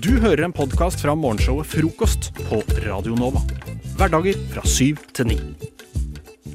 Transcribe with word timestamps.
Du 0.00 0.14
hører 0.22 0.46
en 0.46 0.54
podkast 0.56 1.02
fra 1.04 1.12
morgenshowet 1.18 1.68
Frokost 1.68 2.30
på 2.38 2.62
Radio 2.86 3.12
Nova. 3.18 3.42
Hverdager 3.98 4.38
fra 4.54 4.62
syv 4.64 5.02
til 5.12 5.28
ni. 5.28 5.36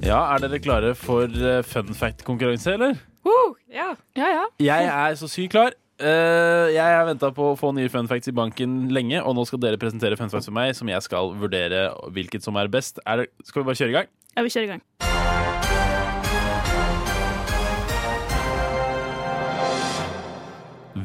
Ja, 0.01 0.23
er 0.33 0.41
dere 0.41 0.57
klare 0.63 0.95
for 0.97 1.29
eh, 1.29 1.59
fun 1.61 1.93
fact-konkurranse, 1.93 2.73
eller? 2.73 2.97
Uh, 3.27 3.53
ja. 3.69 3.91
Ja, 4.17 4.31
ja. 4.39 4.47
Jeg 4.63 4.89
er 4.89 5.19
så 5.21 5.29
sykt 5.29 5.53
klar. 5.53 5.77
Eh, 6.01 6.73
jeg 6.73 6.81
har 6.81 7.05
venta 7.05 7.29
på 7.35 7.51
å 7.51 7.59
få 7.59 7.75
nye 7.77 7.93
fun 7.93 8.09
facts 8.09 8.31
i 8.31 8.33
banken 8.33 8.87
lenge, 8.93 9.21
og 9.21 9.37
nå 9.37 9.45
skal 9.45 9.61
dere 9.61 9.81
presentere 9.81 10.17
fun 10.17 10.33
facts 10.33 10.49
for 10.49 10.57
meg, 10.57 10.73
som 10.77 10.89
jeg 10.89 11.05
skal 11.05 11.35
vurdere 11.37 11.91
hvilket 12.17 12.45
som 12.45 12.57
er 12.57 12.73
best. 12.73 13.03
Er 13.05 13.21
det, 13.21 13.31
skal 13.45 13.61
vi 13.61 13.69
bare 13.69 13.81
kjøre 13.83 13.93
i 13.93 13.99
gang? 14.01 14.13
Ja, 14.33 14.47
vi 14.47 14.53
kjører 14.55 14.65
i 14.71 14.75
gang. 14.77 15.16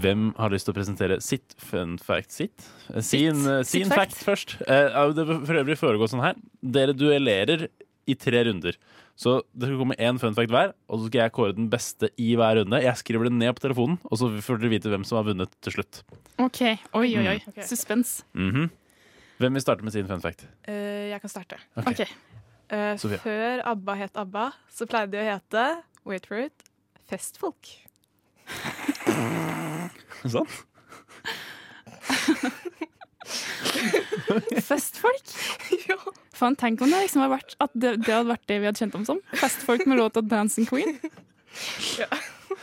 Hvem 0.01 0.31
har 0.39 0.53
lyst 0.55 0.69
til 0.69 0.73
å 0.73 0.79
presentere 0.79 1.21
sitt 1.25 1.55
fun 1.61 1.99
fact? 2.01 2.33
Sitt? 2.33 2.65
Eh, 2.89 3.03
Sin, 3.03 3.43
Sitt. 3.43 3.69
sin 3.69 3.85
Sitt 3.85 3.93
fact. 3.93 4.17
fact 4.17 4.27
først. 4.27 4.57
Eh, 4.67 5.13
det 5.13 5.27
for 5.29 5.61
øvrig 5.61 5.79
foregå 5.81 6.09
sånn 6.09 6.25
her. 6.25 6.39
Dere 6.63 6.95
duellerer 6.97 7.69
i 8.09 8.17
tre 8.19 8.45
runder. 8.49 8.79
Så 9.19 9.43
det 9.53 9.69
skal 9.69 9.79
komme 9.79 9.97
én 10.01 10.19
fun 10.19 10.35
fact 10.35 10.51
hver, 10.51 10.73
og 10.89 10.99
så 11.01 11.09
skal 11.11 11.25
jeg 11.25 11.35
kåre 11.37 11.57
den 11.57 11.69
beste 11.71 12.09
i 12.21 12.33
hver 12.39 12.57
runde. 12.63 12.81
Jeg 12.83 12.99
skriver 12.99 13.29
det 13.29 13.35
ned 13.37 13.53
på 13.55 13.67
telefonen, 13.67 13.99
og 14.09 14.19
så 14.19 14.31
får 14.43 14.63
dere 14.63 14.73
vite 14.73 14.93
hvem 14.93 15.05
som 15.07 15.21
har 15.21 15.29
vunnet 15.29 15.53
til 15.63 15.77
slutt. 15.77 16.03
OK. 16.43 16.63
Oi, 16.99 17.09
oi, 17.21 17.27
oi. 17.35 17.39
Mm. 17.45 17.63
Suspens. 17.69 18.25
-hmm. 18.35 18.71
Hvem 19.39 19.53
vil 19.53 19.63
starte 19.63 19.85
med 19.85 19.93
sin 19.93 20.07
fun 20.07 20.21
fact? 20.21 20.47
Uh, 20.69 20.75
jeg 21.11 21.21
kan 21.21 21.31
starte. 21.31 21.57
Ok. 21.77 21.87
okay. 21.87 22.07
Uh, 22.73 23.19
før 23.19 23.63
ABBA 23.65 23.95
het 23.95 24.17
ABBA, 24.17 24.51
så 24.71 24.87
pleide 24.87 25.13
de 25.13 25.19
å 25.19 25.25
hete 25.29 25.83
Wait 26.05 26.27
for 26.27 26.39
it 26.39 26.63
Festfolk. 27.09 27.69
Sånn? 30.31 30.47
Festfolk? 34.63 35.33
ja. 35.89 35.97
Faen, 36.37 36.57
tenk 36.59 36.81
om 36.83 36.91
det 36.91 37.05
liksom 37.05 37.23
hadde 37.23 37.37
vært 37.37 37.57
At 37.63 37.75
det, 37.75 37.91
det 38.07 38.13
hadde 38.13 38.33
vært 38.33 38.47
det 38.51 38.59
vi 38.61 38.69
hadde 38.69 38.83
kjent 38.83 38.97
dem 38.97 39.07
som. 39.09 39.21
Festfolk 39.39 39.85
med 39.87 40.01
låta 40.01 40.23
'Dancing 40.23 40.69
Queen'. 40.71 40.99
Ja. 42.01 42.07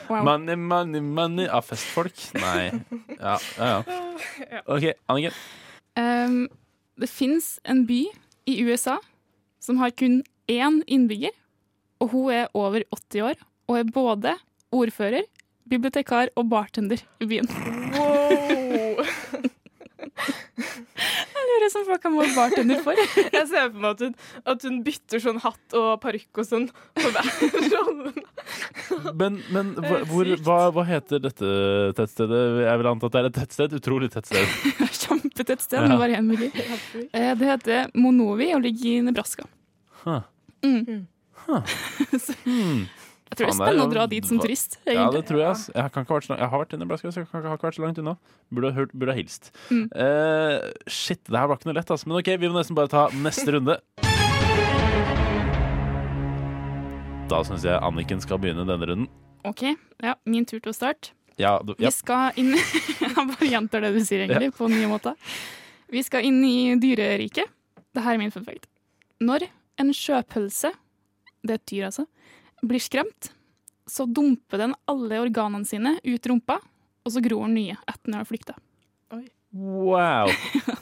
Wow. 0.09 0.23
Money, 0.25 0.55
money, 0.55 1.01
money 1.01 1.45
av 1.45 1.61
festfolk? 1.61 2.17
Nei. 2.33 2.71
Ja, 3.19 3.35
ja, 3.57 3.67
ja. 3.85 4.61
OK, 4.65 4.87
Anniken. 5.05 5.35
Um, 5.93 6.47
det 6.97 7.09
fins 7.11 7.59
en 7.61 7.83
by 7.85 7.99
i 8.49 8.55
USA 8.65 8.97
som 9.61 9.77
har 9.77 9.93
kun 9.93 10.23
én 10.49 10.81
innbygger, 10.89 11.35
og 12.01 12.09
hun 12.15 12.33
er 12.33 12.49
over 12.57 12.81
80 12.89 13.27
år 13.27 13.37
og 13.69 13.77
er 13.77 13.93
både 13.93 14.33
ordfører, 14.73 15.29
bibliotekar 15.69 16.31
og 16.37 16.49
bartender 16.51 17.01
i 17.21 17.25
byen. 17.29 17.47
Wow! 17.95 19.05
Jeg 20.59 21.45
lurer 21.49 21.69
som 21.71 21.85
folk 21.87 22.01
kan 22.03 22.15
være 22.17 22.33
bartender 22.35 22.81
for. 22.83 22.97
Jeg 23.35 23.45
ser 23.49 23.69
for 23.71 23.79
meg 23.81 23.89
at 23.95 24.01
hun, 24.03 24.15
at 24.53 24.65
hun 24.67 24.79
bytter 24.85 25.21
sånn 25.23 25.39
hatt 25.43 25.75
og 25.79 25.87
parykk 26.03 26.41
og 26.41 26.47
sånn 26.47 26.65
på 26.99 27.11
hver 27.13 27.29
rolle. 27.75 28.11
Men, 29.19 29.37
men 29.53 29.71
hvor, 30.09 30.29
hva, 30.45 30.57
hva 30.75 30.83
heter 30.89 31.21
dette 31.23 31.49
tettstedet? 31.97 32.41
Jeg 32.65 32.81
vil 32.81 32.89
anta 32.91 33.09
at 33.09 33.15
det 33.15 33.21
er 33.21 33.29
et 33.31 33.37
tettsted. 33.39 33.75
Utrolig 33.79 34.11
tettsted. 34.13 34.57
Kjempetett 34.99 35.63
sted 35.65 35.87
Ja. 35.87 35.97
bare 35.99 36.17
én 36.19 36.25
innbygger. 36.25 36.51
Eh, 37.13 37.31
Det 37.39 37.51
heter 37.53 37.91
Monovi 37.95 38.51
og 38.57 38.63
ligger 38.65 38.89
i 38.91 39.01
Nebraska. 39.07 39.47
Huh. 40.03 40.21
Mm. 40.65 41.05
Hmm. 41.49 42.81
Jeg 43.29 43.37
tror 43.37 43.45
det 43.45 43.49
er 43.49 43.53
det 43.53 43.61
spennende 43.61 43.85
å 43.85 43.91
dra 43.93 44.03
dit 44.09 44.25
som 44.25 44.39
turist. 44.41 44.79
Ja, 44.89 45.03
det 45.13 45.19
tror 45.29 45.41
jeg. 45.43 45.57
Jeg, 45.75 45.91
kan 45.93 46.05
ikke 46.05 46.15
vært 46.15 46.25
så 46.25 46.33
jeg 46.39 46.49
har 46.49 46.61
vært 46.63 46.71
i 46.73 46.79
Nebraska, 46.81 47.11
så 47.13 47.21
jeg 47.21 47.27
kan 47.29 47.43
ikke 47.45 47.67
vært 47.67 47.77
så 47.77 47.83
langt 47.83 48.01
unna. 48.01 48.15
Burde 48.49 48.71
hørt, 48.73 48.95
burde 48.97 49.13
ha 49.13 49.19
hilst. 49.19 49.51
Mm. 49.69 49.83
Uh, 49.93 50.71
shit, 50.89 51.21
det 51.29 51.37
her 51.37 51.51
var 51.51 51.59
ikke 51.59 51.69
noe 51.69 51.77
lett, 51.77 51.93
altså. 51.93 52.09
Men 52.09 52.17
OK, 52.23 52.31
vi 52.41 52.49
må 52.49 52.57
nesten 52.57 52.79
bare 52.79 52.89
ta 52.89 53.05
neste 53.13 53.53
runde. 53.53 53.77
Da 57.29 57.43
syns 57.45 57.69
jeg 57.69 57.77
Anniken 57.77 58.25
skal 58.25 58.41
begynne 58.41 58.65
denne 58.65 58.89
runden. 58.89 59.07
OK, 59.45 59.67
ja, 60.01 60.17
min 60.25 60.49
tur 60.49 60.57
til 60.57 60.73
å 60.73 60.75
starte. 60.75 61.13
Ja, 61.39 61.59
du, 61.61 61.75
ja. 61.77 61.87
Vi 61.87 61.95
skal 61.95 62.35
inn 62.41 62.55
Jeg 63.05 63.13
bare 63.15 63.47
gjentar 63.47 63.85
det 63.85 63.93
du 63.93 64.01
sier, 64.01 64.25
egentlig, 64.25 64.49
på 64.57 64.73
nye 64.73 64.89
måter. 64.89 65.13
Vi 65.93 66.01
skal 66.03 66.25
inn 66.25 66.41
i 66.45 66.73
dyreriket. 66.81 67.53
Dette 67.93 68.09
er 68.09 68.17
min 68.17 68.33
fun 68.33 68.49
fact. 68.49 68.65
Når 69.21 69.45
en 69.79 69.93
sjøpølse, 69.93 70.73
det 71.45 71.53
er 71.53 71.61
et 71.61 71.69
dyr 71.69 71.91
altså, 71.93 72.09
blir 72.65 72.81
skremt, 72.83 73.31
så 73.89 74.05
dumper 74.05 74.61
den 74.61 74.75
alle 74.89 75.21
organene 75.23 75.65
sine 75.67 75.95
ut 76.03 76.29
rumpa, 76.29 76.59
og 77.05 77.13
så 77.13 77.21
gror 77.25 77.47
den 77.47 77.57
nye 77.57 77.77
etter 77.87 78.05
den 78.09 78.19
har 78.19 78.27
flykta. 78.29 78.57
Wow! 79.49 80.29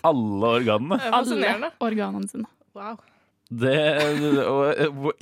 Alle 0.04 0.50
organene. 0.60 0.98
Alle 1.16 1.72
organene 1.80 2.28
sine. 2.28 2.50
Wow. 2.76 2.98
Det, 3.48 3.76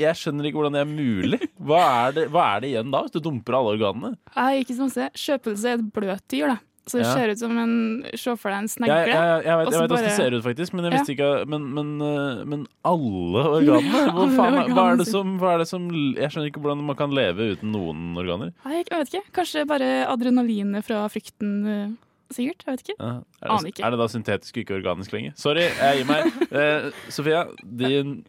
jeg 0.01 0.17
skjønner 0.17 0.47
ikke 0.49 0.57
hvordan 0.57 0.73
det 0.73 0.81
er 0.81 0.89
mulig. 0.89 1.39
Hva 1.61 1.81
er 2.07 2.15
det, 2.15 2.23
hva 2.33 2.45
er 2.55 2.63
det 2.63 2.71
igjen 2.71 2.93
da, 2.93 3.03
hvis 3.05 3.13
du 3.13 3.19
dumper 3.21 3.59
alle 3.59 3.75
organene? 3.75 4.15
Er 4.33 4.63
ikke 4.63 4.77
som 4.79 4.89
å 4.89 4.93
se. 4.95 5.11
Skjøpelse 5.13 5.69
er 5.69 5.77
et 5.77 5.91
bløt 5.93 6.25
dyr, 6.33 6.55
da. 6.55 6.57
Så 6.85 6.99
det 6.99 7.05
Ja. 7.07 7.13
ser 7.17 7.31
ut 7.33 7.39
som 7.39 7.57
en 7.57 8.03
Se 8.13 8.35
for 8.37 8.53
deg 8.53 8.59
en 8.61 8.67
snegle. 8.69 8.93
jeg, 8.95 9.07
jeg, 9.09 9.17
jeg 9.17 9.41
vet, 9.41 9.45
jeg 9.45 9.57
vet 9.57 9.89
hvordan 9.89 10.03
det 10.05 10.11
ser 10.13 10.35
ut, 10.37 10.43
faktisk, 10.45 10.73
men 10.77 10.85
jeg 10.85 10.93
visste 10.93 11.13
ikke 11.15 11.29
Men, 11.49 11.63
men, 11.73 11.87
øh, 12.05 12.45
men 12.45 12.67
alle 12.85 13.43
organene? 13.57 14.03
Hva, 14.13 14.25
faen, 14.35 14.73
hva, 14.75 14.85
er 14.91 14.97
det 15.01 15.07
som, 15.09 15.31
hva 15.41 15.53
er 15.55 15.63
det 15.63 15.67
som 15.71 15.87
Jeg 15.89 16.29
skjønner 16.29 16.51
ikke 16.51 16.61
hvordan 16.61 16.83
man 16.85 16.95
kan 16.99 17.09
leve 17.17 17.51
uten 17.55 17.71
noen 17.73 18.03
organer. 18.21 18.53
Nei, 18.65 18.83
jeg 18.83 18.91
vet 19.01 19.13
ikke. 19.15 19.23
Kanskje 19.39 19.65
bare 19.67 19.89
adrenalinet 20.11 20.85
fra 20.85 21.07
frykten, 21.09 21.55
eh, 21.73 21.89
sikkert. 22.37 22.61
Jeg 22.67 22.77
vet 22.77 22.85
ikke. 22.85 22.97
Ja, 23.01 23.15
er, 23.41 23.57
det, 23.65 23.73
ikke. 23.73 23.83
er 23.85 23.89
det 23.95 23.99
da 24.03 24.07
syntetisk 24.13 24.57
og 24.57 24.63
ikke 24.63 24.77
organisk 24.77 25.11
lenger? 25.17 25.33
Sorry, 25.41 25.65
jeg 25.65 26.03
gir 26.03 26.09
meg. 26.09 26.29
Eh, 26.61 26.91
Sofia, 27.09 27.47
din 27.65 28.19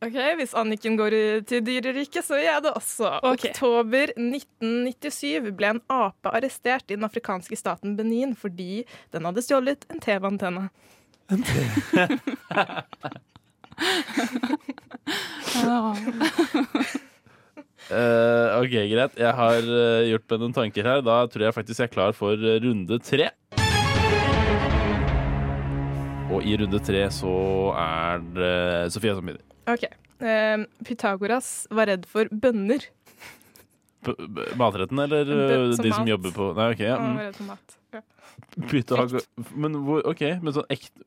Ok, 0.00 0.16
Hvis 0.38 0.54
Anniken 0.56 0.96
går 0.96 1.12
til 1.44 1.60
dyreriket, 1.60 2.24
så 2.24 2.38
gjør 2.40 2.54
jeg 2.54 2.62
det 2.64 2.70
også. 2.72 3.10
Okay. 3.20 3.50
Oktober 3.50 4.12
1997 4.16 5.50
ble 5.58 5.74
en 5.74 5.82
ape 5.92 6.32
arrestert 6.32 6.86
i 6.88 6.96
den 6.96 7.04
afrikanske 7.04 7.58
staten 7.58 7.98
Benin 7.98 8.32
fordi 8.38 8.86
den 9.12 9.28
hadde 9.28 9.44
stjålet 9.44 9.84
en 9.92 10.00
TV-antenne. 10.00 10.70
Ja. 15.60 15.94
Eh, 17.90 18.48
OK, 18.60 18.70
greit. 18.70 19.16
Jeg 19.18 19.34
har 19.34 19.64
eh, 19.66 20.08
gjort 20.12 20.26
meg 20.30 20.42
noen 20.44 20.52
tanker 20.54 20.86
her. 20.86 21.00
Da 21.02 21.24
tror 21.26 21.48
jeg 21.48 21.56
faktisk 21.56 21.82
jeg 21.82 21.88
er 21.88 21.94
klar 21.96 22.14
for 22.14 22.38
eh, 22.38 22.60
runde 22.62 23.00
tre. 23.02 23.32
Og 26.30 26.46
i 26.46 26.54
runde 26.60 26.78
tre 26.86 27.02
så 27.10 27.34
er 27.74 28.22
det 28.36 28.54
Sofia 28.94 29.16
som 29.16 29.26
begynner. 29.26 29.49
Ok. 29.68 29.84
Uh, 30.20 30.64
Pythagoras 30.84 31.66
var 31.70 31.86
redd 31.86 32.06
for 32.06 32.24
bønner. 32.32 32.78
P- 34.04 34.14
b- 34.16 34.46
Matretten, 34.56 34.98
eller 35.02 35.24
Bø- 35.28 35.68
eh, 35.68 35.72
som 35.76 35.84
de 35.84 35.90
som 35.92 36.00
mat. 36.04 36.08
jobber 36.08 36.30
på 36.32 36.54
Nei, 36.56 36.70
OK. 36.72 36.80
Ja. 36.80 36.96
Han 36.96 37.10
Mm. 37.10 37.16
var 37.16 37.24
redd 37.24 37.36
for 37.36 37.44
mat. 37.44 37.76
Ja. 37.92 38.00
Men 39.54 39.72
hvor 39.84 40.00
OK, 40.08 40.20
men 40.42 40.52
sånn 40.54 40.64
ekte 40.70 41.02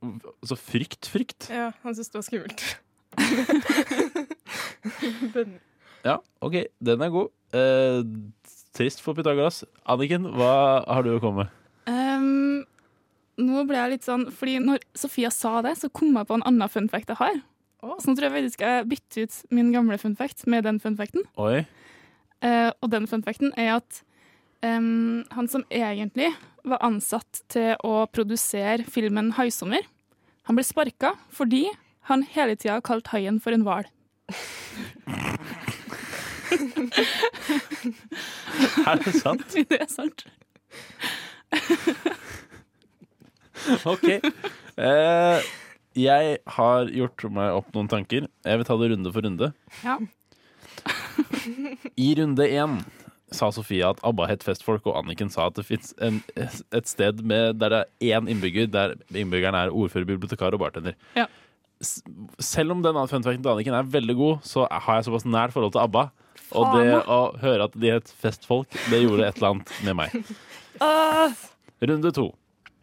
Så 0.46 0.56
frykt, 0.60 1.06
frykt? 1.10 1.50
ja, 1.50 1.72
han 1.84 1.94
syntes 1.96 2.10
det 2.12 2.18
var 2.22 2.30
skummelt. 2.30 2.78
bønner. 5.34 5.60
Ja, 6.04 6.18
OK, 6.44 6.58
den 6.84 7.02
er 7.06 7.12
god. 7.14 7.30
Uh, 7.54 8.04
trist 8.76 9.02
for 9.02 9.16
Pythagoras. 9.18 9.64
Anniken, 9.88 10.26
hva 10.36 10.84
har 10.88 11.04
du 11.06 11.14
å 11.16 11.22
komme 11.24 11.46
med? 11.46 11.50
Um, 11.88 12.66
nå 13.38 13.64
ble 13.68 13.76
jeg 13.76 13.90
litt 13.92 14.06
sånn 14.06 14.22
Fordi 14.32 14.54
når 14.64 14.80
Sofia 14.96 15.28
sa 15.34 15.58
det, 15.66 15.74
så 15.82 15.90
kom 15.92 16.14
jeg 16.16 16.28
på 16.30 16.38
en 16.38 16.46
annen 16.48 16.70
fun 16.72 16.88
fact 16.92 17.10
jeg 17.12 17.18
har. 17.20 17.42
Så 17.84 18.08
nå 18.08 18.16
tror 18.16 18.30
jeg 18.30 18.36
faktisk 18.38 18.64
jeg 18.64 18.88
bytter 18.94 19.26
ut 19.26 19.38
min 19.52 19.72
gamle 19.76 19.98
fun 20.00 20.16
fact 20.16 20.46
med 20.48 20.64
den 20.64 20.80
fun 20.80 20.96
facten. 21.00 21.26
Oi. 21.36 21.66
Eh, 22.44 22.72
og 22.80 22.92
den 22.92 23.08
fun 23.12 23.24
facten 23.26 23.52
er 23.60 23.76
at 23.78 24.04
um, 24.64 25.24
han 25.36 25.50
som 25.52 25.66
egentlig 25.72 26.32
var 26.64 26.80
ansatt 26.86 27.44
til 27.52 27.76
å 27.84 28.06
produsere 28.08 28.88
filmen 28.88 29.34
'Haisommer', 29.36 29.84
han 30.48 30.56
ble 30.56 30.64
sparka 30.64 31.14
fordi 31.32 31.66
han 32.08 32.24
hele 32.36 32.56
tida 32.56 32.80
kalt 32.84 33.12
haien 33.12 33.40
for 33.44 33.56
en 33.56 33.68
hval. 33.68 33.88
Er 38.88 39.00
det 39.02 39.14
sant? 39.18 39.56
det 39.70 39.80
er 39.82 39.90
sant. 39.90 40.26
OK. 43.88 44.08
Eh, 44.78 45.40
jeg 46.00 46.38
har 46.58 46.90
gjort 46.92 47.26
meg 47.34 47.60
opp 47.60 47.70
noen 47.76 47.90
tanker. 47.92 48.28
Jeg 48.46 48.60
vil 48.60 48.68
ta 48.68 48.78
det 48.82 48.92
runde 48.94 49.14
for 49.14 49.26
runde. 49.26 49.54
Ja. 49.84 49.98
I 52.00 52.10
runde 52.20 52.48
én 52.50 52.82
sa 53.34 53.50
Sofia 53.54 53.90
at 53.94 54.02
ABBA 54.06 54.28
het 54.30 54.44
festfolk, 54.46 54.86
og 54.90 54.98
Anniken 55.00 55.32
sa 55.34 55.48
at 55.50 55.58
det 55.58 55.66
fins 55.66 55.94
et 55.98 56.90
sted 56.90 57.24
med, 57.26 57.58
der 57.62 57.74
det 57.74 57.80
er 57.82 58.20
én 58.20 58.30
innbygger, 58.30 58.70
der 58.70 58.94
innbyggeren 59.10 59.58
er 59.58 59.74
ordfører, 59.74 60.06
bibliotekar 60.10 60.54
og 60.54 60.62
bartender. 60.62 60.98
Ja. 61.18 61.26
Selv 62.40 62.72
om 62.76 62.84
den 62.84 63.00
funfacten 63.10 63.42
til 63.44 63.54
Anniken 63.54 63.78
er 63.78 63.90
veldig 63.90 64.16
god, 64.20 64.46
så 64.48 64.68
har 64.70 65.00
jeg 65.00 65.10
såpass 65.10 65.26
nært 65.26 65.56
forhold 65.56 65.74
til 65.74 65.84
ABBA. 65.84 66.06
Og 66.54 66.68
Faen, 66.70 66.78
det 66.78 67.02
å 67.10 67.20
høre 67.42 67.66
at 67.66 67.76
de 67.82 67.92
het 67.96 68.14
festfolk, 68.22 68.70
det 68.92 69.02
gjorde 69.02 69.26
et 69.26 69.42
eller 69.42 69.56
annet 69.56 69.74
med 69.88 69.98
meg. 69.98 70.34
Runde 71.90 72.14
to. 72.16 72.30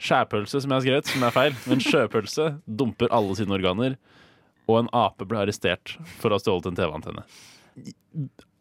Skjærpølse, 0.01 0.63
som 0.63 0.73
jeg 0.73 0.79
har 0.79 0.85
skrevet, 0.87 1.11
som 1.13 1.25
er 1.27 1.35
feil. 1.35 1.57
Men 1.69 1.83
sjøpølse 1.85 2.47
dumper 2.65 3.13
alle 3.13 3.37
sine 3.39 3.57
organer. 3.57 3.99
Og 4.71 4.79
en 4.83 4.93
ape 4.97 5.27
ble 5.29 5.43
arrestert 5.43 5.97
for 6.21 6.31
å 6.31 6.39
ha 6.39 6.43
stjålet 6.43 6.71
en 6.71 6.79
TV-antenne. 6.79 7.25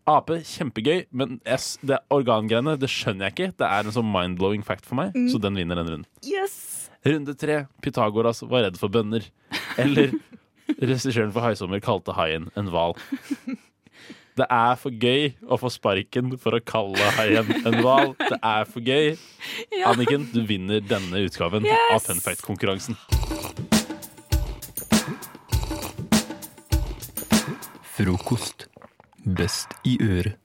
Ape, 0.09 0.39
kjempegøy, 0.47 1.03
men 1.13 1.37
yes, 1.45 1.75
det 1.85 1.99
organgreiene 2.11 2.73
det 2.81 2.89
skjønner 2.89 3.27
jeg 3.29 3.35
ikke. 3.35 3.49
Det 3.61 3.67
er 3.69 3.85
en 3.85 3.95
sånn 3.95 4.09
mind-blowing 4.09 4.65
fact 4.65 4.87
for 4.89 4.97
meg, 4.97 5.13
så 5.29 5.39
den 5.41 5.59
vinner 5.59 5.77
den 5.79 5.91
runden. 5.93 6.09
Yes! 6.25 6.89
Runde 7.05 7.35
tre. 7.39 7.61
Pythagoras 7.85 8.41
var 8.43 8.65
redd 8.65 8.79
for 8.81 8.91
bønner. 8.91 9.27
Eller 9.79 10.15
regissøren 10.81 11.31
for 11.35 11.45
Haisommer 11.45 11.79
kalte 11.83 12.15
haien 12.17 12.49
en 12.59 12.71
hval. 12.73 12.97
Det 14.39 14.45
er 14.55 14.75
for 14.79 14.93
gøy 14.95 15.33
å 15.51 15.57
få 15.59 15.67
sparken 15.73 16.29
for 16.39 16.55
å 16.55 16.61
kalle 16.63 17.09
haien 17.17 17.49
en 17.59 17.75
hval. 17.83 18.13
Det 18.21 18.37
er 18.39 18.69
for 18.69 18.79
gøy. 18.85 19.09
Ja. 19.75 19.89
Anniken, 19.91 20.29
du 20.31 20.39
vinner 20.47 20.79
denne 20.79 21.25
utgaven 21.25 21.67
Yes! 21.67 21.91
av 21.91 22.05
Fun 22.07 22.23
Fact-konkurransen. 22.23 22.95
Frokost. 27.97 28.69
Best 29.25 29.75
i 29.83 29.97
øret. 30.01 30.37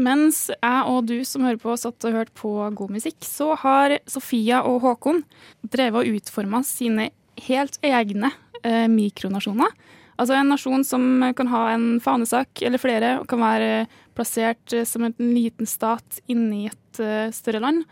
Mens 0.00 0.46
jeg 0.54 0.82
og 0.88 1.08
du 1.10 1.18
som 1.28 1.42
hører 1.44 1.58
på, 1.60 1.74
satt 1.76 2.06
og 2.08 2.14
hørte 2.14 2.32
på 2.38 2.52
god 2.78 2.92
musikk, 2.94 3.18
så 3.26 3.52
har 3.58 3.98
Sofia 4.08 4.62
og 4.64 4.78
Håkon 4.86 5.24
drevet 5.66 6.06
og 6.06 6.20
utforma 6.20 6.62
sine 6.64 7.10
helt 7.46 7.78
egne 7.86 8.32
eh, 8.62 8.86
mikronasjoner. 8.90 9.72
Altså 10.20 10.36
en 10.36 10.50
nasjon 10.52 10.84
som 10.84 11.04
kan 11.36 11.48
ha 11.48 11.62
en 11.72 11.86
fanesak 12.04 12.60
eller 12.66 12.80
flere, 12.82 13.14
og 13.22 13.28
kan 13.30 13.40
være 13.40 13.86
plassert 14.16 14.74
eh, 14.76 14.84
som 14.88 15.06
en 15.06 15.16
liten 15.18 15.68
stat 15.68 16.20
inni 16.28 16.66
et 16.68 17.00
eh, 17.00 17.30
større 17.32 17.62
land. 17.64 17.86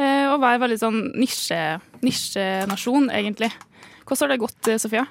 Eh, 0.00 0.26
og 0.30 0.40
være 0.42 0.62
veldig 0.64 0.80
sånn 0.80 1.00
nisje, 1.20 1.60
nisjenasjon, 2.02 3.10
egentlig. 3.14 3.52
Hvordan 4.02 4.24
har 4.24 4.32
det 4.32 4.42
gått, 4.42 4.70
Sofia? 4.82 5.06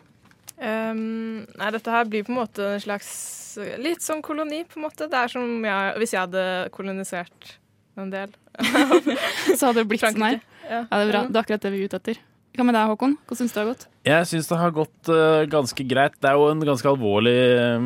Um, 0.60 1.46
nei, 1.56 1.70
dette 1.72 1.92
her 1.94 2.08
blir 2.12 2.26
på 2.28 2.34
en 2.34 2.42
måte 2.42 2.66
en 2.74 2.82
slags 2.84 3.38
Litt 3.80 4.04
som 4.04 4.20
koloni, 4.24 4.62
på 4.70 4.78
en 4.78 4.86
måte. 4.86 5.08
Det 5.10 5.18
er 5.18 5.32
som 5.32 5.64
jeg, 5.66 5.94
hvis 6.00 6.12
jeg 6.14 6.22
hadde 6.22 6.44
kolonisert 6.72 7.56
en 8.00 8.12
del. 8.14 8.36
Så 9.58 9.72
hadde 9.72 9.82
det 9.82 9.88
blitt 9.90 10.04
sånn 10.04 10.22
her. 10.22 10.38
Ja, 10.70 10.84
Ja, 10.86 11.00
det 11.00 11.00
er 11.02 11.10
bra. 11.10 11.24
Det 11.26 11.40
er 11.40 11.42
akkurat 11.42 11.66
det 11.66 11.72
vi 11.74 11.80
er 11.82 11.90
ute 11.90 12.00
etter. 12.00 12.20
Hva 12.60 12.66
med 12.68 12.76
deg, 12.76 12.90
Håkon? 12.92 13.14
Hvordan 13.24 13.40
syns 13.40 13.54
du 13.54 13.56
det 13.56 13.62
har 13.62 13.68
gått? 13.70 13.84
Jeg 14.04 14.26
syns 14.28 14.50
det 14.50 14.56
har 14.60 14.72
gått 14.76 15.10
uh, 15.16 15.46
ganske 15.48 15.84
greit. 15.88 16.18
Det 16.20 16.28
er 16.28 16.36
jo 16.36 16.50
en 16.52 16.64
ganske 16.68 16.90
alvorlig 16.92 17.36
eh, 17.56 17.86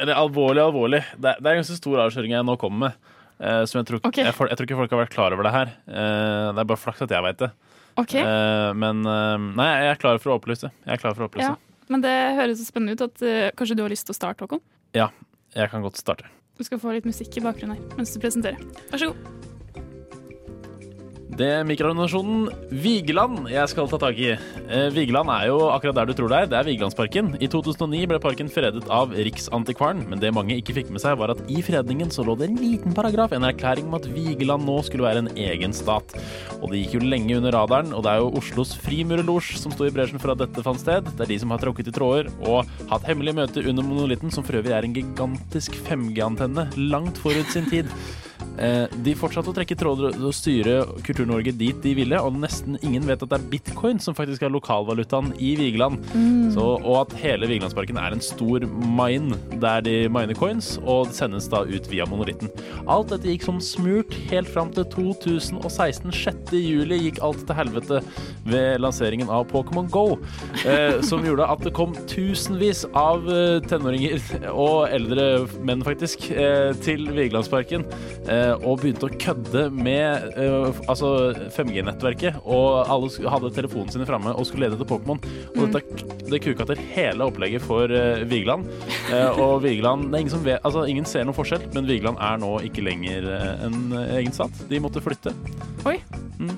Eller 0.00 0.16
alvorlig, 0.16 0.62
alvorlig. 0.62 1.02
Det 1.18 1.34
er, 1.34 1.42
det 1.42 1.50
er 1.50 1.58
en 1.58 1.60
ganske 1.60 1.76
stor 1.76 2.00
avsløring 2.06 2.32
jeg 2.32 2.46
nå 2.48 2.54
kommer 2.62 2.86
med. 2.86 3.12
Uh, 3.36 3.60
som 3.68 3.82
jeg 3.82 3.90
tror, 3.90 4.00
okay. 4.08 4.24
jeg, 4.24 4.32
jeg 4.32 4.56
tror 4.56 4.68
ikke 4.70 4.80
folk 4.80 4.96
har 4.96 5.02
vært 5.02 5.12
klar 5.12 5.36
over 5.36 5.44
det 5.44 5.52
her. 5.52 5.76
Det 5.84 6.64
er 6.64 6.72
bare 6.72 6.80
flaks 6.80 7.04
at 7.04 7.12
jeg 7.12 7.28
veit 7.28 7.44
det. 7.44 7.52
OK. 8.00 8.16
Eh, 8.24 8.70
men 8.80 9.04
nei, 9.04 9.70
jeg 9.84 9.92
er 9.92 10.00
klar 10.00 10.16
for 10.22 10.32
å 10.32 10.40
opplyse. 10.40 10.72
Jeg 10.86 10.96
er 10.96 11.04
klar 11.04 11.12
for 11.12 11.26
å 11.26 11.28
opplyse. 11.28 11.52
Ja. 11.52 11.84
Men 11.92 12.02
det 12.06 12.16
høres 12.40 12.62
så 12.62 12.70
spennende 12.70 12.96
ut 12.96 13.04
at 13.04 13.20
kanskje 13.60 13.76
du 13.76 13.84
har 13.84 13.92
lyst 13.92 14.08
til 14.08 14.16
å 14.16 14.22
starte, 14.22 14.48
Håkon? 14.48 14.64
Ja, 14.96 15.12
Jeg 15.52 15.68
kan 15.70 15.84
godt 15.84 16.00
starte. 16.00 16.32
Du 16.56 16.64
skal 16.64 16.80
få 16.80 16.96
litt 16.96 17.06
musikk 17.06 17.36
i 17.36 17.44
bakgrunnen 17.44 17.76
her 17.76 17.98
mens 18.00 18.16
du 18.16 18.22
presenterer. 18.22 18.64
Vær 18.88 19.04
så 19.04 19.12
god. 19.12 19.53
Det 21.32 21.46
er 21.48 21.64
mikroorganisasjonen 21.66 22.50
Vigeland 22.84 23.48
jeg 23.48 23.70
skal 23.72 23.88
ta 23.88 23.98
tak 23.98 24.18
i. 24.20 24.34
Eh, 24.34 24.88
Vigeland 24.92 25.30
er 25.32 25.46
jo 25.48 25.56
akkurat 25.72 25.96
der 25.96 26.10
du 26.10 26.12
tror 26.14 26.28
det 26.30 26.38
er. 26.38 26.50
Det 26.50 26.58
er 26.58 26.66
Vigelandsparken. 26.68 27.30
I 27.42 27.48
2009 27.50 28.02
ble 28.10 28.18
parken 28.22 28.50
fredet 28.52 28.84
av 28.92 29.14
Riksantikvaren, 29.16 30.04
men 30.10 30.20
det 30.20 30.34
mange 30.36 30.54
ikke 30.60 30.76
fikk 30.76 30.92
med 30.94 31.02
seg, 31.02 31.16
var 31.18 31.32
at 31.32 31.40
i 31.50 31.62
fredningen 31.64 32.12
så 32.12 32.26
lå 32.26 32.36
det 32.38 32.50
en 32.50 32.60
liten 32.60 32.94
paragraf, 32.94 33.32
en 33.32 33.48
erklæring 33.48 33.88
om 33.88 33.96
at 33.98 34.08
Vigeland 34.12 34.68
nå 34.68 34.76
skulle 34.86 35.06
være 35.08 35.24
en 35.24 35.32
egen 35.32 35.74
stat. 35.74 36.12
Og 36.60 36.68
det 36.70 36.84
gikk 36.84 36.98
jo 36.98 37.08
lenge 37.08 37.40
under 37.40 37.56
radaren, 37.56 37.94
og 37.96 38.04
det 38.04 38.12
er 38.12 38.22
jo 38.22 38.34
Oslos 38.42 38.76
Frimurerlosj 38.84 39.56
som 39.62 39.74
sto 39.74 39.88
i 39.88 39.94
bresjen 39.94 40.22
for 40.22 40.34
at 40.34 40.44
dette 40.44 40.66
fant 40.66 40.82
sted. 40.82 41.08
Det 41.08 41.24
er 41.24 41.32
de 41.32 41.40
som 41.40 41.56
har 41.56 41.64
tråkket 41.64 41.88
i 41.88 41.96
tråder 41.96 42.30
og 42.44 42.68
hatt 42.92 43.08
hemmelige 43.08 43.40
møter 43.40 43.72
under 43.72 43.88
monolitten, 43.88 44.30
som 44.34 44.46
for 44.46 44.60
øvrig 44.60 44.76
er 44.76 44.86
en 44.86 44.94
gigantisk 44.94 45.80
5G-antenne 45.88 46.68
langt 46.92 47.18
forut 47.24 47.50
sin 47.50 47.66
tid. 47.72 47.90
Eh, 48.58 48.86
De 49.04 49.14
fortsatte 49.18 49.50
å 49.50 49.54
trekke 49.56 49.76
tråder 49.78 50.14
og 50.14 50.34
styre 50.36 50.84
Kultur-Norge 51.04 51.52
dit 51.58 51.78
de 51.84 51.94
ville, 51.98 52.18
og 52.22 52.36
nesten 52.38 52.78
ingen 52.82 53.06
vet 53.08 53.22
at 53.24 53.32
det 53.32 53.38
er 53.40 53.48
bitcoin 53.50 54.00
som 54.02 54.16
faktisk 54.16 54.44
er 54.46 54.52
lokalvalutaen 54.54 55.32
i 55.42 55.54
Vigeland. 55.58 55.98
Så, 56.54 56.64
og 56.78 56.96
at 57.00 57.16
hele 57.20 57.48
Vigelandsparken 57.50 57.98
er 58.00 58.14
en 58.14 58.22
stor 58.24 58.64
mine 58.68 59.38
der 59.62 59.82
de 59.84 59.96
miner 60.12 60.38
coins, 60.38 60.74
og 60.84 61.10
det 61.10 61.18
sendes 61.18 61.48
da 61.52 61.64
ut 61.66 61.88
via 61.90 62.06
monolitten. 62.10 62.50
Alt 62.90 63.10
dette 63.12 63.28
gikk 63.30 63.46
som 63.46 63.60
smurt 63.64 64.14
helt 64.30 64.50
fram 64.52 64.70
til 64.74 64.86
2016. 64.94 66.12
6. 66.14 66.54
juli 66.58 67.00
gikk 67.06 67.20
alt 67.24 67.42
til 67.48 67.58
helvete 67.58 68.00
ved 68.48 68.80
lanseringen 68.82 69.30
av 69.32 69.48
Pokémon 69.50 69.88
Go, 69.92 70.18
eh, 70.64 71.00
som 71.06 71.24
gjorde 71.26 71.48
at 71.50 71.64
det 71.66 71.74
kom 71.76 71.94
tusenvis 72.10 72.84
av 72.96 73.26
eh, 73.30 73.58
tenåringer 73.68 74.20
og 74.52 74.88
eldre 74.94 75.26
menn, 75.64 75.84
faktisk, 75.86 76.28
eh, 76.30 76.72
til 76.84 77.06
Vigelandsparken 77.14 77.84
eh, 78.28 78.33
og 78.60 78.80
begynte 78.82 79.08
å 79.08 79.16
kødde 79.20 79.66
med 79.74 80.36
eh, 80.40 80.82
altså 80.90 81.32
5G-nettverket. 81.54 82.40
Og 82.44 82.84
alle 82.84 83.30
hadde 83.34 83.52
telefonen 83.56 83.92
sine 83.94 84.08
framme 84.08 84.34
og 84.34 84.48
skulle 84.48 84.68
lede 84.68 84.78
etter 84.78 84.88
Pokémon. 84.88 85.20
Og 85.54 85.74
dette 85.74 86.14
det 86.30 86.40
kuka 86.42 86.66
til 86.68 86.80
hele 86.94 87.28
opplegget 87.28 87.64
for 87.64 87.90
eh, 87.92 88.24
Vigeland. 88.28 88.68
Eh, 89.12 89.40
og 89.40 89.62
Vigeland 89.64 90.08
det 90.10 90.18
er 90.18 90.24
ingen, 90.24 90.34
som 90.34 90.44
vet, 90.44 90.60
altså, 90.64 90.84
ingen 90.90 91.08
ser 91.08 91.26
noen 91.26 91.36
forskjell, 91.36 91.68
men 91.76 91.88
Vigeland 91.88 92.20
er 92.22 92.40
nå 92.42 92.56
ikke 92.68 92.84
lenger 92.84 93.28
eh, 93.36 93.66
en 93.68 93.80
eh, 93.92 94.16
egen 94.20 94.34
stat. 94.34 94.64
De 94.70 94.82
måtte 94.82 95.04
flytte. 95.04 95.34
Oi. 95.88 95.98
Mm. 96.40 96.56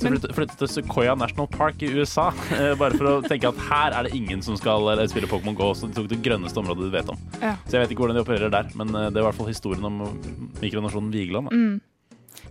Så 0.00 0.08
Men- 0.08 0.14
flyttet, 0.16 0.32
flyttet 0.32 0.56
til 0.56 0.68
Sequoia 0.72 1.12
National 1.14 1.46
Park 1.52 1.82
i 1.84 1.90
USA, 1.92 2.30
eh, 2.56 2.72
bare 2.80 2.96
for 2.96 3.04
å 3.04 3.14
tenke 3.20 3.50
at 3.50 3.58
her 3.68 3.92
er 3.98 4.06
det 4.08 4.14
ingen 4.16 4.40
som 4.40 4.56
skal 4.56 4.86
eh, 4.94 5.02
spille 5.12 5.28
Pokémon 5.28 5.56
GO. 5.58 5.74
Så 5.76 5.90
de 5.90 5.96
tok 5.98 6.08
det 6.08 6.22
grønneste 6.24 6.56
området 6.62 6.86
du 6.88 6.94
vet 6.94 7.10
om. 7.12 7.18
Ja. 7.42 7.58
Så 7.66 7.76
jeg 7.76 7.82
vet 7.84 7.92
ikke 7.92 8.06
hvordan 8.06 8.16
de 8.16 8.22
opererer 8.24 8.54
der, 8.54 8.70
men 8.80 8.94
eh, 8.96 9.10
det 9.12 9.20
er 9.20 9.26
i 9.26 9.26
hvert 9.28 9.36
fall 9.36 9.50
historien 9.50 9.84
om 9.84 9.98
mikronasjonen 10.62 11.12
Vigeland. 11.12 11.52
Mm. 11.52 11.74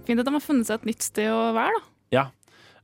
Fint 0.05 0.21
at 0.21 0.29
de 0.29 0.35
har 0.35 0.45
funnet 0.45 0.69
seg 0.69 0.77
et 0.77 0.91
nytt 0.91 1.07
sted 1.07 1.31
å 1.33 1.39
være, 1.57 1.73
da. 1.79 1.89
Ja. 2.13 2.25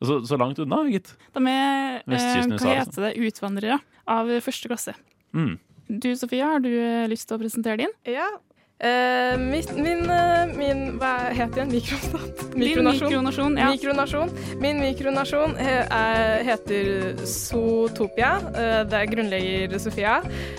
Så, 0.01 0.17
så 0.25 0.38
langt 0.41 0.57
unna, 0.59 0.81
gitt. 0.89 1.13
De 1.38 1.45
er 1.45 2.00
eh, 2.00 2.01
Vestkysten 2.15 2.57
hva 2.57 2.79
heter 2.81 3.06
det, 3.06 3.13
utvandrere 3.29 3.77
av 4.17 4.33
første 4.44 4.71
klasse. 4.73 4.97
Mm. 5.38 5.59
Du 5.94 6.09
Sofia, 6.17 6.56
har 6.56 6.65
du 6.65 6.71
lyst 7.12 7.29
til 7.29 7.38
å 7.38 7.44
presentere 7.44 7.83
din? 7.85 7.94
Ja. 8.09 8.31
Eh, 8.80 9.38
mitt, 9.39 9.69
min, 9.80 10.01
uh, 10.12 10.50
min 10.57 10.98
Hva 11.00 11.30
heter 11.31 11.62
den? 11.62 11.69
Mikrostat? 11.72 12.41
Mikronasjon. 12.60 13.08
mikronasjon. 13.08 13.55
Ja. 13.58 13.70
Mikronasjon. 13.72 14.32
Min 14.60 14.82
mikronasjon 14.84 15.55
he, 15.55 15.75
er, 15.96 16.44
heter 16.44 17.15
Zootopia. 17.24 18.34
Uh, 18.51 18.82
det 18.91 19.00
er 19.00 19.08
grunnlegger 19.13 19.77
Sofia. 19.79 20.17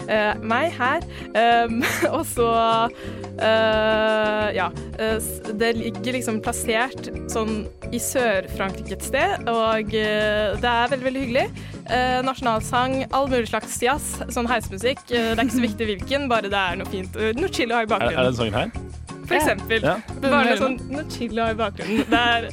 Eh, 0.09 0.33
meg 0.41 0.73
her. 0.79 1.05
Um, 1.69 1.83
og 2.17 2.25
så 2.31 2.49
eh, 3.37 4.49
Ja. 4.57 4.71
eh, 4.99 5.19
det 5.61 5.73
ligger 5.77 6.17
liksom 6.17 6.41
plassert 6.45 7.11
sånn 7.33 7.67
i 7.93 8.01
Sør-Frankrike 8.03 8.97
et 8.97 9.05
sted, 9.07 9.45
og 9.51 9.93
eh, 9.95 10.57
det 10.61 10.71
er 10.73 10.93
veldig, 10.93 11.05
veldig 11.11 11.25
hyggelig. 11.27 11.47
Eh, 11.87 12.19
nasjonalsang, 12.27 12.97
all 13.15 13.29
mulig 13.31 13.47
slags 13.51 13.77
jazz, 13.83 14.09
sånn 14.35 14.49
heismusikk. 14.51 15.05
Eh, 15.11 15.33
det 15.35 15.39
er 15.39 15.45
ikke 15.47 15.59
så 15.59 15.67
viktig 15.67 15.91
hvilken, 15.93 16.29
bare 16.33 16.51
det 16.51 16.59
er 16.59 16.81
noe 16.81 16.91
fint. 16.91 17.15
eh, 17.21 17.35
Noe 17.39 17.53
chill 17.53 17.71
å 17.75 17.79
ha 17.81 17.85
i 17.87 17.91
Er, 18.13 18.19
er 18.19 18.25
den 18.25 18.35
sangen 18.35 18.55
her? 18.55 18.67
For 19.27 19.39
eksempel. 19.39 19.87
Ja. 19.87 19.99
Bare 20.23 20.43
noe 20.51 20.59
sånn 20.61 20.81
noe 20.93 21.07
chill 21.13 21.39
i 21.43 21.53
bakgrunnen. 21.59 22.07
Det 22.11 22.23
er 22.37 22.51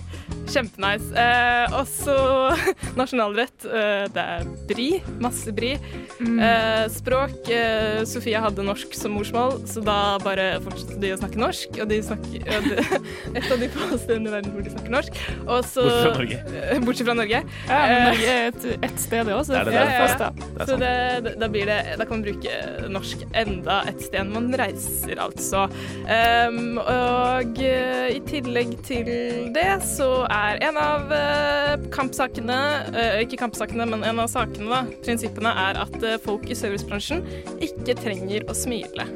kjempenice. 0.54 1.14
Eh, 1.18 1.76
og 1.78 1.88
så 1.90 2.16
nasjonalrett. 3.00 3.66
Eh, 3.66 4.06
det 4.14 4.26
er 4.36 4.48
bri. 4.70 4.88
Masse 5.24 5.54
bri. 5.56 5.74
Mm. 6.20 6.38
Eh, 6.44 6.84
språk. 6.94 7.38
Eh, 7.52 8.04
Sofia 8.10 8.44
hadde 8.44 8.66
norsk 8.66 8.94
som 8.98 9.16
morsmål, 9.18 9.62
så 9.70 9.84
da 9.86 9.98
bare 10.24 10.50
fortsatte 10.64 11.00
de 11.02 11.14
å 11.16 11.20
snakke 11.22 11.42
norsk. 11.42 11.80
Og 11.84 11.90
de 11.92 12.00
snakker 12.06 12.48
det, 12.70 13.02
Et 13.34 13.50
av 13.50 13.62
de 13.62 13.72
få 13.74 13.90
stedene 13.98 14.30
i 14.30 14.36
verden 14.36 14.54
hvor 14.56 14.66
de 14.66 14.74
snakker 14.76 14.98
norsk. 14.98 15.22
Og 15.48 15.70
så 15.70 15.88
Bortsett 15.88 16.04
fra 16.04 16.16
Norge. 16.20 16.42
Eh, 16.64 16.84
Bortsett 16.84 17.10
fra 17.10 17.18
Norge. 17.22 17.44
Ja, 17.70 17.82
men 17.88 17.94
Eh, 17.94 18.06
Norge 18.10 18.34
er 18.34 18.48
et, 18.50 18.66
et 18.90 19.02
sted, 19.02 19.28
det 19.28 19.36
òg, 19.36 19.44
så 19.48 19.64
Det 19.68 19.76
er 19.78 19.92
fast, 20.02 20.22
da. 20.22 20.30
Det 20.34 20.64
er 20.64 20.70
Så 20.70 20.78
det, 20.82 20.94
det, 21.26 21.34
da, 21.42 21.50
blir 21.54 21.70
det, 21.70 21.80
da 22.00 22.08
kan 22.08 22.20
man 22.20 22.26
bruke 22.26 22.58
norsk 22.92 23.24
enda 23.44 23.80
et 23.90 24.02
sted 24.06 24.28
når 24.28 24.34
man 24.34 24.58
reiser, 24.64 25.20
altså. 25.24 25.66
Um, 26.04 26.63
og 26.82 27.60
eh, 27.62 28.16
i 28.16 28.20
tillegg 28.28 28.74
til 28.86 29.10
det 29.56 29.84
så 29.88 30.26
er 30.32 30.60
en 30.68 30.78
av 30.80 31.12
eh, 31.14 31.88
kampsakene 31.94 32.58
eh, 32.94 33.22
Ikke 33.24 33.40
kampsakene, 33.42 33.86
men 33.90 34.04
en 34.08 34.22
av 34.24 34.30
sakene, 34.32 34.70
da, 34.72 34.84
prinsippene, 35.06 35.52
er 35.68 35.74
at 35.84 35.98
folk 36.26 36.44
i 36.50 36.58
servicebransjen 36.58 37.24
ikke 37.64 37.98
trenger 38.00 38.48
å 38.50 38.54
smile. 38.58 39.08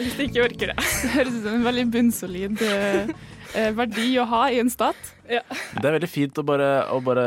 Hvis 0.00 0.16
de 0.16 0.28
ikke 0.28 0.44
orker 0.46 0.72
det. 0.72 0.78
Det 0.80 1.10
høres 1.16 1.34
ut 1.34 1.44
som 1.44 1.56
en 1.58 1.66
veldig 1.66 1.86
bunnsolid, 1.92 2.62
verdi 3.76 4.12
å 4.20 4.24
ha 4.30 4.42
i 4.52 4.58
en 4.62 4.70
stat. 4.70 4.96
Det 5.26 5.40
er 5.84 5.94
veldig 5.94 6.08
fint 6.10 6.38
å 6.40 6.44
bare, 6.46 6.68
å 6.90 6.98
bare 7.06 7.24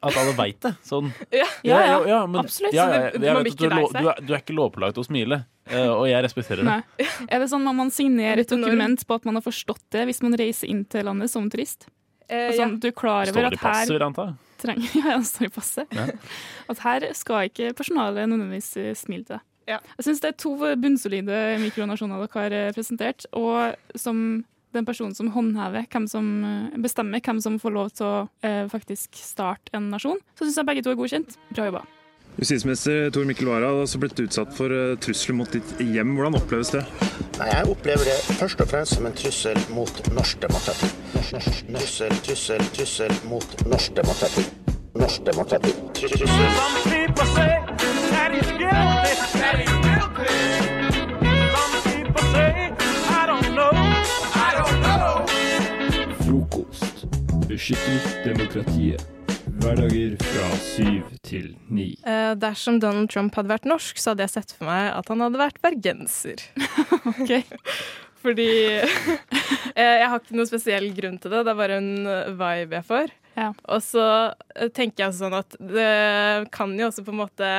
At 0.00 0.16
alle 0.16 0.32
veit 0.38 0.60
det. 0.64 0.74
Sånn. 0.86 1.10
Ja. 1.32 1.46
Ja, 1.66 1.80
ja, 1.86 1.96
ja, 2.08 2.20
men, 2.26 2.40
absolutt. 2.44 2.72
Ja, 2.76 2.86
ja, 2.88 3.10
du, 3.12 3.26
er 3.26 3.42
du, 3.42 3.66
er, 4.08 4.22
du 4.22 4.32
er 4.32 4.38
ikke 4.40 4.56
lovpålagt 4.56 5.00
å 5.00 5.04
smile, 5.06 5.42
eh, 5.70 5.88
og 5.92 6.06
jeg 6.08 6.24
respekterer 6.24 6.62
det. 6.64 6.68
Nei. 6.70 7.08
Er 7.32 7.42
det 7.44 7.50
sånn 7.52 7.66
at 7.68 7.76
man 7.78 7.92
signerer 7.94 8.42
et 8.44 8.52
dokument 8.54 9.04
på 9.08 9.18
at 9.20 9.28
man 9.28 9.38
har 9.38 9.44
forstått 9.44 9.84
det 9.94 10.06
hvis 10.08 10.22
man 10.24 10.36
reiser 10.40 10.70
inn 10.72 10.84
til 10.88 11.04
landet 11.08 11.32
som 11.32 11.48
turist? 11.52 11.88
Eh, 12.28 12.48
Altså, 12.48 12.62
ja. 12.64 12.68
Du 12.80 12.88
er 12.88 12.96
klar 12.96 13.28
over 13.28 13.34
Står 13.34 13.48
det 13.50 13.58
i 13.58 13.60
passet, 13.60 13.80
her 13.82 13.92
vil 13.92 13.98
jeg 14.00 14.08
anta. 14.08 14.28
trenger 14.62 14.92
Ja, 15.02 15.16
det 15.18 15.28
står 15.28 15.48
i 15.48 15.54
passet. 15.58 15.96
Ja. 15.98 16.06
At 16.72 16.84
her 16.86 17.08
skal 17.18 17.48
ikke 17.50 17.72
personalet 17.76 18.28
nødvendigvis 18.30 18.70
eh, 18.80 18.92
smile 18.96 19.26
til 19.26 19.36
deg. 19.36 19.48
Ja. 19.70 19.76
Jeg 19.98 20.04
syns 20.08 20.22
det 20.24 20.30
er 20.32 20.38
to 20.42 20.56
bunnsolide 20.58 21.36
mikronasjoner 21.62 22.24
dere 22.24 22.32
har 22.40 22.56
eh, 22.56 22.72
presentert, 22.74 23.28
og 23.38 23.76
som 24.00 24.24
den 24.76 24.86
personen 24.88 25.16
som 25.16 25.30
håndhever, 25.34 25.86
hvem 25.92 26.06
som 26.10 26.28
eh, 26.44 26.78
bestemmer 26.82 27.22
hvem 27.24 27.40
som 27.44 27.58
får 27.62 27.74
lov 27.74 27.90
til 27.96 28.06
å 28.08 28.14
eh, 28.44 28.64
faktisk 28.72 29.18
starte 29.20 29.74
en 29.76 29.90
nasjon, 29.92 30.20
så 30.36 30.46
syns 30.46 30.60
jeg 30.60 30.68
begge 30.68 30.86
to 30.86 30.94
er 30.94 31.00
godkjent. 31.00 31.36
Bra 31.52 31.68
jobba. 31.70 31.84
Justisminister 32.40 33.10
Tor 33.12 33.26
Mikkel 33.28 33.48
Wara 33.48 33.68
har 33.68 33.82
også 33.82 33.98
blitt 34.00 34.20
utsatt 34.24 34.54
for 34.56 34.72
eh, 34.72 34.94
trusler 35.04 35.36
mot 35.36 35.52
ditt 35.52 35.74
hjem. 35.84 36.14
Hvordan 36.16 36.38
oppleves 36.40 36.72
det? 36.72 36.80
Nei, 37.36 37.48
jeg 37.52 37.68
opplever 37.74 38.08
det 38.08 38.16
først 38.38 38.62
og 38.64 38.72
fremst 38.72 38.96
som 38.96 39.08
en 39.08 39.16
trussel 39.16 39.60
mot 39.76 40.02
norsk 40.16 40.40
demokrati. 40.46 40.88
Trussel, 41.28 42.16
trussel, 42.24 42.64
trussel 42.72 43.12
mot 43.28 43.56
norsk 43.68 44.00
demokrati. 44.00 44.48
Norsk 44.96 45.28
demokrati. 45.28 45.76
Trussel. 46.00 46.28
Beskytter 57.52 58.22
demokratiet. 58.24 59.02
Hverdager 59.60 60.14
fra 60.24 60.46
syv 60.56 61.10
til 61.20 61.50
ni. 61.68 61.90
Eh, 62.08 62.30
dersom 62.40 62.78
Donald 62.80 63.10
Trump 63.12 63.36
hadde 63.36 63.50
vært 63.50 63.66
norsk, 63.68 63.98
så 64.00 64.14
hadde 64.14 64.24
jeg 64.24 64.32
sett 64.32 64.54
for 64.56 64.70
meg 64.70 64.86
at 64.94 65.10
han 65.12 65.20
hadde 65.20 65.40
vært 65.42 65.60
bergenser. 65.60 66.40
Ok. 67.12 67.34
Fordi 68.22 68.48
eh, 68.78 69.98
Jeg 70.00 70.08
har 70.08 70.16
ikke 70.22 70.38
noe 70.38 70.48
spesiell 70.48 70.88
grunn 70.96 71.20
til 71.20 71.34
det, 71.34 71.42
det 71.44 71.52
er 71.52 71.60
bare 71.60 71.76
en 71.82 71.92
eh, 72.06 72.32
vibe 72.40 72.78
jeg 72.78 72.88
får. 72.88 73.12
Ja. 73.36 73.50
Og 73.68 73.84
så 73.84 74.06
eh, 74.56 74.72
tenker 74.72 75.04
jeg 75.10 75.18
sånn 75.20 75.36
at 75.36 75.60
det 75.60 76.48
kan 76.56 76.72
jo 76.78 76.88
også 76.88 77.04
på 77.04 77.12
en 77.12 77.20
måte 77.20 77.52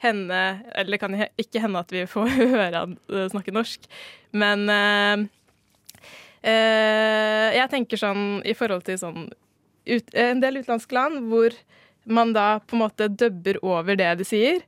hende 0.00 0.40
Eller 0.78 0.94
det 0.94 1.00
kan 1.02 1.18
ikke 1.18 1.60
hende 1.64 1.82
at 1.82 1.90
vi 1.92 2.06
får 2.08 2.30
høre 2.54 2.70
han 2.76 2.94
eh, 3.10 3.26
snakke 3.34 3.56
norsk, 3.56 3.90
men 4.30 4.68
eh, 4.70 5.26
jeg 6.40 7.68
tenker 7.68 8.00
sånn 8.00 8.40
i 8.48 8.54
forhold 8.56 8.86
til 8.86 8.96
sånn 8.96 9.26
ut, 9.84 10.14
en 10.14 10.40
del 10.40 10.60
utenlandske 10.60 10.96
land 10.96 11.28
hvor 11.30 11.54
man 12.04 12.32
da 12.32 12.60
på 12.64 12.76
en 12.76 12.84
måte 12.84 13.08
dubber 13.12 13.58
over 13.64 13.98
det 13.98 14.10
de 14.20 14.26
sier, 14.26 14.62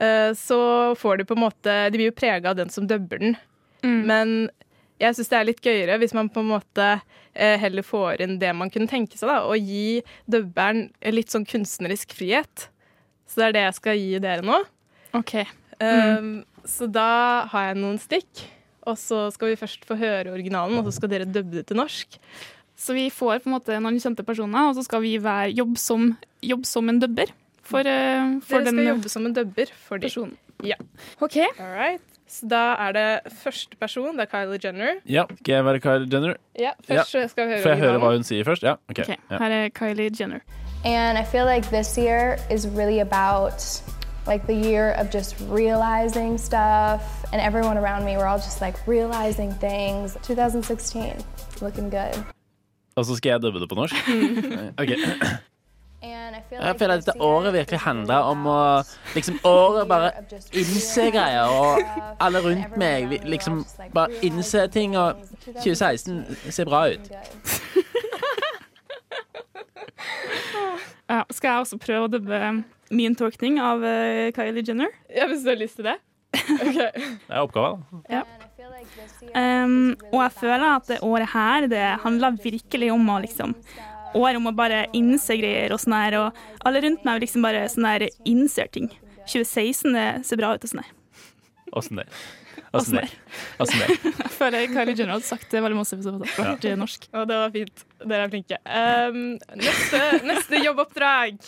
eh, 0.00 0.30
så 0.38 0.60
får 0.98 1.20
de 1.20 1.26
på 1.28 1.36
en 1.36 1.44
måte 1.46 1.74
De 1.90 1.98
blir 1.98 2.12
jo 2.12 2.16
prega 2.16 2.52
av 2.52 2.60
den 2.60 2.70
som 2.70 2.86
dubber 2.86 3.18
den. 3.18 3.36
Mm. 3.82 4.00
Men 4.08 4.34
jeg 5.02 5.16
syns 5.16 5.32
det 5.32 5.38
er 5.38 5.48
litt 5.50 5.64
gøyere 5.64 5.98
hvis 6.00 6.14
man 6.16 6.30
på 6.32 6.44
en 6.44 6.52
måte 6.52 6.86
eh, 7.34 7.58
heller 7.60 7.84
får 7.84 8.22
inn 8.24 8.38
det 8.38 8.54
man 8.56 8.70
kunne 8.72 8.90
tenke 8.90 9.18
seg, 9.18 9.28
da, 9.28 9.42
og 9.44 9.58
gi 9.58 10.00
dubberen 10.30 10.86
litt 11.12 11.34
sånn 11.34 11.46
kunstnerisk 11.48 12.14
frihet. 12.16 12.68
Så 13.26 13.40
det 13.40 13.46
er 13.48 13.56
det 13.56 13.66
jeg 13.66 13.78
skal 13.80 14.00
gi 14.00 14.18
dere 14.22 14.46
nå. 14.46 14.62
OK. 15.14 15.36
Um, 15.82 16.44
Så 16.64 16.86
da 16.88 17.44
har 17.50 17.70
jeg 17.70 17.80
noen 17.80 17.98
stikk, 18.00 18.44
og 18.86 18.98
så 19.00 19.26
skal 19.34 19.52
vi 19.52 19.60
først 19.60 19.86
få 19.88 19.96
høre 20.00 20.32
originalen, 20.32 20.78
og 20.80 20.88
så 20.88 20.98
skal 20.98 21.12
dere 21.12 21.28
dubbe 21.28 21.60
det 21.60 21.66
til 21.70 21.78
norsk. 21.80 22.18
Så 22.76 22.94
vi 22.96 23.08
får 23.10 23.44
på 23.44 23.50
en 23.50 23.54
måte 23.54 23.78
noen 23.80 24.00
kjente 24.02 24.24
personer, 24.26 24.70
og 24.70 24.78
så 24.78 24.84
skal 24.86 25.02
vi 25.04 25.16
være, 25.22 25.52
jobbe, 25.54 25.78
som, 25.78 26.08
jobb 26.42 26.64
som 26.66 26.90
en 26.90 26.98
dubber 27.02 27.30
for, 27.64 27.80
uh, 27.80 28.40
for 28.44 28.58
Dere 28.58 28.66
skal 28.66 28.66
den 28.70 28.88
jobbe 28.88 29.12
som 29.12 29.28
en 29.28 29.36
dubber 29.36 29.70
for 29.86 29.96
de. 29.96 30.08
personen. 30.08 30.36
Ja. 30.64 30.76
OK. 31.20 31.38
Alright. 31.58 32.02
Så 32.28 32.48
da 32.48 32.74
er 32.80 32.92
det 32.96 33.32
første 33.42 33.76
person, 33.76 34.16
det 34.18 34.26
er 34.26 34.30
Kylie 34.32 34.58
Jenner. 34.64 35.00
Ja, 35.06 35.24
Skal 35.42 35.54
jeg 35.54 35.64
være 35.64 35.80
Kylie 35.80 36.08
Jenner? 36.12 36.36
Ja, 36.58 36.70
først 36.88 37.10
skal 37.30 37.46
vi 37.46 37.52
høre 37.52 37.62
Får 37.62 37.70
jeg 37.70 37.78
høre 37.78 37.98
hva 38.02 38.12
hun 38.16 38.24
sier 38.24 38.44
først? 38.44 38.62
Ja, 38.62 38.72
ok. 38.90 39.04
okay. 39.04 39.16
Ja. 39.30 39.38
Her 39.38 39.50
er 39.50 39.68
Kylie 39.68 40.10
Jenner. 40.20 40.40
And 40.84 41.18
I 41.18 41.24
feel 41.24 41.44
like 41.44 41.68
this 41.68 41.96
year 41.96 42.36
is 42.50 42.66
really 42.66 43.00
about 43.00 43.60
like 44.26 44.46
the 44.46 44.54
year 44.54 44.92
of 44.92 45.10
just 45.10 45.36
realizing 45.50 46.38
stuff 46.38 47.02
and 47.32 47.40
everyone 47.40 47.76
around 47.78 48.04
me 48.04 48.16
we're 48.16 48.26
all 48.26 48.38
just 48.38 48.60
like 48.60 48.76
realizing 48.86 49.52
things. 49.60 50.16
2016 50.22 51.12
looking 51.60 51.90
good. 51.90 52.24
Og 52.96 53.04
så 53.06 53.16
skal 53.16 53.30
jeg 53.30 53.42
dubbe 53.42 53.60
det 53.60 53.68
på 53.68 53.74
norsk? 53.74 53.94
Ok. 54.82 54.90
And 56.02 56.36
I 56.36 56.40
feel 56.48 56.58
Jeg 56.60 56.68
like 56.68 56.78
føler 56.78 56.94
at 56.94 57.06
dette 57.06 57.20
året 57.20 57.52
virkelig 57.52 57.78
just 57.80 58.14
om 58.14 58.46
å 58.46 58.82
liksom 59.14 59.38
Året 59.44 59.80
year 59.80 59.88
bare 59.88 60.10
of 60.18 60.32
just 60.32 60.54
innse 60.54 61.10
greier, 61.10 61.42
og 61.48 61.80
alle 62.20 62.42
rundt 62.44 62.76
meg 62.76 63.20
liksom 63.24 63.64
bare 63.94 64.08
innse 64.22 64.66
ting, 64.66 64.96
og 64.96 65.14
2016 65.46 66.36
ser 66.50 66.64
bra 66.64 66.82
ut. 66.92 67.10
Ja, 71.04 71.20
skal 71.28 71.50
jeg 71.50 71.64
også 71.66 71.76
prøve 71.82 72.06
å 72.06 72.08
dubbe 72.08 72.38
min 72.94 73.12
tolkning 73.18 73.58
av 73.60 73.82
eh, 73.84 74.30
Kylie 74.32 74.64
Jenner? 74.64 74.92
Ja, 75.12 75.26
hvis 75.28 75.44
du 75.44 75.50
har 75.52 75.60
lyst 75.60 75.80
til 75.80 75.90
det. 75.90 75.98
Okay. 76.64 76.90
Det 76.96 77.30
er 77.30 77.44
oppgaven. 77.44 77.84
Year 78.10 78.24
Um, 79.34 79.94
og 80.12 80.20
jeg 80.22 80.32
føler 80.36 80.64
at 80.68 80.86
det 80.90 81.00
året 81.02 81.30
her 81.32 81.66
det 81.70 81.82
handler 82.04 82.36
virkelig 82.42 82.92
om 82.94 83.10
å 83.10 83.20
liksom 83.24 83.54
År 84.14 84.36
om 84.38 84.46
å 84.46 84.52
bare 84.54 84.84
innse 84.94 85.34
greier 85.34 85.72
og 85.74 85.80
sånn 85.82 85.96
her, 85.96 86.14
og 86.20 86.66
alle 86.68 86.84
rundt 86.84 87.02
meg 87.02 87.24
liksom 87.24 87.42
bare 87.42 87.64
sånn 87.66 87.88
her 87.88 88.04
innser 88.22 88.68
ting. 88.70 88.86
2016 89.26 89.96
det 89.96 90.04
ser 90.28 90.38
bra 90.38 90.52
ut 90.54 90.62
og 90.62 90.70
sånn 90.70 90.84
her. 90.84 90.92
Åssen 91.74 91.98
det? 91.98 92.04
Åssen 92.74 92.98
det? 92.98 93.08
Jeg 93.58 94.30
føler 94.34 94.66
Kylie 94.72 94.94
Jenner 94.98 95.16
hadde 95.16 95.26
sagt 95.26 95.50
det 95.52 95.62
veldig 95.62 95.78
masse 95.78 95.98
hadde 95.98 96.22
vært 96.22 96.64
norsk. 96.78 97.08
Og 97.14 97.28
det 97.30 97.42
var 97.42 97.52
fint. 97.54 97.84
Dere 98.04 98.26
er 98.26 98.32
flinke. 98.32 98.58
Um, 98.66 99.20
neste, 99.60 100.00
neste 100.26 100.62
jobboppdrag 100.64 101.38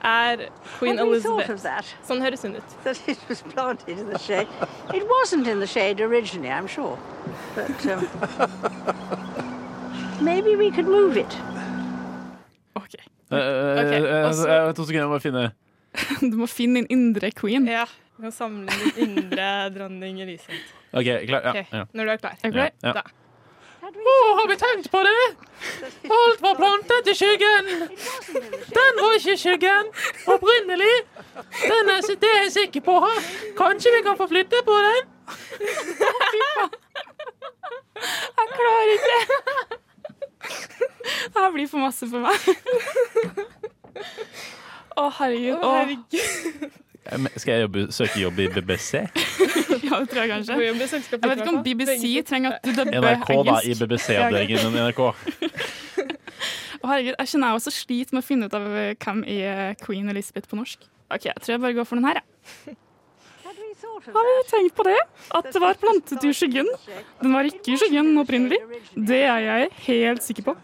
er 0.00 0.46
Queen 0.78 0.98
Elizabeth. 1.02 1.92
Sånn 2.08 2.22
høres 2.24 2.44
hun 2.46 2.56
ut. 2.56 2.76
That 2.84 3.00
it 3.10 3.20
was 3.28 3.42
planted 3.52 3.98
in 3.98 4.08
the 4.08 4.18
shade. 4.18 4.48
Wasn't 5.10 5.46
in 5.46 5.60
the 5.60 5.68
shade 5.68 6.00
originally, 6.00 6.50
I'm 6.50 6.66
sure. 6.66 6.98
But 7.54 7.86
um, 7.86 8.08
maybe 10.24 10.56
we 10.56 10.70
could 10.70 10.88
move 10.88 11.16
it. 11.20 11.36
OK. 12.76 12.96
Eh, 13.30 13.38
eh, 13.38 13.94
eh, 13.94 14.72
To 14.74 14.84
sekunder, 14.84 15.04
jeg 15.04 15.10
må 15.10 15.18
finne 15.22 15.50
Du 16.32 16.36
må 16.40 16.46
finne 16.50 16.82
din 16.82 16.90
indre 16.90 17.30
queen. 17.34 17.68
Ja. 17.68 17.84
Vi 18.20 18.22
kan 18.22 18.32
samle 18.32 18.72
din 18.94 19.18
indre 19.18 19.70
dronning 19.70 20.20
Elisabeth. 20.20 20.72
OK, 20.92 21.04
klar? 21.26 21.40
Ja. 21.44 21.50
okay. 21.50 21.64
ja. 21.72 21.86
Når 21.92 22.04
du 22.04 22.10
er 22.10 22.16
klar. 22.16 22.34
Er 22.42 22.50
du 22.50 22.52
klar? 22.52 22.70
Ja. 22.82 22.92
Da. 22.92 23.02
Å, 23.80 24.16
har 24.38 24.48
vi 24.50 24.56
tenkt 24.60 24.90
på 24.92 25.00
det? 25.06 25.22
Alt 26.16 26.42
var 26.44 26.58
plantet 26.58 27.08
i 27.08 27.14
skyggen. 27.16 27.70
Den 28.76 29.00
var 29.00 29.16
ikke 29.16 29.32
i 29.32 29.40
skyggen 29.40 29.88
opprinnelig. 30.34 30.90
Den 31.62 31.92
er, 31.94 32.04
det 32.10 32.32
er 32.34 32.42
jeg 32.42 32.52
sikker 32.58 32.84
på. 32.90 32.98
Kanskje 33.56 33.94
vi 33.96 34.02
kan 34.04 34.20
få 34.20 34.28
flytte 34.28 34.60
på 34.68 34.76
den? 34.88 35.08
Jeg 38.36 38.52
klarer 38.58 38.92
ikke! 38.98 39.18
Det 41.00 41.40
her 41.40 41.50
blir 41.56 41.72
for 41.72 41.88
masse 41.88 42.04
for 42.12 42.20
meg. 42.28 42.36
Å, 45.00 45.08
herregud. 45.22 45.56
Å, 45.56 45.74
herregud. 45.78 46.80
Eh, 47.06 47.26
Skal 47.36 47.52
jeg 47.54 47.62
jobbe, 47.64 47.86
søke 47.92 48.20
jobb 48.20 48.38
i 48.38 48.48
BBC? 48.52 48.92
ja, 49.88 50.00
det 50.00 50.08
tror 50.10 50.20
jeg 50.20 50.30
kanskje. 50.30 50.58
Jeg 50.60 50.74
vet 50.76 51.40
ikke 51.40 51.52
om? 51.54 51.62
BBC 51.64 52.04
trenger 52.28 52.58
at 52.58 52.66
du 52.66 52.74
dubber 52.76 53.00
NRK, 53.00 53.30
da. 53.48 53.56
I. 53.64 53.74
BBC-avdelingen 53.80 54.76
i 54.76 54.84
NRK. 54.84 55.00
Og 56.80 56.86
herregud, 56.90 57.14
jeg 57.14 57.32
kjenner 57.32 57.52
jeg 57.52 57.60
også 57.62 57.74
sliter 57.74 58.16
med 58.16 58.22
å 58.24 58.26
finne 58.26 58.50
ut 58.50 58.56
av 58.56 58.68
eh, 58.68 58.92
hvem 59.00 59.24
er 59.28 59.74
Queen 59.80 60.12
Elizabeth 60.12 60.50
på 60.50 60.60
norsk. 60.60 60.84
Ok, 61.10 61.26
jeg 61.30 61.42
tror 61.42 61.56
jeg 61.56 61.64
bare 61.64 61.78
går 61.80 61.88
for 61.88 62.00
den 62.00 62.08
her, 62.10 62.20
jeg. 62.20 62.76
Har 64.10 64.24
du 64.24 64.48
tenkt 64.48 64.74
på 64.76 64.84
det? 64.86 64.96
At 65.36 65.48
det 65.52 65.60
var 65.60 65.76
plantet 65.80 66.24
i 66.24 66.30
skyggen? 66.34 66.68
Den 67.20 67.34
var 67.34 67.48
ikke 67.48 67.74
i 67.74 67.78
skyggen 67.80 68.12
opprinnelig. 68.20 68.60
Det 68.94 69.22
er 69.26 69.40
jeg 69.44 69.72
helt 69.86 70.24
sikker 70.24 70.46
på. 70.50 70.54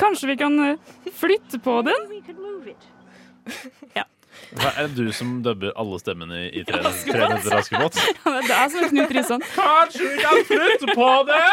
Kanskje 0.00 0.32
vi 0.32 0.36
kan 0.40 0.56
eh, 0.64 0.90
flytte 1.16 1.60
på 1.62 1.78
den? 1.86 2.08
It. 3.98 4.06
Hva, 4.52 4.68
er 4.76 4.88
det 4.92 4.96
du 4.96 5.12
som 5.16 5.42
dubber 5.44 5.72
alle 5.80 5.98
stemmene 6.00 6.42
i 6.52 6.62
Tre 6.68 6.82
netter 6.84 7.54
Askepott? 7.56 7.96
Ja, 8.26 8.34
det 8.44 8.56
er 8.56 8.68
som 8.72 8.84
er 8.84 8.90
Knut 8.90 9.14
Risan. 9.16 9.44
Kanskje 9.54 10.08
vi 10.10 10.16
kan 10.20 10.42
flytte 10.48 10.96
på 10.96 11.10
det? 11.28 11.46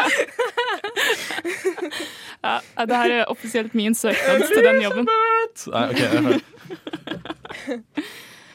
Ja, 2.40 2.84
det 2.88 2.96
her 2.96 3.10
er 3.18 3.24
offisielt 3.28 3.74
min 3.74 3.94
søknad 3.94 4.46
til 4.48 4.64
den 4.64 4.82
jobben. 4.82 5.08
Nei, 5.68 5.88
ok. 5.90 6.00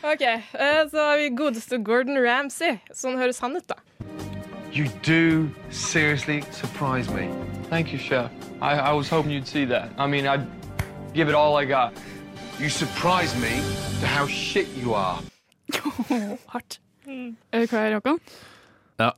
OK, 0.11 0.21
eh, 0.21 0.89
så 0.91 0.97
har 0.97 1.17
vi 1.17 1.29
godeste 1.37 1.77
Gordon 1.85 2.17
Ramsay. 2.17 2.79
Sånn 2.93 3.17
høres 3.21 3.39
han 3.45 3.57
ut, 3.57 3.67
da. 3.69 3.77
You 4.73 4.89
do 5.05 5.49
seriously 5.69 6.41
surprise 6.51 7.09
me. 7.13 7.29
Thank 7.69 7.93
you, 7.93 7.99
Chef. 7.99 8.29
I, 8.61 8.73
I 8.73 8.91
was 8.93 9.09
hoping 9.09 9.31
you'd 9.31 9.47
see 9.47 9.65
that. 9.65 9.89
I 9.97 10.07
mean, 10.07 10.27
I'd 10.27 10.45
give 11.13 11.29
it 11.29 11.35
all 11.35 11.55
I 11.55 11.65
got. 11.65 11.93
You 12.59 12.69
surprise 12.69 13.35
me 13.35 13.49
to 14.01 14.07
how 14.07 14.27
shit 14.27 14.67
you 14.81 14.93
are. 14.93 15.19
Hardt. 16.47 16.79
Er 17.51 17.59
du 17.59 17.67
klar, 17.67 17.93
Håkon? 17.93 18.19
Ja. 18.99 19.09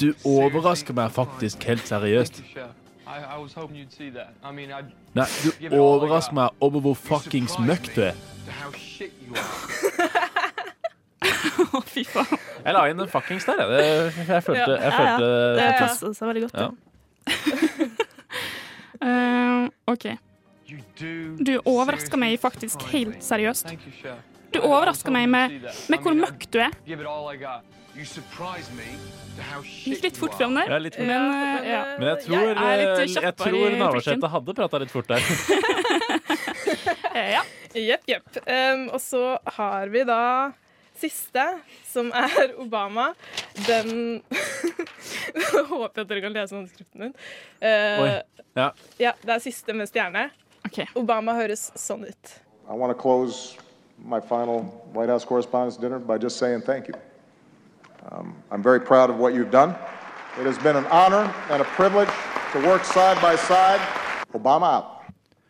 Du 0.00 0.12
overrasker 0.24 0.94
meg 0.94 1.10
faktisk 1.12 1.62
helt 1.64 1.86
seriøst. 1.88 2.34
Thank 2.34 2.56
you, 2.56 2.62
Chef. 2.62 2.70
I, 3.06 3.36
I 3.36 3.38
was 3.42 3.54
hoping 3.54 3.76
you'd 3.78 3.92
see 3.96 4.10
that. 4.10 4.28
I 4.44 4.52
mean, 4.52 4.70
I'd 4.70 4.90
Nei, 5.14 5.24
du 5.70 5.78
overrasker 5.80 6.34
meg 6.36 6.48
over 6.60 6.80
hvor 6.84 6.94
fuckings 6.94 7.56
møkk 7.58 7.88
du 7.96 8.02
er. 8.02 8.12
to 8.44 8.50
how 8.52 8.72
shit 8.76 9.12
you 9.24 9.32
are. 9.32 9.44
Å, 11.78 11.80
fy 11.86 12.04
faen. 12.04 12.36
Jeg 12.64 12.74
la 12.76 12.84
inn 12.90 13.00
en 13.00 13.08
fuckings 13.08 13.44
der, 13.48 13.62
jeg. 13.64 14.12
Jeg 14.28 14.42
følte, 14.44 14.60
jeg 14.60 14.80
Ja, 14.82 14.90
ja. 14.90 14.98
følte 14.98 15.26
Det 15.62 15.72
passet 15.78 16.16
seg 16.18 16.28
veldig 16.32 16.42
godt. 16.48 16.60
Ja. 16.60 16.68
Eh, 18.98 19.68
OK. 19.86 20.04
Du 20.68 21.54
overrasker 21.64 22.20
meg 22.20 22.36
faktisk 22.42 22.82
helt 22.92 23.22
seriøst. 23.24 23.72
Du 24.52 24.60
overrasker 24.60 25.12
meg 25.12 25.28
med, 25.32 25.58
med 25.88 26.04
hvor 26.04 26.16
møkk 26.16 26.48
du 26.52 26.60
er. 26.60 26.74
Gikk 29.84 30.04
litt 30.04 30.18
fort 30.20 30.36
fram 30.38 30.54
der. 30.58 30.70
Ja, 30.70 30.78
litt 30.82 30.96
fort. 30.98 31.08
Men, 31.08 31.24
eh, 31.32 31.68
ja. 31.72 31.80
Men 31.98 32.08
jeg 32.12 32.24
tror, 32.26 32.46
Jeg 32.52 32.86
eh, 32.86 33.14
jeg 33.16 33.34
tror 33.40 33.76
Navarsete 33.80 34.30
hadde 34.34 34.54
prata 34.60 34.80
litt 34.84 34.94
fort 34.94 35.08
der. 35.10 35.22
Ja. 37.18 37.42
Jepp, 37.74 38.04
jepp. 38.08 38.36
Um, 38.46 38.84
og 38.94 39.00
så 39.02 39.22
har 39.58 39.90
vi 39.92 40.04
da 40.06 40.52
siste, 40.98 41.44
som 41.86 42.12
er 42.14 42.54
Obama. 42.62 43.10
Den 43.66 44.22
håper 45.72 46.00
jeg 46.00 46.04
at 46.04 46.10
dere 46.12 46.22
kan 46.24 46.36
lese 46.36 46.56
håndskriften 46.56 47.06
min. 47.08 47.16
Uh, 47.62 48.04
Oi. 48.04 48.10
Ja. 48.58 48.68
ja, 48.98 49.12
det 49.22 49.34
er 49.36 49.42
siste 49.42 49.74
med 49.76 49.90
stjerne. 49.90 50.28
Obama 50.94 51.34
høres 51.34 51.70
sånn 51.76 52.04
ut. 52.08 52.34
I 52.68 52.74
want 52.74 52.90
to 52.90 52.94
close 52.94 53.56
my 53.98 54.20
final 54.20 54.60
White 54.92 55.08
House 55.08 55.24
Correspondents' 55.24 55.76
Dinner 55.76 55.98
by 55.98 56.18
just 56.18 56.36
saying 56.38 56.62
thank 56.62 56.88
you. 56.88 56.94
Um, 58.10 58.34
I'm 58.50 58.62
very 58.62 58.80
proud 58.80 59.10
of 59.10 59.16
what 59.18 59.34
you've 59.34 59.50
done. 59.50 59.70
It 60.38 60.46
has 60.46 60.58
been 60.58 60.76
an 60.76 60.86
honor 60.86 61.32
and 61.50 61.60
a 61.62 61.64
privilege 61.64 62.10
to 62.52 62.58
work 62.66 62.84
side 62.84 63.20
by 63.20 63.36
side. 63.36 63.80
Obama 64.34 64.68
out. 64.76 64.84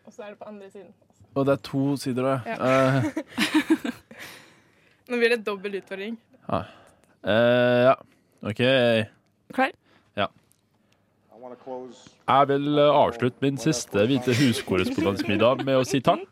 Og 0.05 0.13
så 0.13 0.23
er 0.23 0.29
det 0.29 0.39
på 0.39 0.45
andre 0.47 0.69
siden. 0.71 0.93
Og 1.35 1.45
det 1.45 1.51
er 1.51 1.61
to 1.63 1.95
sider, 1.97 2.23
da. 2.23 2.39
Ja. 2.45 2.97
Eh, 2.97 3.03
Nå 5.09 5.17
blir 5.17 5.29
det 5.35 5.45
dobbel 5.45 5.75
utfordring. 5.81 6.17
ah. 6.47 6.63
Uh, 7.23 7.83
ja. 7.83 7.93
OK. 8.49 8.61
Klar? 9.53 9.71
Ja. 11.49 12.37
Jeg 12.39 12.47
vil 12.51 12.77
eh, 12.77 12.99
avslutte 12.99 13.41
min 13.41 13.57
siste 13.57 14.05
Hvite 14.09 14.35
hus-korrespondansmiddag 14.37 15.63
med 15.65 15.79
å 15.79 15.85
si 15.87 16.01
takk. 16.05 16.27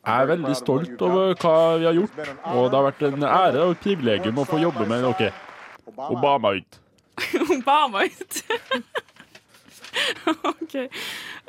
Jeg 0.00 0.24
er 0.24 0.30
veldig 0.30 0.54
stolt 0.56 1.02
over 1.04 1.34
hva 1.42 1.56
vi 1.76 1.86
har 1.90 1.96
gjort, 1.98 2.20
og 2.48 2.70
det 2.70 2.78
har 2.78 2.86
vært 2.86 3.02
en 3.10 3.26
ære 3.28 3.64
og 3.66 3.74
et 3.74 3.82
privilegium 3.84 4.40
å 4.40 4.46
få 4.48 4.60
jobbe 4.62 4.86
med 4.88 5.04
dere. 5.04 5.32
Obama 6.08 6.54
ut. 6.56 6.80
Obama 7.58 8.06
ut. 8.08 8.40
OK. 10.54 10.76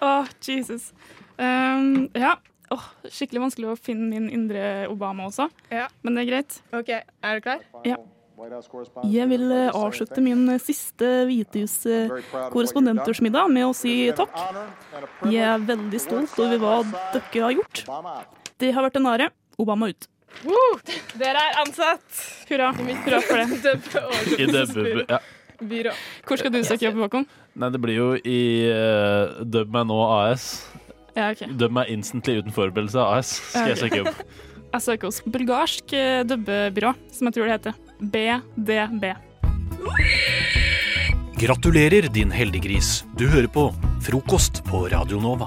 Åh, 0.01 0.31
Jesus. 0.43 0.91
Um, 1.37 2.09
ja. 2.17 2.35
Oh, 2.71 2.83
skikkelig 3.07 3.45
vanskelig 3.47 3.71
å 3.71 3.79
finne 3.79 4.07
min 4.07 4.29
indre 4.31 4.87
Obama 4.91 5.25
også, 5.27 5.49
men 5.71 6.15
det 6.15 6.21
er 6.23 6.29
greit. 6.29 6.59
OK, 6.71 6.91
er 6.95 7.39
du 7.39 7.47
klar? 7.47 7.63
Ja. 7.87 7.97
Jeg 8.41 9.27
vil 9.29 9.43
eh, 9.53 9.67
avslutte 9.75 10.21
min 10.23 10.47
eh, 10.49 10.57
siste 10.61 11.05
Hvitehus-korrespondentersmiddag 11.29 13.49
med 13.53 13.65
å 13.67 13.73
si 13.77 14.11
takk. 14.17 14.31
Jeg 15.29 15.43
er 15.45 15.59
veldig 15.67 15.99
stolt 16.01 16.39
over 16.41 16.57
hva 16.61 16.75
dere 17.13 17.43
har 17.45 17.51
gjort. 17.59 17.77
Det 18.61 18.69
har 18.75 18.83
vært 18.87 18.97
en 19.01 19.07
ære. 19.13 19.27
Obama 19.61 19.85
ut. 19.91 20.01
Woo! 20.47 20.71
Dere 21.19 21.39
er 21.51 21.55
ansatt! 21.61 22.07
Hurra. 22.49 22.67
Hurra 22.77 23.19
for 23.27 23.35
det. 23.37 23.47
I 24.41 24.43
dubbe- 24.49 25.05
ja. 25.09 25.19
Byrå. 25.61 25.91
Hvor 26.25 26.37
skal 26.41 26.51
du 26.55 26.59
søke 26.65 26.85
jobb, 26.87 26.97
Håkon? 27.03 27.25
Nei, 27.61 27.69
det 27.69 27.79
blir 27.83 27.95
jo 27.99 28.07
i 28.25 28.39
uh, 28.73 29.43
Dub 29.45 29.69
meg 29.75 29.83
nå 29.91 29.97
AS. 30.07 30.43
Ja, 31.13 31.27
okay. 31.35 31.47
Dub 31.59 31.71
meg 31.75 31.85
instantly 31.93 32.33
uten 32.39 32.53
forberedelse 32.55 32.97
AS. 33.03 33.27
Skal 33.51 33.67
jeg 33.69 33.77
Ja, 33.77 33.77
ok. 33.77 33.81
søke 33.85 33.97
jobb. 34.01 34.13
Jeg 34.71 34.81
søker 34.85 35.05
hos 35.09 35.17
bulgarsk 35.27 35.91
dubbebyrå, 36.29 36.93
som 37.11 37.27
jeg 37.27 37.33
tror 37.35 37.43
det 37.49 37.55
heter. 37.57 37.73
BDB. 38.01 39.13
Gratulerer, 41.37 42.07
din 42.13 42.31
heldiggris. 42.31 43.03
Du 43.17 43.27
hører 43.29 43.47
på 43.47 43.67
Frokost 44.01 44.63
på 44.65 44.87
Radio 44.89 45.19
Nova. 45.21 45.45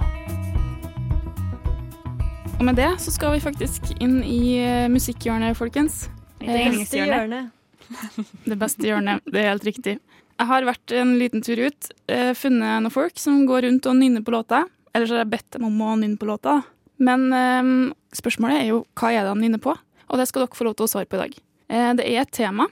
Og 2.55 2.63
med 2.63 2.79
det 2.79 2.93
så 3.03 3.11
skal 3.11 3.35
vi 3.35 3.43
faktisk 3.43 3.91
inn 3.99 4.21
i 4.23 4.57
eh, 4.63 4.87
musikkhjørnet, 4.91 5.59
folkens. 5.59 6.05
Det 6.39 6.61
beste 6.79 7.01
hjørnet. 7.03 7.51
Det 8.49 8.57
beste 8.57 8.87
hjørnet, 8.87 9.27
det 9.29 9.43
er 9.43 9.51
helt 9.51 9.67
riktig. 9.67 9.99
Jeg 10.39 10.49
har 10.49 10.65
vært 10.67 10.95
en 10.97 11.17
liten 11.21 11.43
tur 11.45 11.61
ut, 11.67 11.91
eh, 12.09 12.31
funnet 12.39 12.85
noen 12.87 12.95
folk 12.95 13.19
som 13.21 13.43
går 13.51 13.67
rundt 13.67 13.89
og 13.91 13.99
nynner 13.99 14.23
på 14.25 14.33
låta. 14.33 14.63
Ellers 14.95 15.13
har 15.13 15.25
jeg 15.25 15.33
bedt 15.35 15.59
dem 15.59 15.67
om 15.69 15.83
å 15.83 15.97
nynne 15.99 16.17
på 16.19 16.31
låta. 16.31 16.61
Men 17.03 17.27
eh, 17.35 17.75
spørsmålet 18.15 18.63
er 18.63 18.71
jo 18.71 18.85
hva 18.95 19.11
er 19.11 19.27
det 19.27 19.35
de 19.35 19.43
nynner 19.43 19.63
på? 19.63 19.75
Og 19.75 20.23
det 20.23 20.31
skal 20.31 20.47
dere 20.47 20.57
få 20.57 20.71
lov 20.71 20.79
til 20.79 20.87
å 20.87 20.95
svare 20.95 21.11
på 21.11 21.19
i 21.19 21.27
dag. 21.27 21.37
Eh, 21.71 21.93
det 21.99 22.07
er 22.07 22.21
et 22.23 22.33
tema, 22.35 22.67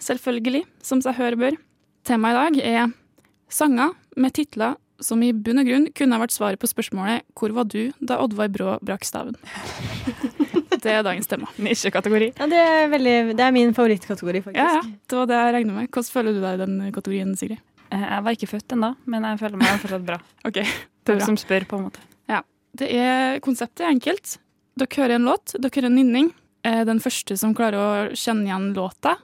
selvfølgelig, 0.00 0.64
som 0.82 1.02
seg 1.04 1.18
hør 1.18 1.36
bør. 1.40 1.56
Temaet 2.08 2.34
i 2.34 2.38
dag 2.38 2.66
er 2.66 2.92
sanger 3.52 3.94
med 4.16 4.32
titler 4.36 4.76
som 5.00 5.20
i 5.22 5.30
bunn 5.32 5.60
og 5.62 5.68
grunn 5.68 5.86
kunne 5.94 6.16
ha 6.16 6.22
vært 6.24 6.34
svaret 6.34 6.58
på 6.58 6.66
spørsmålet 6.66 7.22
'Hvor 7.34 7.52
var 7.54 7.64
du 7.70 7.92
da 8.02 8.18
Oddvar 8.18 8.48
Brå 8.50 8.78
brakk 8.82 9.04
staven?' 9.04 9.36
Det 10.82 10.92
er 10.94 11.02
dagens 11.02 11.26
tema. 11.26 11.48
Nisjekategori. 11.58 12.34
Ja, 12.38 12.46
det, 12.46 12.58
er 12.58 12.88
veldig, 12.88 13.36
det 13.36 13.42
er 13.42 13.50
min 13.50 13.72
favorittkategori, 13.74 14.42
faktisk. 14.44 14.58
Ja, 14.62 14.78
ja. 14.78 14.82
Det 15.10 15.16
var 15.18 15.26
det 15.26 15.34
jeg 15.34 15.54
regner 15.56 15.74
med. 15.74 15.88
Hvordan 15.90 16.12
føler 16.14 16.32
du 16.36 16.40
deg 16.40 16.54
i 16.54 16.60
den 16.62 16.92
kategorien, 16.94 17.32
Sigrid? 17.36 17.58
Eh, 17.90 17.98
Jeg 17.98 18.22
var 18.22 18.30
ikke 18.36 18.46
født 18.46 18.74
ennå, 18.76 18.94
men 19.04 19.24
jeg 19.26 19.40
føler 19.40 19.56
meg 19.58 19.80
fortsatt 19.82 20.06
bra. 20.06 20.18
Ok, 20.46 20.54
det 20.62 21.14
er 21.14 21.18
bra. 21.18 21.26
som 21.26 21.36
spør, 21.36 21.66
på 21.66 21.78
en 21.80 21.84
måte. 21.88 21.98
Ja. 22.30 22.42
Det 22.78 22.88
er, 22.94 23.40
konseptet 23.40 23.80
er 23.80 23.90
enkelt. 23.90 24.38
Dere 24.78 25.02
hører 25.02 25.16
en 25.16 25.26
låt, 25.26 25.56
dere 25.58 25.74
hører 25.74 25.90
en 25.90 25.98
nynning. 25.98 26.30
Eh, 26.68 26.84
Den 26.84 27.00
første 27.00 27.36
som 27.38 27.54
klarer 27.56 27.78
å 27.80 28.16
kjenne 28.16 28.44
igjen 28.48 28.72
låta, 28.76 29.16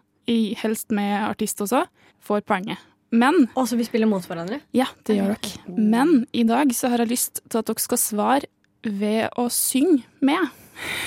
helst 0.62 0.90
med 0.94 1.28
artist 1.28 1.60
også, 1.60 1.84
får 2.24 2.40
poenget. 2.48 2.78
Men 3.14 3.48
Og 3.54 3.68
så 3.68 3.76
vi 3.78 3.84
spiller 3.86 4.08
mot 4.10 4.24
hverandre? 4.26 4.60
Ja, 4.74 4.86
det 5.06 5.16
gjør 5.18 5.36
dere. 5.36 5.50
Men 5.68 6.26
i 6.32 6.42
dag 6.48 6.72
så 6.74 6.88
har 6.90 6.98
jeg 7.04 7.12
lyst 7.12 7.42
til 7.48 7.58
at 7.60 7.66
dere 7.68 7.80
skal 7.84 7.98
svare 8.00 8.46
ved 8.82 9.28
å 9.38 9.46
synge 9.52 10.02
med. 10.20 10.48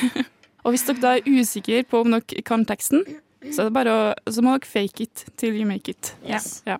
Og 0.63 0.71
hvis 0.73 0.85
dere 0.87 1.03
da 1.03 1.09
er 1.17 1.27
usikre 1.27 1.83
på 1.83 2.01
om 2.05 2.11
dere 2.15 2.41
kan 2.47 2.63
teksten, 2.67 3.03
så, 3.51 3.61
er 3.61 3.65
det 3.67 3.75
bare 3.75 3.91
å, 3.91 4.13
så 4.31 4.41
må 4.45 4.49
dere 4.55 4.69
fake 4.69 5.01
it 5.03 5.25
till 5.35 5.55
you 5.57 5.65
make 5.67 5.89
it. 5.91 6.15
Yes. 6.23 6.63
Ja. 6.67 6.77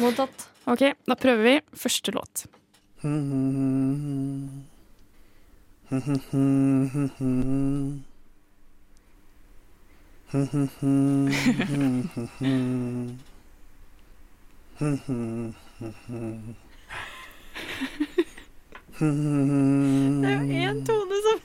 Mottatt. 0.00 0.48
OK, 0.70 0.82
da 1.08 1.14
prøver 1.18 1.42
vi 1.42 1.60
første 1.76 2.12
låt. 2.14 2.46
Det 10.32 10.38
er 20.28 20.40
jo 20.40 20.56
én 20.56 20.78
tone 20.88 21.16
som 21.26 21.36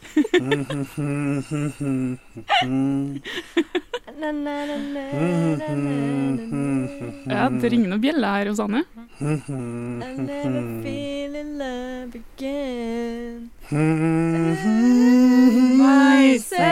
Ja, 7.28 7.50
det 7.52 7.69
ringer 7.73 7.89
noen 7.91 8.02
bjeller 8.02 8.32
her 8.39 8.47
hos 8.54 8.63
Anne. 8.63 8.82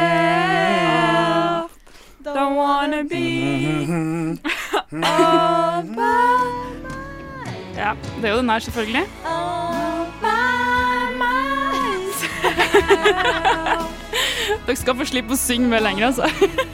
Myself 0.05 1.74
don't 2.33 2.55
wanna 2.55 3.03
be 3.03 4.37
all 5.03 5.81
by 5.97 6.45
Ja, 7.77 7.91
det 8.21 8.25
er 8.25 8.31
jo 8.31 8.37
den 8.37 8.49
her, 8.49 8.59
selvfølgelig. 8.59 9.03
all 9.25 10.05
by 10.21 10.25
myself. 11.21 12.29
Dere 14.65 14.75
skal 14.79 14.95
få 14.97 15.05
slippe 15.05 15.33
å 15.35 15.37
synge 15.37 15.67
mer 15.69 15.79
lenger, 15.83 16.05
altså. 16.07 16.23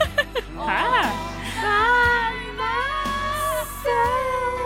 Hæ? 0.69 1.07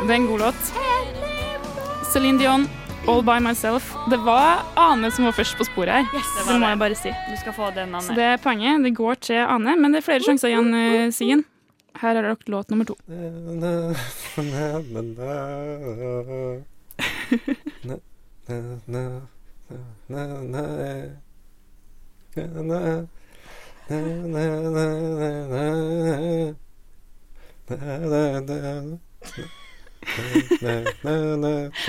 Det 0.05 0.11
er 0.11 0.15
en 0.19 0.27
god 0.27 0.39
låt. 0.39 0.73
Céline 2.13 2.39
Dion, 2.39 2.67
'All 3.07 3.21
By 3.23 3.39
Myself'. 3.39 4.09
Det 4.09 4.17
var 4.17 4.65
Ane 4.75 5.11
som 5.11 5.25
var 5.25 5.31
først 5.31 5.57
på 5.57 5.63
sporet 5.63 5.89
her. 5.93 6.05
det 6.11 6.21
det, 6.47 6.59
må 6.59 6.67
jeg 6.67 6.79
bare 6.79 6.95
si. 6.95 7.09
Du 7.09 7.35
skal 7.37 7.53
få 7.53 7.69
den, 7.75 7.95
Ane. 7.95 8.01
Så 8.01 8.13
det 8.17 8.23
er 8.23 8.37
poenget. 8.37 8.83
Det 8.83 8.95
går 8.95 9.13
til 9.13 9.35
Ane, 9.35 9.75
men 9.75 9.93
det 9.93 9.97
er 10.01 10.05
flere 10.05 10.23
sjanser 10.25 10.47
igjen, 10.49 10.73
eh, 10.73 11.11
Siggen. 11.11 11.45
Her 12.01 12.15
har 12.15 12.21
dere 12.23 12.35
låt 12.47 12.69
nummer 12.69 12.85
to. 12.85 12.95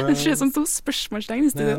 Det 0.09 0.17
ser 0.17 0.31
ut 0.33 0.39
som 0.39 0.53
to 0.53 0.65
spørsmålstegn 0.67 1.45
i 1.45 1.51
studio. 1.51 1.77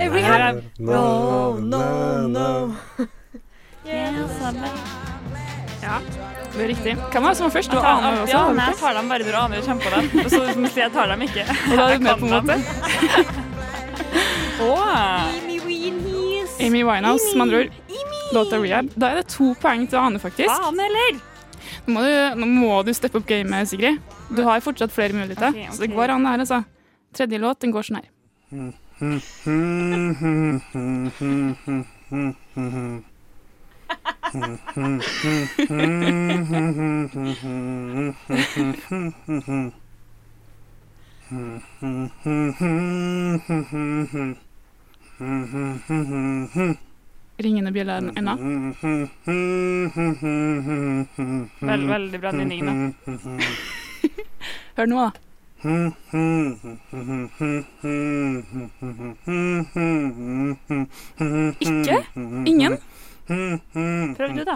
Every. 0.00 0.22
No, 0.78 1.58
no, 1.60 2.26
no. 2.28 2.76
Ja, 5.84 5.98
det 6.54 6.62
er 6.64 6.68
riktig. 6.70 6.92
Hvem 7.12 7.22
var 7.26 7.30
det 7.34 7.38
som 7.38 7.44
var 7.48 7.52
først? 7.58 7.70
Jeg 7.74 7.80
var 7.82 7.88
Ane 8.08 8.20
også? 8.22 8.32
ja, 8.32 8.40
men 8.48 8.60
jeg 8.64 8.74
tar 8.80 8.92
dem 8.96 9.06
bare 9.12 9.24
når 9.26 9.34
Ane 9.42 9.56
kommer 9.66 9.82
på 9.84 9.90
dem. 9.94 10.04
Og 10.24 10.28
så 10.32 10.38
sier 10.72 10.84
jeg 10.86 10.92
tar 10.94 11.06
dem 11.12 11.20
ikke. 11.26 11.42
Og 11.68 11.72
da 11.76 11.82
er 11.84 11.88
du 11.98 12.02
med 12.06 12.14
på 12.22 12.24
en 12.24 12.32
måte? 12.38 12.54
Amy 16.64 16.80
Winehouse, 16.86 17.28
med 17.36 17.42
andre 17.42 17.56
ord. 17.64 17.70
Låta 18.32 18.56
Rehab. 18.62 18.86
Da 18.96 19.04
er 19.12 19.16
det 19.20 19.26
to 19.34 19.46
poeng 19.60 19.82
til 19.90 19.98
Ane, 20.00 20.18
faktisk. 20.22 20.48
Ane, 20.70 20.82
eller? 20.88 21.12
Nå 21.84 21.88
må, 21.96 22.00
du, 22.04 22.10
nå 22.40 22.46
må 22.48 22.72
du 22.86 22.92
steppe 22.96 23.16
opp 23.20 23.26
gamet, 23.28 23.68
Sigrid. 23.68 23.96
Du 24.32 24.40
har 24.46 24.64
fortsatt 24.64 24.92
flere 24.94 25.12
muligheter. 25.16 25.50
Ok, 25.52 25.58
Så 25.76 25.80
det 25.84 25.90
går 25.92 26.08
an, 26.14 26.24
det 26.24 26.30
her, 26.32 26.40
altså. 26.46 26.58
Tredje 27.14 27.38
låt, 27.42 27.60
den 27.62 27.72
går 27.74 27.82
sånn 27.90 28.00
her. 28.00 28.08
Ringende 47.36 47.70
bjeller 47.72 48.12
ennå. 48.16 48.34
Vel, 51.60 51.86
veldig 51.88 52.20
bra 52.20 52.32
nynning 52.32 52.64
nå. 52.66 52.74
Hør 54.76 54.90
nå, 54.90 55.04
da. 55.04 55.10
Ikke? 61.60 61.98
Ingen? 62.46 62.78
Prøv 63.26 64.28
du, 64.36 64.42
da. 64.44 64.54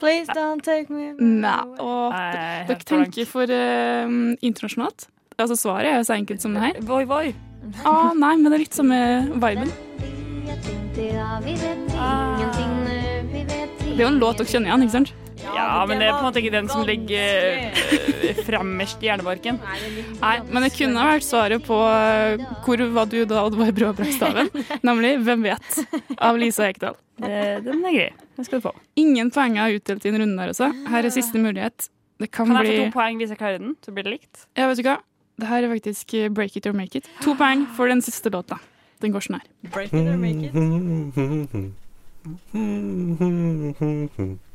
Please 0.00 0.26
don't 0.34 0.62
take 0.64 0.90
me 0.90 1.12
Nei. 1.20 1.64
Og 1.78 2.12
dere 2.66 2.78
tenker 2.88 3.28
for 3.28 3.44
uh, 3.46 4.34
internasjonalt? 4.42 5.06
Altså 5.38 5.56
Svaret 5.56 5.92
er 5.92 5.96
jo 6.00 6.04
så 6.08 6.16
enkelt 6.16 6.42
som 6.42 6.54
det 6.56 6.62
her. 6.62 6.80
Voi, 6.88 7.04
voi. 7.04 7.34
Ah, 7.84 8.10
nei, 8.16 8.36
men 8.40 8.50
det 8.50 8.56
er 8.56 8.64
litt 8.64 8.74
samme 8.74 8.98
viben. 9.36 9.70
Det 10.96 11.08
er 13.94 14.02
jo 14.02 14.08
en 14.08 14.18
låt 14.18 14.40
dere 14.40 14.48
kjenner 14.48 14.72
igjen, 14.72 14.82
ikke 14.88 14.96
sant? 14.96 15.12
Ja, 15.42 15.84
men 15.88 16.00
det 16.00 16.08
er 16.08 16.14
på 16.14 16.22
en 16.22 16.26
måte 16.28 16.40
ikke 16.42 16.52
den 16.54 16.68
som 16.70 16.84
ligger 16.86 17.22
eh, 17.68 18.42
fremmest 18.46 19.02
i 19.02 19.08
hjernebarken. 19.08 19.58
Nei, 20.20 20.34
men 20.48 20.66
det 20.66 20.72
kunne 20.76 21.06
vært 21.08 21.26
svaret 21.26 21.64
på 21.66 21.78
eh, 21.88 22.42
hvor 22.66 22.84
var 22.96 23.10
du 23.10 23.18
da 23.28 23.42
Oddvar 23.46 23.72
Brå 23.76 23.92
brakk 23.98 24.12
staven? 24.16 24.50
Nemlig 24.88 25.14
Hvem 25.26 25.46
vet? 25.48 25.80
av 26.18 26.38
Lisa 26.40 26.68
Ekdal. 26.70 26.96
Den 27.22 27.82
er 27.84 27.92
grei. 27.94 28.10
Den 28.36 28.46
skal 28.48 28.60
du 28.60 28.68
få. 28.68 28.74
Ingen 28.98 29.30
poeng 29.34 29.58
er 29.60 29.76
utdelt 29.78 30.04
i 30.06 30.12
en 30.12 30.20
runde 30.22 30.38
der 30.40 30.52
også. 30.54 30.70
Her 30.90 31.08
er 31.08 31.12
siste 31.14 31.38
mulighet. 31.42 31.88
Det 32.22 32.30
kan, 32.30 32.46
Kan 32.46 32.56
jeg 32.62 32.66
bli 32.68 32.76
få 32.78 32.84
to 32.86 32.94
poeng 32.98 33.18
hvis 33.18 33.32
jeg 33.34 33.38
klarer 33.40 33.58
den? 33.62 33.74
Så 33.82 33.94
blir 33.94 34.06
det 34.06 34.12
likt. 34.18 34.46
Ja, 34.58 34.68
vet 34.70 34.78
du 34.78 34.86
hva? 34.86 34.96
Det 35.42 35.48
her 35.48 35.64
er 35.66 35.72
faktisk 35.72 36.14
eh, 36.14 36.28
break 36.30 36.56
it 36.56 36.66
or 36.70 36.74
make 36.76 36.94
it. 36.98 37.08
To 37.24 37.34
poeng 37.38 37.66
for 37.76 37.90
den 37.90 38.02
siste 38.04 38.30
låta. 38.30 38.60
Den 39.02 39.10
går 39.14 39.20
sånn 39.26 39.40
her. 39.40 39.46
Break 39.74 39.90
it 39.90 40.06
or 40.06 40.18
make 40.20 40.42
it. 40.46 40.52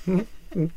Mm-hmm. 0.00 0.37
Det 0.52 0.70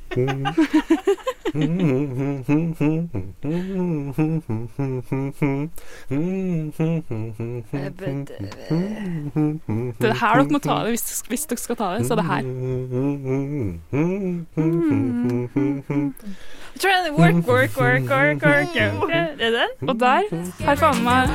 er 10.09 10.13
her 10.13 10.35
dere 10.35 10.51
må 10.51 10.59
ta 10.59 10.83
det 10.83 10.89
hvis, 10.95 11.23
hvis 11.27 11.45
dere 11.49 11.59
skal 11.59 11.75
ta 11.79 11.87
det. 11.95 12.01
Så 12.07 12.13
er 12.13 12.17
det 12.21 12.25
her. 12.25 12.41
Trying 16.81 17.05
to 17.05 17.11
work, 17.13 17.35
work, 17.47 17.77
work, 17.77 18.01
work, 18.09 18.41
work. 18.43 18.75
Er 18.75 18.87
det 19.37 19.53
den? 19.53 19.69
Og 19.89 19.99
der 19.99 20.21
har 20.65 20.75
faen 20.75 21.03
meg 21.03 21.29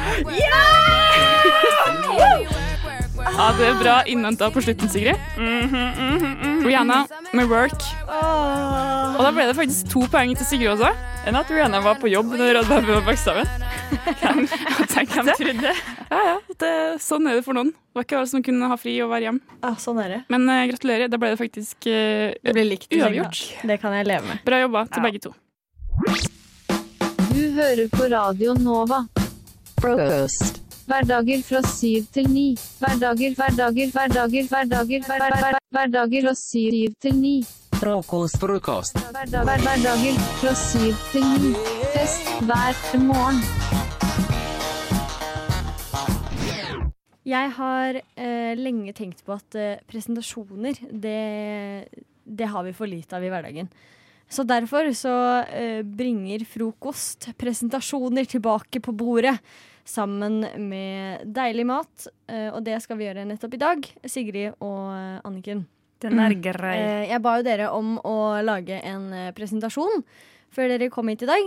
Ja, 3.37 3.53
det 3.59 3.67
er 3.67 3.83
bra 3.83 4.03
innhenta 4.07 4.49
på 4.51 4.61
slutten, 4.61 4.89
Sigrid. 4.89 5.15
Rihanna 6.67 7.07
med 7.35 7.45
'Work'. 7.45 7.96
Og 8.07 9.19
da 9.25 9.31
ble 9.35 9.47
det 9.49 9.57
faktisk 9.59 9.89
to 9.91 10.05
poeng 10.11 10.35
til 10.39 10.47
Sigurd 10.47 10.77
også. 10.77 10.93
Enn 11.27 11.39
at 11.39 11.49
Rihanna 11.51 11.81
var 11.83 11.99
på 11.99 12.11
jobb 12.11 12.35
når 12.39 12.61
Rød 12.61 12.69
Baby 12.71 12.93
var 12.93 13.07
bakstaven. 13.09 13.49
Hvem 14.21 14.45
Hvem 14.47 15.31
trodde? 15.35 15.73
Ja, 16.11 16.21
ja. 16.23 16.37
Det, 16.61 16.71
sånn 17.03 17.27
er 17.27 17.41
det 17.41 17.45
for 17.47 17.59
noen. 17.59 17.73
Det 17.75 17.99
var 17.99 18.07
ikke 18.07 18.19
alle 18.21 18.31
som 18.31 18.45
kunne 18.47 18.71
ha 18.71 18.77
fri 18.79 18.95
og 19.03 19.11
være 19.11 19.29
hjemme. 19.29 19.57
Ah, 19.67 19.75
sånn 19.83 19.99
er 20.05 20.13
det. 20.15 20.21
Men 20.33 20.47
uh, 20.47 20.63
gratulerer. 20.71 21.11
Da 21.11 21.19
ble 21.19 21.33
det 21.35 21.41
faktisk 21.41 21.89
uh, 21.91 22.31
Det 22.31 22.55
ble 22.55 22.67
likt. 22.69 22.89
uavgjort. 22.95 23.43
Det 23.67 23.79
kan 23.83 23.97
jeg 23.99 24.07
leve 24.07 24.31
med. 24.31 24.45
Bra 24.47 24.63
jobba 24.63 24.85
til 24.93 25.07
begge 25.09 25.25
to. 25.27 25.35
Du 27.33 27.43
hører 27.59 27.91
på 27.93 28.07
Radio 28.13 28.55
Nova. 28.61 29.03
Frokost. 29.81 30.63
Hverdager 30.87 31.43
fra 31.43 31.61
syv 31.67 32.07
til 32.15 32.31
ni. 32.31 32.49
Hverdager, 32.79 33.35
hverdager, 33.35 33.91
hverdager, 33.91 34.47
hverdager, 34.47 34.47
hverdager, 34.47 35.07
hverdager, 35.11 35.41
hver, 35.43 35.63
hverdager 35.75 36.29
fra 36.29 36.35
syv 36.39 36.95
til 37.03 37.19
ni. 37.19 37.39
Frokost. 37.77 38.39
Frokost. 38.41 38.97
Hverdag, 39.13 39.43
hver, 39.45 39.61
hverdager 39.61 40.21
fra 40.41 40.53
syv 40.57 40.95
til 41.13 41.27
ni. 41.43 41.51
Fest 41.93 42.31
hver 42.49 43.03
morgen. 43.05 43.43
Jeg 47.27 47.53
har 47.59 47.99
eh, 48.01 48.55
lenge 48.57 48.95
tenkt 48.97 49.21
på 49.27 49.37
at 49.37 49.59
eh, 49.59 49.83
presentasjoner, 49.91 50.81
det, 50.89 51.21
det 52.25 52.49
har 52.55 52.65
vi 52.65 52.75
for 52.77 52.89
lite 52.89 53.19
av 53.19 53.27
i 53.27 53.33
hverdagen. 53.35 53.69
Så 54.29 54.47
derfor 54.49 54.89
så 54.97 55.15
eh, 55.45 55.85
bringer 55.85 56.47
frokost 56.49 57.29
presentasjoner 57.37 58.25
tilbake 58.25 58.81
på 58.81 58.97
bordet. 58.97 59.37
Sammen 59.87 60.41
med 60.65 61.29
deilig 61.29 61.69
mat. 61.69 62.09
Eh, 62.31 62.49
og 62.55 62.65
det 62.65 62.81
skal 62.83 62.99
vi 62.99 63.11
gjøre 63.11 63.29
nettopp 63.29 63.55
i 63.55 63.65
dag, 63.69 63.89
Sigrid 64.09 64.57
og 64.65 64.95
eh, 64.97 65.25
Anniken. 65.27 65.67
Den 66.05 66.21
er 66.21 66.35
grei. 66.45 66.77
Eh, 66.77 67.05
jeg 67.11 67.23
ba 67.25 67.39
jo 67.39 67.47
dere 67.47 67.71
om 67.73 67.97
å 68.05 68.17
lage 68.45 68.79
en 68.85 69.09
eh, 69.17 69.33
presentasjon 69.37 70.03
før 70.53 70.73
dere 70.73 70.91
kom 70.93 71.09
hit 71.09 71.25
i 71.25 71.29
dag. 71.31 71.47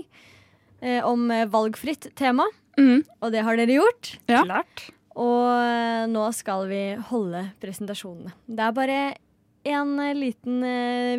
Eh, 0.81 1.01
om 1.05 1.27
valgfritt 1.51 2.09
tema. 2.17 2.47
Og 2.79 3.33
det 3.33 3.43
har 3.43 3.59
dere 3.59 3.75
gjort. 3.75 4.13
Klart. 4.29 4.85
Og 5.19 6.09
nå 6.09 6.27
skal 6.31 6.69
vi 6.69 6.83
holde 7.09 7.41
presentasjonene. 7.59 8.31
Det 8.47 8.63
er 8.63 8.75
bare 8.77 8.99
en 9.67 9.91
eh, 9.99 10.13
liten 10.15 10.61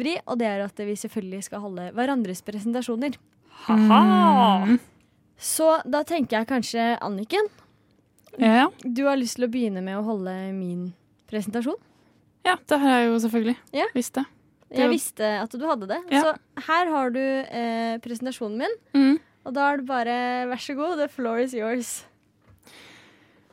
vri, 0.01 0.15
og 0.25 0.39
det 0.41 0.49
er 0.49 0.65
at 0.65 0.81
vi 0.81 0.97
selvfølgelig 0.97 1.45
skal 1.51 1.63
holde 1.67 1.91
hverandres 1.97 2.41
presentasjoner. 2.47 3.19
Ha-ha. 3.67 4.79
Så 5.41 5.69
da 5.89 6.01
tenker 6.09 6.41
jeg 6.41 6.49
kanskje 6.49 6.87
Anniken. 7.05 7.47
Ja. 8.41 8.71
Du 8.83 9.05
har 9.07 9.21
lyst 9.21 9.37
til 9.37 9.47
å 9.47 9.53
begynne 9.53 9.83
med 9.85 9.99
å 9.99 10.07
holde 10.07 10.33
min 10.57 10.91
presentasjon? 11.31 11.79
Ja, 12.47 12.57
det 12.69 12.79
har 12.81 12.99
jeg 12.99 13.09
jo 13.11 13.19
selvfølgelig 13.25 13.57
Ja. 13.77 13.87
visst 13.95 14.15
det. 14.15 14.25
Det 14.71 14.79
Jeg 14.79 14.91
visste 14.91 15.25
at 15.43 15.51
du 15.53 15.67
hadde 15.67 15.89
det. 15.91 15.99
Ja. 16.13 16.21
Så 16.23 16.35
her 16.67 16.91
har 16.95 17.11
du 17.11 17.19
eh, 17.21 17.99
presentasjonen 17.99 18.59
min. 18.59 18.77
Mm. 18.95 19.19
Og 19.45 19.55
da 19.55 19.73
er 19.73 19.81
det 19.81 19.87
bare 19.87 20.47
vær 20.49 20.61
så 20.63 20.75
god, 20.79 20.97
the 20.99 21.09
floor 21.09 21.39
is 21.43 21.53
yours. 21.55 22.07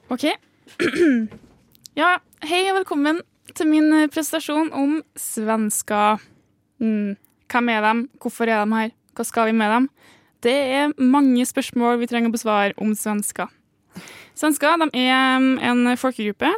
OK. 0.10 0.24
ja, 2.02 2.18
hei 2.44 2.62
og 2.70 2.78
velkommen. 2.82 3.22
til 3.56 3.68
min 3.68 3.92
eh, 3.94 4.08
presentasjon 4.08 4.70
om 4.74 5.02
svensker. 5.18 6.22
Mm. 6.80 7.18
Hvem 7.50 7.70
er 7.70 7.82
dem? 7.82 8.10
Hvorfor 8.22 8.46
er 8.46 8.66
de 8.66 8.76
her? 8.76 8.92
Hva 9.16 9.26
skal 9.26 9.48
vi 9.50 9.56
med 9.58 9.72
dem? 9.74 9.90
Det 10.44 10.54
er 10.54 10.94
mange 11.02 11.46
spørsmål 11.50 11.98
vi 11.98 12.06
trenger 12.08 12.30
å 12.30 12.36
besvare 12.36 12.76
om 12.78 12.94
svensker. 12.94 13.50
Svensker 14.38 14.78
de 14.84 14.90
er 15.02 15.40
mm, 15.42 15.58
en 15.66 15.98
folkegruppe, 15.98 16.52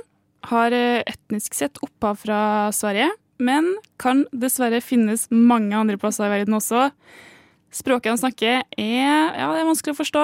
har 0.47 0.75
eh, 0.75 1.02
etnisk 1.08 1.54
sett 1.58 1.80
opphav 1.84 2.19
fra 2.23 2.39
Sverige, 2.75 3.10
men 3.39 3.73
kan 4.02 4.25
dessverre 4.36 4.82
finnes 4.84 5.28
mange 5.32 5.75
andre 5.75 5.97
plasser 5.99 6.28
i 6.28 6.34
verden 6.34 6.58
også. 6.58 6.89
Språket 7.75 8.12
de 8.15 8.21
snakker 8.23 8.63
er, 8.80 9.36
ja, 9.38 9.52
det 9.54 9.62
er 9.62 9.67
vanskelig 9.69 9.95
å 9.95 9.99
forstå. 9.99 10.23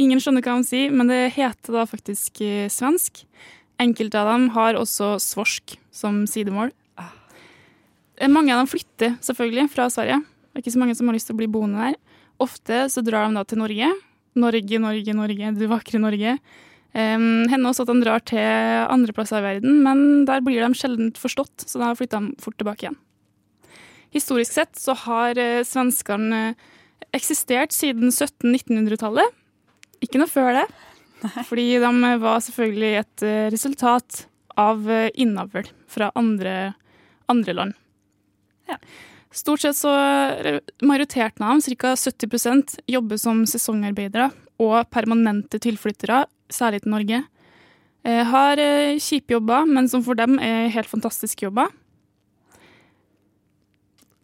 Ingen 0.00 0.20
skjønner 0.20 0.44
hva 0.44 0.56
de 0.60 0.68
sier, 0.68 0.92
men 0.92 1.08
det 1.10 1.32
heter 1.36 1.76
da 1.76 1.86
faktisk 1.88 2.40
eh, 2.44 2.66
svensk. 2.72 3.24
Enkelte 3.80 4.20
av 4.20 4.30
dem 4.32 4.48
har 4.54 4.78
også 4.80 5.16
svorsk 5.20 5.76
som 5.92 6.24
sidemål. 6.30 6.72
Eh, 6.96 8.28
Mange 8.32 8.54
av 8.54 8.62
dem 8.62 8.70
flytter 8.72 9.16
selvfølgelig 9.24 9.70
fra 9.72 9.88
Sverige. 9.92 10.22
Det 10.22 10.60
er 10.60 10.64
ikke 10.64 10.76
så 10.76 10.80
mange 10.80 10.96
som 10.96 11.08
har 11.10 11.16
lyst 11.18 11.28
til 11.28 11.36
å 11.36 11.40
bli 11.42 11.50
boende 11.52 11.82
der. 11.90 11.98
Ofte 12.40 12.86
så 12.92 13.04
drar 13.04 13.28
de 13.28 13.36
da 13.36 13.44
til 13.48 13.60
Norge. 13.60 13.90
Norge, 14.36 14.80
Norge, 14.80 15.16
Norge, 15.16 15.52
det 15.56 15.68
vakre 15.68 16.00
Norge. 16.00 16.36
Um, 16.96 17.44
hender 17.52 17.68
også 17.68 17.84
at 17.84 17.90
de 17.90 18.00
drar 18.00 18.22
til 18.24 18.40
andre 18.40 19.12
plasser 19.12 19.42
i 19.42 19.44
verden, 19.44 19.82
men 19.84 20.24
der 20.24 20.40
blir 20.40 20.62
de 20.64 20.78
sjelden 20.78 21.10
forstått, 21.18 21.66
så 21.68 21.82
da 21.82 21.90
flytter 21.98 22.24
de 22.24 22.40
fort 22.40 22.56
tilbake 22.56 22.86
igjen. 22.86 22.96
Historisk 24.16 24.54
sett 24.54 24.78
så 24.80 24.94
har 25.02 25.36
eh, 25.36 25.64
svenskene 25.66 26.38
eh, 26.54 26.70
eksistert 27.16 27.74
siden 27.76 28.08
1700-1900-tallet. 28.08 29.34
Ikke 30.04 30.22
noe 30.22 30.30
før 30.30 30.62
det. 30.62 30.64
Fordi 31.48 31.66
de 31.82 32.12
var 32.22 32.40
selvfølgelig 32.44 32.92
et 33.02 33.26
eh, 33.26 33.48
resultat 33.52 34.22
av 34.56 34.88
innavl 35.20 35.68
fra 35.92 36.08
andre, 36.16 36.72
andre 37.28 37.56
land. 37.58 37.76
Stort 39.36 39.60
sett 39.66 39.76
så 39.76 39.90
Majoriteten 40.80 41.44
av 41.44 41.58
dem, 41.58 41.76
ca. 41.76 41.92
70% 41.92 42.78
jobber 42.88 43.20
som 43.20 43.44
sesongarbeidere 43.44 44.30
og 44.64 44.88
permanente 44.88 45.60
tilflyttere, 45.60 46.22
særlig 46.52 46.82
til 46.84 46.94
Norge. 46.94 47.22
Eh, 48.06 48.22
har 48.30 48.60
eh, 48.62 49.00
kjipe 49.02 49.34
jobber, 49.34 49.66
men 49.66 49.88
som 49.90 50.04
for 50.06 50.18
dem 50.18 50.38
er 50.42 50.70
helt 50.74 50.90
fantastiske 50.90 51.46
jobber. 51.48 51.72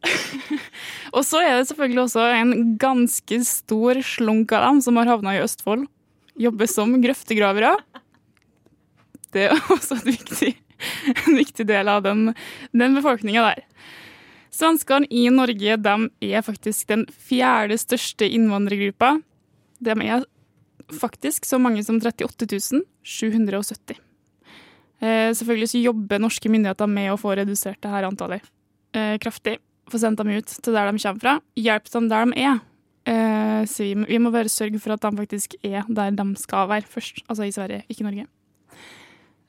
og 1.16 1.22
så 1.26 1.42
er 1.42 1.56
det 1.56 1.68
selvfølgelig 1.70 2.04
også 2.04 2.26
en 2.36 2.54
ganske 2.80 3.40
stor 3.46 4.02
slunk 4.06 4.54
av 4.54 4.68
dem 4.68 4.82
som 4.84 4.98
har 4.98 5.10
havna 5.10 5.36
i 5.36 5.42
Østfold. 5.42 5.86
Jobber 6.40 6.70
som 6.70 6.94
grøftegravere. 7.02 7.74
Det 9.32 9.48
er 9.48 9.72
også 9.72 9.98
viktig, 10.04 10.54
en 11.12 11.36
viktig 11.38 11.66
del 11.68 11.90
av 11.90 12.04
den, 12.06 12.32
den 12.76 12.98
befolkninga 12.98 13.50
der. 13.50 13.66
Svenskene 14.52 15.08
i 15.08 15.24
Norge 15.32 15.78
de 15.80 15.94
er 16.28 16.44
faktisk 16.44 16.90
den 16.90 17.06
fjerde 17.08 17.78
største 17.80 18.28
innvandrergruppa. 18.28 19.16
De 19.80 19.96
er 20.04 20.26
faktisk 21.00 21.44
så 21.48 21.58
mange 21.60 21.82
som 21.84 21.98
38 22.00 22.82
770. 23.04 23.98
Eh, 25.02 25.30
selvfølgelig 25.34 25.68
så 25.72 25.80
jobber 25.82 26.20
norske 26.22 26.48
myndigheter 26.52 26.86
med 26.90 27.10
å 27.12 27.18
få 27.18 27.34
redusert 27.36 27.80
dette 27.82 28.04
antallet 28.06 28.44
eh, 28.94 29.16
kraftig. 29.18 29.56
Få 29.90 29.98
sendt 29.98 30.20
dem 30.22 30.30
ut 30.30 30.46
til 30.46 30.72
der 30.76 30.90
de 30.92 30.98
kommer 31.02 31.20
fra. 31.24 31.32
Hjelp 31.58 31.90
dem 31.90 32.06
der 32.08 32.26
de 32.30 32.44
er. 32.44 32.60
Eh, 33.10 33.64
så 33.66 33.82
vi, 33.82 33.94
må- 33.98 34.06
vi 34.06 34.18
må 34.22 34.30
bare 34.30 34.48
sørge 34.52 34.78
for 34.80 34.94
at 34.94 35.02
de 35.02 35.10
faktisk 35.18 35.56
er 35.66 35.82
der 35.88 36.10
de 36.14 36.26
skal 36.38 36.68
være 36.70 36.86
først. 36.86 37.24
Altså 37.28 37.48
i 37.48 37.52
Sverige, 37.54 37.82
ikke 37.90 38.06
Norge. 38.06 38.26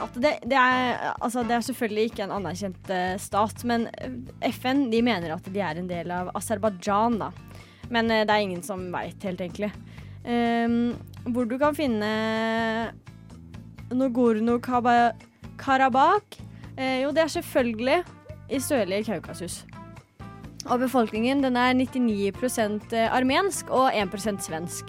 at 0.00 0.16
det, 0.16 0.32
det, 0.48 0.56
er, 0.56 1.12
altså 1.20 1.42
det 1.44 1.56
er 1.56 1.66
selvfølgelig 1.66 2.10
ikke 2.10 2.24
en 2.24 2.34
anerkjent 2.38 2.90
eh, 2.94 3.14
stat, 3.20 3.64
men 3.68 3.86
eh, 3.92 4.48
FN 4.54 4.86
de 4.92 5.02
mener 5.04 5.34
at 5.34 5.48
de 5.52 5.60
er 5.60 5.80
en 5.80 5.90
del 5.90 6.12
av 6.14 6.32
Aserbajdsjan. 6.38 7.18
da. 7.20 7.30
Men 7.92 8.10
eh, 8.10 8.24
det 8.24 8.34
er 8.34 8.46
ingen 8.46 8.64
som 8.64 8.86
veit 8.94 9.26
helt, 9.28 9.42
egentlig. 9.44 9.70
Ehm, 10.24 10.94
hvor 11.24 11.44
du 11.48 11.58
kan 11.60 11.74
finne 11.76 12.92
Nagorno-Karabakh. 13.90 16.40
Eh, 16.76 17.02
jo, 17.02 17.10
det 17.12 17.22
er 17.24 17.28
selvfølgelig 17.36 17.98
i 18.50 18.58
sørlige 18.62 19.04
Kaukasus. 19.10 19.64
Og 20.68 20.78
befolkningen 20.80 21.44
den 21.44 21.56
er 21.56 21.74
99% 21.74 22.94
armensk 23.10 23.70
og 23.70 23.92
1% 23.92 24.40
svensk. 24.44 24.84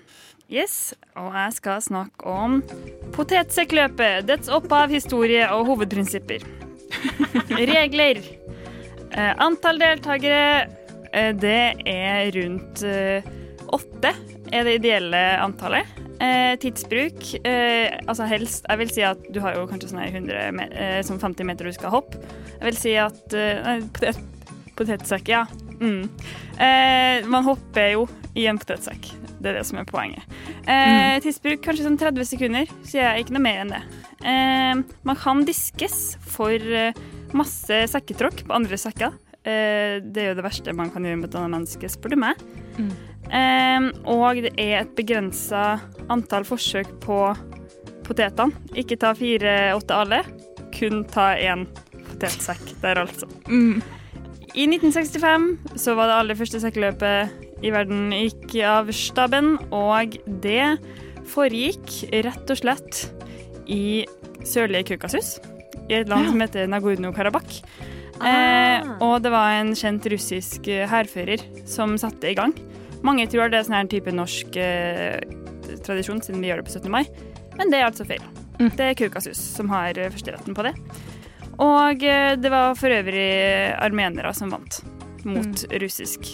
Yes, 0.50 0.94
og 1.16 1.32
jeg 1.36 1.52
skal 1.58 1.80
snakke 1.84 2.24
om 2.26 2.62
potetsekkløpet, 3.12 4.24
dets 4.26 4.48
opphav, 4.48 4.88
historie 4.90 5.44
og 5.52 5.66
hovedprinsipper. 5.68 6.44
Regler. 7.72 8.20
Eh, 9.12 9.34
antall 9.44 9.78
deltakere, 9.80 10.68
eh, 11.12 11.32
det 11.32 11.82
er 11.88 12.30
rundt 12.36 12.82
åtte, 13.74 14.12
er 14.52 14.66
det 14.66 14.78
ideelle 14.78 15.22
antallet. 15.42 15.88
Eh, 16.18 16.56
tidsbruk, 16.58 17.20
eh, 17.46 17.94
altså 18.10 18.24
helst 18.26 18.64
Jeg 18.66 18.78
vil 18.80 18.88
si 18.90 19.04
at 19.06 19.20
du 19.30 19.38
har 19.38 19.54
jo 19.54 19.68
kanskje 19.70 19.92
sånn 19.92 20.00
100 20.02 20.48
me 20.56 20.64
eh, 20.74 20.98
som 21.06 21.20
50 21.20 21.46
meter 21.46 21.68
du 21.68 21.74
skal 21.76 21.94
hoppe. 21.94 22.18
Jeg 22.56 22.64
vil 22.66 22.80
si 22.80 22.94
at 22.98 23.36
eh, 23.38 23.60
Nei, 23.62 23.76
potet, 23.94 24.18
potetsekk, 24.78 25.30
ja. 25.30 25.44
Mm. 25.78 26.08
Eh, 26.58 27.28
man 27.30 27.46
hopper 27.46 27.92
jo 27.94 28.08
i 28.34 28.48
en 28.50 28.58
potetsekk. 28.58 29.12
Det 29.38 29.52
er 29.52 29.60
det 29.60 29.66
som 29.68 29.78
er 29.78 29.86
poenget. 29.86 30.26
Eh, 30.66 31.20
Tidsbruk 31.22 31.62
kanskje 31.62 31.86
sånn 31.86 32.00
30 32.00 32.26
sekunder, 32.26 32.74
så 32.82 32.98
jeg 32.98 33.22
ikke 33.24 33.36
noe 33.36 33.44
mer 33.46 33.62
enn 33.62 33.72
det. 33.76 33.84
Eh, 34.26 34.82
man 35.06 35.20
kan 35.22 35.44
diskes 35.46 36.16
for 36.26 36.58
eh, 36.58 36.98
masse 37.36 37.84
sekketråkk 37.94 38.42
på 38.48 38.58
andre 38.58 38.78
sekker. 38.80 39.14
Eh, 39.46 40.02
det 40.02 40.24
er 40.24 40.32
jo 40.32 40.38
det 40.40 40.46
verste 40.46 40.74
man 40.76 40.90
kan 40.90 41.06
gjøre 41.06 41.20
mot 41.22 41.30
et 41.30 41.38
annet 41.38 41.54
menneske, 41.60 41.90
spør 41.92 42.16
du 42.16 42.18
meg. 42.26 42.42
Eh, 42.78 42.90
og 44.08 44.40
det 44.44 44.54
er 44.56 44.80
et 44.82 44.94
begrensa 44.96 45.78
antall 46.08 46.46
forsøk 46.48 46.90
på 47.04 47.20
potetene. 48.06 48.56
Ikke 48.78 48.96
ta 49.00 49.12
fire-åtte 49.16 49.96
alle, 49.96 50.22
kun 50.74 51.04
ta 51.08 51.34
én 51.36 51.66
potetsekk 51.92 52.74
der, 52.82 53.02
altså. 53.04 53.28
I 54.58 54.64
1965 54.66 55.78
så 55.78 55.94
var 55.94 56.08
det 56.08 56.16
aller 56.22 56.38
første 56.38 56.60
sekkeløpet 56.62 57.62
i 57.62 57.72
verden 57.74 58.12
gikk 58.14 58.56
av 58.64 58.90
staben, 58.94 59.56
og 59.74 60.16
det 60.42 60.78
foregikk 61.28 62.08
rett 62.24 62.50
og 62.54 62.60
slett 62.60 63.04
i 63.68 64.06
sørlige 64.46 64.94
Kaukasus, 64.94 65.36
i 65.88 65.98
et 66.00 66.08
land 66.08 66.30
som 66.30 66.40
heter 66.40 66.70
Nagorno-Karabakh. 66.70 67.60
Ah. 68.18 68.28
Eh, 68.28 68.88
og 69.04 69.20
det 69.22 69.30
var 69.30 69.60
en 69.60 69.74
kjent 69.78 70.06
russisk 70.10 70.66
hærfører 70.66 71.44
som 71.68 71.94
satte 72.00 72.32
i 72.32 72.38
gang. 72.38 72.54
Mange 73.06 73.28
tror 73.30 73.50
det 73.52 73.60
er 73.60 73.68
sånn 73.68 73.78
her 73.78 73.90
type 73.90 74.12
norsk 74.14 74.58
eh, 74.58 75.20
tradisjon, 75.86 76.22
siden 76.24 76.42
vi 76.42 76.50
gjør 76.50 76.62
det 76.62 76.68
på 76.68 76.76
17. 76.78 76.90
mai, 76.92 77.04
men 77.58 77.72
det 77.72 77.80
er 77.80 77.88
altså 77.88 78.06
feil. 78.08 78.24
Det 78.58 78.90
er 78.90 78.98
Kaukasus 78.98 79.38
som 79.38 79.70
har 79.70 79.98
eh, 79.98 80.10
førsteretten 80.12 80.56
på 80.56 80.66
det. 80.66 80.74
Og 81.62 82.02
eh, 82.06 82.34
det 82.38 82.50
var 82.52 82.74
for 82.78 82.94
øvrig 82.94 83.28
armenere 83.78 84.32
som 84.34 84.50
vant 84.54 84.80
mot 85.26 85.64
russisk 85.82 86.26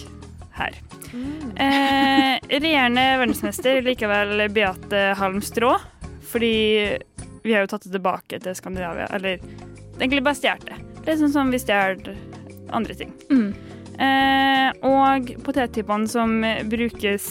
hær. 0.57 0.77
Eh, 1.15 2.35
regjerende 2.49 3.03
verdensmester 3.21 3.81
likevel 3.85 4.47
Beate 4.53 5.13
Halm 5.19 5.41
Strå, 5.45 5.75
fordi 6.25 6.55
vi 7.45 7.53
har 7.53 7.65
jo 7.65 7.71
tatt 7.75 7.85
det 7.85 7.93
tilbake 7.93 8.41
til 8.41 8.57
Skandinavia. 8.57 9.07
Eller 9.13 9.39
egentlig 9.99 10.25
bare 10.25 10.39
stjålet 10.39 10.69
det. 10.71 10.81
Det 11.05 11.13
er 11.13 11.21
sånn 11.21 11.33
som 11.35 11.53
vi 11.53 11.61
stjeler 11.61 12.17
andre 12.73 12.97
ting. 12.97 13.13
Eh, 13.95 14.69
og 14.85 15.31
potettypene 15.45 16.09
som 16.11 16.41
brukes 16.71 17.29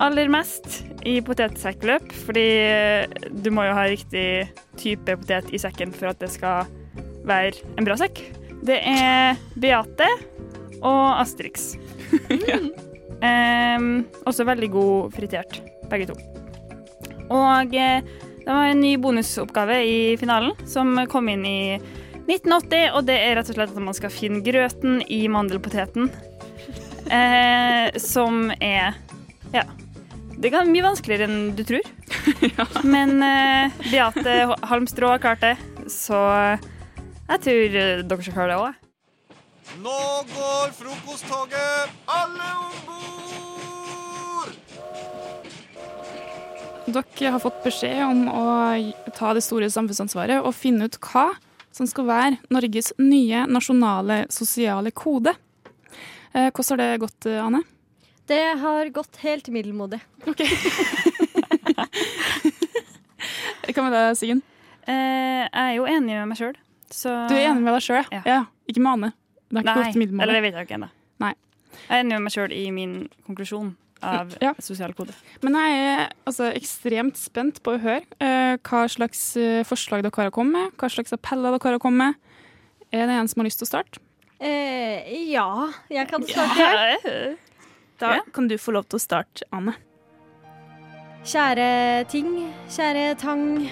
aller 0.00 0.30
mest 0.32 0.82
i 1.08 1.18
potetsekkløp, 1.24 2.12
fordi 2.26 2.46
eh, 2.64 3.28
du 3.30 3.50
må 3.54 3.64
jo 3.68 3.76
ha 3.76 3.86
riktig 3.88 4.48
type 4.80 5.16
potet 5.22 5.52
i 5.54 5.60
sekken 5.60 5.92
for 5.96 6.12
at 6.12 6.20
det 6.20 6.30
skal 6.32 6.68
være 7.28 7.60
en 7.76 7.88
bra 7.88 7.96
sekk. 8.00 8.22
Det 8.64 8.80
er 8.84 9.40
Beate 9.60 10.08
og 10.80 11.20
Asterix. 11.20 11.74
eh, 13.28 13.86
også 14.28 14.48
veldig 14.48 14.72
god 14.72 15.16
fritert, 15.16 15.60
begge 15.92 16.10
to. 16.12 16.18
Og 17.30 17.76
eh, 17.76 18.04
det 18.40 18.48
var 18.48 18.70
en 18.70 18.80
ny 18.82 18.96
bonusoppgave 19.00 19.82
i 19.86 19.98
finalen 20.20 20.56
som 20.68 20.96
kom 21.12 21.28
inn 21.30 21.44
i 21.46 21.60
1980, 22.30 22.90
og 22.94 23.06
det 23.08 23.18
er 23.18 23.36
rett 23.38 23.50
og 23.50 23.56
slett 23.58 23.74
at 23.74 23.84
man 23.84 23.96
skal 23.96 24.12
finne 24.14 24.42
grøten 24.46 25.00
i 25.10 25.24
mandelpoteten. 25.32 26.10
Eh, 27.10 27.98
som 27.98 28.52
er 28.60 28.94
ja. 29.50 29.64
Det 30.40 30.48
er 30.54 30.68
mye 30.68 30.84
vanskeligere 30.86 31.26
enn 31.28 31.56
du 31.58 31.64
tror. 31.68 31.84
Men 32.94 33.18
eh, 33.24 33.80
Beate 33.90 34.56
Halmstrå 34.70 35.10
har 35.12 35.22
klart 35.22 35.42
det, 35.44 35.56
så 35.90 36.20
jeg 37.30 37.42
tror 37.44 37.76
eh, 37.82 38.04
dere 38.06 38.22
skal 38.24 38.36
klare 38.36 38.52
det 38.54 38.60
òg. 38.60 38.72
Nå 39.80 39.98
går 40.32 40.72
frokosttoget! 40.74 41.92
Alle 42.10 42.46
om 42.58 42.74
bord! 42.88 44.54
Dere 46.90 47.30
har 47.36 47.42
fått 47.42 47.60
beskjed 47.62 48.00
om 48.02 48.24
å 48.32 48.46
ta 49.14 49.34
det 49.36 49.44
store 49.46 49.70
samfunnsansvaret 49.70 50.42
og 50.42 50.56
finne 50.56 50.88
ut 50.90 50.98
hva 51.04 51.28
som 51.74 51.86
skal 51.90 52.06
være 52.08 52.38
Norges 52.52 52.92
nye 52.98 53.44
nasjonale 53.50 54.24
sosiale 54.32 54.90
kode. 54.90 55.34
Eh, 56.34 56.50
Hvordan 56.50 56.70
har 56.70 56.78
det 56.82 57.00
gått, 57.02 57.26
Ane? 57.26 57.62
Det 58.30 58.42
har 58.62 58.90
gått 58.94 59.16
helt 59.24 59.48
middelmådig. 59.50 60.00
Hva 63.70 63.82
med 63.86 63.94
deg, 63.94 64.16
Siggen? 64.18 64.42
Eh, 64.86 65.46
jeg 65.46 65.50
er 65.62 65.74
jo 65.76 65.86
enig 65.90 66.14
med 66.16 66.28
meg 66.32 66.38
sjøl. 66.40 66.56
Du 66.90 67.34
er 67.36 67.48
enig 67.50 67.62
med 67.62 67.74
deg 67.76 67.84
sjøl, 67.86 68.06
ja. 68.10 68.22
ja. 68.26 68.40
Ikke 68.70 68.82
med 68.82 68.92
Ane. 68.96 69.12
Det 69.50 69.62
har 69.62 69.66
ikke 69.66 69.84
gått 69.84 70.00
middelmådig. 70.00 70.24
eller 70.26 70.38
det 70.38 70.42
vet 70.46 70.58
jeg 70.58 70.68
ikke 70.68 70.78
ennå. 70.78 70.90
Nei. 71.22 71.34
Jeg 71.80 71.90
er 71.90 72.00
enig 72.04 72.14
med 72.16 72.24
meg 72.26 72.34
sjøl 72.34 72.54
i 72.54 72.64
min 72.74 72.94
konklusjon 73.26 73.72
av 74.02 74.34
Ja. 74.40 74.54
sosial 74.58 74.92
kode. 74.94 75.14
Men 75.42 75.54
jeg 75.54 75.80
er 75.80 76.12
altså, 76.26 76.50
ekstremt 76.56 77.18
spent 77.20 77.62
på 77.62 77.74
å 77.76 77.80
høre 77.80 78.04
uh, 78.20 78.56
hva 78.56 78.86
slags 78.88 79.36
eh, 79.36 79.64
forslag 79.64 80.02
dere 80.02 80.26
har 80.28 80.30
kommet 80.34 80.52
med. 80.52 80.72
Hva 80.80 80.90
slags 80.92 81.12
appeller 81.12 81.56
dere 81.56 81.76
har 81.76 81.82
kommet 81.82 82.14
med. 82.14 82.14
Er 82.92 83.06
det 83.06 83.18
en 83.18 83.28
som 83.28 83.40
har 83.40 83.48
lyst 83.50 83.60
til 83.62 83.68
å 83.68 83.72
starte? 83.72 84.02
Uh, 84.40 85.04
ja, 85.30 85.70
jeg 85.92 86.08
kan 86.08 86.24
starte. 86.24 87.36
Da 88.00 88.18
kan 88.32 88.48
du 88.48 88.56
få 88.56 88.72
lov 88.72 88.88
til 88.88 88.96
å 88.96 89.02
starte, 89.02 89.44
Anne. 89.52 89.76
Kjære 91.20 92.08
ting, 92.08 92.48
kjære 92.72 93.18
tang. 93.20 93.68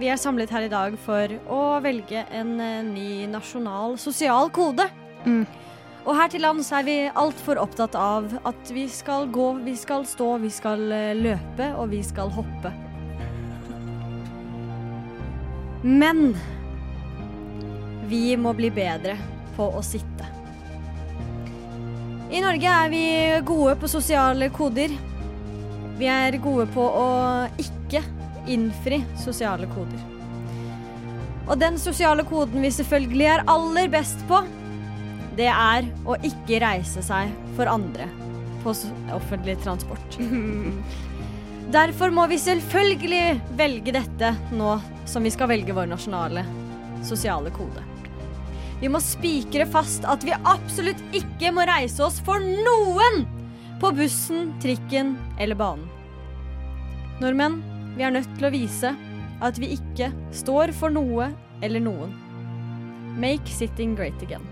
Vi 0.00 0.08
er 0.08 0.16
samlet 0.16 0.50
her 0.52 0.64
i 0.64 0.72
dag 0.72 0.96
for 1.04 1.28
å 1.52 1.60
velge 1.84 2.24
en 2.32 2.56
ny 2.94 3.26
nasjonal 3.28 3.98
sosial 4.00 4.48
kode. 4.48 4.88
Og 6.06 6.14
her 6.14 6.30
til 6.30 6.44
lands 6.44 6.68
er 6.70 6.84
vi 6.86 6.96
altfor 7.18 7.58
opptatt 7.58 7.96
av 7.98 8.28
at 8.46 8.68
vi 8.70 8.84
skal 8.86 9.26
gå, 9.34 9.46
vi 9.66 9.74
skal 9.74 10.04
stå, 10.06 10.36
vi 10.38 10.50
skal 10.54 10.84
eh, 10.94 11.16
løpe 11.18 11.72
og 11.74 11.90
vi 11.90 11.98
skal 12.06 12.30
hoppe. 12.30 12.70
Men 15.82 16.30
vi 18.06 18.36
må 18.38 18.52
bli 18.54 18.70
bedre 18.70 19.16
på 19.56 19.66
å 19.66 19.82
sitte. 19.82 20.30
I 22.30 22.42
Norge 22.42 22.70
er 22.70 22.92
vi 22.92 23.04
gode 23.46 23.74
på 23.82 23.90
sosiale 23.90 24.46
koder. 24.54 24.94
Vi 25.98 26.06
er 26.10 26.38
gode 26.42 26.68
på 26.74 26.86
å 26.86 27.08
ikke 27.58 28.04
innfri 28.50 29.00
sosiale 29.18 29.66
koder. 29.74 29.98
Og 31.46 31.58
den 31.58 31.78
sosiale 31.82 32.22
koden 32.26 32.62
vi 32.62 32.70
selvfølgelig 32.74 33.28
er 33.32 33.44
aller 33.50 33.90
best 33.90 34.22
på, 34.30 34.38
det 35.36 35.48
er 35.52 35.88
å 36.08 36.16
ikke 36.24 36.60
reise 36.62 37.02
seg 37.04 37.32
for 37.56 37.68
andre 37.68 38.08
på 38.64 38.72
offentlig 39.14 39.58
transport. 39.62 40.16
Derfor 41.76 42.12
må 42.14 42.26
vi 42.30 42.38
selvfølgelig 42.38 43.40
velge 43.58 43.94
dette 43.96 44.32
nå 44.54 44.76
som 45.08 45.26
vi 45.26 45.32
skal 45.34 45.50
velge 45.50 45.74
vår 45.74 45.90
nasjonale 45.90 46.44
sosiale 47.06 47.50
kode. 47.54 47.82
Vi 48.80 48.90
må 48.92 49.00
spikre 49.00 49.66
fast 49.68 50.04
at 50.08 50.24
vi 50.26 50.34
absolutt 50.36 51.00
ikke 51.16 51.52
må 51.54 51.64
reise 51.68 52.04
oss 52.04 52.20
for 52.24 52.42
noen 52.42 53.24
på 53.80 53.92
bussen, 53.96 54.52
trikken 54.62 55.14
eller 55.40 55.58
banen. 55.58 55.88
Nordmenn, 57.20 57.62
vi 57.96 58.04
er 58.04 58.12
nødt 58.12 58.28
til 58.36 58.48
å 58.48 58.52
vise 58.52 58.92
at 59.44 59.60
vi 59.60 59.72
ikke 59.76 60.10
står 60.36 60.74
for 60.76 60.92
noe 60.92 61.30
eller 61.64 61.82
noen. 61.82 62.12
Make 63.16 63.48
sitting 63.48 63.96
great 63.96 64.20
again. 64.22 64.44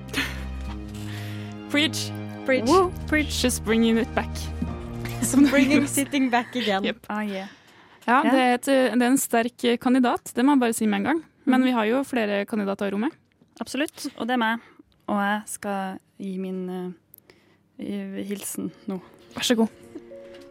Preach. 1.74 2.12
Preach. 2.46 2.70
Preach. 3.08 3.42
Just 3.42 3.64
bringing 3.64 3.98
it 3.98 4.14
back. 4.14 4.30
Bringing 5.50 5.88
sitting 5.88 6.30
back 6.30 6.54
again. 6.54 6.94
Ah, 7.08 7.22
yeah. 7.22 7.48
Ja, 8.06 8.20
det 8.22 8.38
er, 8.38 8.52
et, 8.54 8.66
det 8.68 9.02
er 9.02 9.08
en 9.08 9.18
sterk 9.18 9.64
kandidat, 9.82 10.30
det 10.36 10.44
må 10.46 10.54
jeg 10.54 10.60
bare 10.62 10.76
si 10.76 10.86
med 10.86 11.00
en 11.00 11.08
gang. 11.08 11.22
Men 11.50 11.64
vi 11.66 11.72
har 11.74 11.88
jo 11.88 12.04
flere 12.06 12.44
kandidater 12.46 12.86
i 12.86 12.94
rommet. 12.94 13.16
Absolutt, 13.58 14.04
og 14.14 14.28
det 14.28 14.36
er 14.36 14.40
meg. 14.44 14.62
Og 15.10 15.18
jeg 15.18 15.40
skal 15.50 15.96
gi 16.22 16.30
min 16.38 16.60
uh, 16.70 18.20
hilsen 18.28 18.68
nå. 18.86 19.00
Vær 19.34 19.48
så 19.48 19.56
god. 19.58 19.72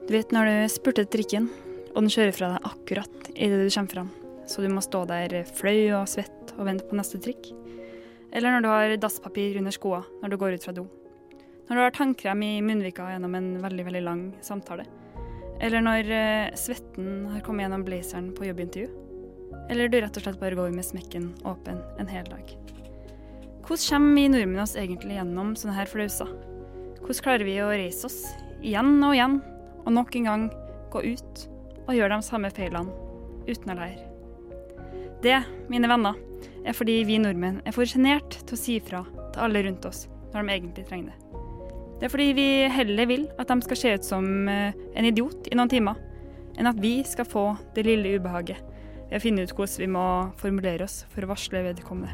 Du 0.04 0.12
vet 0.12 0.34
når 0.36 0.50
du 0.50 0.74
spurter 0.74 1.08
trikken, 1.08 1.48
og 1.94 2.02
den 2.02 2.12
kjører 2.12 2.36
fra 2.36 2.50
deg 2.58 2.68
akkurat 2.68 3.30
idet 3.38 3.62
du 3.62 3.70
kommer 3.70 3.94
fram, 3.94 4.10
så 4.44 4.66
du 4.66 4.68
må 4.74 4.84
stå 4.84 5.06
der 5.14 5.38
flau 5.56 6.02
og 6.02 6.12
svett 6.18 6.52
og 6.58 6.68
vente 6.68 6.90
på 6.90 7.00
neste 7.00 7.22
trikk? 7.24 7.54
Eller 8.36 8.58
når 8.58 8.68
du 8.68 8.70
har 8.74 8.98
dasspapir 9.00 9.56
under 9.62 9.72
skoa 9.72 10.02
når 10.20 10.36
du 10.36 10.38
går 10.44 10.58
ut 10.58 10.68
fra 10.68 10.76
do? 10.76 10.84
Når 11.68 11.76
du 11.76 11.82
har 11.82 11.94
tannkrem 11.96 12.42
i 12.44 12.58
munnvika 12.62 13.06
gjennom 13.14 13.36
en 13.38 13.54
veldig, 13.64 13.86
veldig 13.88 14.02
lang 14.04 14.24
samtale? 14.44 14.84
Eller 15.64 15.84
når 15.84 16.10
eh, 16.12 16.56
svetten 16.60 17.30
har 17.32 17.44
kommet 17.46 17.64
gjennom 17.64 17.86
blazeren 17.88 18.34
på 18.36 18.50
jobbintervju? 18.50 18.90
Eller 19.72 19.88
du 19.88 19.96
rett 20.02 20.18
og 20.20 20.26
slett 20.26 20.42
bare 20.42 20.58
går 20.60 20.74
med 20.76 20.84
smekken 20.84 21.30
åpen 21.48 21.80
en 22.02 22.12
hel 22.12 22.28
dag? 22.28 22.52
Hvordan 23.64 23.88
kommer 23.88 24.20
vi 24.20 24.28
nordmenn 24.34 24.66
oss 24.66 24.76
egentlig 24.76 25.16
gjennom 25.16 25.56
sånne 25.56 25.78
her 25.78 25.88
flauser? 25.88 26.36
Hvordan 27.00 27.24
klarer 27.24 27.48
vi 27.48 27.56
å 27.64 27.72
reise 27.72 28.10
oss 28.10 28.20
igjen 28.60 28.98
og 29.00 29.16
igjen, 29.16 29.40
og 29.86 29.92
nok 29.96 30.20
en 30.20 30.30
gang 30.30 30.46
gå 30.92 31.06
ut 31.16 31.48
og 31.86 31.96
gjøre 31.96 32.18
de 32.18 32.28
samme 32.28 32.52
feilene 32.52 32.92
uten 33.48 33.72
å 33.72 33.80
lære? 33.80 34.10
Det, 35.24 35.40
mine 35.72 35.88
venner, 35.88 36.20
er 36.68 36.76
fordi 36.76 37.00
vi 37.08 37.24
nordmenn 37.24 37.62
er 37.64 37.76
for 37.76 37.88
sjenerte 37.88 38.44
til 38.44 38.60
å 38.60 38.64
si 38.68 38.80
fra 38.84 39.06
til 39.08 39.46
alle 39.48 39.64
rundt 39.64 39.88
oss 39.88 40.10
når 40.34 40.42
de 40.42 40.58
egentlig 40.58 40.90
trenger 40.92 41.14
det. 41.14 41.23
Det 42.00 42.08
er 42.08 42.12
fordi 42.12 42.32
vi 42.36 42.48
heller 42.74 43.08
vil 43.10 43.28
at 43.40 43.50
de 43.50 43.58
skal 43.64 43.80
se 43.80 43.94
ut 43.96 44.08
som 44.08 44.50
eh, 44.52 44.76
en 44.96 45.08
idiot 45.08 45.48
i 45.52 45.58
noen 45.58 45.72
timer, 45.72 46.00
enn 46.58 46.70
at 46.70 46.80
vi 46.82 46.98
skal 47.08 47.28
få 47.30 47.46
det 47.76 47.86
lille 47.88 48.18
ubehaget 48.18 48.60
ved 49.10 49.18
å 49.20 49.24
finne 49.24 49.46
ut 49.46 49.54
hvordan 49.54 49.82
vi 49.84 49.92
må 49.94 50.06
formulere 50.42 50.88
oss 50.88 51.04
for 51.14 51.26
å 51.26 51.32
varsle 51.32 51.64
vedkommende. 51.66 52.14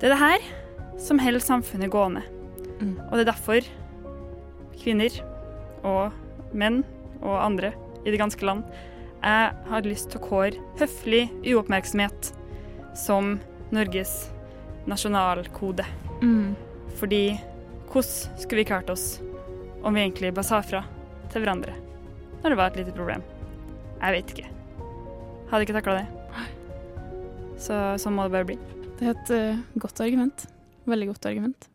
Det 0.00 0.08
er 0.08 0.14
det 0.14 0.22
her 0.22 0.46
som 1.00 1.20
holder 1.20 1.44
samfunnet 1.44 1.92
gående. 1.92 2.22
Og 2.80 3.18
det 3.18 3.24
er 3.26 3.28
derfor 3.28 3.66
kvinner 4.80 5.16
og 5.84 6.54
menn 6.56 6.80
og 7.20 7.36
andre 7.36 7.74
i 8.06 8.12
det 8.12 8.20
ganske 8.20 8.46
land 8.46 8.64
jeg 9.20 9.48
har 9.68 9.84
lyst 9.84 10.08
til 10.10 10.20
å 10.20 10.24
kåre 10.24 10.62
høflig 10.80 11.26
uoppmerksomhet 11.44 12.30
som 12.96 13.34
Norges 13.68 14.30
nasjonalkode. 14.88 15.84
Mm. 16.24 16.56
Fordi 16.96 17.36
hvordan 17.90 18.38
skulle 18.38 18.62
vi 18.62 18.68
klart 18.70 18.90
oss 18.90 19.20
om 19.82 19.94
vi 19.94 20.04
egentlig 20.04 20.32
bare 20.34 20.46
sa 20.46 20.60
fra 20.62 20.84
til 21.32 21.42
hverandre 21.42 21.74
når 22.40 22.52
det 22.52 22.58
var 22.58 22.70
et 22.70 22.78
lite 22.80 22.94
problem? 22.96 23.24
Jeg 24.00 24.14
vet 24.16 24.30
ikke. 24.32 24.50
Hadde 25.50 25.66
ikke 25.66 25.76
takla 25.76 25.96
det. 25.98 26.06
Så 27.60 27.76
sånn 28.00 28.14
må 28.16 28.24
det 28.24 28.32
bare 28.32 28.48
bli. 28.48 28.56
Det 29.00 29.08
er 29.08 29.16
et 29.16 29.32
uh, 29.34 29.80
godt 29.82 30.00
argument. 30.00 30.46
Veldig 30.88 31.10
godt 31.10 31.28
argument. 31.28 31.66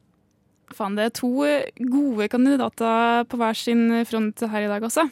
Faen, 0.74 0.96
det 0.98 1.06
er 1.06 1.14
to 1.14 1.30
eh, 1.46 1.68
gode 1.92 2.26
kandidater 2.32 3.28
på 3.30 3.38
hver 3.38 3.58
sin 3.60 3.92
front 4.10 4.42
her 4.50 4.66
i 4.66 4.72
dag 4.72 4.88
også. 4.88 5.06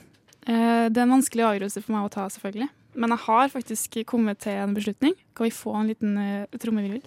Eh, 0.48 0.88
det 0.90 0.98
er 0.98 1.06
en 1.06 1.14
vanskelig 1.14 1.46
avgjørelse 1.46 1.84
for 1.84 1.94
meg 1.94 2.08
å 2.08 2.14
ta, 2.16 2.26
selvfølgelig. 2.34 2.72
Men 2.98 3.14
jeg 3.14 3.24
har 3.28 3.54
faktisk 3.54 4.00
kommet 4.10 4.42
til 4.44 4.58
en 4.64 4.74
beslutning. 4.74 5.14
Kan 5.38 5.48
vi 5.48 5.54
få 5.54 5.76
en 5.78 5.92
liten 5.92 6.18
uh, 6.18 6.58
trommevirvel? 6.62 7.06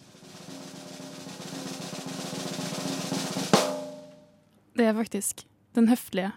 Det 4.77 4.85
er 4.85 4.97
faktisk 4.97 5.47
den 5.77 5.89
høflige 5.89 6.33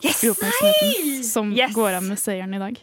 uoppmerksomheten 0.00 1.24
som 1.26 1.50
Yes! 1.54 1.74
går 1.74 1.98
av 1.98 2.06
med 2.06 2.18
seieren 2.20 2.54
i 2.54 2.60
dag. 2.62 2.78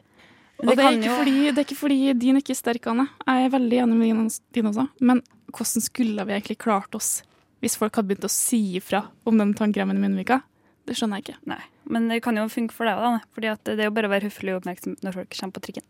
Og 0.57 0.71
det 0.71 0.75
det 0.77 0.85
er, 0.85 0.97
ikke 0.97 1.15
fordi, 1.19 1.37
det 1.45 1.57
er 1.57 1.65
ikke 1.67 1.77
fordi 1.77 1.97
din 2.17 2.39
ikke 2.39 2.53
er 2.55 2.57
sterk, 2.57 2.87
Anne. 2.89 3.05
Jeg 3.27 3.45
er 3.45 3.51
veldig 3.53 3.79
enig 3.83 3.97
med 3.97 4.07
din, 4.09 4.29
din 4.57 4.69
også. 4.71 4.87
Men 4.99 5.21
hvordan 5.53 5.83
skulle 5.85 6.25
vi 6.25 6.33
egentlig 6.33 6.57
klart 6.57 6.95
oss 6.97 7.21
hvis 7.61 7.77
folk 7.77 7.95
hadde 7.97 8.09
begynt 8.09 8.25
å 8.27 8.31
si 8.31 8.59
ifra 8.77 9.03
om 9.25 9.37
den 9.37 9.53
tannkremen 9.57 9.97
i 9.97 10.01
munnvika? 10.01 10.41
Det 10.87 10.95
skjønner 10.97 11.19
jeg 11.21 11.27
ikke. 11.27 11.37
Nei, 11.51 11.61
men 11.93 12.07
det 12.09 12.21
kan 12.25 12.37
jo 12.39 12.47
funke 12.49 12.73
for 12.73 12.89
deg 12.89 12.97
òg. 12.97 13.19
Fordi 13.35 13.53
det 13.69 13.77
er 13.77 13.89
jo 13.89 13.95
bare 13.95 14.09
å 14.09 14.13
være 14.13 14.29
høflig 14.29 14.53
og 14.55 14.61
oppmerksom 14.61 14.97
når 15.05 15.17
folk 15.19 15.37
kommer 15.37 15.57
på 15.57 15.63
trikken. 15.67 15.87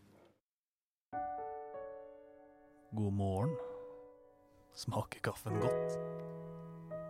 God 2.98 3.12
morgen. 3.14 3.56
Smaker 4.78 5.20
kaffen 5.24 5.58
godt? 5.62 5.96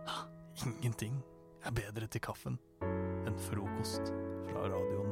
Ingenting 0.65 1.19
er 1.65 1.75
bedre 1.75 2.07
til 2.11 2.21
kaffen 2.23 2.57
enn 3.27 3.35
frokost 3.49 4.11
fra 4.49 4.67
Radio 4.71 5.03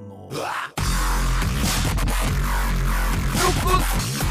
Frokost! 3.38 4.24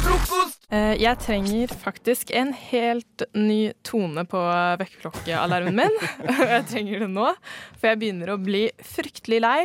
Frokost! 0.00 0.66
Jeg 0.70 1.18
trenger 1.22 1.72
faktisk 1.74 2.30
en 2.34 2.52
helt 2.54 3.24
ny 3.34 3.72
tone 3.86 4.22
på 4.30 4.42
vekkerklokkealarmen 4.82 5.78
min. 5.80 5.96
jeg 6.54 6.66
trenger 6.70 7.04
det 7.04 7.10
nå, 7.14 7.32
for 7.78 7.90
jeg 7.90 8.00
begynner 8.02 8.34
å 8.34 8.38
bli 8.42 8.68
fryktelig 8.78 9.42
lei. 9.42 9.60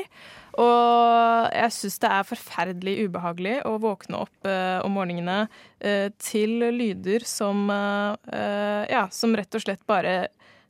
Og 0.62 1.52
jeg 1.52 1.74
syns 1.76 1.98
det 2.00 2.12
er 2.16 2.28
forferdelig 2.28 2.94
ubehagelig 3.10 3.58
å 3.68 3.76
våkne 3.84 4.22
opp 4.24 4.48
eh, 4.48 4.80
om 4.86 4.96
morgenene 4.96 5.50
eh, 5.84 6.08
til 6.22 6.64
lyder 6.72 7.26
som 7.28 7.68
eh, 7.74 8.84
Ja, 8.92 9.06
som 9.12 9.36
rett 9.36 9.58
og 9.58 9.66
slett 9.66 9.84
bare 9.90 10.30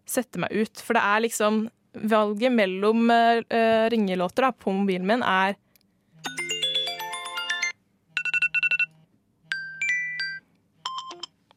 setter 0.10 0.42
meg 0.42 0.56
ut. 0.58 0.82
For 0.82 0.98
det 0.98 1.06
er 1.06 1.26
liksom 1.28 1.66
Valget 1.96 2.52
mellom 2.52 3.08
eh, 3.08 3.86
ringelåter 3.94 4.50
da, 4.50 4.50
på 4.52 4.74
mobilen 4.76 5.08
min 5.08 5.22
er 5.24 5.54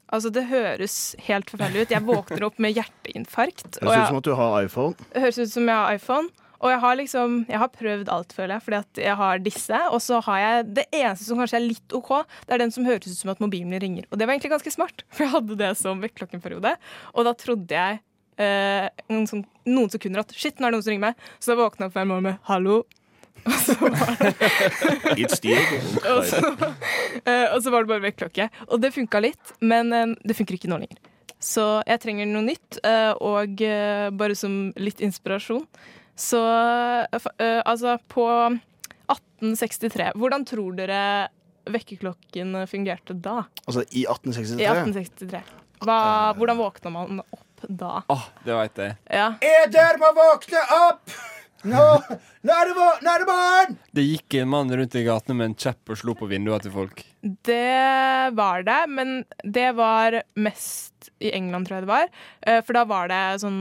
Altså, 0.09 0.31
det 0.33 0.47
høres 0.49 0.95
helt 1.27 1.51
forferdelig 1.53 1.83
ut. 1.85 1.91
Jeg 1.93 2.07
våkner 2.07 2.47
opp 2.47 2.61
med 2.63 2.73
hjerteinfarkt. 2.79 3.77
Ser 3.77 3.91
ut 3.91 4.09
som 4.09 4.21
at 4.23 4.25
du 4.25 4.33
har 4.39 4.55
iPhone. 4.65 5.09
Høres 5.13 5.41
ut 5.43 5.51
som 5.53 5.69
jeg 5.69 5.77
har 5.77 5.99
iPhone. 5.99 6.31
Og 6.59 6.73
jeg 6.73 6.81
har 6.83 6.99
liksom 6.99 7.37
Jeg 7.49 7.61
har 7.63 7.71
prøvd 7.71 8.11
alt, 8.11 8.35
føler 8.35 8.57
jeg, 8.57 8.65
fordi 8.67 8.79
at 8.81 9.01
jeg 9.05 9.17
har 9.21 9.39
disse. 9.45 9.81
Og 9.95 10.03
så 10.03 10.21
har 10.27 10.43
jeg 10.43 10.75
Det 10.81 10.87
eneste 10.91 11.29
som 11.29 11.39
kanskje 11.39 11.61
er 11.61 11.67
litt 11.67 11.97
OK, 11.97 12.13
det 12.47 12.57
er 12.57 12.65
den 12.65 12.75
som 12.75 12.87
høres 12.89 13.07
ut 13.07 13.21
som 13.21 13.33
at 13.35 13.43
mobilen 13.43 13.71
min 13.71 13.83
ringer. 13.83 14.09
Og 14.11 14.19
det 14.19 14.27
var 14.27 14.35
egentlig 14.35 14.55
ganske 14.57 14.75
smart, 14.75 15.05
for 15.11 15.27
jeg 15.27 15.35
hadde 15.37 15.59
det 15.61 15.73
som 15.79 16.03
vekkerklokkenperiode. 16.03 16.77
Og 17.15 17.27
da 17.29 17.35
trodde 17.39 17.75
jeg 17.75 18.01
eh, 18.43 18.87
noen, 19.11 19.27
som, 19.31 19.43
noen 19.69 19.93
sekunder 19.93 20.25
at 20.25 20.35
shit, 20.35 20.59
nå 20.59 20.67
er 20.67 20.73
det 20.73 20.79
noen 20.79 20.87
som 20.87 20.95
ringer 20.95 21.07
meg. 21.11 21.27
Så 21.39 21.53
da 21.53 21.61
våkna 21.63 21.87
jeg 21.87 21.93
opp 21.93 21.99
hver 21.99 22.09
morgen 22.11 22.31
med 22.31 22.41
hallo. 22.51 22.81
Og 23.49 23.61
så 23.63 23.77
var 23.79 23.95
det 23.95 24.33
It's 25.23 25.39
og, 25.39 26.25
så, 26.27 26.41
eh, 27.23 27.47
og 27.55 27.63
så 27.63 27.71
var 27.71 27.85
det 27.85 27.93
bare 27.93 28.03
vekkerklokke. 28.09 28.49
Og 28.67 28.83
det 28.83 28.91
funka 28.97 29.23
litt, 29.23 29.55
men 29.63 29.95
eh, 29.95 30.17
det 30.27 30.37
funker 30.37 30.59
ikke 30.59 30.71
nå 30.73 30.81
lenger. 30.83 30.99
Så 31.39 31.65
jeg 31.87 32.03
trenger 32.03 32.27
noe 32.27 32.43
nytt, 32.49 32.81
eh, 32.83 33.13
og 33.23 33.63
eh, 33.63 34.09
bare 34.11 34.35
som 34.39 34.73
litt 34.79 35.01
inspirasjon. 35.05 35.63
Så 36.19 36.41
eh, 36.43 37.29
eh, 37.39 37.61
altså, 37.63 37.97
på 38.11 38.27
1863 39.09 40.13
Hvordan 40.19 40.45
tror 40.49 40.75
dere 40.79 41.03
vekkerklokken 41.69 42.57
fungerte 42.69 43.15
da? 43.15 43.43
Altså 43.69 43.85
i 43.93 44.05
1863. 44.09 44.59
I 44.63 44.69
1863. 44.73 45.43
Hva, 45.85 45.99
hvordan 46.39 46.59
våkna 46.59 46.91
man 46.95 47.21
opp 47.23 47.67
da? 47.69 47.99
Åh, 48.11 48.25
det 48.47 48.55
veit 48.57 48.81
jeg. 48.83 48.95
Ja. 49.13 49.27
Eder 49.45 49.99
må 50.01 50.11
våkne 50.17 50.63
opp! 50.79 51.19
Nå, 51.67 51.83
nå 52.47 52.55
er 52.55 52.69
det, 52.71 52.75
nå 53.03 53.11
er 53.13 53.23
det 53.23 53.27
barn! 53.29 53.77
Det 53.95 54.05
gikk 54.07 54.37
en 54.39 54.51
mann 54.53 54.71
rundt 54.71 54.95
i 54.95 55.03
gatene 55.07 55.37
med 55.41 55.51
en 55.51 55.57
kjepp 55.59 55.91
og 55.93 55.99
slo 55.99 56.15
på 56.19 56.29
vinduene 56.31 56.63
til 56.63 56.73
folk. 56.75 57.03
Det 57.21 58.33
var 58.39 58.63
det, 58.67 58.79
men 58.95 59.13
det 59.43 59.73
var 59.77 60.21
mest 60.39 61.11
i 61.19 61.33
England, 61.35 61.67
tror 61.67 61.81
jeg 61.81 61.87
det 61.89 61.93
var. 61.93 62.13
Eh, 62.47 62.61
For 62.63 62.79
da 62.79 62.85
var 62.89 63.11
det 63.11 63.23
sånn 63.43 63.61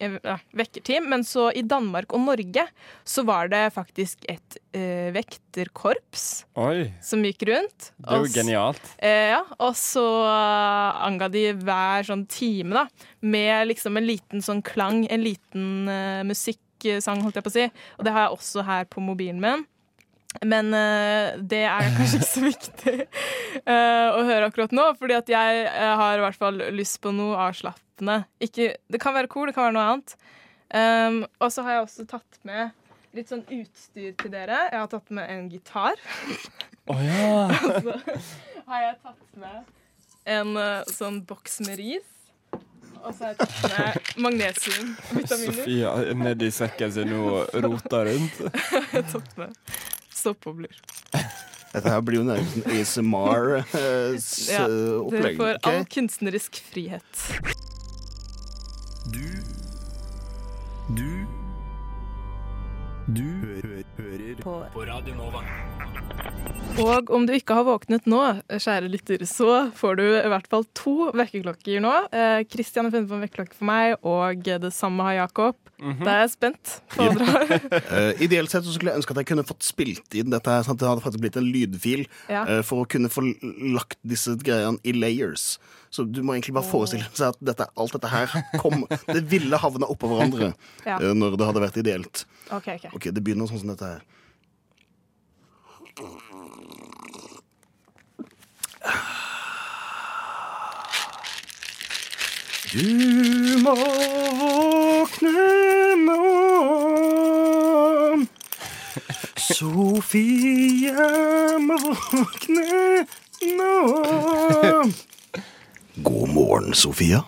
eh, 0.00 0.42
vekkerteam. 0.56 1.08
Men 1.12 1.24
så 1.26 1.48
i 1.56 1.62
Danmark 1.66 2.12
og 2.16 2.24
Norge 2.26 2.64
så 3.08 3.24
var 3.28 3.50
det 3.52 3.64
faktisk 3.74 4.26
et 4.30 4.58
eh, 4.76 5.08
vekterkorps 5.14 6.26
Oi, 6.58 6.88
som 7.04 7.24
gikk 7.26 7.46
rundt. 7.50 7.90
det 7.96 8.10
er 8.10 8.22
jo 8.22 8.28
og, 8.28 8.34
genialt. 8.34 8.92
Eh, 8.98 9.32
ja, 9.34 9.42
og 9.58 9.74
så 9.78 10.06
eh, 10.26 11.00
anga 11.08 11.30
de 11.32 11.48
hver 11.58 12.08
sånn 12.08 12.26
time, 12.30 12.84
da, 12.84 13.08
med 13.20 13.70
liksom 13.72 13.98
en 13.98 14.08
liten 14.08 14.44
sånn 14.44 14.62
klang, 14.66 15.04
en 15.08 15.24
liten 15.24 15.90
eh, 15.92 16.22
musikksang, 16.28 17.24
holdt 17.24 17.40
jeg 17.40 17.48
på 17.48 17.54
å 17.54 17.58
si. 17.58 17.66
Og 17.98 18.06
det 18.06 18.14
har 18.14 18.28
jeg 18.28 18.38
også 18.38 18.68
her 18.68 18.88
på 18.90 19.04
mobilen 19.04 19.42
min. 19.42 19.66
Men 20.46 20.74
eh, 20.74 21.38
det 21.50 21.64
er 21.66 21.90
kanskje 21.96 22.20
ikke 22.20 22.30
så 22.30 22.44
viktig 22.44 22.96
eh, 22.98 24.08
å 24.14 24.24
høre 24.28 24.48
akkurat 24.50 24.74
nå, 24.76 24.88
fordi 24.98 25.16
at 25.18 25.32
jeg 25.32 25.62
eh, 25.66 25.94
har 26.00 26.18
i 26.18 26.24
hvert 26.24 26.38
fall 26.38 26.60
lyst 26.74 27.00
på 27.04 27.12
noe 27.14 27.38
avslappende. 27.48 28.20
Ikke, 28.44 28.74
det 28.88 29.00
kan 29.02 29.16
være 29.16 29.30
cool, 29.32 29.50
det 29.50 29.56
kan 29.56 29.68
være 29.68 29.78
noe 29.78 29.86
annet. 29.92 30.18
Um, 30.68 31.22
og 31.40 31.48
så 31.48 31.62
har 31.64 31.78
jeg 31.78 31.84
også 31.86 32.04
tatt 32.10 32.38
med 32.44 33.16
litt 33.16 33.30
sånn 33.32 33.40
utstyr 33.40 34.12
til 34.20 34.34
dere. 34.34 34.66
Jeg 34.68 34.82
har 34.82 34.90
tatt 34.92 35.08
med 35.16 35.32
en 35.32 35.48
gitar. 35.48 35.96
Oh, 36.92 37.00
ja. 37.00 37.48
Og 37.48 37.80
så 37.80 37.96
har 38.68 38.84
jeg 38.84 38.98
tatt 39.00 39.40
med 39.40 39.72
en 40.28 40.52
sånn 40.92 41.22
boks 41.24 41.62
med 41.64 41.80
ris. 41.80 42.18
Og 42.98 43.14
så 43.16 43.24
har 43.24 43.32
jeg 43.32 43.38
tatt 43.40 43.64
med 43.72 44.12
magnesiumvitaminer. 44.26 45.56
Sofia 45.56 45.94
er 46.02 46.20
nedi 46.20 46.50
sekken 46.52 46.92
sin 46.92 47.14
og 47.16 47.54
roter 47.64 48.12
rundt. 48.12 48.42
Tatt 49.14 49.38
med 49.40 49.56
soppbobler. 50.18 50.74
Dette 51.68 51.92
her 51.92 52.00
blir 52.04 52.22
jo 52.22 52.26
nærmest 52.26 52.56
en 52.58 52.64
ASMR-opplegg. 52.78 54.22
dere 55.12 55.34
får 55.36 55.58
all 55.68 55.84
kunstnerisk 55.92 56.60
frihet. 56.72 57.24
Du 59.12 59.24
Du 60.96 61.26
Du 63.08 63.22
hø 63.22 63.82
hører 63.98 64.40
på. 64.42 64.54
på 64.72 64.80
Radio 64.88 65.14
Nova. 65.16 65.42
Og 66.78 67.10
om 67.10 67.24
du 67.26 67.32
ikke 67.34 67.56
har 67.56 67.64
våknet 67.66 68.06
nå, 68.06 68.20
kjære 68.48 68.88
lytter, 68.92 69.24
så 69.26 69.70
får 69.76 69.96
du 69.98 70.04
i 70.06 70.28
hvert 70.30 70.48
fall 70.50 70.64
to 70.76 71.10
vekkerklokker 71.16 71.80
nå. 71.82 71.94
Eh, 72.12 72.44
har 72.44 72.92
funnet 72.92 73.08
på 73.08 73.16
en 73.16 73.24
vekkerklokke 73.24 73.56
for 73.58 73.68
meg, 73.68 73.96
og 74.06 74.44
det 74.44 74.72
samme 74.76 75.08
har 75.08 75.24
Jakob. 75.24 75.56
Mhm. 75.78 76.02
Da 76.02 76.10
er 76.10 76.20
jeg 76.24 76.30
spent 76.32 76.70
på 76.90 77.04
dere 77.06 77.26
har. 77.28 77.52
Eh, 77.98 78.22
ideelt 78.26 78.50
sett 78.50 78.64
så 78.66 78.72
skulle 78.74 78.90
jeg 78.90 78.98
ønske 78.98 79.14
at 79.14 79.20
jeg 79.22 79.28
kunne 79.30 79.44
fått 79.46 79.62
spilt 79.62 80.16
inn 80.18 80.32
dette 80.32 80.50
her, 80.50 80.64
sånn 80.66 80.74
at 80.74 80.82
det 80.82 80.88
hadde 80.90 81.04
faktisk 81.04 81.22
blitt 81.22 81.38
en 81.38 81.46
lydfil 81.54 82.02
Ja. 82.28 82.42
uh, 82.48 82.62
for 82.66 82.82
å 82.82 82.88
kunne 82.90 83.08
få 83.12 83.22
lagt 83.76 83.98
disse 84.02 84.34
greiene 84.42 84.78
i 84.82 84.92
layers. 84.96 85.58
Så 85.94 86.02
du 86.04 86.18
må 86.26 86.34
egentlig 86.34 86.56
bare 86.58 86.66
forestille 86.68 87.06
seg 87.14 87.30
at 87.30 87.38
dette, 87.40 87.68
alt 87.78 87.94
dette 87.94 88.10
her 88.12 88.26
kom 88.60 88.82
Det 89.14 89.22
ville 89.30 89.56
havna 89.62 89.86
oppå 89.88 90.10
hverandre 90.10 90.50
Ja. 90.84 90.98
uh, 90.98 91.14
når 91.14 91.38
det 91.38 91.46
hadde 91.52 91.62
vært 91.68 91.78
ideelt. 91.84 92.24
OK, 92.50 92.68
okay. 92.74 92.90
Ok, 92.92 93.10
Det 93.14 93.22
begynner 93.22 93.46
sånn 93.48 93.62
som 93.62 93.70
dette 93.70 93.94
her. 93.94 94.02
Du 102.68 103.58
må 103.64 103.72
våkne 103.78 105.44
nå. 106.02 106.16
Sofie 109.38 111.06
må 111.64 111.78
våkne 111.86 112.66
nå. 113.56 113.72
God 116.04 116.28
morgen, 116.34 116.74
Sofia. 116.76 117.22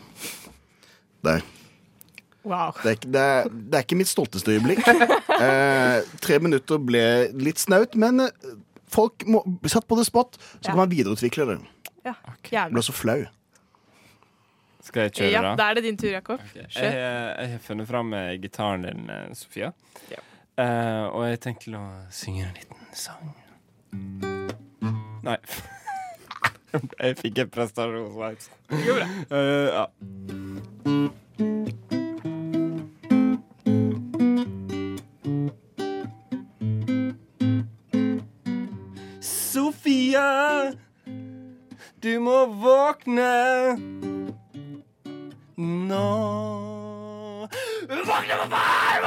Der. 1.25 1.41
Wow. 2.45 2.73
Det 2.83 2.91
er, 2.91 3.01
det, 3.05 3.21
er, 3.21 3.49
det 3.51 3.75
er 3.81 3.85
ikke 3.85 3.99
mitt 4.01 4.09
stolteste 4.13 4.55
øyeblikk. 4.57 4.85
Eh, 5.41 5.99
tre 6.21 6.37
minutter 6.43 6.81
ble 6.85 7.03
litt 7.41 7.61
snaut, 7.61 7.95
men 8.01 8.21
eh, 8.27 8.55
folk 8.93 9.25
må 9.29 9.41
satt 9.69 9.87
på 9.89 9.97
det 9.97 10.05
spot, 10.09 10.37
så 10.37 10.67
Ja. 10.69 10.73
kan 10.75 10.81
man 10.85 10.91
videreutvikle 10.93 11.47
det. 11.49 11.59
Ja, 12.05 12.15
Jeg 12.53 12.73
ble 12.73 12.83
så 12.85 12.93
flau. 12.97 13.23
Skal 14.81 15.09
jeg 15.09 15.13
kjøre, 15.13 15.31
Ja, 15.31 15.43
da? 15.45 15.55
da 15.61 15.69
er 15.71 15.75
det 15.79 15.85
din 15.85 15.97
tur, 16.01 16.09
Jakob. 16.11 16.41
Jeg, 16.57 16.67
jeg 16.75 17.53
har 17.53 17.63
funnet 17.65 17.89
fram 17.89 18.07
med 18.15 18.41
gitaren 18.43 18.89
din, 18.89 19.07
Sofia. 19.37 19.73
Sofia. 19.99 20.25
Uh, 20.61 21.07
og 21.15 21.23
jeg 21.31 21.39
tenkte 21.41 21.73
å 21.79 21.85
synge 22.13 22.43
en 22.45 22.57
liten 22.59 22.77
sang. 22.93 23.31
Nei. 25.25 25.39
jeg 27.01 27.17
fikk 27.21 27.39
en 27.45 27.53
prestasjonsveis. 27.55 28.51
Det 28.69 28.83
går 28.85 29.01
bra. 29.01 29.07
Eh, 29.39 29.69
ja. 29.73 29.87
Sofia, 39.25 40.29
du 42.05 42.13
må 42.21 42.39
våkne 42.61 43.33
nå. 45.61 47.49
Våkne, 47.91 48.35
for 48.37 48.49
faen! 48.49 49.03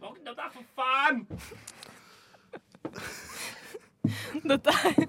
Våkne, 0.00 0.30
for 0.54 0.64
Dette 4.46 4.70
er 4.70 5.06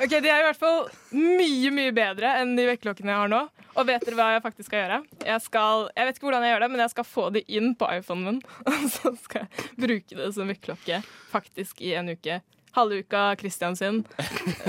OK, 0.00 0.10
de 0.10 0.28
er 0.30 0.40
i 0.40 0.44
hvert 0.46 0.60
fall 0.60 0.86
mye, 1.12 1.70
mye 1.74 1.92
bedre 1.92 2.30
enn 2.40 2.54
de 2.56 2.64
vekkerklokkene 2.70 3.12
jeg 3.12 3.22
har 3.22 3.30
nå. 3.32 3.42
Og 3.80 3.88
vet 3.88 4.04
dere 4.04 4.18
hva 4.18 4.28
jeg 4.34 4.44
faktisk 4.44 4.68
skal 4.68 4.82
gjøre? 4.84 5.00
Jeg, 5.24 5.40
skal, 5.46 5.86
jeg 5.96 6.08
vet 6.10 6.18
ikke 6.18 6.28
hvordan 6.28 6.44
jeg 6.44 6.52
gjør 6.54 6.64
det, 6.66 6.70
men 6.74 6.82
jeg 6.84 6.92
skal 6.94 7.06
få 7.08 7.26
det 7.32 7.44
inn 7.48 7.72
på 7.80 7.88
iPhonen 7.96 8.26
min. 8.28 8.40
Og 8.68 8.86
så 8.92 9.12
skal 9.24 9.46
jeg 9.46 9.68
bruke 9.80 10.18
det 10.20 10.30
som 10.36 10.50
vekkerklokke 10.52 11.02
faktisk 11.32 11.80
i 11.86 11.94
en 11.96 12.12
uke. 12.12 12.40
Halve 12.76 13.00
uka 13.02 13.22
Christian 13.40 13.74
sin. 13.74 14.04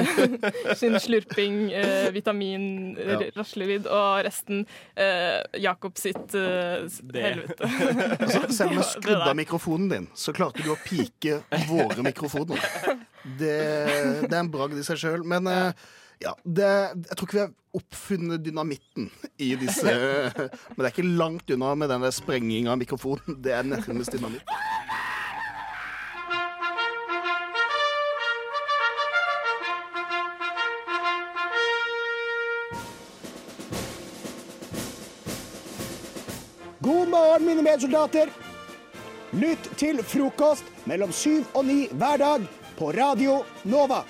sin 0.80 0.96
slurping, 1.04 1.68
eh, 1.78 2.08
vitamin, 2.16 2.96
Ja. 2.98 3.20
raslevidd 3.36 3.86
og 3.86 4.24
resten 4.26 4.64
eh, 4.96 5.38
Jakob 5.62 6.00
sitt 6.02 6.34
eh, 6.34 6.88
helvete. 7.14 7.70
Altså, 8.22 8.42
selv 8.50 8.72
om 8.72 8.80
jeg 8.80 8.90
skrudd 8.96 9.22
av 9.28 9.38
mikrofonen 9.38 9.92
din, 9.92 10.08
så 10.18 10.34
klarte 10.34 10.66
du 10.66 10.72
å 10.74 10.80
pike 10.82 11.44
våre 11.70 12.02
mikrofoner. 12.08 12.64
Det, 13.38 13.54
det 14.26 14.34
er 14.34 14.40
en 14.42 14.50
bragd 14.56 14.80
i 14.82 14.88
seg 14.88 14.98
sjøl. 15.04 15.22
Men 15.28 15.46
eh, 15.52 15.70
ja, 16.22 16.36
det, 16.44 16.70
jeg 17.10 17.18
tror 17.18 17.28
ikke 17.28 17.38
vi 17.38 17.44
har 17.44 17.54
oppfunnet 17.78 18.44
dynamitten 18.46 19.08
i 19.42 19.54
disse 19.58 19.90
Men 20.76 20.78
det 20.78 20.86
er 20.86 20.94
ikke 20.94 21.08
langt 21.08 21.54
unna 21.56 21.74
med 21.76 21.90
den 21.90 22.06
der 22.06 22.14
sprenginga 22.14 22.74
av 22.74 22.82
mikrofonen. 22.82 23.40
Det 23.42 23.56
er 23.56 23.66
nærmest 23.66 24.14
dynamitt. 24.14 24.46
God 36.82 37.10
morgen, 37.14 37.46
mine 37.46 37.66
medsoldater. 37.66 38.30
Lytt 39.32 39.70
til 39.80 40.02
frokost 40.04 40.68
mellom 40.90 41.14
syv 41.16 41.48
og 41.56 41.66
ni 41.70 41.86
hver 41.94 42.20
dag 42.22 42.50
på 42.78 42.92
Radio 42.98 43.42
Nova. 43.64 44.02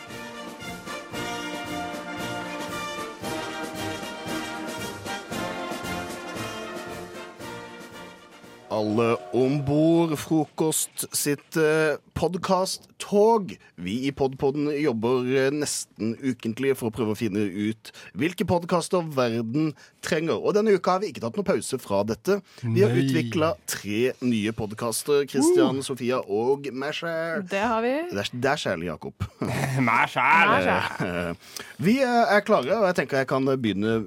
Alle 8.82 9.14
om 9.38 9.60
bord 9.66 10.16
Frokost 10.18 11.04
sitt 11.14 11.58
eh, 11.60 12.00
podkast-tog. 12.18 13.52
Vi 13.78 13.94
i 14.08 14.12
Podpodden 14.16 14.72
jobber 14.74 15.28
eh, 15.38 15.50
nesten 15.54 16.16
ukentlig 16.18 16.74
for 16.80 16.90
å 16.90 16.96
prøve 16.96 17.14
å 17.14 17.20
finne 17.20 17.44
ut 17.46 17.92
hvilke 18.18 18.48
podkaster 18.50 19.06
verden 19.14 19.76
trenger. 20.02 20.40
Og 20.40 20.58
denne 20.58 20.74
uka 20.74 20.96
har 20.96 21.04
vi 21.04 21.12
ikke 21.12 21.22
tatt 21.22 21.38
noen 21.38 21.50
pause 21.52 21.78
fra 21.84 22.02
dette. 22.10 22.40
Vi 22.64 22.82
har 22.82 22.98
utvikla 22.98 23.54
tre 23.70 24.16
nye 24.26 24.56
podkaster. 24.58 25.28
Christian, 25.30 25.84
Sofia 25.86 26.24
og 26.26 26.72
meg 26.74 26.98
sjæl. 26.98 27.46
Det 27.52 27.62
har 27.62 27.86
vi. 27.86 27.96
Det 28.10 28.54
er, 28.56 28.62
sjæl, 28.66 28.88
Jakob. 28.90 29.30
Meg 29.92 30.16
sjæl. 30.16 30.72
Vi 31.86 32.00
eh, 32.02 32.38
er 32.38 32.46
klare, 32.48 32.80
og 32.80 32.90
jeg 32.90 33.04
tenker 33.04 33.22
jeg 33.22 33.30
kan 33.30 33.46
begynne 33.52 34.00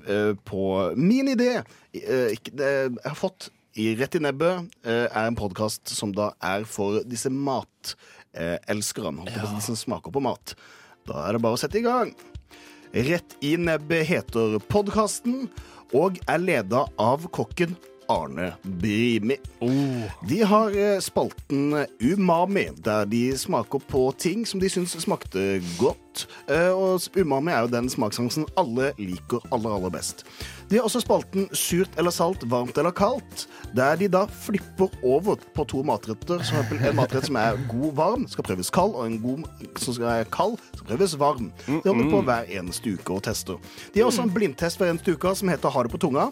på 0.49 0.64
min 0.99 1.31
idé. 1.37 1.61
Jeg 1.95 2.97
har 3.05 3.18
fått 3.18 3.53
i 3.75 3.95
Rett 3.99 4.14
i 4.14 4.22
nebbet 4.22 4.70
eh, 4.87 5.07
er 5.09 5.27
en 5.27 5.37
podkast 5.39 5.91
som 5.91 6.12
da 6.14 6.31
er 6.43 6.66
for 6.68 7.03
disse 7.09 7.31
matelskerne. 7.33 9.27
Eh, 9.27 9.41
si, 9.41 9.55
De 9.57 9.64
som 9.64 9.79
smaker 9.79 10.14
på 10.14 10.22
mat. 10.22 10.55
Da 11.09 11.27
er 11.27 11.37
det 11.37 11.43
bare 11.45 11.59
å 11.59 11.61
sette 11.61 11.81
i 11.81 11.87
gang. 11.87 12.14
Rett 12.95 13.35
i 13.43 13.57
nebbet 13.59 14.07
heter 14.07 14.61
podkasten 14.70 15.49
og 15.95 16.20
er 16.31 16.41
leda 16.43 16.85
av 17.01 17.27
kokken 17.35 17.75
Arne 18.11 18.53
Brimi. 18.62 19.41
De 20.29 20.41
har 20.47 20.79
eh, 20.79 21.01
spalten 21.03 21.85
Umami, 21.99 22.68
der 22.85 23.09
de 23.11 23.27
smaker 23.39 23.83
på 23.91 24.07
ting 24.20 24.47
som 24.47 24.62
de 24.62 24.70
syns 24.70 24.95
smakte 25.03 25.59
godt. 25.81 26.04
Eh, 26.49 26.71
Og 26.75 27.01
umami 27.17 27.53
er 27.53 27.65
jo 27.67 27.73
den 27.73 27.89
smakssansen 27.93 28.47
alle 28.61 28.93
liker 28.99 29.41
aller, 29.53 29.71
aller 29.77 29.91
best. 29.95 30.25
De 30.71 30.79
har 30.79 30.87
også 30.87 31.03
spalten 31.05 31.49
Surt 31.53 31.93
eller 32.01 32.11
salt, 32.15 32.45
varmt 32.51 32.79
eller 32.81 32.95
kaldt, 32.97 33.47
der 33.77 33.97
de 34.01 34.09
da 34.09 34.25
flipper 34.47 34.89
over 35.05 35.37
på 35.55 35.65
to 35.69 35.83
matretter. 35.87 36.41
For 36.47 36.79
en 36.89 36.97
matrett 36.97 37.27
som 37.29 37.37
er 37.37 37.59
god 37.71 37.93
varm, 37.99 38.25
skal 38.33 38.47
prøves 38.47 38.71
kald, 38.73 38.95
og 38.97 39.07
en 39.11 39.19
god 39.21 39.45
som 39.77 39.95
skal 39.97 40.07
være 40.09 40.29
kald, 40.33 40.57
skal 40.79 40.87
prøves 40.93 41.17
varm. 41.21 41.51
De 41.67 41.81
holder 41.91 42.11
på 42.11 42.23
hver 42.31 42.49
eneste 42.61 42.95
uke 42.97 43.17
og 43.19 43.23
tester. 43.27 43.61
De 43.95 44.01
har 44.01 44.09
også 44.09 44.25
en 44.25 44.33
blindtest 44.35 44.81
hver 44.81 44.93
eneste 44.95 45.15
uke 45.17 45.35
som 45.37 45.53
heter 45.53 45.73
Ha 45.75 45.83
det 45.85 45.93
på 45.93 46.01
tunga. 46.07 46.29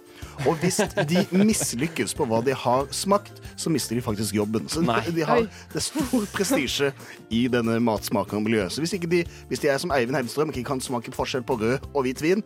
Og 0.46 0.56
hvis 0.62 0.80
de 1.10 1.26
mislykkes 1.34 2.14
på 2.16 2.26
hva 2.30 2.40
de 2.46 2.54
har 2.56 2.88
smakt, 2.94 3.42
så 3.56 3.70
mister 3.72 3.98
de 3.98 4.04
faktisk 4.04 4.34
jobben. 4.38 4.68
Så 4.68 4.80
de 4.82 5.24
har, 5.28 5.44
det 5.72 5.80
er 5.80 5.84
stor 5.84 6.26
prestisje 6.32 6.92
i 7.30 7.44
denne 7.52 7.78
matsmakermiljøet. 7.84 8.72
Så 8.72 8.80
hvis, 8.84 8.96
ikke 8.96 9.10
de, 9.12 9.22
hvis 9.50 9.60
de 9.62 9.71
jeg 9.72 9.82
som 9.82 9.92
Eivind 9.96 10.16
Hellstrøm 10.18 10.52
ikke 10.52 10.64
kan 10.68 10.80
smake 10.84 11.12
forskjell 11.16 11.44
på 11.48 11.56
rød 11.60 11.86
og 11.92 12.04
hvit 12.06 12.22
vin. 12.24 12.42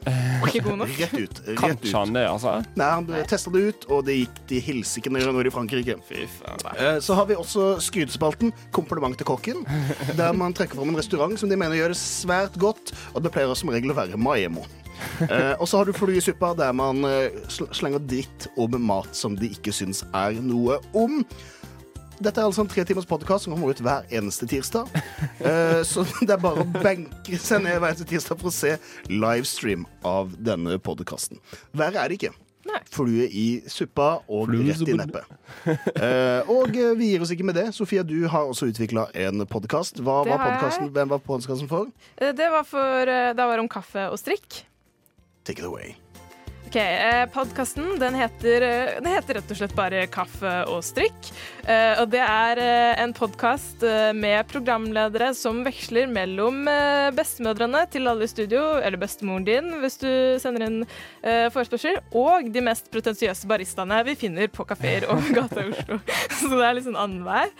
Ikke 0.46 0.62
god 0.66 0.80
nok. 0.84 0.94
Rett 1.00 1.16
ut. 1.18 1.42
Rett 1.46 1.58
Kan 1.60 1.76
ut. 1.76 1.88
han 1.92 2.14
det, 2.16 2.24
altså? 2.30 2.54
Nei, 2.78 2.88
han 2.94 3.10
testa 3.30 3.52
det 3.54 3.64
ut, 3.68 3.86
og 3.92 4.04
det 4.08 4.16
gikk 4.22 4.40
til 4.50 4.64
helsike 4.70 5.12
når 5.12 5.28
han 5.30 5.38
var 5.40 5.50
i 5.50 5.54
Frankrike. 5.54 5.98
Eh, 6.12 6.98
Så 7.04 7.14
har 7.18 7.26
vi 7.28 7.36
også 7.38 7.76
skrytespalten 7.84 8.52
Kompliment 8.74 9.16
til 9.18 9.26
kokken, 9.28 9.62
der 10.16 10.32
man 10.36 10.54
trekker 10.56 10.78
fram 10.78 10.90
en 10.94 10.98
restaurant 11.00 11.38
som 11.40 11.50
de 11.52 11.56
mener 11.58 11.76
gjør 11.78 11.92
det 11.94 12.00
svært 12.00 12.56
godt, 12.60 12.92
og 13.14 13.22
det 13.24 13.32
pleier 13.34 13.54
som 13.58 13.70
regel 13.74 13.92
å 13.94 13.98
være 13.98 14.16
Maemo. 14.20 14.64
Eh, 15.20 15.52
og 15.60 15.66
så 15.68 15.76
har 15.82 15.84
du 15.88 15.92
Fly 15.96 16.14
i 16.16 16.22
suppa, 16.24 16.54
der 16.56 16.72
man 16.76 17.02
eh, 17.04 17.34
slenger 17.52 18.00
dritt 18.08 18.46
om 18.56 18.72
mat 18.80 19.12
som 19.16 19.36
de 19.36 19.50
ikke 19.52 19.74
syns 19.76 20.00
er 20.16 20.38
noe 20.40 20.78
om. 20.96 21.18
Dette 22.16 22.40
er 22.40 22.46
altså 22.48 22.64
en 22.64 22.70
tre 22.70 22.84
timers 22.88 23.06
podkast 23.08 23.44
som 23.44 23.52
kommer 23.52 23.74
ut 23.74 23.80
hver 23.84 24.06
eneste 24.14 24.48
tirsdag. 24.50 24.88
Eh, 25.46 25.82
så 25.86 26.02
det 26.24 26.32
er 26.32 26.40
bare 26.40 26.62
å 26.64 26.66
benke 26.82 27.36
seg 27.38 27.60
ned 27.62 27.76
hver 27.78 27.92
eneste 27.92 28.06
tirsdag 28.08 28.38
for 28.40 28.48
å 28.48 28.54
se 28.54 28.72
livestream 29.12 29.84
av 30.06 30.32
denne 30.42 30.78
podkasten. 30.82 31.38
Verre 31.76 32.00
er 32.02 32.10
det 32.10 32.16
ikke. 32.18 32.32
Flue 32.90 33.28
i 33.30 33.44
suppa 33.70 34.08
og 34.26 34.48
Flue 34.48 34.64
rett 34.72 34.88
i 34.88 34.96
neppet. 34.96 35.36
Eh, 35.94 36.50
og 36.50 36.74
eh, 36.74 36.94
vi 36.98 37.12
gir 37.12 37.22
oss 37.22 37.30
ikke 37.36 37.46
med 37.46 37.58
det. 37.60 37.68
Sofia, 37.76 38.02
du 38.02 38.16
har 38.32 38.48
også 38.48 38.70
utvikla 38.72 39.06
en 39.26 39.44
podkast. 39.46 40.00
Hvem 40.02 40.32
var 40.32 41.22
podkasten 41.28 41.70
for? 41.70 41.92
Eh, 42.16 42.32
Det 42.34 42.50
var 42.56 42.66
for 42.66 43.12
Det 43.36 43.48
var 43.52 43.62
om 43.62 43.70
kaffe 43.70 44.08
og 44.10 44.18
strikk. 44.18 44.64
Take 45.46 45.60
it 45.62 45.68
away. 45.68 45.94
Ok, 46.66 46.76
eh, 46.76 47.26
Podkasten 47.30 47.98
den 47.98 48.14
heter, 48.18 48.62
eh, 48.62 49.12
heter 49.12 49.38
rett 49.38 49.50
og 49.54 49.58
slett 49.58 49.74
bare 49.78 50.00
Kaffe 50.10 50.64
og 50.66 50.80
strikk. 50.82 51.28
Eh, 51.62 52.00
og 52.00 52.10
det 52.10 52.22
er 52.22 52.58
eh, 52.58 53.02
en 53.04 53.12
podkast 53.14 53.84
eh, 53.86 54.10
med 54.14 54.48
programledere 54.50 55.28
som 55.38 55.60
veksler 55.66 56.10
mellom 56.10 56.66
eh, 56.70 57.12
bestemødrene 57.14 57.84
til 57.90 58.10
alle 58.10 58.26
i 58.26 58.30
studio, 58.30 58.80
eller 58.80 58.98
bestemoren 58.98 59.46
din 59.46 59.76
hvis 59.82 60.00
du 60.02 60.10
sender 60.42 60.66
inn 60.66 60.80
forespørsel, 61.26 62.00
og 62.18 62.50
de 62.54 62.62
mest 62.62 62.90
pretensiøse 62.94 63.48
baristaene 63.50 63.98
vi 64.06 64.14
finner 64.18 64.50
på 64.50 64.66
kafeer 64.66 65.06
over 65.10 65.30
gata 65.38 65.62
i 65.62 65.70
Oslo. 65.70 66.00
Så 66.38 66.50
det 66.50 66.66
er 66.66 66.76
litt 66.78 66.86
sånn 66.86 66.98
annenhver. 66.98 67.50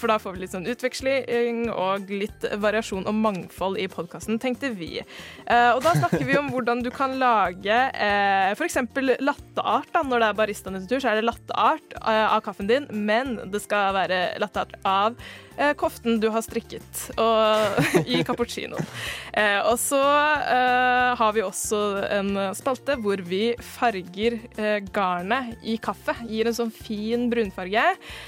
For 0.00 0.08
da 0.08 0.16
får 0.20 0.36
vi 0.36 0.42
litt 0.44 0.54
sånn 0.54 0.68
utveksling 0.70 1.66
og 1.72 2.08
litt 2.08 2.46
variasjon 2.62 3.08
og 3.08 3.18
mangfold 3.18 3.76
i 3.80 3.88
podkasten, 3.92 4.40
tenkte 4.40 4.72
vi. 4.76 5.02
Og 5.44 5.82
da 5.84 5.92
snakker 5.98 6.24
vi 6.24 6.38
om 6.40 6.48
hvordan 6.54 6.80
du 6.86 6.88
kan 6.94 7.18
lage 7.20 7.76
eh, 7.94 8.52
f.eks. 8.56 8.78
latteart. 9.20 9.90
Da. 9.94 10.04
Når 10.06 10.22
det 10.22 10.28
er 10.28 10.38
baristaenes 10.42 10.86
tur, 10.90 11.00
så 11.00 11.12
er 11.12 11.20
det 11.20 11.26
latteart 11.28 11.98
eh, 12.02 12.26
av 12.26 12.42
kaffen 12.44 12.70
din, 12.70 12.86
men 12.90 13.36
det 13.52 13.62
skal 13.64 13.94
være 13.96 14.20
latteart 14.42 14.76
av 14.86 15.16
eh, 15.56 15.72
koften 15.78 16.20
du 16.20 16.28
har 16.32 16.44
strikket 16.44 17.02
og, 17.20 17.80
i 18.12 18.22
cappuccinoen. 18.26 18.90
Eh, 19.32 19.60
og 19.66 19.78
så 19.80 20.00
eh, 20.00 21.12
har 21.18 21.34
vi 21.36 21.44
også 21.44 21.82
en 22.18 22.32
spalte 22.56 22.98
hvor 23.02 23.20
vi 23.26 23.54
farger 23.76 24.38
eh, 24.56 24.78
garnet 24.94 25.56
i 25.66 25.78
kaffe. 25.82 26.16
Gir 26.30 26.50
en 26.50 26.58
sånn 26.58 26.74
fin 26.74 27.28
brunfarge. 27.32 27.86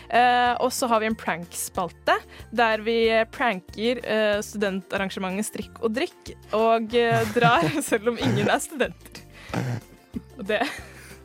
Eh, 0.08 0.54
og 0.62 0.72
så 0.74 0.90
har 0.90 1.02
vi 1.02 1.10
en 1.10 1.18
prank-spalte 1.18 2.18
der 2.54 2.82
vi 2.84 2.98
pranker 3.32 4.00
studentarrangementet 4.44 5.46
Strikk 5.48 5.78
og 5.84 5.92
drikk, 5.94 6.32
og 6.56 6.92
drar 7.34 7.66
selv 7.88 8.12
om 8.12 8.20
ingen 8.20 8.50
er 8.50 8.60
studenter. 8.62 9.27
Det 10.48 10.62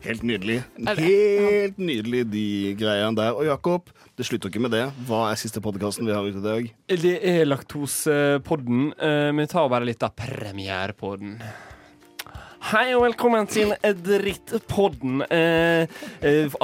Helt 0.04 0.20
nydelig. 0.20 0.58
Helt 0.84 1.78
nydelig, 1.80 2.26
de 2.28 2.74
greiene 2.76 3.16
der. 3.16 3.32
Og 3.32 3.46
Jakob, 3.48 3.88
det 4.18 4.26
slutter 4.28 4.50
ikke 4.52 4.60
med 4.60 4.74
det. 4.76 4.82
Hva 5.08 5.30
er 5.30 5.38
siste 5.40 5.62
podkasten 5.64 6.04
vi 6.04 6.12
har 6.12 6.26
ute 6.28 6.42
i 6.42 6.44
dag? 6.44 6.66
Det 7.00 7.14
er 7.24 7.46
Laktosepodden. 7.48 8.90
Eh, 9.00 9.30
Vi 9.32 9.46
tar 9.48 9.70
bare 9.72 9.88
litt 9.88 10.04
av 10.04 10.12
premierepodden. 10.18 11.38
Hei 12.64 12.94
og 12.96 13.02
velkommen 13.02 13.44
til 13.44 13.74
Drittpodden. 13.84 15.18
Eh, 15.28 15.82
eh, 16.24 16.54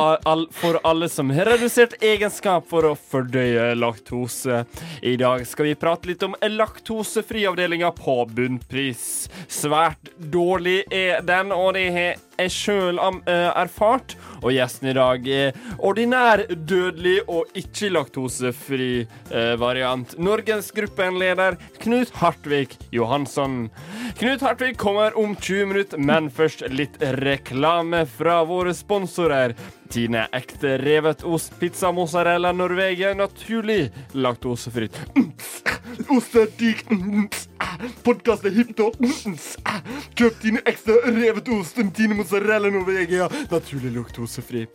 for 0.57 0.79
alle 0.89 1.09
som 1.13 1.29
har 1.37 1.51
redusert 1.53 1.99
egenskap 2.01 2.65
for 2.71 2.89
å 2.89 2.95
fordøye 2.97 3.75
laktose. 3.77 4.63
I 5.05 5.19
dag 5.21 5.45
skal 5.45 5.69
vi 5.69 5.75
prate 5.77 6.09
litt 6.09 6.25
om 6.25 6.39
laktosefriavdelinga 6.41 7.93
på 7.99 8.17
Bunnpris. 8.33 9.29
Svært 9.45 10.09
dårlig 10.17 10.87
er 10.89 11.21
den, 11.21 11.53
og 11.53 11.75
det 11.77 11.87
har 11.93 12.30
jeg 12.41 12.55
sjøl 12.55 13.01
erfart. 13.29 14.17
Og 14.41 14.55
gjesten 14.55 14.91
i 14.91 14.97
dag 14.97 15.27
er 15.29 15.57
ordinær 15.79 16.45
dødelig 16.49 17.19
og 17.29 17.51
ikke 17.59 17.91
laktosefri 17.93 18.93
eh, 19.03 19.55
variant. 19.61 20.15
Norges 20.21 20.71
gruppenleder 20.77 21.59
Knut 21.83 22.13
Hartvig 22.21 22.79
Johansson. 22.95 23.69
Knut 24.21 24.45
Hartvig 24.45 24.79
kommer 24.81 25.17
om 25.19 25.37
20 25.37 25.71
minutter, 25.73 26.01
men 26.01 26.31
først 26.33 26.65
litt 26.73 26.97
reklame 27.21 28.07
fra 28.09 28.41
våre 28.49 28.75
sponsorer. 28.77 29.57
Tine 29.91 30.29
ekte 30.33 30.77
revet 30.79 31.25
ost, 31.27 31.57
pizza 31.59 31.91
mozzarella 31.93 32.53
Norvegia, 32.53 33.11
naturlig 33.15 33.91
laktosefritt. 34.15 34.95
Ost 36.15 36.37
er 36.39 36.47
digg. 36.59 36.85
Podkast 38.05 38.45
er 38.47 38.55
hipt 38.55 38.79
og 38.85 38.97
Kjøp 40.17 40.37
dine 40.43 40.63
ekstra 40.69 40.95
revet 41.11 41.49
ost, 41.57 41.81
Tine 41.97 42.15
mozzarella 42.15 42.71
Norvegia, 42.71 43.27
naturlig 43.51 43.91
laktosefri. 43.97 44.67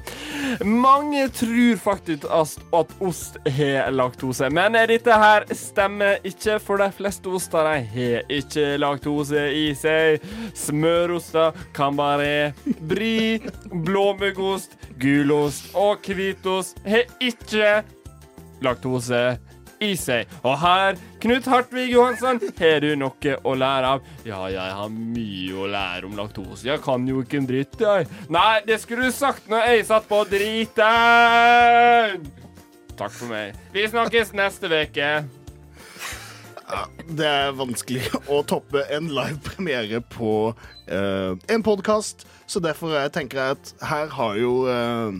Mange 0.68 1.30
tror 1.34 1.80
faktisk 1.82 2.28
at 2.30 2.92
ost 3.04 3.40
har 3.56 3.92
laktose, 3.96 4.50
men 4.54 4.76
dette 4.92 5.16
her 5.16 5.48
stemmer 5.56 6.20
ikke, 6.28 6.60
for 6.60 6.82
de 6.82 6.90
fleste 6.96 7.32
oster 7.32 7.72
har 7.72 8.28
ikke 8.32 8.76
laktose 8.82 9.48
i 9.56 9.70
seg. 9.80 10.24
Smøroster 10.56 11.56
kan 11.76 11.96
bare 11.98 12.52
bri, 12.84 13.40
blåmuggost, 13.72 14.76
gulost 15.06 15.76
og 15.78 16.08
hvitost 16.10 16.80
har 16.86 17.06
ikke 17.22 17.84
laktose 18.66 19.38
i 19.84 19.92
seg. 20.00 20.32
Og 20.42 20.56
her, 20.62 20.96
Knut 21.22 21.48
Hartvig 21.52 21.92
Johansson, 21.92 22.40
har 22.58 22.80
du 22.82 22.96
noe 22.98 23.36
å 23.44 23.56
lære 23.60 23.92
av. 23.96 24.08
Ja, 24.26 24.40
jeg 24.50 24.78
har 24.80 24.90
mye 24.94 25.54
å 25.60 25.68
lære 25.70 26.10
om 26.10 26.18
laktose. 26.18 26.66
Jeg 26.66 26.82
kan 26.86 27.06
jo 27.10 27.22
ikke 27.22 27.42
en 27.42 27.50
dritt, 27.50 27.78
jeg. 27.82 28.10
Nei, 28.34 28.62
det 28.66 28.80
skulle 28.82 29.10
du 29.10 29.16
sagt 29.16 29.50
når 29.52 29.70
jeg 29.70 29.88
satt 29.92 30.10
på 30.10 30.24
driten! 30.32 32.26
Takk 32.96 33.12
for 33.12 33.28
meg. 33.28 33.58
Vi 33.76 33.84
snakkes 33.92 34.32
neste 34.38 34.72
uke. 34.72 35.10
Det 37.06 37.28
er 37.28 37.52
vanskelig 37.54 38.08
å 38.32 38.40
toppe 38.48 38.82
en 38.96 39.12
live 39.14 39.38
premiere 39.46 40.00
på 40.16 40.32
uh, 40.56 41.32
en 41.52 41.66
podkast, 41.66 42.26
så 42.48 42.62
derfor 42.64 42.94
jeg 42.96 43.12
tenker 43.16 43.42
jeg 43.42 43.58
at 43.58 43.74
her 43.90 44.12
har 44.14 44.36
jo 44.38 44.52
eh, 44.70 45.18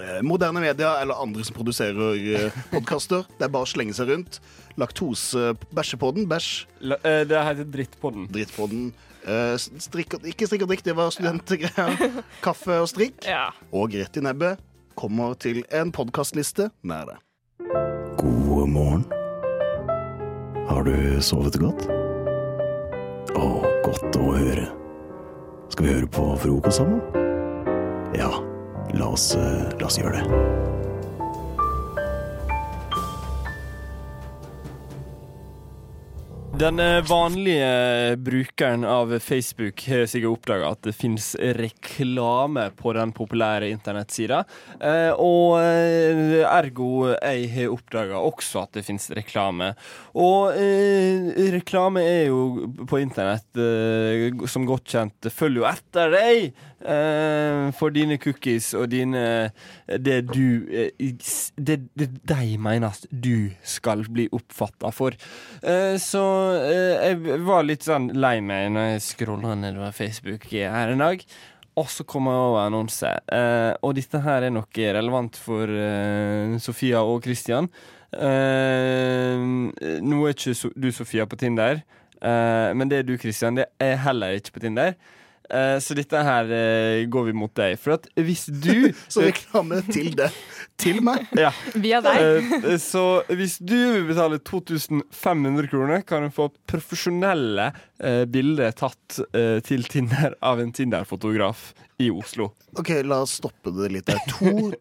eh, 0.00 0.22
moderne 0.24 0.62
media 0.62 0.94
eller 1.02 1.20
andre 1.20 1.44
som 1.44 1.56
produserer 1.58 2.16
eh, 2.16 2.58
podkaster. 2.72 3.26
Det 3.38 3.46
er 3.48 3.52
bare 3.52 3.68
å 3.68 3.70
slenge 3.70 3.94
seg 3.96 4.08
rundt. 4.14 4.40
Laktose 4.80 5.52
Bæsjepodden. 5.76 6.26
Bæsj. 6.30 6.64
eh, 7.04 7.22
det 7.28 7.44
heter 7.50 7.68
Drittpodden. 7.68 8.26
Drittpodden. 8.32 8.90
Eh, 9.28 9.56
strikk 9.60 10.16
og, 10.16 10.24
ikke 10.24 10.48
strikk 10.48 10.64
og 10.64 10.70
drikk, 10.72 10.84
det 10.86 10.96
var 10.96 11.12
studentgreier. 11.12 12.20
Kaffe 12.46 12.80
og 12.80 12.88
strikk. 12.88 13.20
Og 13.76 13.92
rett 14.00 14.16
i 14.16 14.24
nebbet 14.24 14.62
kommer 14.96 15.36
til 15.40 15.62
en 15.76 15.92
podkastliste 15.92 16.70
nær 16.84 17.12
deg. 17.12 17.20
God 18.20 18.68
morgen. 18.72 19.04
Har 20.70 20.84
du 20.86 20.96
sovet 21.24 21.56
godt? 21.60 21.88
Å, 23.36 23.46
godt 23.84 24.16
å 24.20 24.28
høre. 24.36 24.68
Skal 25.70 25.86
vi 25.86 25.92
høre 25.92 26.06
på 26.10 26.24
frokost 26.42 26.80
sammen? 26.80 27.00
Ja, 28.18 28.30
la 28.98 29.12
oss, 29.14 29.34
eh, 29.38 29.70
la 29.78 29.86
oss 29.86 29.98
gjøre 29.98 30.18
det. 30.18 30.69
Den 36.58 36.80
eh, 36.80 37.02
vanlige 37.02 38.16
brukeren 38.16 38.84
av 38.84 39.18
Facebook 39.18 39.82
har 39.86 40.06
sikkert 40.10 40.34
oppdaga 40.34 40.70
at 40.74 40.82
det 40.82 40.94
finnes 40.98 41.28
reklame 41.56 42.64
på 42.76 42.92
den 42.96 43.12
populære 43.16 43.68
internettsida. 43.70 44.42
Eh, 44.82 45.12
og 45.14 45.60
eh, 45.62 46.42
ergo 46.42 47.12
jeg 47.14 47.46
har 47.54 47.74
oppdaga 47.76 48.18
også 48.18 48.64
at 48.64 48.74
det 48.76 48.84
finnes 48.88 49.06
reklame. 49.16 49.70
Og 50.18 50.58
eh, 50.58 51.30
reklame 51.54 52.02
er 52.02 52.26
jo 52.32 52.42
på 52.82 52.98
internett, 53.00 53.46
eh, 53.54 54.28
som 54.50 54.66
godt 54.68 54.90
kjent, 54.90 55.30
følger 55.30 55.62
jo 55.62 55.70
etter 55.70 56.16
deg 56.18 56.50
eh, 56.50 56.69
for 56.80 57.92
dine 57.92 58.16
cookies 58.16 58.70
og 58.72 58.86
dine 58.88 59.50
Det 60.00 60.16
du 60.30 60.64
eh, 60.72 61.12
Det, 61.56 61.76
det 61.92 62.08
de 62.24 62.56
mener 62.56 62.96
du 63.10 63.50
skal 63.62 64.06
bli 64.08 64.28
oppfatta 64.32 64.90
for. 64.94 65.16
Eh, 65.62 65.96
så 66.00 66.24
eh, 66.64 67.10
jeg 67.10 67.40
var 67.44 67.66
litt 67.68 67.84
sånn 67.84 68.10
lei 68.16 68.38
meg 68.40 68.70
når 68.72 68.92
jeg 68.94 69.06
scrolla 69.10 69.54
nedover 69.58 69.92
Facebook 69.92 70.48
her 70.50 70.94
en 70.94 71.04
dag. 71.04 71.24
Og 71.78 71.86
så 71.92 72.04
kom 72.08 72.26
jeg 72.28 72.42
over 72.48 72.64
annonse. 72.64 73.12
Eh, 73.32 73.72
og 73.86 73.94
dette 73.96 74.20
her 74.24 74.46
er 74.46 74.52
nok 74.54 74.80
relevant 74.96 75.38
for 75.38 75.70
eh, 75.70 76.58
Sofia 76.62 77.04
og 77.06 77.22
Christian. 77.24 77.70
Eh, 78.10 79.38
nå 80.02 80.20
er 80.26 80.34
ikke 80.34 80.72
du, 80.74 80.90
Sofia, 80.94 81.28
på 81.30 81.38
Tinder. 81.40 81.82
Eh, 82.20 82.70
men 82.74 82.90
det 82.90 83.00
er 83.00 83.08
du, 83.08 83.16
Christian. 83.20 83.56
Det 83.60 83.70
er 83.80 84.00
heller 84.04 84.36
ikke 84.36 84.58
på 84.58 84.64
Tinder. 84.66 84.96
Eh, 85.50 85.78
så 85.82 85.96
dette 85.98 86.22
her 86.24 86.50
uh, 86.50 87.02
går 87.10 87.28
vi 87.30 87.34
mot 87.36 87.52
deg. 87.58 87.76
For 87.80 87.96
at 87.98 88.06
hvis 88.18 88.46
du 88.50 88.90
Så 89.12 89.24
reklame 89.26 89.80
til 89.90 90.12
det. 90.18 90.30
Til 90.80 91.02
meg. 91.04 91.26
Ja. 91.36 91.50
Via 91.74 92.00
deg. 92.04 92.52
uh, 92.62 92.76
så 92.80 93.04
hvis 93.28 93.58
du 93.58 93.76
vil 93.76 94.06
betale 94.10 94.38
2500 94.38 95.70
kroner, 95.72 96.04
kan 96.06 96.26
du 96.26 96.34
få 96.34 96.50
profesjonelle 96.70 97.72
bilder 98.32 98.72
tatt 98.72 99.18
til 99.66 99.82
Tinder 99.92 100.32
av 100.46 100.60
en 100.62 100.70
Tinder-fotograf 100.72 101.74
i 102.00 102.08
Oslo. 102.08 102.46
OK, 102.80 102.94
la 103.04 103.18
oss 103.26 103.34
stoppe 103.42 103.74
det 103.76 103.90
litt 103.92 104.08
der. 104.08 104.22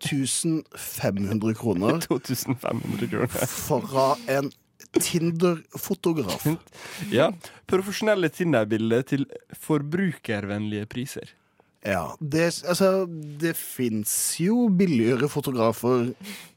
2500 0.07 1.57
kroner 1.59 1.99
2500 2.05 3.09
kroner. 3.11 3.27
fra 3.89 4.07
en 4.31 4.47
Tinder-fotograf. 4.99 6.45
Ja. 7.17 7.29
Profesjonelle 7.69 8.29
Tinder-bilder 8.33 9.05
til 9.13 9.25
forbrukervennlige 9.53 10.87
priser. 10.89 11.35
Ja, 11.85 12.15
det, 12.19 12.49
altså, 12.67 13.07
det 13.39 13.53
fins 13.55 14.11
jo 14.41 14.67
billigere 14.67 15.29
fotografer 15.31 16.09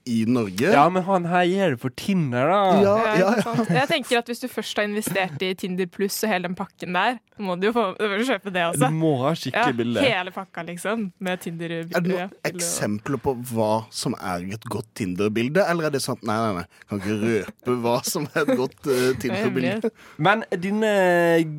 i 0.05 0.25
Norge. 0.27 0.67
Ja, 0.73 0.89
men 0.91 1.05
han 1.07 1.27
her 1.31 1.45
gjør 1.47 1.75
det 1.77 1.79
for 1.83 1.95
Tinder, 1.95 2.49
da. 2.51 2.61
Ja, 2.83 2.95
Ja, 3.21 3.29
ja? 3.39 3.65
Jeg 3.71 3.89
tenker 3.91 4.19
at 4.19 4.31
Hvis 4.31 4.41
du 4.43 4.49
først 4.51 4.79
har 4.79 4.89
investert 4.89 5.43
i 5.47 5.53
Tinder 5.59 5.87
pluss 5.87 6.17
og 6.25 6.33
hele 6.33 6.49
den 6.49 6.57
pakken 6.59 6.97
der, 6.97 7.21
må 7.39 7.55
du 7.59 7.69
jo 7.69 7.73
få, 7.77 7.85
du 7.99 8.25
kjøpe 8.27 8.51
det 8.55 8.65
også. 8.67 8.89
Du 8.91 8.99
må 8.99 9.13
ha 9.23 9.33
skikkelig 9.39 9.77
bilde. 9.79 10.03
Hele 10.03 10.35
pakka, 10.35 10.65
liksom. 10.67 11.07
Med 11.23 11.43
Tinder. 11.45 11.77
Er 11.83 12.03
det 12.03 12.11
noen 12.11 12.35
eksempler 12.51 13.23
på 13.23 13.37
hva 13.53 13.71
som 13.95 14.17
er 14.19 14.49
et 14.57 14.67
godt 14.71 14.91
Tinder-bilde, 14.99 15.63
eller 15.71 15.89
er 15.89 15.95
det 15.95 16.03
sånn 16.05 16.21
nei, 16.27 16.37
nei, 16.37 16.63
nei, 16.63 16.83
kan 16.91 17.03
ikke 17.03 17.19
røpe 17.23 17.79
hva 17.85 17.97
som 18.07 18.27
er 18.33 18.43
et 18.43 18.55
godt 18.59 18.79
uh, 18.91 19.09
Tinder-bilde? 19.23 19.93
Men 20.23 20.43
denne 20.51 20.93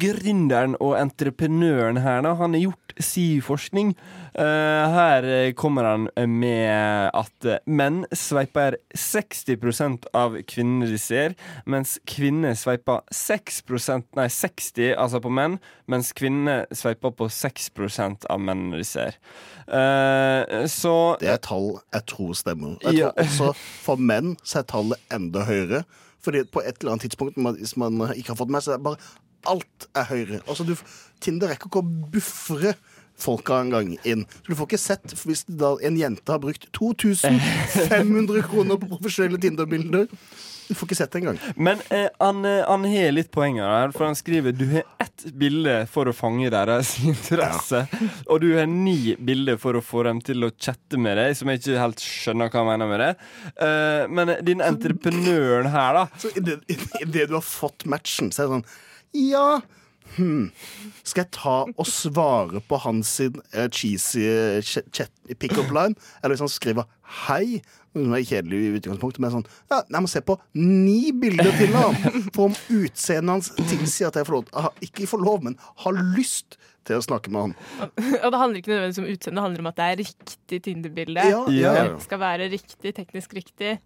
gründeren 0.03 0.75
og 0.83 0.97
entreprenøren 0.99 2.01
her, 2.03 2.23
da, 2.27 2.35
han 2.39 2.57
har 2.57 2.67
gjort 2.67 2.92
SIU-forskning. 2.99 3.93
Eh, 4.35 4.93
her 4.95 5.27
kommer 5.59 5.83
han 5.87 6.07
med 6.29 7.11
at 7.13 7.47
menn 7.69 8.03
sveiper 8.15 8.77
60% 8.97 10.07
av 10.17 10.37
kvinnene 10.49 10.87
de 10.89 10.97
ser, 11.01 11.35
mens 11.69 11.97
kvinner 12.09 12.55
sveiper 12.57 13.01
6% 13.13 14.05
nei 14.17 14.27
60 14.33 14.93
altså 14.97 15.21
på 15.23 15.31
menn, 15.33 15.59
mens 15.89 16.13
kvinner 16.17 16.65
sveiper 16.73 17.13
på 17.17 17.29
6% 17.29 18.25
av 18.29 18.39
mennene 18.41 18.77
de 18.81 18.87
ser. 18.87 19.17
Eh, 19.67 20.65
så 20.67 20.95
Det 21.19 21.29
er 21.29 21.37
tall 21.43 21.77
jeg 21.93 22.05
tror 22.09 22.33
stemmer. 22.37 22.77
Jeg 22.83 22.99
tror 22.99 22.99
Ja. 22.99 23.11
også 23.23 23.53
for 23.55 23.95
menn 23.97 24.35
så 24.43 24.59
er 24.59 24.63
tallet 24.63 24.99
enda 25.11 25.45
høyere. 25.45 25.83
Fordi 26.23 26.45
på 26.47 26.61
et 26.63 26.77
eller 26.79 26.93
annet 26.93 27.03
tidspunkt, 27.03 27.35
hvis 27.35 27.75
man 27.75 27.99
ikke 28.15 28.29
har 28.31 28.35
fått 28.39 28.49
med 28.49 28.63
seg, 28.63 28.81
bare 28.81 28.95
alt 29.49 29.87
er 29.93 30.09
høyere. 30.09 30.41
Altså, 30.47 30.65
du, 30.67 30.75
Tinder 31.23 31.53
rekker 31.53 31.71
ikke 31.71 31.83
å 31.83 32.09
buffre 32.13 32.75
folka 33.19 33.59
en 33.61 33.69
gang 33.73 33.91
inn. 34.03 34.25
Så 34.41 34.51
du 34.53 34.57
får 34.57 34.71
ikke 34.71 34.81
sett 34.81 35.13
hvis 35.23 35.45
en 35.49 35.99
jente 35.99 36.33
har 36.33 36.41
brukt 36.43 36.65
2500 36.75 38.41
kroner 38.49 38.81
på 38.81 38.89
profesjonelle 38.95 39.39
Tinder-bilder. 39.41 40.09
Du 40.63 40.77
får 40.79 40.87
ikke 40.87 40.95
sett 40.95 41.11
det 41.11 41.19
engang. 41.19 41.39
Men 41.59 41.81
eh, 41.91 42.07
han, 42.21 42.39
eh, 42.47 42.61
han 42.63 42.85
har 42.87 43.11
litt 43.13 43.31
poenger 43.35 43.67
her, 43.67 43.91
for 43.95 44.07
han 44.07 44.15
skriver 44.17 44.55
du 44.55 44.63
har 44.71 44.85
ett 45.03 45.25
bilde 45.37 45.75
for 45.91 46.07
å 46.07 46.13
fange 46.15 46.47
deres 46.53 46.95
interesse, 47.11 47.83
og 48.25 48.39
du 48.43 48.53
har 48.55 48.69
ni 48.69 49.13
bilder 49.19 49.59
for 49.61 49.77
å 49.77 49.83
få 49.83 50.05
dem 50.07 50.21
til 50.23 50.47
å 50.47 50.53
chatte 50.55 50.99
med 50.99 51.19
deg, 51.19 51.35
som 51.37 51.51
jeg 51.51 51.61
ikke 51.61 51.81
helt 51.81 52.03
skjønner 52.03 52.53
hva 52.53 52.63
han 52.63 52.71
mener 52.71 52.91
med 52.93 53.03
det. 53.03 53.11
Eh, 53.67 54.05
men 54.07 54.33
din 54.47 54.63
entreprenøren 54.63 55.69
her, 55.73 55.99
da 55.99 56.23
Så 56.23 56.31
idet 56.39 56.63
det 57.03 57.27
du 57.29 57.37
har 57.37 57.45
fått 57.45 57.85
matchen, 57.89 58.31
så 58.31 58.45
er 58.45 58.49
det 58.49 58.57
sånn 58.57 58.67
Ja, 59.13 59.61
Hmm. 60.17 60.51
skal 61.03 61.23
jeg 61.23 61.31
ta 61.33 61.53
og 61.65 61.87
svare 61.89 62.61
på 62.69 62.77
hans 62.83 63.07
sin, 63.17 63.39
eh, 63.53 63.67
cheesy 63.69 64.61
chat 64.61 65.09
pick-up 65.39 65.71
line? 65.73 65.95
Eller 66.21 66.35
hvis 66.35 66.39
han 66.39 66.49
skriver 66.49 66.83
'hei', 67.03 67.61
som 67.93 68.13
er 68.13 68.25
kjedelig 68.25 68.59
i 68.59 68.73
utgangspunktet, 68.79 69.19
men 69.19 69.31
sånn 69.31 69.45
ja, 69.71 69.81
Jeg 69.89 70.01
må 70.01 70.09
se 70.09 70.21
på 70.21 70.37
ni 70.55 71.11
bilder 71.11 71.51
til 71.57 71.73
ham 71.75 71.95
for 72.33 72.45
om 72.49 72.55
utseendet 72.69 73.29
hans 73.29 73.49
tilsier 73.69 74.07
at 74.07 74.15
jeg 74.15 74.25
får 74.25 74.33
lov, 74.33 74.45
ah, 74.53 74.69
ikke 74.81 75.07
får 75.07 75.23
lov, 75.23 75.43
men 75.43 75.57
har 75.77 75.93
lyst 76.17 76.57
til 76.85 76.97
å 76.97 77.05
snakke 77.05 77.31
med 77.31 77.41
han. 77.41 77.55
Og 78.23 78.31
det 78.31 78.39
handler 78.39 78.61
ikke 78.61 78.73
nødvendigvis 78.73 78.99
om 78.99 79.11
utseende, 79.13 79.35
det 79.35 79.45
handler 79.47 79.59
om 79.59 79.67
at 79.67 79.75
det 79.75 79.85
er 79.89 80.01
riktig 80.03 80.61
Tinder-bilde. 80.63 81.25
Ja, 81.29 81.43
ja, 81.49 81.73
ja. 81.73 81.83
Det 81.93 82.03
skal 82.03 82.19
være 82.19 82.49
riktig, 82.51 82.95
teknisk 82.95 83.33
riktig. 83.33 83.79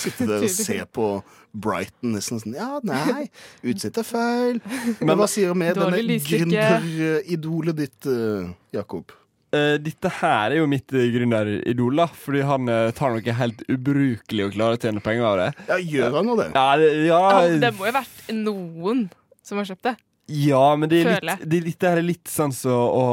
Sitte 0.00 0.28
der 0.28 0.46
og 0.46 0.52
se 0.52 0.78
på 0.92 1.10
Brighton 1.56 2.16
nesten 2.16 2.40
sånn 2.42 2.56
Ja, 2.56 2.80
nei, 2.86 3.28
utsett 3.66 4.00
er 4.00 4.06
feil. 4.06 4.58
Men 5.06 5.14
hva 5.18 5.28
sier 5.30 5.52
du 5.52 5.60
med 5.60 5.78
denne 5.78 6.18
gründeridolet 6.26 7.78
ditt, 7.84 8.10
eh, 8.10 8.50
Jakob? 8.76 9.14
Uh, 9.54 9.76
dette 9.80 10.10
her 10.18 10.52
er 10.52 10.58
jo 10.58 10.66
mitt 10.68 10.90
uh, 10.92 11.04
gründeridol, 11.14 12.02
da. 12.02 12.08
Fordi 12.10 12.42
han 12.44 12.68
uh, 12.68 12.90
tar 12.96 13.14
noe 13.14 13.36
helt 13.40 13.62
ubrukelig 13.72 14.48
og 14.48 14.56
klarer 14.56 14.76
å 14.76 14.82
tjene 14.82 15.04
penger 15.04 15.28
av 15.28 15.38
det. 15.40 15.46
Ja, 15.70 15.78
Gjør 15.94 16.18
han 16.18 16.28
nå 16.28 16.34
det? 16.42 16.48
Ja, 16.52 16.66
det, 16.80 16.90
ja, 17.06 17.22
Ja, 17.30 17.54
det 17.62 17.72
må 17.78 17.86
jo 17.86 17.94
ha 17.94 18.02
vært 18.02 18.34
noen 18.36 19.06
som 19.46 19.62
har 19.62 19.70
kjøpt 19.70 19.86
det. 19.86 19.96
Ja, 20.26 20.74
men 20.74 20.90
det 20.90 21.04
er 21.04 21.22
litt, 21.22 21.42
det, 21.46 21.58
er 21.60 21.64
litt, 21.68 21.78
det 21.78 21.90
er 21.90 22.02
litt 22.02 22.30
sånn 22.30 22.54
som 22.54 22.74
å, 22.74 23.06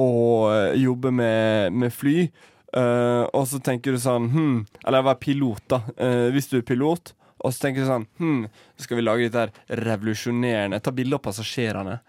å 0.00 0.06
eh, 0.48 0.78
jobbe 0.80 1.12
med, 1.12 1.74
med 1.76 1.92
fly. 1.92 2.30
Eh, 2.74 3.24
og 3.30 3.46
så 3.46 3.60
tenker 3.62 3.94
du 3.94 4.00
sånn 4.02 4.24
hm, 4.32 4.54
Eller 4.82 5.04
være 5.06 5.20
pilot, 5.22 5.62
da. 5.70 5.78
Uh, 5.94 6.26
hvis 6.34 6.48
du 6.50 6.56
er 6.58 6.66
pilot, 6.66 7.12
og 7.38 7.52
så 7.54 7.66
tenker 7.68 7.84
du 7.84 7.90
sånn 7.90 8.06
hm, 8.18 8.40
Skal 8.82 8.98
vi 8.98 9.04
lage 9.04 9.28
dette 9.28 9.44
her 9.44 9.82
revolusjonerende? 9.84 10.80
Ta 10.82 10.90
bilde 10.94 11.20
av 11.20 11.22
passasjerene. 11.22 12.00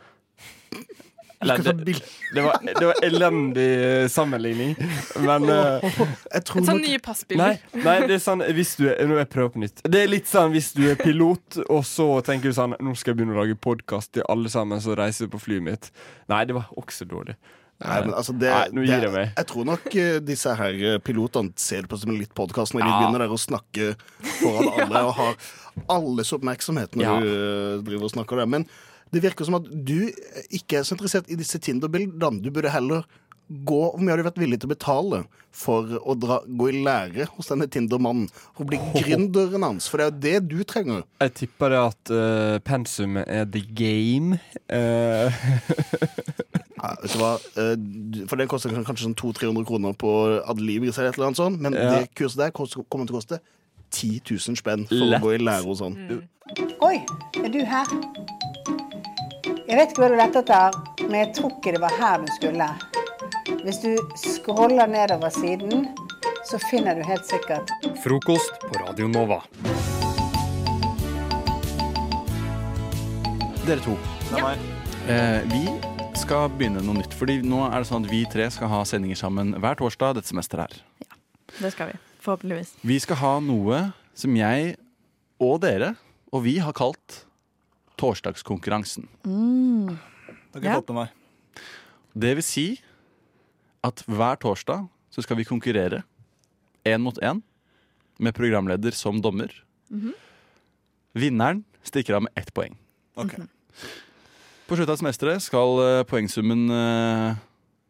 Eller, 1.45 1.59
det, 1.59 1.99
det, 2.33 2.41
var, 2.41 2.61
det 2.63 2.85
var 2.87 3.01
elendig 3.03 3.65
eh, 3.83 4.05
sammenligning, 4.09 4.71
men 5.19 5.43
uh, 5.51 5.83
Jeg 6.31 6.45
tror 6.47 6.63
Sånn 6.65 6.79
nye 6.81 7.01
passbilder. 7.03 7.59
Nei, 7.59 7.81
nei, 7.83 7.95
det 8.07 8.15
er 8.15 8.23
sånn 8.23 8.41
hvis 8.55 8.71
du 8.79 8.85
er, 8.87 9.03
Nå 9.05 9.19
jeg 9.19 9.29
prøver 9.33 9.51
på 9.53 9.61
nytt. 9.61 9.83
Det 9.83 9.99
er 10.05 10.09
litt 10.09 10.31
sånn 10.31 10.55
hvis 10.55 10.71
du 10.77 10.85
er 10.87 10.97
pilot, 10.97 11.59
og 11.67 11.83
så 11.85 12.07
tenker 12.25 12.49
du 12.49 12.57
sånn 12.57 12.77
Nå 12.79 12.95
skal 12.95 13.13
jeg 13.13 13.19
begynne 13.19 13.35
å 13.35 13.41
lage 13.43 13.59
podkast 13.59 14.15
til 14.15 14.25
alle 14.31 14.49
sammen 14.49 14.81
som 14.81 14.95
reiser 14.97 15.29
på 15.29 15.43
flyet 15.43 15.67
mitt. 15.67 15.91
Nei, 16.31 16.45
det 16.47 16.55
var 16.57 16.71
også 16.79 17.05
dårlig. 17.11 17.35
Nei, 17.83 17.97
men 18.05 18.13
altså 18.15 18.31
det, 18.39 18.47
Nei, 18.53 18.67
nå 18.71 18.85
gir 18.87 19.03
jeg 19.03 19.11
meg. 19.11 19.33
Jeg 19.35 19.47
tror 19.49 19.65
nok 19.67 19.87
eh, 19.99 20.19
disse 20.23 20.53
her 20.55 20.77
eh, 20.93 20.97
pilotene 21.03 21.51
ser 21.59 21.83
det 21.83 21.89
på 21.91 21.97
som 21.99 22.13
litt 22.15 22.31
podkast 22.37 22.71
når 22.75 22.85
de 22.85 22.87
Ja. 22.87 22.99
begynner 23.01 23.25
der 23.25 23.33
å 23.35 23.39
snakke 23.41 23.89
foran 24.39 24.71
alle 24.85 25.01
og 25.09 25.13
har 25.19 25.35
alles 25.97 26.31
oppmerksomhet 26.37 26.95
når 26.95 27.03
Ja. 27.03 27.17
du 27.19 27.27
eh, 27.33 27.83
driver 27.89 28.07
og 28.07 28.13
snakker 28.15 28.39
der. 28.39 28.47
Men 28.47 28.63
det 29.11 29.21
virker 29.27 29.45
som 29.47 29.59
at 29.59 29.67
du 29.67 30.07
ikke 30.55 30.79
er 30.79 30.87
så 30.87 30.95
interessert 30.95 31.27
i 31.31 31.35
disse 31.39 31.59
Tinder-bildene. 31.59 32.39
Du 32.43 32.49
burde 32.51 32.71
heller 32.73 33.03
gå 33.45 33.77
Hvor 33.91 33.99
mye 34.01 34.09
har 34.15 34.17
du 34.17 34.25
vært 34.25 34.39
villig 34.41 34.57
til 34.57 34.65
å 34.65 34.73
betale 34.73 35.17
for 35.53 35.91
å 36.01 36.15
dra, 36.17 36.39
gå 36.49 36.65
i 36.71 36.79
lære 36.81 37.27
hos 37.35 37.51
denne 37.51 37.67
Tinder-mannen? 37.69 38.25
Og 38.57 38.65
bli 38.71 38.79
gründeren 38.95 39.61
hans? 39.67 39.85
For 39.91 40.01
det 40.01 40.07
er 40.07 40.09
jo 40.09 40.23
det 40.23 40.49
du 40.49 40.63
trenger. 40.65 41.03
Jeg 41.21 41.35
tipper 41.43 41.69
det 41.75 41.81
at 41.91 42.11
uh, 42.15 42.55
pensumet 42.65 43.29
er 43.29 43.45
the 43.45 43.61
game. 43.77 44.39
Eh, 44.65 45.29
vet 47.01 47.13
du 47.13 47.19
hva? 47.19 47.33
Eh, 47.61 48.25
For 48.29 48.35
den 48.41 48.47
koster 48.51 48.69
kanskje 48.69 49.05
sånn 49.07 49.15
200-300 49.19 49.65
kroner 49.69 49.93
på 49.93 50.11
Adelibris 50.45 50.97
eller 50.97 51.09
et 51.09 51.17
eller 51.19 51.27
annet 51.31 51.37
sånt, 51.41 51.59
men 51.61 51.73
Ja. 51.73 51.99
det 51.99 52.09
kurset 52.15 52.37
der 52.37 52.51
kommer 52.51 53.05
til 53.07 53.15
å 53.15 53.19
koste 53.19 53.39
10 53.91 54.21
000 54.29 54.57
spenn 54.59 54.87
for 54.87 54.95
Lett. 54.95 55.21
å 55.21 55.25
gå 55.25 55.33
i 55.35 55.37
lære 55.43 55.63
hos 55.65 55.79
han. 55.79 55.95
Oi, 56.81 56.97
er 57.43 57.49
du 57.49 57.59
her? 57.65 57.85
Jeg 59.67 59.77
vet 59.79 59.89
ikke 59.91 60.01
hva 60.03 60.09
du 60.09 60.15
lette 60.19 60.39
etter, 60.43 60.71
men 61.09 61.15
jeg 61.25 61.33
tror 61.35 61.51
ikke 61.57 61.71
det 61.73 61.81
var 61.81 61.93
her 61.99 62.17
du 62.25 62.31
skulle. 62.35 62.67
Hvis 63.65 63.79
du 63.81 63.95
scroller 64.15 64.87
nedover 64.87 65.29
siden, 65.33 65.87
så 66.45 66.59
finner 66.69 66.93
du 66.95 67.01
helt 67.03 67.25
sikkert 67.25 67.69
Frokost 68.03 68.59
på 68.61 68.85
Radio 68.85 69.07
Nova. 69.07 69.41
Dere 73.65 73.79
to. 73.81 73.95
Det 74.29 74.37
er 74.37 74.43
Ja. 74.43 74.55
Eh, 75.07 75.41
vi 75.49 75.94
skal 76.25 76.49
begynne 76.57 76.81
noe 76.81 76.97
nytt. 76.97 77.13
Fordi 77.13 77.39
nå 77.45 77.59
er 77.67 77.81
det 77.83 77.87
sånn 77.89 78.05
at 78.07 78.11
vi 78.11 78.23
tre 78.29 78.47
skal 78.53 78.69
ha 78.71 78.79
sendinger 78.87 79.19
sammen 79.19 79.53
hver 79.61 79.77
torsdag 79.77 80.15
dette 80.17 80.31
semesteret 80.31 80.73
her. 80.73 80.81
Ja, 81.05 81.17
Det 81.61 81.71
skal 81.75 81.91
vi. 81.91 81.99
Forhåpentligvis. 82.25 82.71
Vi 82.81 82.97
skal 82.99 83.19
ha 83.21 83.33
noe 83.39 83.93
som 84.17 84.33
jeg 84.35 84.75
og 85.39 85.59
dere 85.61 85.91
og 86.33 86.41
vi 86.43 86.57
har 86.59 86.73
kalt 86.75 87.25
torsdagskonkurransen. 88.01 89.05
Mm. 89.23 89.93
Det 89.93 90.55
har 90.55 90.61
ikke 90.61 90.65
Ja. 90.73 90.79
fått 90.81 90.89
med 90.89 90.95
meg. 90.95 91.09
Det 92.17 92.35
vil 92.35 92.43
si 92.43 92.81
at 93.83 94.03
hver 94.07 94.35
torsdag 94.39 94.89
så 95.11 95.21
skal 95.21 95.37
vi 95.37 95.43
konkurrere 95.45 96.03
én 96.85 97.01
mot 97.01 97.17
én 97.21 97.43
med 98.19 98.33
programleder 98.33 98.91
som 98.93 99.21
dommer. 99.21 99.51
Mhm. 99.91 100.13
Vinneren 101.15 101.63
stikker 101.83 102.15
av 102.15 102.23
med 102.23 102.31
ett 102.35 102.51
poeng. 102.53 102.75
Ok. 103.15 103.47
På 104.65 104.73
slutten 104.73 104.95
av 104.95 104.97
semesteret 104.97 105.43
skal 105.45 105.79
eh, 105.83 106.03
poengsummen 106.09 106.63
eh, 106.73 107.37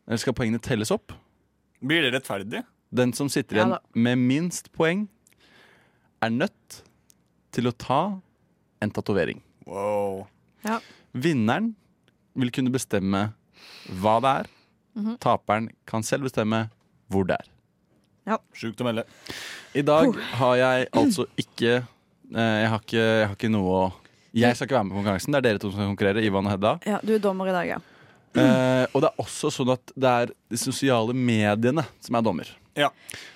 eller 0.09 0.19
skal 0.19 0.35
poengene 0.35 0.59
telles 0.59 0.91
opp. 0.91 1.13
Blir 1.79 2.03
det 2.03 2.11
rettferdig? 2.17 2.65
Den 2.95 3.13
som 3.15 3.29
sitter 3.31 3.59
igjen 3.59 3.73
ja, 3.77 3.79
med 3.95 4.19
minst 4.19 4.67
poeng, 4.75 5.05
er 6.23 6.33
nødt 6.35 6.81
til 7.55 7.69
å 7.69 7.73
ta 7.79 8.01
en 8.83 8.91
tatovering. 8.91 9.39
Wow. 9.69 10.25
Ja. 10.65 10.81
Vinneren 11.15 11.73
vil 12.35 12.51
kunne 12.51 12.73
bestemme 12.73 13.29
hva 14.01 14.19
det 14.23 14.35
er. 14.41 14.53
Mhm. 14.99 15.17
Taperen 15.23 15.69
kan 15.87 16.03
selv 16.03 16.27
bestemme 16.27 16.65
hvor 17.11 17.27
det 17.27 17.39
er. 17.39 17.51
Ja. 18.25 18.39
Sjukt 18.57 18.81
å 18.81 18.87
melde. 18.87 19.05
I 19.75 19.83
dag 19.85 20.15
har 20.39 20.55
jeg 20.59 20.87
altså 20.91 21.27
ikke 21.39 21.73
eh, 21.77 22.57
jeg, 22.63 22.69
har 22.71 22.81
ikke 22.81 23.03
jeg 23.05 23.27
har 23.29 23.37
ikke 23.37 23.53
noe 23.53 23.79
å 23.79 23.85
Jeg 24.35 24.55
skal 24.57 24.67
ikke 24.67 24.75
være 24.77 24.85
med 24.87 24.91
på 24.95 24.99
konkurransen. 25.01 25.31
Det 25.33 25.39
er 25.39 25.45
dere 25.47 25.59
to 25.63 25.69
som 25.71 25.79
skal 25.79 25.91
konkurrere. 25.93 26.23
Ivan 26.27 26.45
og 26.49 26.51
Hedda. 26.55 26.73
Ja, 26.85 26.99
du 27.03 27.13
er 27.15 27.19
dommer 27.23 27.47
i 27.47 27.55
dag, 27.55 27.67
ja. 27.75 27.77
Eh, 28.35 28.85
og 28.91 28.99
det 29.01 29.07
er 29.13 29.21
også 29.23 29.47
sånn 29.55 29.69
at 29.71 29.93
det 29.95 30.09
er 30.11 30.31
de 30.51 30.57
sosiale 30.59 31.13
mediene 31.15 31.85
som 32.03 32.17
er 32.19 32.25
dommer. 32.25 32.49
Ja. 32.75 32.89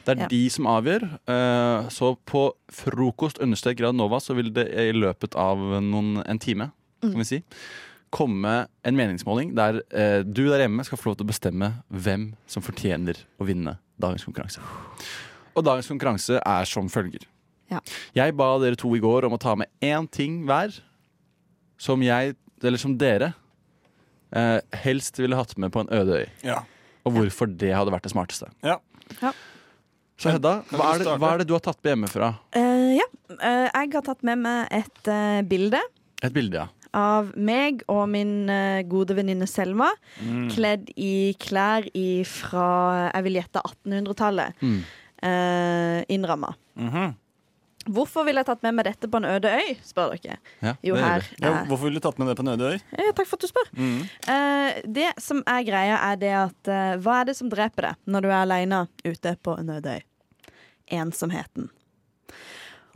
Det 0.03 0.11
er 0.17 0.21
Ja. 0.25 0.27
de 0.27 0.41
som 0.51 0.65
avgjør. 0.67 1.05
Eh, 1.25 1.87
så 1.89 2.17
på 2.27 2.41
frokost 2.69 3.39
understrek 3.39 3.77
Grad 3.79 3.95
Nova 3.95 4.19
så 4.19 4.35
vil 4.35 4.51
det 4.51 4.67
i 4.75 4.91
løpet 4.91 5.35
av 5.39 5.57
noen, 5.81 6.21
en 6.27 6.39
time 6.39 6.71
Mm. 7.01 7.11
kan 7.13 7.19
vi 7.19 7.23
si, 7.23 7.43
komme 8.11 8.67
en 8.83 8.95
meningsmåling 8.97 9.53
der 9.55 9.81
eh, 9.95 10.21
du 10.23 10.49
der 10.49 10.67
hjemme 10.67 10.83
skal 10.83 10.97
få 10.97 11.05
lov 11.11 11.15
til 11.17 11.25
å 11.25 11.29
bestemme 11.31 11.69
hvem 11.89 12.33
som 12.45 12.61
fortjener 12.61 13.15
å 13.39 13.45
vinne 13.47 13.77
dagens 13.97 14.25
konkurranse. 14.25 14.59
Og 15.55 15.63
dagens 15.63 15.87
konkurranse 15.87 16.41
er 16.45 16.65
som 16.65 16.89
følger. 16.89 17.23
Ja. 17.71 17.79
Jeg 18.13 18.35
ba 18.35 18.57
dere 18.59 18.75
to 18.75 18.91
i 18.95 18.99
går 18.99 19.23
om 19.29 19.31
å 19.37 19.39
ta 19.39 19.55
med 19.55 19.67
én 19.81 20.09
ting 20.11 20.43
hver 20.45 20.73
som 21.79 22.01
jeg, 22.03 22.35
eller 22.63 22.81
som 22.81 22.95
dere, 22.99 23.33
eh, 24.35 24.57
helst 24.83 25.19
ville 25.19 25.37
hatt 25.39 25.55
med 25.57 25.71
på 25.73 25.85
en 25.85 25.93
øde 25.95 26.23
øy. 26.23 26.27
Ja. 26.45 26.63
Og 27.07 27.15
hvorfor 27.15 27.49
det 27.49 27.71
hadde 27.73 27.93
vært 27.93 28.05
det 28.05 28.13
smarteste. 28.13 28.51
Ja. 28.65 28.77
Ja. 29.23 29.31
Så 30.19 30.33
Hedda, 30.35 30.57
hva 30.75 30.89
er, 30.91 30.99
det, 30.99 31.13
hva 31.21 31.29
er 31.31 31.41
det 31.41 31.47
du 31.47 31.53
har 31.55 31.63
tatt 31.63 31.79
med 31.79 31.93
hjemmefra? 31.93 32.33
Eh, 32.59 32.97
ja. 32.97 33.07
Eh, 33.37 33.69
jeg 33.69 33.93
har 33.95 34.03
tatt 34.03 34.25
med 34.27 34.41
meg 34.43 34.67
et 34.75 35.07
eh, 35.07 35.39
bilde 35.47 35.79
Et 36.19 36.33
bilde, 36.35 36.65
ja. 36.65 36.89
av 36.99 37.29
meg 37.39 37.85
og 37.87 38.03
min 38.11 38.49
eh, 38.51 38.81
gode 38.89 39.15
venninne 39.15 39.47
Selma. 39.47 39.87
Mm. 40.19 40.49
Kledd 40.51 40.91
i 40.99 41.31
klær 41.39 41.87
i 41.95 42.25
fra 42.27 42.67
jeg 43.13 43.29
vil 43.29 43.39
gjette 43.39 43.63
1800-tallet. 43.63 44.59
Mm. 44.59 44.81
Uh, 45.19 45.99
innramma. 46.07 46.53
Mhm. 46.79 47.09
Hvorfor 47.87 48.25
ville 48.27 48.41
jeg 48.41 48.49
tatt 48.49 48.63
med 48.65 48.75
meg 48.75 48.85
dette 48.89 49.07
på 49.09 49.21
en 49.21 49.25
øde 49.29 49.49
øy, 49.55 49.69
spør 49.87 50.11
dere. 50.17 50.35
Ja, 50.61 50.73
Jo, 50.83 50.97
her 50.99 51.23
ja, 51.39 51.53
hvorfor 51.69 51.87
ville 51.87 52.01
du 52.01 52.03
tatt 52.03 52.19
med 52.19 52.27
det 52.27 52.35
på 52.35 52.43
en 52.43 52.51
øde 52.53 52.73
øy? 52.73 52.81
Ja, 52.99 53.13
takk 53.15 53.29
for 53.29 53.39
at 53.39 53.45
du 53.45 53.49
spør. 53.49 53.69
Mm. 53.79 54.01
Eh, 54.33 54.81
det 54.99 55.07
som 55.23 55.39
er 55.47 55.63
greia, 55.67 55.95
er 56.11 56.19
det 56.19 56.33
at 56.41 56.69
eh, 56.69 56.91
hva 56.99 57.21
er 57.21 57.29
det 57.31 57.37
som 57.39 57.49
dreper 57.49 57.89
deg 57.89 58.11
når 58.11 58.25
du 58.25 58.29
er 58.29 58.37
aleine 58.41 58.83
ute 59.07 59.33
på 59.41 59.55
en 59.61 59.71
øde 59.77 59.95
øy? 59.95 60.05
Ensomheten. 60.99 61.69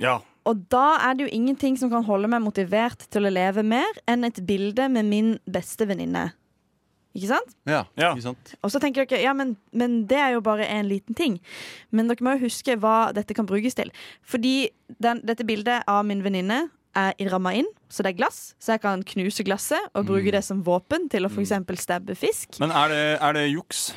Ja. 0.01 0.19
Og 0.49 0.65
da 0.73 0.97
er 1.07 1.15
det 1.15 1.29
jo 1.29 1.33
ingenting 1.37 1.77
som 1.79 1.89
kan 1.93 2.03
holde 2.03 2.27
meg 2.27 2.43
motivert 2.43 3.05
til 3.13 3.25
å 3.29 3.31
leve 3.31 3.63
mer 3.63 4.01
enn 4.09 4.27
et 4.27 4.41
bilde 4.45 4.89
med 4.91 5.07
min 5.07 5.35
beste 5.47 5.87
venninne. 5.87 6.31
Ikke 7.13 7.29
sant? 7.29 7.51
Ja, 7.69 7.83
ikke 7.93 8.25
sant? 8.25 8.53
Og 8.65 8.71
så 8.73 8.81
tenker 8.81 9.05
dere 9.05 9.21
ja, 9.21 9.33
men, 9.37 9.55
men 9.71 10.01
det 10.09 10.17
er 10.17 10.31
jo 10.33 10.43
bare 10.45 10.65
en 10.65 10.87
liten 10.89 11.17
ting. 11.17 11.37
Men 11.93 12.09
dere 12.09 12.25
må 12.25 12.33
jo 12.37 12.47
huske 12.47 12.75
hva 12.81 13.11
dette 13.13 13.37
kan 13.37 13.49
brukes 13.49 13.77
til. 13.77 13.93
Fordi 14.25 14.71
den, 14.97 15.21
dette 15.25 15.45
bildet 15.45 15.85
av 15.89 16.01
min 16.09 16.23
venninne 16.25 16.63
er 16.97 17.13
ramma 17.29 17.53
inn, 17.57 17.69
så 17.89 18.05
det 18.05 18.13
er 18.13 18.19
glass. 18.21 18.39
Så 18.61 18.75
jeg 18.75 18.83
kan 18.83 19.03
knuse 19.13 19.45
glasset 19.45 19.93
og 19.97 20.09
bruke 20.09 20.33
det 20.33 20.43
som 20.45 20.61
våpen 20.65 21.07
til 21.09 21.25
å 21.25 21.31
f.eks. 21.31 21.53
stabbe 21.81 22.17
fisk. 22.17 22.59
Men 22.61 22.73
er 22.73 22.93
det, 22.93 23.03
er 23.17 23.37
det 23.37 23.47
juks? 23.51 23.91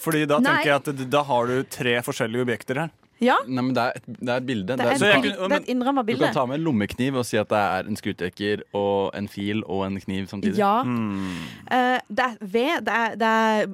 Fordi 0.00 0.24
da 0.26 0.40
Nei. 0.40 0.50
tenker 0.62 0.72
jeg 0.72 0.82
at 0.82 1.10
da 1.10 1.22
har 1.28 1.46
du 1.50 1.56
tre 1.70 1.98
forskjellige 2.06 2.46
objekter 2.48 2.84
her. 2.86 2.92
Ja. 3.22 3.36
Nei, 3.46 3.62
men 3.62 3.70
det 3.76 3.80
er 3.80 3.92
et, 4.00 4.06
det 4.18 4.28
er 4.28 4.40
et 4.40 4.46
bilde. 4.48 4.74
Det 4.76 4.84
er, 4.84 4.90
et, 4.96 5.00
kan- 5.00 5.22
det 5.22 5.54
er 5.54 5.60
et 5.62 5.68
innramma 5.70 6.02
Du 6.04 6.10
kan 6.18 6.32
ta 6.34 6.42
med 6.50 6.58
en 6.58 6.64
lommekniv 6.66 7.14
og 7.20 7.24
si 7.24 7.38
at 7.38 7.48
det 7.48 7.60
er 7.62 7.86
en 7.88 7.96
skrutekker 7.96 8.64
og 8.74 9.14
en 9.16 9.28
fil 9.30 9.62
og 9.70 9.84
en 9.86 10.00
kniv 10.02 10.26
samtidig. 10.28 10.58
Ja. 10.58 10.82
Hmm. 10.82 11.30
Uh, 11.70 12.02
det 12.10 12.26
er 12.26 12.34
ved, 12.42 12.82
det 12.88 12.96
er, 12.98 13.14
det 13.22 13.30
er 13.30 13.70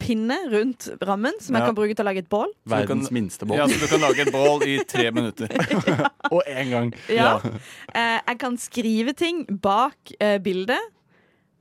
pinne 0.00 0.38
rundt 0.50 0.88
rammen 1.04 1.36
som 1.38 1.54
Ja. 1.54 1.60
jeg 1.60 1.68
kan 1.68 1.78
bruke 1.78 1.94
til 1.94 2.02
å 2.02 2.08
lage 2.08 2.24
et 2.24 2.30
bål. 2.32 2.50
Verdens 2.66 3.12
minste 3.14 3.46
bål. 3.46 3.60
Ja, 3.60 3.68
så 3.68 3.78
du 3.84 3.86
kan 3.92 4.00
lage 4.08 4.24
et 4.24 4.32
bål 4.34 4.64
i 4.66 4.78
tre 4.88 5.10
minutter. 5.20 5.52
og 6.34 6.42
én 6.48 6.72
gang. 6.72 6.94
Ja. 7.12 7.36
Uh, 7.44 8.18
jeg 8.24 8.38
kan 8.40 8.56
skrive 8.58 9.12
ting 9.14 9.44
bak 9.62 10.16
uh, 10.16 10.38
bildet. 10.42 10.80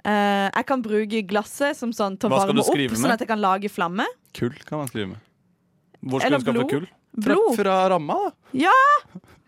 Eh, 0.05 0.49
jeg 0.53 0.65
kan 0.69 0.83
bruke 0.83 1.21
glasset 1.27 1.77
som 1.77 1.91
sånn 1.95 2.17
til 2.19 2.29
å 2.29 2.35
Hva 2.35 2.43
skal 2.43 2.53
varme 2.53 2.61
du 2.61 2.63
opp, 2.65 2.73
skrive 2.73 2.91
med? 2.93 3.01
sånn 3.01 3.15
at 3.15 3.23
jeg 3.23 3.27
kan 3.31 3.41
lage 3.41 3.71
flamme. 3.71 4.05
Kull 4.37 4.53
kan 4.67 4.79
man 4.83 4.87
skrive 4.91 5.07
med. 5.15 5.23
Hvor 6.07 6.23
Eller 6.23 6.39
blod. 6.45 6.87
Blod. 7.17 7.55
Fra, 7.57 7.63
fra 7.63 7.77
ramma, 7.95 8.17
da. 8.27 8.31
Ja! 8.53 8.75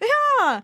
Ja! 0.01 0.61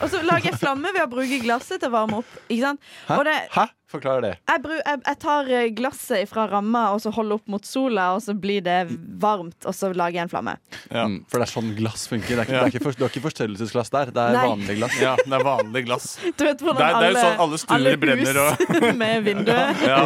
Og 0.00 0.08
så 0.10 0.22
lager 0.24 0.50
jeg 0.50 0.58
flamme 0.58 0.90
ved 0.96 1.04
å 1.04 1.10
bruke 1.12 1.38
glasset 1.44 1.78
til 1.82 1.90
å 1.92 1.94
varme 1.94 2.18
opp. 2.22 2.32
Ikke 2.48 2.64
sant? 2.64 2.80
Hæ? 3.06 3.18
Og 3.20 3.24
det, 3.28 3.36
Hæ? 3.54 3.66
Forklar 3.90 4.20
det. 4.22 4.32
jeg, 4.46 4.62
bru, 4.62 4.74
jeg, 4.78 5.00
jeg 5.06 5.18
tar 5.18 5.48
eh, 5.50 5.68
glasset 5.74 6.28
fra 6.30 6.44
ramma 6.46 6.84
og 6.94 7.00
så 7.02 7.10
holder 7.14 7.40
opp 7.40 7.48
mot 7.50 7.64
sola, 7.66 8.04
og 8.14 8.22
så 8.22 8.34
blir 8.38 8.62
det 8.62 8.76
varmt, 9.18 9.56
og 9.66 9.74
så 9.74 9.90
lager 9.90 10.20
jeg 10.20 10.28
en 10.28 10.30
flamme. 10.30 10.54
Mm, 10.94 11.16
for 11.26 11.42
det 11.42 11.48
er 11.48 11.52
sånn 11.54 11.72
glass 11.78 12.06
funker. 12.10 12.36
Det 12.36 12.38
er 12.38 12.46
ikke, 12.46 12.54
Ja. 12.54 12.62
det 12.62 12.70
er 12.70 12.74
ikke, 12.76 12.84
for, 12.86 12.92
du 13.00 13.02
har 13.04 13.10
ikke 13.10 13.24
forstørrelsesglass 13.26 13.90
der. 13.90 14.12
Det 14.14 14.22
er 14.28 14.38
Nei. 14.38 14.46
vanlig 14.52 14.76
glass. 14.78 15.00
Ja, 15.02 15.16
det 15.18 15.36
er 15.40 15.44
vanlig 15.48 15.84
glass. 15.88 16.08
Du 16.38 16.44
vet 16.46 16.62
hvordan 16.62 16.78
Det 16.78 16.86
er- 16.86 17.00
det 17.00 17.08
er 17.08 17.10
jo 17.10 17.18
alle, 17.18 17.24
sånn 17.26 17.44
alle 17.44 17.58
stuer 17.58 18.00
brenner 18.06 18.42
og- 18.46 18.96
med 19.02 19.24
vinduet 19.26 19.82
Ja. 19.90 20.00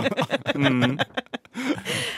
Mm. 0.55 0.99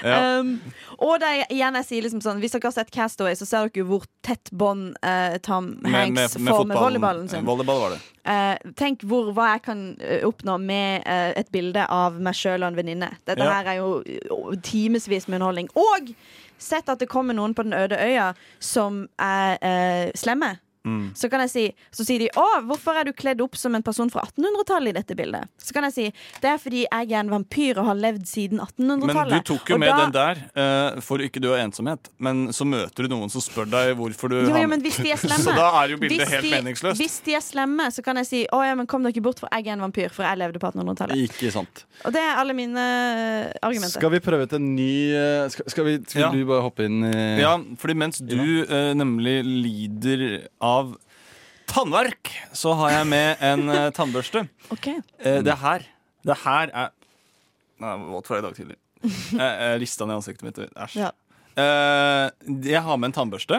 Ja. 0.07 0.39
Um, 0.41 0.61
og 1.03 1.19
det 1.21 1.29
er 1.29 1.51
igjen 1.53 1.77
jeg 1.77 1.87
sier 1.89 2.05
liksom 2.07 2.23
sånn 2.25 2.39
Hvis 2.41 2.55
dere 2.55 2.69
har 2.71 2.73
sett 2.77 2.91
Castaway, 2.95 3.35
så 3.37 3.45
ser 3.49 3.67
dere 3.69 3.83
jo 3.83 3.87
hvor 3.91 4.07
tett 4.25 4.49
bånd 4.57 4.95
uh, 5.05 5.37
Tom 5.45 5.75
Hanks 5.85 6.14
med, 6.17 6.39
med 6.47 6.55
får 6.55 6.69
med 6.71 6.79
volleyballen 6.81 7.29
sin. 7.29 7.45
Volleyball 7.45 7.81
var 7.83 7.97
det. 7.97 8.01
Uh, 8.27 8.73
tenk 8.79 9.05
hvor, 9.07 9.29
hva 9.37 9.51
jeg 9.55 9.62
kan 9.67 9.83
oppnå 10.27 10.57
med 10.62 11.05
uh, 11.05 11.33
et 11.39 11.51
bilde 11.57 11.86
av 11.92 12.20
meg 12.22 12.36
sjøl 12.36 12.62
og 12.62 12.68
en 12.72 12.78
venninne. 12.78 13.11
Dette 13.26 13.44
Ja. 13.44 13.57
her 13.57 13.72
er 13.72 13.80
jo 13.80 13.90
timevis 14.62 15.26
med 15.28 15.40
underholdning. 15.40 15.68
Og 15.76 16.12
sett 16.59 16.88
at 16.92 17.00
det 17.02 17.09
kommer 17.12 17.34
noen 17.36 17.54
på 17.57 17.64
den 17.66 17.74
øde 17.76 17.96
øya 18.00 18.30
som 18.61 19.07
er 19.18 19.59
eh, 19.61 20.11
slemme. 20.16 20.54
Mm. 20.87 21.11
Så 21.18 21.28
kan 21.32 21.41
jeg 21.43 21.51
si 21.51 21.64
Så 21.91 22.05
sier 22.07 22.18
de 22.22 22.28
'Å, 22.30 22.62
hvorfor 22.68 22.95
er 23.01 23.05
du 23.09 23.12
kledd 23.12 23.41
opp 23.43 23.57
som 23.59 23.74
en 23.74 23.82
person 23.82 24.09
fra 24.11 24.22
1800-tallet 24.22 24.89
i 24.95 24.97
dette 25.01 25.16
bildet?' 25.18 25.49
Så 25.59 25.74
kan 25.74 25.82
jeg 25.84 25.93
si 25.93 26.05
'Det 26.41 26.49
er 26.53 26.59
fordi 26.62 26.84
jeg 26.87 27.11
er 27.12 27.20
en 27.20 27.30
vampyr 27.30 27.78
og 27.78 27.87
har 27.87 27.95
levd 27.99 28.22
siden 28.26 28.61
1800-tallet'. 28.61 29.30
Men 29.30 29.43
du 29.43 29.49
tok 29.51 29.68
jo 29.68 29.74
Og 29.74 29.80
med 29.80 29.91
da- 29.91 30.05
den 30.05 30.12
der 30.12 30.37
uh, 30.95 31.01
for 31.01 31.18
ikke 31.18 31.41
du 31.43 31.49
har 31.51 31.59
ensomhet. 31.66 32.09
Men 32.18 32.49
så 32.55 32.64
møter 32.64 33.09
du 33.09 33.09
noen 33.16 33.28
som 33.30 33.41
spør 33.43 33.66
deg 33.68 33.97
hvorfor 33.99 34.28
du 34.30 34.37
Jo, 34.47 34.53
har 34.53 34.62
jo, 34.62 34.68
men 34.68 34.80
hvis 34.80 34.97
de 35.03 35.11
er 35.11 35.16
slemme 35.26 35.43
Så 35.43 35.55
da 35.57 35.66
er 35.82 35.89
jo 35.91 35.97
bildet 35.99 36.28
helt 36.28 36.43
de, 36.47 36.51
meningsløst. 36.55 37.01
Hvis 37.01 37.18
de 37.26 37.34
er 37.34 37.43
slemme, 37.43 37.91
så 37.91 38.03
kan 38.05 38.16
jeg 38.22 38.26
si 38.26 38.47
'Å 38.53 38.62
ja, 38.64 38.74
men 38.78 38.87
kom 38.87 39.03
dere 39.03 39.20
bort, 39.20 39.41
for 39.43 39.49
jeg 39.53 39.66
er 39.66 39.72
en 39.72 39.80
vampyr', 39.91 40.11
for 40.14 40.22
jeg 40.22 40.39
levde 40.39 40.59
på 40.62 40.70
1800-tallet. 40.70 41.16
Ikke 41.26 41.51
sant. 41.51 41.84
Og 42.05 42.12
det 42.12 42.20
er 42.22 42.37
alle 42.39 42.55
mine 42.55 42.78
eh, 42.78 43.53
argumenter. 43.62 43.99
Skal 43.99 44.11
vi 44.11 44.20
prøve 44.20 44.43
ut 44.47 44.53
en 44.53 44.76
ny 44.76 44.93
uh, 45.16 45.49
Skal, 45.51 45.64
skal, 45.70 45.84
vi, 45.84 45.99
skal 46.07 46.20
Ja. 46.22 46.30
du 46.30 46.45
bare 46.47 46.62
hoppe 46.62 46.84
inn 46.87 47.03
i 47.05 47.41
Ja, 47.41 47.57
fordi 47.76 47.95
mens 47.97 48.18
du 48.22 48.37
nemlig 48.95 49.43
lider 49.45 50.49
av 50.61 50.76
tannverk, 51.70 52.31
så 52.57 52.72
har 52.81 52.95
jeg 52.99 53.09
med 53.11 53.43
en 53.45 53.68
eh, 53.74 53.89
tannbørste. 53.97 54.45
Okay. 54.74 55.01
Eh, 55.20 55.41
det 55.47 55.57
her 55.62 55.85
Det 56.27 56.37
her 56.45 56.70
er 56.72 56.93
Nei, 57.77 57.91
jeg 57.93 58.01
var 58.01 58.12
våt 58.14 58.29
fra 58.31 58.39
i 58.41 58.45
dag 58.45 58.55
tidlig. 58.57 58.77
Jeg, 59.05 59.39
jeg 59.39 59.81
rista 59.83 60.07
ned 60.09 60.16
ansiktet 60.16 60.47
mitt. 60.47 60.61
Æsj. 60.81 60.95
Ja. 61.03 61.11
Eh, 61.61 62.31
jeg 62.70 62.81
har 62.87 62.97
med 63.01 63.11
en 63.11 63.16
tannbørste. 63.18 63.59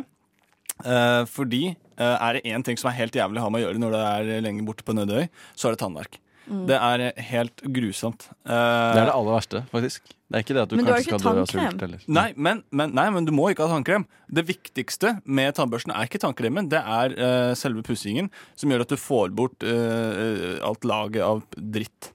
eh, 0.85 1.23
fordi 1.29 1.61
eh, 1.75 2.15
er 2.17 2.33
det 2.39 2.41
én 2.49 2.65
ting 2.65 2.77
som 2.81 2.89
er 2.89 2.97
helt 2.97 3.13
jævlig 3.17 3.39
å 3.41 3.45
ha 3.45 3.51
med 3.53 3.61
å 3.61 3.67
gjøre 3.67 3.81
når 3.83 3.93
du 3.93 3.99
er 4.01 4.41
lenge 4.45 4.65
borte 4.65 4.83
på 4.87 4.95
Nødøy, 4.97 5.27
så 5.55 5.69
er 5.69 5.75
det 5.77 5.81
tannverk. 5.83 6.17
Mm. 6.47 6.61
Det 6.69 6.77
er 6.79 7.01
helt 7.29 7.63
grusomt. 7.75 8.29
Uh, 8.47 8.53
Det 8.53 9.01
er 9.01 9.09
det 9.09 9.15
aller 9.15 9.35
verste, 9.35 9.61
faktisk. 9.71 10.13
Det 10.27 10.39
er 10.39 10.43
ikke 10.43 10.55
det 10.55 10.63
at 10.63 10.71
du 10.71 10.75
Men 10.75 10.87
du 10.87 10.91
har 10.91 10.97
kanskje 10.99 11.11
ikke 11.11 11.19
skal 11.19 11.35
dø 11.35 11.41
av 11.41 11.51
tannkrem. 11.51 11.93
sult. 11.99 12.09
Nei 12.17 12.27
men, 12.35 12.63
men, 12.71 12.95
nei, 12.95 13.05
men 13.15 13.27
du 13.27 13.31
må 13.35 13.49
ikke 13.51 13.67
ha 13.67 13.75
tannkrem. 13.75 14.07
Det 14.31 14.43
viktigste 14.47 15.13
med 15.23 15.55
tannbørsten 15.55 15.93
er 15.95 16.07
ikke 16.07 16.23
tannkremen, 16.23 16.67
det 16.71 16.81
er 16.81 17.15
uh, 17.19 17.53
selve 17.55 17.83
pussingen, 17.87 18.31
som 18.55 18.71
gjør 18.71 18.83
at 18.87 18.91
du 18.91 18.99
får 18.99 19.31
bort 19.35 19.63
uh, 19.63 20.57
alt 20.67 20.87
laget 20.87 21.23
av 21.23 21.43
dritt. 21.55 22.11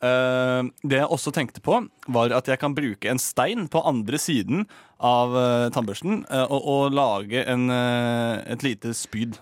Uh, 0.00 0.68
det 0.80 1.02
jeg 1.02 1.12
også 1.12 1.32
tenkte 1.36 1.60
på, 1.64 1.82
var 2.08 2.32
at 2.36 2.48
jeg 2.48 2.60
kan 2.60 2.76
bruke 2.76 3.12
en 3.12 3.20
stein 3.20 3.68
på 3.68 3.84
andre 3.84 4.20
siden 4.20 4.64
av 5.00 5.32
tannbørsten 5.72 6.26
og, 6.28 6.58
og 6.60 6.92
lage 6.92 7.40
en, 7.48 7.70
et 7.72 8.64
lite 8.64 8.92
spyd. 8.92 9.38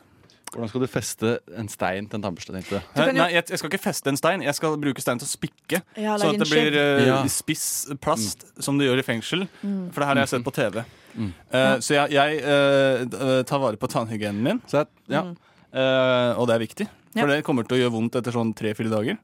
Hvordan 0.48 0.68
skal 0.70 0.80
du 0.80 0.86
feste 0.88 1.30
en 1.60 1.68
stein 1.68 2.06
til 2.08 2.16
en 2.18 2.22
tannbørste? 2.24 2.52
tenkte? 2.56 2.78
Eh, 2.96 3.10
Nei, 3.12 3.26
jeg, 3.34 3.44
jeg 3.52 3.58
skal 3.60 3.68
ikke 3.70 3.82
feste 3.84 4.08
en 4.08 4.16
stein. 4.16 4.42
Jeg 4.46 4.54
skal 4.56 4.76
bruke 4.80 5.02
stein 5.04 5.18
til 5.20 5.28
å 5.28 5.30
spikke. 5.30 5.82
Ja, 6.00 6.14
lage 6.16 6.22
sånn 6.24 6.38
at 6.38 6.44
det 6.44 6.48
blir 6.50 6.78
eh, 6.80 7.06
Ja. 7.06 7.18
spiss 7.28 7.66
plast, 8.00 8.46
som 8.64 8.78
du 8.80 8.86
gjør 8.86 9.02
i 9.02 9.04
fengsel. 9.06 9.44
Mm. 9.62 9.90
For 9.92 10.00
det 10.00 10.06
her 10.08 10.14
har 10.14 10.22
jeg 10.24 10.32
sett 10.32 10.46
på 10.46 10.54
TV. 10.56 10.84
Mm. 11.18 11.32
Eh, 11.52 11.74
Så 11.84 11.94
jeg, 11.98 12.14
jeg 12.16 12.40
eh, 12.40 13.04
d- 13.12 13.42
tar 13.44 13.60
vare 13.60 13.76
på 13.76 13.90
tannhygienen 13.92 14.40
min. 14.42 14.62
ja. 14.72 15.22
Mm. 15.22 15.36
Eh, 15.68 16.32
og 16.40 16.46
det 16.48 16.54
er 16.56 16.64
viktig, 16.64 16.88
Ja. 17.14 17.20
for 17.20 17.26
det 17.28 17.42
kommer 17.44 17.68
til 17.68 17.76
å 17.76 17.80
gjøre 17.84 17.92
vondt 17.92 18.16
etter 18.16 18.32
sånn 18.32 18.54
tre-fire 18.56 18.88
dager. 18.88 19.18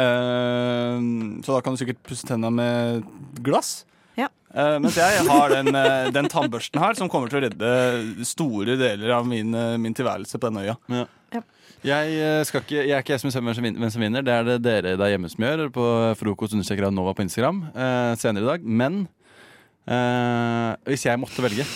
Eh, 0.00 0.96
så 1.44 1.52
da 1.52 1.60
kan 1.60 1.74
du 1.76 1.80
sikkert 1.84 2.00
pusse 2.06 2.24
tenna 2.26 2.50
med 2.50 3.04
glass. 3.44 3.84
Ja. 4.52 4.68
Eh, 4.74 4.78
mens 4.84 5.00
jeg 5.00 5.24
har 5.28 5.56
den, 5.56 5.72
uh, 5.72 6.10
den 6.12 6.28
tannbørsten 6.28 6.80
her 6.82 6.98
som 6.98 7.08
kommer 7.12 7.32
til 7.32 7.40
å 7.40 7.44
redde 7.46 8.26
store 8.28 8.76
deler 8.80 9.16
av 9.16 9.26
min, 9.28 9.54
uh, 9.56 9.78
min 9.80 9.96
tilværelse 9.96 10.36
på 10.38 10.50
denne 10.50 10.66
øya. 10.66 10.78
Ja. 10.92 11.06
Jeg, 11.82 12.12
eh, 12.14 12.40
skal 12.46 12.62
ikke, 12.62 12.76
jeg 12.78 12.94
er 12.94 13.02
ikke 13.02 13.16
jeg 13.16 13.20
som 13.24 13.28
bestemmer 13.28 13.58
hvem 13.58 13.90
som 13.90 14.02
vinner. 14.04 14.22
Det 14.22 14.30
er 14.30 14.44
det 14.46 14.58
dere 14.62 14.94
der 14.98 15.10
hjemme 15.10 15.30
som 15.30 15.42
gjør 15.42 15.66
på 15.74 15.86
frokost 16.20 16.54
understreker 16.54 16.86
Nova 16.94 17.14
på 17.18 17.24
Instagram 17.26 17.58
eh, 17.74 18.12
senere 18.20 18.46
i 18.46 18.50
dag. 18.52 18.66
Men 18.82 19.00
eh, 19.90 20.68
hvis 20.86 21.08
jeg 21.08 21.18
måtte 21.18 21.42
velge, 21.42 21.66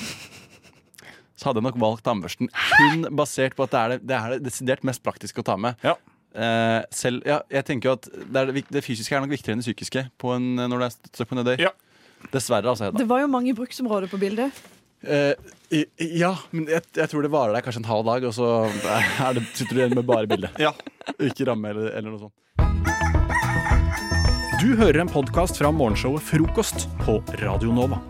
så 1.35 1.49
hadde 1.49 1.59
jeg 1.59 1.67
nok 1.67 1.81
valgt 1.83 2.07
tannbørsten 2.07 2.53
kun 2.55 3.09
basert 3.19 3.59
på 3.59 3.67
at 3.67 3.75
det 3.75 3.81
er 3.81 3.95
det, 3.97 3.99
det, 4.07 4.21
er 4.21 4.37
det 4.37 4.47
desidert 4.47 4.87
mest 4.87 5.03
praktiske 5.03 5.43
å 5.43 5.49
ta 5.51 5.59
med. 5.59 5.83
Eh, 5.83 6.79
selv, 6.95 7.27
ja, 7.27 7.41
jeg 7.51 7.67
tenker 7.67 7.91
jo 7.91 7.97
at 7.99 8.07
det, 8.07 8.39
er 8.39 8.53
det, 8.53 8.65
det 8.79 8.87
fysiske 8.87 9.19
er 9.19 9.27
nok 9.27 9.35
viktigere 9.35 9.59
enn 9.59 9.65
det 9.65 9.67
psykiske 9.67 10.07
på 10.23 10.37
en, 10.37 10.53
når 10.69 10.77
du 10.77 10.87
er 10.87 10.95
stuck 10.95 11.33
på 11.33 11.41
Nedøy. 11.41 11.59
Dessverre, 12.33 12.73
altså. 12.73 12.89
Hedda. 12.89 12.99
Det 13.03 13.09
var 13.11 13.23
jo 13.23 13.29
mange 13.31 13.55
bruksområder 13.57 14.11
på 14.11 14.19
bildet. 14.21 14.65
Eh, 15.07 15.35
ja, 16.19 16.33
men 16.51 16.67
jeg, 16.71 16.83
jeg 16.97 17.11
tror 17.13 17.27
det 17.27 17.31
varer 17.35 17.55
deg 17.57 17.67
kanskje 17.67 17.83
en 17.85 17.91
halv 17.91 18.07
dag, 18.09 18.27
og 18.27 18.35
så 18.35 18.49
er 19.27 19.39
det, 19.39 19.45
sitter 19.55 19.75
du 19.75 19.81
igjen 19.83 19.97
med 19.99 20.07
bare 20.09 20.31
bilde. 20.31 20.51
Ikke 21.29 21.47
ramme 21.51 21.71
eller, 21.75 21.93
eller 21.95 22.11
noe 22.15 22.27
sånt. 22.27 22.35
Du 24.57 24.73
hører 24.79 25.03
en 25.05 25.11
podkast 25.13 25.61
fra 25.61 25.71
morgenshowet 25.71 26.25
Frokost 26.27 26.87
på 27.05 27.19
Radio 27.43 27.75
Nova. 27.77 28.01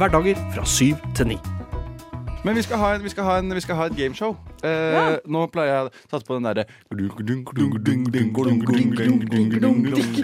Hverdager 0.00 0.38
fra 0.54 0.64
syv 0.66 0.96
til 1.14 1.34
ni. 1.34 1.38
Men 2.46 2.56
vi 2.56 2.64
skal 2.64 2.80
ha, 2.80 2.94
en, 2.96 3.04
vi 3.04 3.12
skal 3.12 3.26
ha, 3.28 3.36
en, 3.42 3.52
vi 3.52 3.60
skal 3.62 3.76
ha 3.76 3.90
et 3.90 3.98
gameshow. 3.98 4.32
Eh, 4.66 5.16
Nå 5.30 5.44
pleier 5.52 5.70
jeg 5.70 5.88
å 5.88 5.90
ta 6.10 6.20
på 6.26 6.36
den 6.36 6.46
derre 6.48 6.64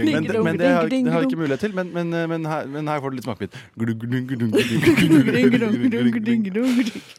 Men, 0.07 0.27
men 0.45 0.59
det 0.61 0.71
har, 0.73 0.89
det 0.91 1.01
har 1.13 1.25
jeg 1.25 1.31
ikke 1.31 1.41
mulighet 1.41 1.63
til. 1.65 1.75
Men, 1.77 1.93
men, 1.95 2.13
men, 2.33 2.49
her, 2.51 2.69
men 2.71 2.91
her 2.91 3.01
får 3.05 3.13
du 3.15 3.19
litt 3.19 3.27
smakebit. 3.29 3.57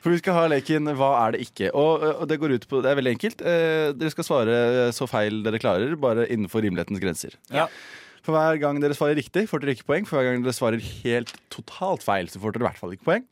For 0.04 0.14
vi 0.14 0.20
skal 0.22 0.38
ha 0.38 0.48
leken 0.52 0.92
Hva 0.98 1.12
er 1.26 1.38
det 1.38 1.46
ikke? 1.48 1.72
Og, 1.78 2.06
og 2.24 2.26
det 2.30 2.40
går 2.42 2.58
ut 2.58 2.68
på 2.70 2.82
Det 2.86 2.92
er 2.92 3.00
veldig 3.00 3.16
enkelt. 3.18 3.42
Eh, 3.42 3.88
Dere 3.98 4.14
skal 4.14 4.28
svare 4.28 4.58
så 4.96 5.08
feil 5.10 5.42
dere 5.46 5.60
klarer, 5.62 5.96
bare 6.00 6.28
innenfor 6.32 6.64
rimelighetens 6.66 7.02
grenser. 7.04 7.38
Ja. 7.54 7.68
For 8.26 8.36
hver 8.36 8.58
gang 8.60 8.82
dere 8.84 8.96
svarer 8.98 9.16
riktig, 9.16 9.46
får 9.48 9.64
dere 9.64 9.74
ikke 9.78 9.88
poeng. 9.88 10.08
For 10.08 10.20
hver 10.20 10.28
gang 10.34 10.44
dere 10.44 10.56
svarer 10.56 10.84
helt 10.84 11.32
totalt 11.54 12.04
feil, 12.04 12.28
så 12.32 12.42
får 12.44 12.56
dere 12.56 12.66
i 12.66 12.68
hvert 12.68 12.82
fall 12.82 12.96
ikke 12.96 13.08
poeng. 13.08 13.24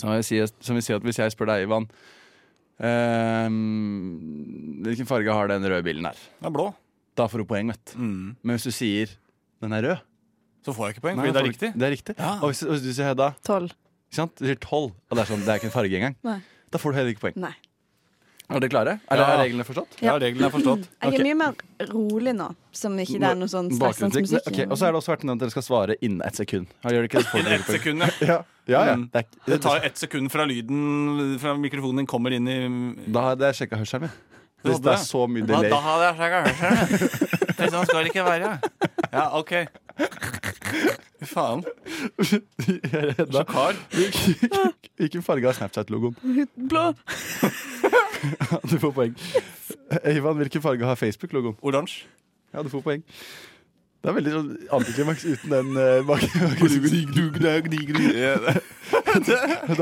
Som 0.00 0.10
vi 0.14 0.22
sier 0.26 0.48
som 0.64 0.78
vi 0.78 0.82
sier 0.82 0.96
at 0.98 1.04
hvis 1.06 1.20
jeg 1.20 1.34
spør 1.34 1.50
deg, 1.52 1.66
Ivan 1.68 1.86
Hvilken 4.84 5.08
farge 5.08 5.34
har 5.36 5.50
den 5.52 5.66
røde 5.68 5.84
bilen 5.86 6.06
her? 6.08 6.20
Den 6.40 6.48
er 6.50 6.54
blå. 6.54 6.68
Da 7.18 7.26
får 7.28 7.42
du 7.42 7.48
poeng, 7.50 7.72
vet 7.74 7.92
du. 7.92 7.98
Men 8.00 8.56
hvis 8.56 8.64
du 8.68 8.72
sier 8.74 9.12
den 9.60 9.74
er 9.76 9.84
rød 9.84 9.98
Så 10.64 10.72
får 10.72 10.86
jeg 10.86 10.94
ikke 10.96 11.04
poeng, 11.04 11.18
Nei, 11.18 11.26
fordi 11.26 11.34
det 11.36 11.40
er 11.42 11.48
riktig. 11.50 11.70
Det 11.76 11.86
er 11.86 11.92
riktig. 11.94 12.14
Og 12.40 12.46
hvis, 12.52 12.60
hvis 12.68 12.84
du 12.84 12.90
sier 12.96 13.10
Hedda 13.10 13.30
Tolv. 13.44 13.72
Ikke 14.10 14.18
sant? 14.22 14.32
Du 14.40 14.46
sier 14.48 14.58
tolv, 14.60 14.94
og 15.06 15.16
det 15.16 15.22
er 15.22 15.28
sånn, 15.30 15.42
det 15.46 15.52
er 15.52 15.60
ikke 15.60 15.68
en 15.70 15.74
farge 15.76 15.98
engang. 16.00 16.16
Nei. 16.26 16.38
Da 16.72 16.80
får 16.82 16.92
du 16.92 16.96
heller 16.98 17.12
ikke 17.14 17.22
poeng. 17.28 17.36
Nei. 17.44 17.52
Er 18.50 18.60
dere 18.60 18.70
klare? 18.72 18.92
Er, 19.10 19.16
Ja. 19.20 19.26
er 19.34 19.38
reglene 19.44 19.64
forstått? 19.64 19.96
Ja, 20.02 20.14
reglene 20.18 20.46
er 20.48 20.50
forstått. 20.54 20.86
Jeg 21.02 21.20
er 21.20 21.24
mye 21.24 21.36
mer 21.38 21.54
rolig 21.92 22.32
nå, 22.34 22.48
som 22.72 22.96
ikke 22.98 23.20
det 23.22 23.28
er 23.30 23.36
noe 23.38 23.48
sånn 23.52 23.68
stressende 23.70 24.22
musikk. 24.24 24.46
Ok, 24.50 24.58
Og 24.70 24.76
så 24.78 24.86
er 24.88 24.92
det 24.92 24.98
også 25.00 25.12
vært 25.14 25.24
at 25.30 25.38
dere 25.44 25.50
skal 25.54 25.62
svare 25.66 25.96
innen 26.02 26.22
ett 26.26 26.36
sekund. 26.40 26.66
Gjør 26.84 27.02
det 27.06 27.10
ikke 27.10 27.22
det? 27.22 27.40
Innen 27.40 27.52
ett 27.60 27.70
sekund, 27.70 27.98
ja. 28.30 28.38
ja. 28.66 28.84
ja. 28.90 28.96
Mm. 28.96 29.06
Det, 29.12 29.22
er, 29.22 29.38
Det 29.46 29.60
tar 29.62 29.84
ett 29.86 29.96
sekund 30.02 30.30
fra 30.32 30.44
lyden 30.50 31.38
fra 31.38 31.54
mikrofonen 31.56 32.02
din 32.02 32.06
kommer 32.10 32.34
inn 32.34 32.48
i 32.50 32.58
Da 33.12 33.30
hadde 33.30 33.46
jeg 33.52 33.60
sjekka 33.62 33.78
hørselen 33.84 34.08
min. 34.08 34.18
Hvis 34.60 34.80
det 34.84 34.92
er 34.92 34.98
så 35.00 35.22
mye 35.30 35.46
delay. 35.48 35.70
da 35.72 35.78
hadde 35.80 36.04
jeg 36.10 36.16
sjekka 36.20 36.40
hørselen. 36.48 37.54
Det 37.56 37.70
sånn 37.74 37.86
skal 37.86 38.02
det 38.04 38.10
ikke 38.12 38.26
være. 38.26 38.58
Ja, 39.12 39.24
OK. 39.38 39.54
Faen. 41.30 41.62
Så 42.20 43.42
kar. 43.48 43.76
Hvilken 44.96 45.24
farge 45.24 45.48
har 45.48 45.56
Snapchat-logoen? 45.56 46.16
Blå. 46.56 46.86
Du 48.70 48.78
får 48.78 48.92
poeng. 48.96 49.14
Ivan, 50.04 50.36
hvilken 50.36 50.62
farge 50.62 50.84
har 50.84 50.98
Facebook-logoen? 50.98 51.56
Oransje. 51.62 52.06
Ja, 52.54 52.62
du 52.62 52.68
får 52.68 52.82
poeng. 52.84 53.04
Det 54.00 54.08
er 54.08 54.14
veldig 54.16 54.30
sånn 54.32 54.52
antiklimaks 54.72 55.24
uten 55.28 55.50
den 55.52 55.74
uh, 55.76 56.00
bak... 56.08 56.22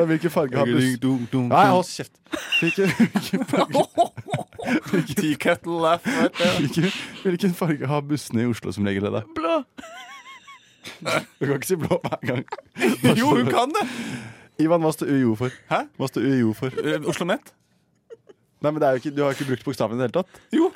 Hvilken 0.09 0.33
farge 0.35 0.59
har 0.59 0.67
buss... 0.67 0.97
Nei, 1.39 1.67
hold 1.71 1.87
kjeft. 1.87 2.19
Hvilken, 2.59 3.45
farge 3.47 3.85
hvilken, 6.59 6.91
hvilken 7.23 7.55
farge 7.55 7.87
har 7.87 8.03
bussene 8.11 8.43
i 8.43 8.49
Oslo 8.51 8.75
som 8.75 8.91
regel? 8.91 9.07
Da? 9.15 9.23
Blå. 9.39 9.61
Du 11.39 11.47
kan 11.47 11.55
ikke 11.55 11.71
si 11.71 11.79
blå 11.79 12.01
hver 12.03 12.19
gang. 12.27 12.43
Jo, 13.21 13.37
hun 13.37 13.47
kan 13.53 13.71
det! 13.77 13.87
Ivan, 14.59 14.83
hva 14.83 14.91
står 14.91 15.15
UiO 15.15 15.39
for? 15.39 15.55
Hæ? 15.71 15.85
Hva 15.95 16.11
står 16.11 16.27
UiO 16.27 16.51
for? 16.59 16.75
Oslo 17.07 17.29
Met. 17.31 17.55
Nei, 18.59 18.71
men 18.73 18.81
det 18.83 18.89
er 18.89 18.97
jo 18.97 19.03
ikke, 19.03 19.15
Du 19.15 19.23
har 19.23 19.35
ikke 19.37 19.49
brukt 19.53 19.67
bokstavene 19.67 19.99
i 19.99 20.01
det 20.03 20.09
hele 20.09 20.17
tatt? 20.19 20.31
Jo. 20.55 20.71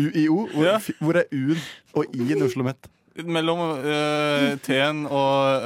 UiO? 0.00 0.46
Hvor, 0.54 0.88
hvor 1.00 1.18
er 1.20 1.28
U-en 1.32 1.62
og 1.98 2.16
I-en 2.16 2.38
i 2.38 2.46
Oslo 2.46 2.64
Met? 2.66 2.88
Mellom 3.20 3.58
uh, 3.60 4.54
T-en 4.64 5.02
og, 5.04 5.12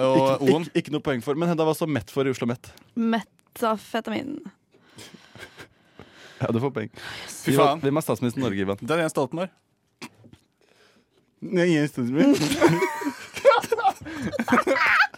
og 0.01 0.17
Ikke, 0.17 0.37
O-en. 0.41 0.65
ikke, 0.67 0.81
ikke 0.81 0.95
noe 0.95 1.05
poeng 1.05 1.23
for. 1.23 1.39
Men 1.39 1.53
Hedda, 1.53 1.67
hva 1.69 1.75
står 1.77 1.91
Met 1.93 2.11
for 2.15 2.27
i 2.27 2.33
Oslo 2.35 2.49
Met? 2.51 2.71
Metafetamin. 2.99 4.39
Ja, 6.41 6.51
du 6.51 6.59
får 6.63 6.73
poeng. 6.75 6.91
Fy 7.31 7.55
faen. 7.55 7.83
Hvem 7.85 8.01
er 8.01 8.07
statsminister 8.07 8.43
i 8.43 8.45
Norge, 8.47 8.65
Ivan? 8.65 8.81
Det 8.83 8.97
er 8.97 9.05
Jens 9.05 9.15
Stoltenberg. 9.15 9.55
Nei, 11.45 11.69
Jens 11.77 11.95
Stoltenberg. 11.95 12.35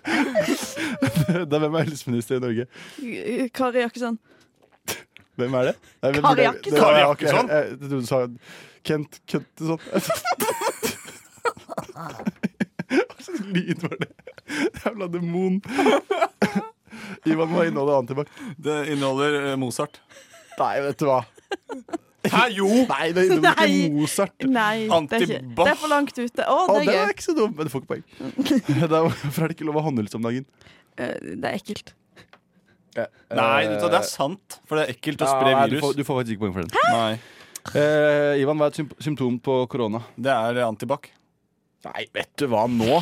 Da, 1.50 1.58
hvem 1.58 1.74
er 1.74 1.86
helseminister 1.88 2.38
i 2.38 2.42
Norge? 2.42 2.66
Kari 3.56 3.82
Jakkesson. 3.82 4.18
Hvem 5.36 5.54
er 5.60 5.70
det? 5.70 5.74
Nei, 6.02 6.10
hvem- 6.16 6.24
Kari 6.26 6.42
Jakkesson. 6.46 6.80
Kari 6.80 7.00
Jakkesson? 7.04 7.50
Jeg, 7.52 7.70
jeg 7.70 7.78
trodde 7.80 8.00
du 8.00 8.06
sa 8.06 8.20
Kent 8.86 9.20
Køntesson. 9.28 9.80
Hva 11.96 13.18
slags 13.26 13.42
lyd 13.52 13.82
var 13.84 13.96
det? 14.00 14.10
Jævla 14.84 15.08
demon. 15.12 15.60
Ivan, 17.26 17.50
hva 17.52 17.64
inneholder 17.66 17.98
antibac? 18.00 18.28
Det 18.62 18.76
inneholder 18.94 19.34
eh, 19.50 19.56
Mozart. 19.60 19.98
Nei, 20.60 20.74
vet 20.84 21.00
du 21.02 21.08
hva. 21.10 21.18
Hæ, 22.26 22.44
jo! 22.54 22.68
Nei, 22.92 23.08
det 23.16 23.26
inneholder 23.26 23.58
Nei. 23.58 23.66
ikke 23.74 23.90
Mozart. 23.98 24.46
Nei, 24.46 24.86
det 24.86 25.18
er, 25.18 25.26
ikke, 25.26 25.40
det 25.58 25.68
er 25.72 25.78
for 25.82 25.92
langt 25.92 26.16
ute. 26.22 26.46
Å, 26.46 26.56
Å, 26.62 26.78
det 26.78 26.86
det 26.88 26.94
er 26.94 27.02
var 27.02 27.14
ikke 27.16 27.26
så 27.26 27.34
dumt, 27.38 27.58
men 27.58 27.68
du 27.68 27.74
får 27.74 27.84
ikke 27.84 27.92
poeng. 27.92 28.06
Det 28.38 28.86
er, 28.86 28.88
hvorfor 28.94 29.40
er 29.46 29.52
det 29.52 29.58
ikke 29.58 29.68
lov 29.68 29.80
å 29.82 29.84
handle 29.88 30.06
om 30.20 30.28
dagen? 30.30 30.48
Eh, 30.96 31.16
Det 31.34 31.50
er 31.50 31.58
ekkelt. 31.58 31.92
Nei, 32.96 33.66
vet 33.68 33.80
du 33.82 33.88
det 33.92 33.98
er 34.00 34.06
sant. 34.08 34.58
For 34.68 34.78
det 34.80 34.86
er 34.86 34.92
ekkelt 34.96 35.22
å 35.24 35.28
spre 35.30 35.52
Ja, 35.52 35.64
virus. 35.66 35.80
Du 35.80 35.84
får, 35.86 35.96
du 35.98 36.04
får 36.08 36.20
faktisk 36.20 36.36
ikke 36.36 36.44
poeng 36.46 36.54
for 36.56 36.66
den. 36.66 36.94
Nei. 36.96 37.18
Eh, 37.76 38.40
Ivan, 38.42 38.58
hva 38.60 38.68
er 38.68 38.74
et 38.74 38.78
sym- 38.80 38.92
symptom 39.02 39.38
på 39.42 39.56
korona? 39.72 40.00
Det 40.16 40.30
er 40.32 40.60
antibac. 40.66 41.08
Nei, 41.86 42.06
vet 42.14 42.30
du 42.40 42.46
hva 42.50 42.64
nå? 42.70 43.00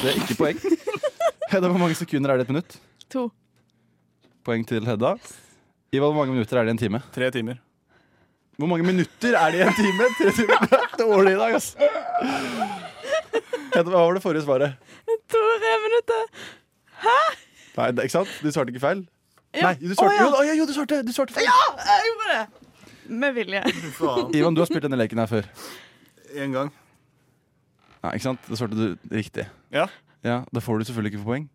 Det 0.00 0.12
er 0.12 0.20
ikke 0.22 0.36
poeng. 0.38 0.60
Hedda, 1.52 1.68
hvor 1.70 1.80
mange 1.80 1.96
sekunder 1.98 2.30
er 2.34 2.38
det 2.40 2.46
i 2.46 2.48
et 2.48 2.52
minutt? 2.54 2.76
To. 3.14 3.28
Poeng 4.46 4.64
til 4.68 4.84
Hedda. 4.86 5.14
Ivan, 5.92 6.12
hvor 6.12 6.20
mange 6.22 6.34
minutter 6.36 6.58
er 6.60 6.66
det 6.68 6.74
i 6.74 6.76
en 6.76 6.82
time? 6.84 7.00
Tre 7.14 7.30
timer. 7.34 7.58
Hvor 8.58 8.66
mange 8.70 8.84
minutter 8.86 9.36
er 9.38 9.54
det 9.54 9.60
i 9.60 9.66
en 9.68 9.76
time? 9.78 10.08
Tre 10.18 10.32
timer. 10.34 10.64
Det 10.66 10.78
er 10.78 10.96
dårlig 11.02 11.34
i 11.36 11.38
dag, 11.38 11.54
ass. 11.58 11.68
Hedda, 13.74 13.90
hva 13.92 14.00
var 14.06 14.16
det 14.18 14.22
forrige 14.24 14.44
svaret? 14.46 14.74
To-tre 15.30 15.74
minutter. 15.84 16.24
Hæ? 17.04 17.16
Nei, 17.78 17.88
det, 17.94 18.08
ikke 18.08 18.16
sant? 18.16 18.32
Du 18.42 18.50
svarte 18.50 18.72
ikke 18.74 18.82
feil? 18.82 19.04
Ja. 19.54 19.62
Nei, 19.70 19.74
du 19.80 19.94
svarte, 19.94 20.12
Å, 20.12 20.16
ja. 20.16 20.24
jo, 20.24 20.32
å, 20.36 20.42
ja, 20.44 20.54
jo, 20.58 20.66
du 20.68 20.74
svarte, 20.76 20.98
du 21.06 21.12
svarte. 21.14 21.40
Ja, 21.44 21.54
jeg 21.88 22.10
gjorde 22.10 22.34
det! 22.34 22.66
Med 23.08 23.32
vilje. 23.38 23.62
Ivan, 24.36 24.54
du 24.56 24.60
har 24.60 24.68
spilt 24.68 24.84
denne 24.84 24.98
leken 25.00 25.22
her 25.22 25.30
før. 25.30 25.48
En 26.36 26.52
gang. 26.52 26.72
Ja, 28.02 28.10
ikke 28.12 28.26
sant? 28.26 28.44
Da 28.50 28.58
svarte 28.60 28.76
du 28.76 29.14
riktig. 29.14 29.46
Ja. 29.74 29.86
Ja, 30.26 30.42
Da 30.52 30.60
får 30.60 30.82
du 30.82 30.88
selvfølgelig 30.90 31.14
ikke 31.16 31.24
poeng. 31.24 31.46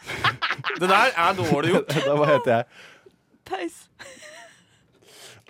Det 0.80 0.88
der 0.90 1.14
er 1.16 1.32
dårlig 1.38 1.72
gjort. 1.72 1.94
Da, 2.08 2.16
hva 2.18 2.28
heter 2.34 2.52
jeg? 2.58 2.64
Theis. 3.48 3.78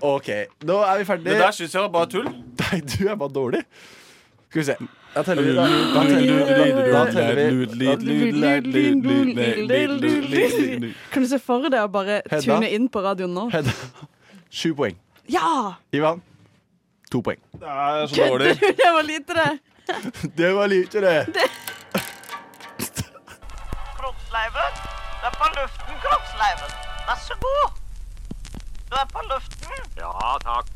OK, 0.01 0.29
nå 0.65 0.79
er 0.87 1.03
vi 1.03 1.05
ferdige. 1.05 1.35
Det 1.35 1.43
der 1.43 1.53
syns 1.59 1.75
jeg 1.75 1.83
var 1.83 1.91
bare 1.93 2.09
tull. 2.15 2.29
Nei, 2.63 2.79
du 2.81 3.09
er 3.11 3.19
bare 3.21 3.35
dårlig. 3.35 3.61
Skal 4.49 4.61
vi 4.63 4.65
se. 4.71 4.77
Da 5.15 5.23
teller 5.27 5.43
vi. 5.43 5.55
Da, 5.55 5.63
da 6.93 7.07
teller 7.13 7.37
vi. 10.81 10.95
Kan 11.11 11.23
du 11.23 11.29
se 11.29 11.39
for 11.43 11.67
deg 11.67 11.83
å 11.83 11.89
bare 11.91 12.21
tune 12.39 12.69
inn 12.71 12.87
på 12.93 13.03
radioen 13.03 13.35
nå? 13.35 13.49
Hedda. 13.51 13.75
Sju 14.51 14.71
poeng. 14.79 14.97
Ja! 15.31 15.75
Ivan. 15.95 16.23
To 17.11 17.23
poeng. 17.27 17.41
Det 17.59 17.67
er 17.67 18.07
så 18.07 18.29
dårlig. 18.31 18.55
Det 18.61 18.91
var 18.95 19.03
lite, 19.03 19.35
det. 19.35 19.59
Det 20.39 20.53
var 20.55 20.71
lite, 20.71 21.01
det. 21.03 21.19
Kroppsleiven. 23.99 24.73
Du 25.21 25.27
er 25.27 25.35
på 25.43 25.47
luften, 25.59 25.95
Kroppsleiven. 26.07 26.71
Vær 27.11 27.19
så 27.27 27.35
god. 27.43 27.81
Du 28.91 28.95
er 29.03 29.09
på 29.11 29.21
luften. 29.33 29.89
Ja, 29.99 30.37
takk. 30.47 30.71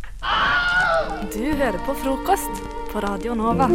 Du 1.34 1.44
hører 1.54 1.78
på 1.86 1.94
frokost 2.02 2.83
på 2.94 3.00
Radio 3.00 3.34
Nova. 3.34 3.66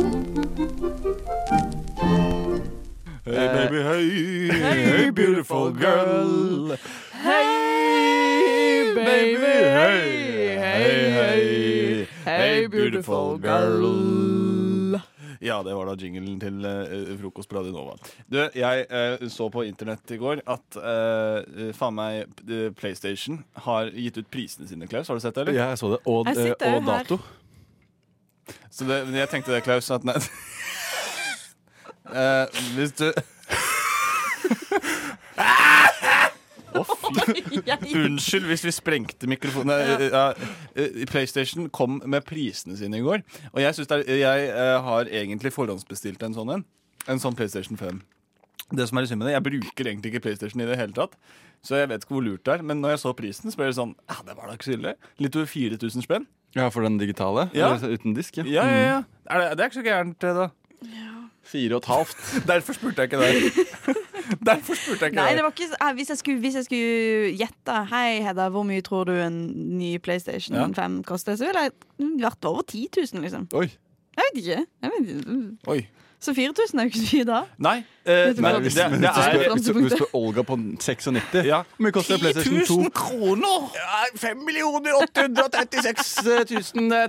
Hey 3.26 3.47
baby, 3.47 3.82
hey, 3.84 4.49
hey 4.51 5.11
beautiful 5.11 5.72
girl. 5.72 6.78
Hey, 7.11 8.93
baby, 8.95 9.55
hey, 9.76 10.57
hey, 10.57 11.11
hey, 11.11 12.07
hey, 12.26 12.67
beautiful 12.67 13.38
girl. 13.38 14.99
Ja, 15.41 15.63
det 15.63 15.74
var 15.76 15.88
da 15.88 15.95
jinglen 15.99 16.39
til 16.39 16.63
uh, 16.63 17.17
frokost 17.20 17.49
på 17.49 17.57
Radio 17.59 17.72
Nova. 17.76 17.97
Du, 18.28 18.39
jeg 18.55 18.86
uh, 18.88 19.28
så 19.32 19.49
på 19.51 19.63
internett 19.67 20.11
i 20.11 20.20
går 20.20 20.43
at 20.47 20.80
uh, 20.80 21.70
faen 21.76 21.95
meg 21.95 22.24
eh, 22.47 22.72
PlayStation 22.76 23.39
har 23.67 23.91
gitt 23.95 24.20
ut 24.20 24.32
prisene 24.32 24.67
sine, 24.67 24.88
Klaus. 24.88 25.07
Har 25.11 25.20
du 25.20 25.24
sett 25.24 25.36
det, 25.36 25.47
eller? 25.47 25.59
Ja, 25.59 25.70
jeg 25.72 25.80
så 25.84 25.93
det. 25.95 26.01
Og, 26.07 26.28
sitter 26.28 26.80
eh, 26.80 26.84
her. 26.88 27.20
Så 28.72 28.88
det, 28.88 29.02
men 29.08 29.20
jeg 29.20 29.30
tenkte 29.32 29.54
det, 29.54 29.64
Klaus, 29.66 29.89
at 29.91 30.06
nei 30.08 30.18
uh, 32.14 32.45
Hvis 32.78 32.95
du 32.97 33.10
Å, 36.70 36.84
fy. 36.86 37.60
Unnskyld 38.06 38.45
hvis 38.50 38.64
vi 38.68 38.74
sprengte 38.76 39.30
mikrofonen. 39.30 39.74
Ja, 40.06 40.26
eh, 40.78 41.02
PlayStation 41.10 41.70
kom 41.74 41.97
med 42.06 42.28
prisene 42.28 42.78
sine 42.78 43.00
i 43.00 43.06
går. 43.06 43.24
Og 43.54 43.62
jeg, 43.64 43.88
er, 43.89 44.04
jeg 44.20 44.47
eh, 44.52 44.76
har 44.86 45.10
egentlig 45.22 45.54
forhåndsbestilt 45.56 46.24
en 46.28 46.38
sånn 46.38 46.54
en. 46.58 46.66
En 47.10 47.22
sånn 47.22 47.38
PlayStation 47.38 47.80
5. 47.80 48.02
Det 48.78 48.86
som 48.86 49.00
er 49.00 49.08
synd 49.10 49.24
med 49.24 49.32
det, 49.32 49.38
Jeg 49.38 49.45
bruker 49.47 49.88
egentlig 49.89 50.12
ikke 50.14 50.28
PlayStation 50.28 50.62
i 50.62 50.68
det 50.70 50.78
hele 50.78 50.93
tatt. 50.93 51.16
Så 51.66 51.80
jeg 51.80 51.89
vet 51.91 52.06
ikke 52.06 52.16
hvor 52.20 52.26
lurt 52.26 52.45
det 52.45 52.60
er. 52.60 52.66
Men 52.66 52.84
når 52.84 52.95
jeg 52.95 53.04
så 53.04 53.16
prisen, 53.18 53.52
så 53.52 53.60
ble 53.60 53.72
det 53.72 53.80
sånn 53.80 53.95
ja, 54.06 54.20
Det 54.28 54.36
var 54.38 54.47
da 54.50 54.58
ikke 54.58 54.70
så 54.70 54.76
ille. 54.78 54.95
Litt 55.20 55.39
over 55.39 55.50
4000 55.50 56.06
spenn. 56.06 56.30
Ja, 56.56 56.68
for 56.74 56.82
den 56.86 56.97
digitale? 56.97 57.50
Ja. 57.54 57.76
Eller 57.76 57.93
uten 58.00 58.16
disk? 58.18 58.38
Ja, 58.38 58.43
Ja, 58.50 58.66
ja, 58.66 58.80
ja. 58.88 59.00
Er 59.30 59.39
det, 59.43 59.50
det 59.58 59.64
er 59.66 59.70
ikke 59.70 59.80
så 59.82 59.86
gærent, 59.86 60.22
da. 60.22 60.47
Ja. 60.84 61.16
Fire 61.50 61.76
og 61.76 61.82
et 61.84 61.89
halvt. 61.89 62.24
Derfor 62.52 62.74
spurte 62.78 63.02
jeg 63.02 63.12
ikke 63.12 63.22
deg. 63.22 63.36
Derfor 64.50 64.78
spurte 64.78 65.06
jeg 65.06 65.12
ikke 65.14 65.18
Nei, 65.22 65.30
det 65.38 65.43
var 65.45 65.54
ikke 65.54 65.68
så, 65.72 65.78
eh, 65.82 65.93
hvis, 65.97 66.10
jeg 66.14 66.18
skulle, 66.22 66.39
hvis 66.43 66.56
jeg 66.60 66.66
skulle 66.68 67.30
gjette 67.39 67.78
Hei, 67.89 68.20
Hedda, 68.26 68.50
hvor 68.54 68.66
mye 68.70 68.82
tror 68.86 69.08
du 69.10 69.14
en 69.18 69.39
ny 69.80 69.95
PlayStation 69.97 70.58
Ja. 70.58 70.68
5 70.78 71.00
koster? 71.08 71.36
Så 71.39 71.47
ville 71.50 71.64
jeg 71.68 71.74
vært 72.22 72.45
over 72.45 72.62
10 72.68 72.88
000, 72.97 73.24
liksom. 73.26 73.47
Oi. 73.58 73.66
Jeg 74.18 74.28
vet 74.30 74.41
ikke. 74.43 74.60
Jeg 74.84 74.91
vet 74.97 75.10
ikke. 75.16 75.39
Oi. 75.74 75.80
Så 76.20 76.34
4000 76.36 76.80
er 76.80 76.84
jo 76.84 76.88
ikke 76.91 76.99
så 76.99 77.15
mye 77.15 77.26
da. 77.30 77.38
Nei. 77.63 77.78
Eh, 78.03 78.11
men 78.36 78.36
det, 78.36 78.43
det, 78.63 78.72
det 78.99 79.07
er 79.07 79.53
hvis, 79.53 79.67
du, 79.70 79.89
spør 79.93 80.15
Olga 80.20 80.41
på 80.43 80.57
96 80.80 81.45
ja. 81.47 81.61
Hvor 81.78 81.84
mye 81.86 81.91
koster 81.95 82.17
PlayStation 82.20 82.84
2? 82.84 82.89
kroner! 82.95 83.70
Ja, 83.78 84.01
5 84.20 84.38
836 84.99 86.28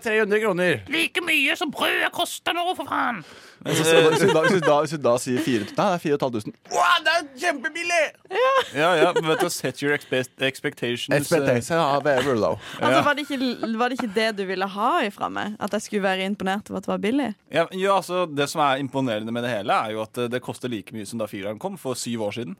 300 0.05 0.41
kroner. 0.45 0.79
Like 0.95 1.21
mye 1.27 1.57
som 1.59 1.73
brødet 1.75 2.13
koster 2.15 2.53
nå, 2.55 2.63
for 2.79 2.87
faen! 2.87 3.25
Så- 3.61 3.73
Hvis 4.11 4.21
du 4.21 4.31
da, 4.33 4.43
du 4.49 4.61
da, 4.65 4.77
du 4.89 4.97
da 5.05 5.15
sier 5.21 5.39
4000 5.45 5.77
Nei, 5.77 5.85
det 5.85 5.95
er 5.95 5.99
4500. 5.99 6.55
Wow, 6.73 7.03
det 7.05 7.13
er 7.13 7.27
kjempebillig! 7.43 7.99
Ja, 8.33 8.53
ja, 8.81 8.89
ja 9.03 9.11
vet 9.27 9.41
du, 9.45 9.51
set 9.53 9.83
your 9.83 9.93
expect 9.93 10.41
expectations. 10.41 11.11
eh, 11.13 11.19
Expectations 11.21 11.71
are 11.77 12.01
very 12.05 12.35
low. 12.39 12.57
Altså, 12.81 13.03
var, 13.05 13.15
det 13.19 13.27
ikke, 13.29 13.77
var 13.79 13.89
det 13.93 13.99
ikke 14.01 14.15
det 14.15 14.29
du 14.39 14.45
ville 14.49 14.67
ha 14.67 14.91
ifra 15.05 15.29
meg? 15.29 15.57
At 15.61 15.73
jeg 15.77 15.83
skulle 15.83 16.03
være 16.09 16.25
imponert 16.31 16.71
over 16.71 16.81
at 16.81 16.89
det 16.89 16.93
var 16.95 17.03
billig? 17.05 17.29
Ja, 17.53 17.67
ja, 17.77 17.97
altså, 17.99 18.25
det 18.33 18.49
som 18.49 18.63
er 18.65 18.81
imponerende 18.81 19.33
med 19.33 19.45
det 19.45 19.51
hele, 19.59 19.73
er 19.77 19.93
jo 19.93 20.03
at 20.09 20.17
eh, 20.25 20.29
det 20.33 20.41
koster 20.43 20.69
like 20.73 20.97
mye 20.97 21.05
som 21.07 21.21
da 21.21 21.29
fireren 21.29 21.59
kom 21.61 21.77
for 21.77 21.95
syv 21.95 22.23
år 22.31 22.33
siden. 22.41 22.57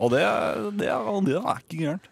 Og 0.00 0.10
det, 0.10 0.20
det, 0.80 0.88
er, 0.88 1.08
det 1.26 1.36
er 1.38 1.58
ikke 1.62 1.84
gærent. 1.84 2.06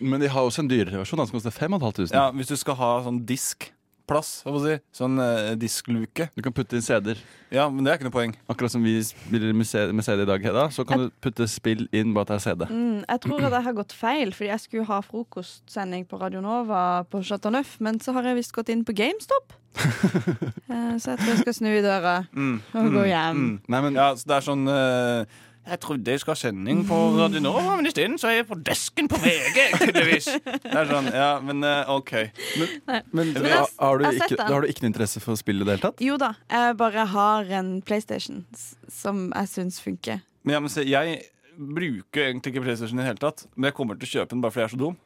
Men 0.00 0.20
de 0.20 0.28
har 0.28 0.40
også 0.48 0.62
en 0.64 0.68
dyrere 0.70 0.96
versjon, 0.98 1.18
den 1.20 1.28
som 1.28 1.36
koster 1.40 1.52
5500. 1.52 2.08
Ja, 2.16 2.30
hvis 2.32 2.48
du 2.48 2.56
skal 2.56 2.74
ha 2.80 2.88
sånn 3.04 3.20
diskplass, 3.28 3.72
skal 4.10 4.58
si, 4.64 4.74
sånn 4.96 5.20
eh, 5.22 5.52
diskluke 5.60 6.26
Du 6.34 6.42
kan 6.42 6.54
putte 6.54 6.76
inn 6.78 6.82
CD-er. 6.84 7.20
Ja, 7.54 7.68
men 7.70 7.84
det 7.84 7.92
er 7.92 7.98
ikke 7.98 8.08
noe 8.08 8.14
poeng. 8.14 8.34
Akkurat 8.50 8.72
som 8.74 8.82
vi 8.84 8.96
spiller 9.06 9.54
med 9.54 9.66
CD 9.66 10.24
i 10.24 10.28
dag, 10.28 10.42
Hedda, 10.42 10.66
så 10.74 10.84
kan 10.86 11.06
du 11.06 11.14
putte 11.22 11.46
spill 11.50 11.86
inn 11.96 12.14
bare 12.14 12.26
at 12.26 12.32
det 12.32 12.36
er 12.38 12.44
CD. 12.48 12.66
Mm, 12.70 12.98
jeg 13.06 13.22
tror 13.26 13.46
at 13.46 13.56
jeg 13.56 13.66
har 13.68 13.76
gått 13.78 13.94
feil, 13.96 14.34
fordi 14.34 14.50
jeg 14.50 14.64
skulle 14.64 14.88
ha 14.90 15.00
frokostsending 15.06 16.06
på 16.10 16.20
Radio 16.20 16.42
Nova 16.44 16.82
på 17.10 17.22
Chateau 17.26 17.54
Neuf, 17.54 17.76
men 17.80 18.00
så 18.02 18.14
har 18.16 18.26
jeg 18.30 18.40
visst 18.40 18.54
gått 18.56 18.72
inn 18.74 18.84
på 18.86 18.96
GameStop. 18.96 19.54
Eh, 20.70 20.94
så 21.02 21.10
jeg 21.10 21.18
tror 21.18 21.30
jeg 21.32 21.38
skal 21.40 21.54
snu 21.56 21.68
i 21.72 21.80
døra 21.82 22.12
Mm, 22.30 22.60
og 22.78 22.92
gå 22.94 23.00
hjem. 23.10 23.40
Nei, 23.66 23.80
men, 23.82 23.96
ja, 23.98 24.12
så 24.14 24.28
det 24.30 24.36
er 24.36 24.44
sånn 24.46 24.68
eh, 24.70 25.40
Jeg 25.70 25.78
trodde 25.84 26.10
jeg 26.10 26.20
skulle 26.22 26.34
ha 26.34 26.40
sending 26.40 26.80
på 26.88 26.96
Radio 27.14 27.40
Nova, 27.44 27.76
men 27.78 27.86
isteden 27.86 28.16
så 28.18 28.26
er 28.30 28.40
jeg 28.40 28.46
på 28.48 28.56
desken 28.66 29.06
på 29.10 29.18
VG, 29.22 29.58
tydeligvis. 29.78 30.26
Det 30.64 30.72
er 30.74 30.88
sånn, 30.90 31.10
ja, 31.14 31.28
men 31.46 31.62
eh, 31.66 31.92
OK. 31.94 32.10
Men, 32.58 32.72
men 33.14 33.30
Men 33.36 33.46
har, 33.52 33.68
har, 33.78 34.00
du 34.02 34.08
ikke, 34.10 34.38
har 34.48 34.64
du 34.64 34.70
ikke 34.72 34.82
noe 34.84 34.90
interesse 34.90 35.22
for 35.22 35.38
spill 35.38 35.62
i 35.62 35.66
det 35.68 35.76
hele 35.76 35.84
tatt? 35.84 36.02
Jo 36.02 36.16
da, 36.18 36.32
jeg 36.50 36.74
bare 36.80 37.04
har 37.12 37.52
en 37.60 37.76
PlayStation 37.86 38.42
som 38.90 39.28
jeg 39.30 39.52
syns 39.52 39.78
funker. 39.84 40.24
Men, 40.42 40.56
ja, 40.56 40.62
men 40.64 40.72
se, 40.74 40.82
jeg 40.88 41.20
bruker 41.54 42.26
egentlig 42.32 42.54
ikke 42.56 42.64
PlayStation 42.66 42.98
i 42.98 43.04
det 43.04 43.10
hele 43.12 43.22
tatt, 43.22 43.46
men 43.54 43.70
jeg 43.70 43.76
kommer 43.78 44.00
til 44.00 44.08
å 44.10 44.12
kjøpe 44.16 44.34
den 44.34 44.42
bare 44.42 44.56
fordi 44.56 44.64
jeg 44.64 44.70
er 44.72 44.74
så 44.74 44.82
dum. 44.82 44.98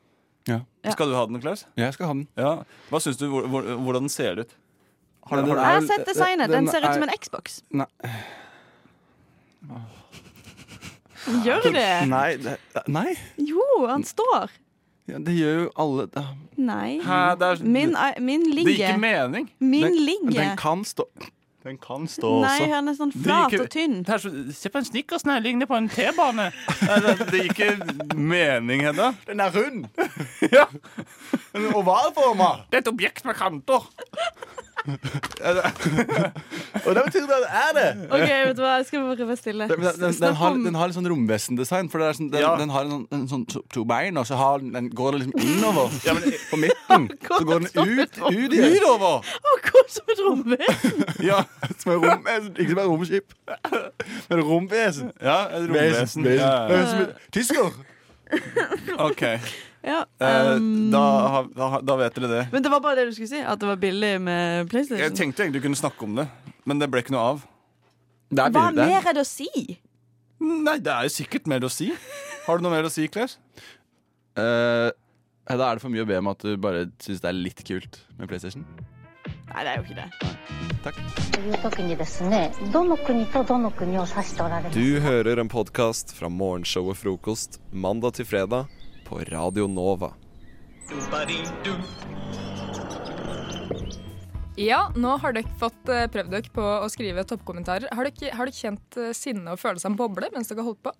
Ja. 0.49 0.59
Skal 0.93 1.09
du 1.12 1.17
ha 1.17 1.25
den, 1.29 1.41
Klaus? 1.45 1.67
Ja, 1.75 1.87
jeg 1.91 1.97
skal 1.97 2.09
ha 2.09 2.17
den. 2.17 2.27
Ja. 2.41 2.55
Hva 2.93 3.01
syns 3.05 3.21
du 3.21 3.27
hvor, 3.33 3.47
hvor, 3.53 3.69
hvordan 3.85 4.09
den 4.09 4.12
ser 4.12 4.41
ut? 4.45 4.57
Har 5.25 5.41
Den 5.41 5.47
du, 5.49 5.55
Jeg 5.57 5.65
har 5.65 5.87
sett 5.89 6.09
designet. 6.09 6.51
Den 6.53 6.67
den 6.67 6.73
ser 6.73 6.85
ut 6.85 6.97
som 6.97 7.05
en 7.07 7.12
Xbox. 7.17 7.61
Nei. 7.73 7.89
Gjør 11.45 11.70
det? 11.72 11.87
Nei, 12.11 12.37
det, 12.37 12.57
nei. 12.93 13.14
Jo, 13.41 13.64
han 13.89 14.05
står. 14.05 14.51
Ja, 15.09 15.18
det 15.20 15.35
gjør 15.37 15.59
jo 15.66 15.70
alle 15.77 16.07
Nei. 16.57 16.99
Hæ, 17.05 17.35
det 17.39 17.49
er- 17.49 17.64
Min, 17.64 17.95
min 18.20 18.43
min 18.55 18.66
det 18.66 18.77
gir 18.77 18.89
ikke 18.89 19.01
mening. 19.01 19.51
Min 19.61 19.83
den, 19.85 19.97
ligger. 20.07 20.31
Den 20.41 20.57
kan 20.57 20.85
stå 20.85 21.05
Den 21.64 21.79
kan 21.81 22.07
stå 22.09 22.31
Nei, 22.43 22.61
også. 22.61 22.68
han 22.75 22.89
er 22.89 22.95
sånn 22.95 23.12
flat 23.12 23.53
ikke- 23.53 23.62
og 23.64 23.70
tynn. 23.72 23.99
Det 24.05 24.09
er 24.14 24.18
så, 24.18 24.33
se 24.53 24.68
på 24.68 24.79
en 24.79 24.85
Snickers, 24.85 25.22
den 25.25 25.43
ligner 25.43 25.66
på 25.66 25.77
en 25.77 25.89
T-bane. 25.89 26.51
Det, 26.81 27.31
det 27.31 27.41
gir 27.41 27.53
ikke 27.53 28.14
mening, 28.16 28.83
Hedda. 28.85 29.14
Den 29.27 29.41
er 29.41 29.51
rund! 29.51 29.87
Ja. 30.53 30.66
Den 31.55 31.64
er 31.70 31.77
ovalforma! 31.77 32.51
Det 32.70 32.77
er 32.77 32.83
et 32.85 32.89
objekt 32.93 33.25
med 33.25 33.35
kanter. 33.37 33.81
Og 36.85 36.91
det 36.95 37.03
betyr 37.07 37.22
at 37.24 37.30
det 37.45 37.51
er 37.51 37.70
det! 37.76 37.85
OK, 38.12 38.20
vet 38.28 38.57
du 38.59 38.62
hva, 38.64 38.72
jeg 38.80 38.87
skal 38.89 39.05
bare 39.07 39.26
være 39.28 39.37
stille. 39.41 39.68
Den, 39.70 39.80
den, 39.80 39.95
den, 40.01 40.12
den, 40.20 40.35
har, 40.41 40.51
den 40.66 40.74
har 40.76 40.91
litt 40.91 40.97
sånn 40.99 41.09
romvesendesign. 41.09 41.89
For 41.93 42.03
det 42.03 42.09
er 42.11 42.18
sånn, 42.18 42.28
den, 42.35 42.43
Ja. 42.45 42.51
den 42.61 42.72
har 42.74 42.85
en, 42.85 42.91
sånn- 42.93 43.07
en 43.16 43.24
sånn 43.30 43.45
to, 43.49 43.62
to 43.72 43.85
bein, 43.89 44.18
og 44.20 44.26
så 44.28 44.37
har 44.41 44.61
den, 44.61 44.72
den 44.76 44.91
går 44.93 45.16
den 45.16 45.24
liksom 45.24 45.41
innover 45.41 45.97
Ja, 46.05 46.12
men, 46.18 46.22
på 46.51 46.61
midten. 46.61 47.09
Så 47.39 47.41
går 47.49 47.64
den 47.64 47.70
ut, 47.74 48.18
ut 48.20 48.53
igjen. 48.53 48.76
utover! 48.76 49.24
Akkurat 49.55 49.91
som 49.97 50.12
et 50.14 50.20
romvesen. 50.28 51.05
Ja. 51.30 51.41
Som 51.80 51.93
et 51.97 52.01
romvesen. 52.05 52.53
ikke 52.59 52.70
som 52.74 52.78
et 52.85 52.89
romskip, 52.93 53.35
men 54.28 54.39
et 54.39 54.45
romvesen. 54.45 55.12
ja, 55.22 55.39
et 55.49 55.68
romvesen. 55.68 56.24
Vesen. 56.24 56.24
vesen. 56.28 57.01
ja. 57.01 57.07
Tysker. 57.32 57.72
OK. 58.99 59.22
Ja, 59.85 60.07
eh, 60.18 60.57
um, 60.57 60.91
da, 60.93 61.78
da, 61.85 61.97
vet 62.01 62.14
dere 62.16 62.28
det. 62.30 62.45
Men 62.55 62.62
det 62.64 62.70
var 62.72 62.80
bare 62.80 63.03
det 63.03 63.11
du 63.11 63.16
skulle 63.16 63.28
si? 63.28 63.41
At 63.45 63.61
det 63.61 63.68
var 63.68 63.76
billig 63.80 64.14
med 64.24 64.70
PlayStation? 64.72 65.03
Jeg 65.03 65.12
tenkte 65.18 65.45
egentlig 65.45 65.61
du 65.61 65.66
kunne 65.66 65.80
snakke 65.80 66.07
om 66.07 66.16
det, 66.16 66.24
men 66.64 66.80
det 66.80 66.89
ble 66.93 67.03
ikke 67.05 67.12
noe 67.12 67.24
av. 67.35 67.43
Hva 68.35 68.49
mer 68.72 69.05
er 69.05 69.12
det 69.12 69.24
å 69.24 69.28
si? 69.28 69.51
Nei, 70.41 70.78
det 70.82 70.93
er 70.93 71.09
jo 71.09 71.12
sikkert 71.18 71.49
mer 71.51 71.64
å 71.68 71.72
si. 71.72 71.91
Har 72.47 72.59
du 72.59 72.64
noe 72.64 72.72
mer 72.72 72.89
å 72.89 72.93
si, 72.93 73.05
Claire? 73.12 73.37
Uh, 74.35 74.89
eh, 75.47 75.55
da 75.55 75.68
er 75.68 75.76
det 75.76 75.85
for 75.85 75.93
mye 75.93 76.05
å 76.05 76.09
be 76.09 76.18
om 76.18 76.32
at 76.32 76.41
du 76.43 76.57
bare 76.61 76.89
syns 77.05 77.20
det 77.22 77.30
er 77.30 77.37
litt 77.37 77.61
kult 77.68 78.01
med 78.16 78.30
PlayStation. 78.32 78.64
Nei, 79.53 79.62
det 79.62 79.70
er 79.70 79.76
jo 79.78 79.85
ikke 79.85 80.01
det. 80.01 80.09
Takk. 80.85 80.97
Du 84.74 84.89
hører 85.05 85.41
en 85.41 85.53
podkast 85.53 86.16
fra 86.16 86.28
Morgenshow 86.32 86.91
og 86.93 86.99
Frokost 87.01 87.61
mandag 87.72 88.18
til 88.18 88.28
fredag 88.28 88.74
på 89.05 89.20
Radio 89.30 89.66
Nova. 89.70 90.12
Ja, 94.60 94.85
nå 94.94 95.16
har 95.18 95.35
dere 95.35 95.51
fått 95.59 95.89
eh, 95.90 96.05
prøvd 96.12 96.31
dere 96.31 96.52
på 96.55 96.62
å 96.62 96.86
skrive 96.93 97.24
toppkommentarer. 97.26 97.90
Har 97.94 98.06
dere, 98.06 98.35
har 98.39 98.51
dere 98.51 98.55
kjent 98.55 98.98
eh, 99.02 99.10
sinne 99.16 99.56
og 99.56 99.60
følelsene 99.62 99.98
boble 99.98 100.31
mens 100.35 100.51
dere 100.51 100.62
har 100.62 100.70
holdt 100.70 100.85
på? 100.86 100.93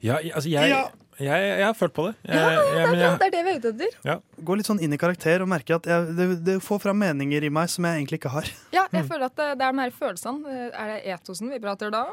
Ja, 0.00 0.16
altså 0.16 0.48
jeg, 0.48 0.72
Ja. 0.72 0.86
Jeg, 1.20 1.46
jeg 1.60 1.66
har 1.66 1.74
følt 1.76 1.92
på 1.96 2.04
det. 2.08 2.14
Jeg, 2.24 2.34
Ja, 2.34 2.50
jeg, 2.50 2.60
det, 2.60 2.80
er, 2.80 2.94
jeg, 3.00 3.18
det 3.20 3.26
er 3.26 3.32
det 3.34 3.40
vi 3.44 3.50
er 3.50 3.58
ute 3.60 3.70
etter. 3.74 4.20
Gå 4.50 4.56
litt 4.56 4.68
sånn 4.70 4.80
inn 4.80 4.94
i 4.96 4.98
karakter 5.00 5.42
og 5.44 5.48
merke 5.52 5.76
at 5.76 5.86
jeg, 5.90 6.14
det, 6.16 6.26
det 6.46 6.54
får 6.64 6.80
fram 6.86 6.98
meninger 7.02 7.44
i 7.44 7.50
meg 7.52 7.68
som 7.72 7.84
jeg 7.88 8.00
egentlig 8.00 8.20
ikke 8.22 8.32
har. 8.34 8.48
Ja, 8.80 8.84
jeg 8.94 9.04
føler 9.06 9.26
at 9.28 9.34
det, 9.36 9.46
det 9.60 9.66
er 9.66 9.74
de 9.76 9.82
her 9.84 9.92
følelsene. 9.94 10.50
Eh, 10.50 10.78
Er 10.80 10.88
det 10.94 10.98
etosen 11.14 11.50
vi 11.52 11.58
prater 11.62 11.90
da? 11.92 12.04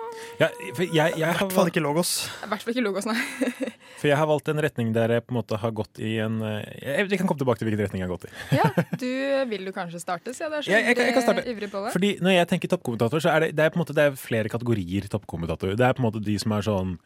ja, 0.42 0.50
for 0.76 0.84
jeg, 0.84 0.94
jeg, 0.94 1.14
I 1.18 1.24
har, 1.26 1.38
hvert 1.40 1.54
fall 1.56 1.70
ikke 1.72 1.82
logos. 1.86 2.12
I 2.44 2.50
hvert 2.52 2.66
fall 2.66 2.74
ikke 2.76 2.84
logos, 2.86 3.08
nei. 3.08 3.16
for 4.02 4.10
jeg 4.12 4.18
har 4.20 4.28
valgt 4.30 4.52
en 4.52 4.62
retning 4.66 4.92
der 4.96 5.14
jeg 5.16 5.24
på 5.26 5.34
en 5.34 5.40
måte 5.40 5.58
har 5.62 5.74
gått 5.78 6.02
i 6.04 6.18
en 6.24 6.38
eh, 6.44 6.68
jeg, 6.84 7.08
Vi 7.14 7.20
kan 7.22 7.30
komme 7.32 7.42
tilbake 7.42 7.62
til 7.64 7.70
hvilken 7.70 7.86
retning 7.88 8.04
jeg 8.04 8.10
har 8.10 8.16
gått 8.18 8.28
i. 8.28 8.34
Ja, 8.58 8.68
du 9.04 9.10
vil 9.54 9.66
du 9.70 9.74
kanskje 9.76 10.02
starte, 10.04 10.34
siden 10.36 10.54
du 10.54 10.60
er 10.60 10.68
så 10.68 10.74
Jeg, 10.76 10.86
jeg, 10.92 10.98
kan- 11.00 11.10
jeg 11.10 11.16
kan 11.16 11.24
ivrig, 11.24 11.30
starte. 11.30 11.52
ivrig 11.56 11.72
på 11.74 11.84
det? 11.86 11.94
Fordi 11.96 12.12
Når 12.26 12.36
jeg 12.38 12.50
tenker 12.54 12.74
toppkommentator, 12.76 13.24
så 13.24 13.34
er 13.36 13.46
det, 13.48 13.52
det 13.58 13.66
er 13.66 13.74
på 13.74 13.80
en 13.80 13.86
måte 13.86 13.96
det 13.98 14.08
er 14.12 14.18
flere 14.20 14.52
kategorier 14.52 15.08
toppkommentator. 15.14 15.74
Det 15.78 15.86
er 15.88 15.96
på 15.98 16.04
en 16.04 16.10
måte 16.10 16.24
de 16.26 16.36
som 16.42 16.54
er 16.58 16.66
sånn 16.68 16.98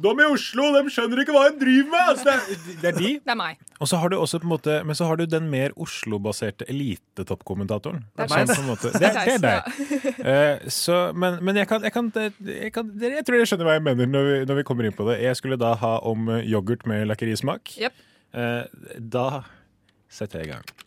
De 0.00 0.12
i 0.16 0.28
Oslo 0.30 0.68
de 0.76 0.92
skjønner 0.92 1.22
ikke 1.22 1.34
hva 1.34 1.46
en 1.50 1.58
driver 1.60 1.90
med! 1.92 2.10
Altså, 2.14 2.36
det, 2.48 2.76
det 2.82 2.90
er 2.92 2.98
de. 2.98 3.12
Det 3.26 3.34
er 3.34 3.38
meg. 3.38 3.60
Og 3.80 3.88
så 3.90 4.00
har 4.00 4.12
du 4.12 4.16
også 4.18 4.40
på 4.42 4.48
en 4.48 4.52
måte 4.52 4.76
Men 4.86 4.96
så 4.98 5.06
har 5.08 5.20
du 5.20 5.24
den 5.28 5.48
mer 5.52 5.74
Oslo-baserte 5.80 6.66
elitetoppkommentatoren. 6.72 8.04
Det 8.16 8.26
er 8.26 8.32
meg, 8.32 8.50
på 8.50 8.90
det. 8.90 8.92
Det 9.00 9.10
er, 9.10 9.20
det 9.26 9.36
er 9.36 9.44
deg. 9.46 10.10
Uh, 10.20 10.68
så, 10.72 10.98
men 11.16 11.40
men 11.44 11.56
jeg, 11.56 11.68
kan, 11.70 11.82
jeg, 11.82 11.92
kan, 11.92 12.10
jeg, 12.14 12.72
kan, 12.74 12.90
jeg 13.00 13.24
tror 13.26 13.38
jeg 13.40 13.48
skjønner 13.50 13.68
hva 13.68 13.78
jeg 13.78 13.86
mener 13.86 14.10
når 14.10 14.28
vi, 14.28 14.36
når 14.50 14.60
vi 14.60 14.66
kommer 14.68 14.88
inn 14.88 14.96
på 14.96 15.06
det. 15.10 15.20
Jeg 15.24 15.38
skulle 15.38 15.58
da 15.60 15.72
ha 15.80 15.94
om 16.06 16.28
eh, 16.30 16.44
yoghurt 16.48 16.86
med 16.90 17.06
lakrismak. 17.10 17.72
Yep. 17.80 18.04
Uh, 18.34 18.64
da 18.98 19.42
setter 20.10 20.42
jeg 20.42 20.50
i 20.50 20.54
gang. 20.54 20.79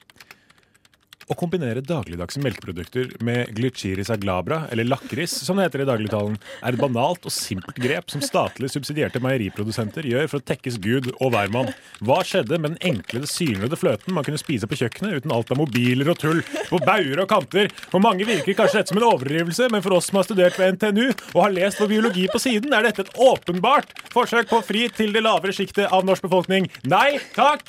Å 1.31 1.35
kombinere 1.39 1.79
dagligdagse 1.85 2.41
melkeprodukter 2.43 3.13
med 3.23 3.53
glyciris 3.55 4.11
aglabra, 4.11 4.63
eller 4.73 4.87
lakris, 4.87 5.31
som 5.45 5.57
det 5.57 5.69
heter 5.69 5.83
i 5.83 5.87
dagligtalen, 5.87 6.35
er 6.59 6.75
et 6.75 6.81
banalt 6.81 7.23
og 7.23 7.31
simpelt 7.33 7.79
grep 7.79 8.11
som 8.11 8.23
statlig 8.23 8.67
subsidierte 8.73 9.21
meieriprodusenter 9.23 10.03
gjør 10.09 10.27
for 10.31 10.41
å 10.41 10.47
tekkes 10.51 10.79
Gud 10.83 11.07
og 11.13 11.31
hvermann. 11.31 11.71
Hva 12.03 12.19
skjedde 12.27 12.59
med 12.59 12.75
den 12.75 12.93
enkle, 12.93 13.23
sylnede 13.29 13.79
fløten 13.79 14.15
man 14.15 14.27
kunne 14.27 14.41
spise 14.41 14.67
på 14.67 14.81
kjøkkenet 14.81 15.21
uten 15.21 15.35
alt 15.35 15.53
av 15.53 15.61
mobiler 15.61 16.11
og 16.11 16.19
tull 16.19 16.41
på 16.69 16.81
bauger 16.83 17.23
og 17.23 17.29
kanter? 17.31 17.71
For 17.87 18.03
mange 18.03 18.27
virker 18.27 18.57
kanskje 18.57 18.81
dette 18.81 18.91
som 18.91 18.99
en 18.99 19.07
overdrivelse, 19.07 19.69
men 19.71 19.85
for 19.85 19.95
oss 19.95 20.11
som 20.11 20.19
har 20.19 20.27
studert 20.27 20.59
ved 20.59 20.75
NTNU 20.75 21.05
og 21.07 21.39
har 21.39 21.55
lest 21.55 21.79
vår 21.79 21.93
biologi 21.93 22.27
på 22.31 22.41
siden, 22.41 22.75
er 22.75 22.89
dette 22.89 23.07
et 23.07 23.15
åpenbart 23.23 23.95
forsøk 24.11 24.51
på 24.51 24.59
fri 24.67 24.89
til 24.91 25.15
det 25.15 25.23
lavere 25.23 25.55
sjiktet 25.55 25.87
av 25.87 26.03
norsk 26.07 26.27
befolkning. 26.27 26.67
Nei 26.83 27.15
takk! 27.37 27.63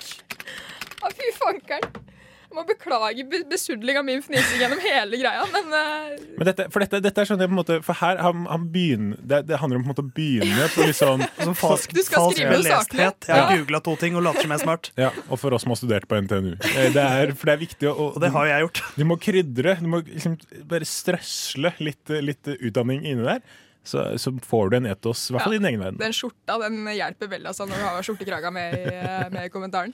Å, 1.05 1.13
fy 1.13 1.31
fankeren. 1.39 2.14
Må 2.55 2.63
beklage 2.69 3.25
be- 3.29 3.43
besudling 3.51 3.97
av 3.99 4.05
min 4.07 4.23
fnising 4.23 4.61
gjennom 4.63 4.79
hele 4.85 5.19
greia, 5.19 5.43
men 5.53 5.73
uh... 5.75 6.13
Men 6.39 6.47
dette, 6.51 6.67
for 6.71 6.85
dette, 6.85 7.01
dette 7.03 7.21
er 7.25 7.27
sånn 7.29 7.41
jeg 7.43 7.51
på 7.51 7.55
en 7.57 7.59
måte 7.61 7.79
For 7.87 7.99
her 7.99 8.21
han, 8.23 8.45
han 8.51 8.69
begynner, 8.71 9.19
det, 9.21 9.41
det 9.49 9.59
handler 9.59 9.81
om 9.81 9.85
på 9.85 9.91
en 9.91 9.93
måte 9.95 10.05
å 10.07 10.13
begynne 10.15 10.69
på 10.75 10.87
litt 10.87 10.99
sånn 10.99 11.25
falsk, 11.59 11.93
Du 11.97 12.01
skal 12.07 12.25
falsk 12.29 12.39
skrive 12.39 12.55
noe 12.55 12.63
saklig. 12.63 13.01
belesthet. 13.01 13.29
Jeg 13.29 13.35
har 13.41 13.51
Ja. 13.51 13.59
googla 13.59 13.83
to 13.89 13.97
ting 14.05 14.15
og 14.19 14.23
later 14.27 14.47
som 14.47 14.55
jeg 14.55 14.61
er 14.61 14.65
smart. 14.65 14.91
Ja, 15.01 15.11
og 15.29 15.41
for 15.43 15.55
oss 15.59 15.67
som 15.67 15.75
har 15.75 15.81
studert 15.83 16.07
på 16.11 16.21
NTNU. 16.23 16.55
Eh, 16.75 16.89
Det 16.95 17.05
er, 17.05 17.35
for 17.35 17.51
det 17.51 17.57
er 17.59 17.63
viktig 17.67 17.91
å 17.91 17.95
Og 18.15 18.21
det 18.23 18.31
har 18.35 18.47
jeg 18.53 18.67
gjort. 18.69 18.83
Du 18.97 19.05
må 19.11 19.19
krydre. 19.21 19.77
Du 19.83 19.91
må 19.91 20.03
liksom 20.07 20.39
bare 20.71 20.87
strøsle 20.87 21.75
litt, 21.83 22.09
litt 22.23 22.47
utdanning 22.61 23.03
inni 23.05 23.27
der. 23.27 23.43
Så, 23.85 24.01
så 24.17 24.31
får 24.41 24.71
du 24.73 24.77
en 24.79 24.87
etos, 24.89 25.27
i 25.29 25.35
hvert 25.35 25.45
fall 25.45 25.55
i 25.55 25.59
din 25.59 25.67
egen 25.69 25.83
verden. 25.85 25.99
den 26.01 26.15
skjorta 26.17 26.55
den 26.63 26.79
hjelper 26.97 27.29
veldig 27.35 27.51
altså, 27.51 27.67
når 27.69 27.83
du 27.83 27.85
har 27.85 28.07
skjortekraga 28.07 28.53
med, 28.55 28.77
i, 28.79 28.95
eh, 28.97 29.27
med 29.35 29.51
kommentaren. 29.53 29.93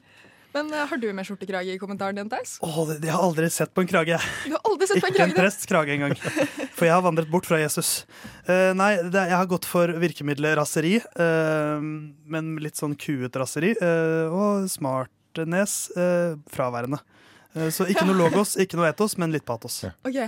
Men 0.54 0.72
uh, 0.74 0.82
har 0.90 0.98
du 0.98 1.06
med 1.14 1.26
skjortekrage 1.28 1.74
i 1.76 1.78
kommentaren 1.78 2.16
din, 2.18 2.30
Theis? 2.32 2.56
Åh, 2.66 2.78
det, 2.88 2.98
jeg 3.06 3.14
har 3.14 3.22
aldri 3.22 3.46
sett 3.54 3.70
på 3.76 3.84
en 3.84 3.90
krage. 3.90 4.18
Du 4.46 4.54
har 4.56 4.64
aldri 4.66 4.88
sett 4.90 5.00
på 5.04 5.10
en 5.10 5.14
krage? 5.14 5.28
Ikke 5.30 5.38
en 5.38 5.44
prests 5.44 5.68
krage 5.70 5.94
engang. 5.94 6.16
For 6.74 6.88
jeg 6.88 6.94
har 6.96 7.04
vandret 7.06 7.30
bort 7.30 7.46
fra 7.46 7.60
Jesus. 7.62 8.04
Uh, 8.48 8.72
nei, 8.74 8.92
det, 9.06 9.26
jeg 9.30 9.38
har 9.38 9.48
gått 9.50 9.68
for 9.70 9.94
virkemiddelet 10.02 10.58
raseri, 10.60 10.96
Uh, 11.14 11.78
men 12.30 12.54
litt 12.62 12.78
sånn 12.78 12.94
kuet 12.98 13.34
raseri. 13.38 13.72
eh, 13.80 14.30
og 14.30 14.66
smartnes 14.70 15.74
eh, 15.98 16.36
fraværende. 16.50 16.98
Eh, 17.54 17.68
så 17.74 17.86
ikke 17.90 18.04
noe 18.08 18.18
logos, 18.18 18.56
ikke 18.62 18.78
noe 18.78 18.88
etos, 18.90 19.16
men 19.18 19.32
litt 19.34 19.44
patos. 19.48 19.80
Ok, 20.06 20.18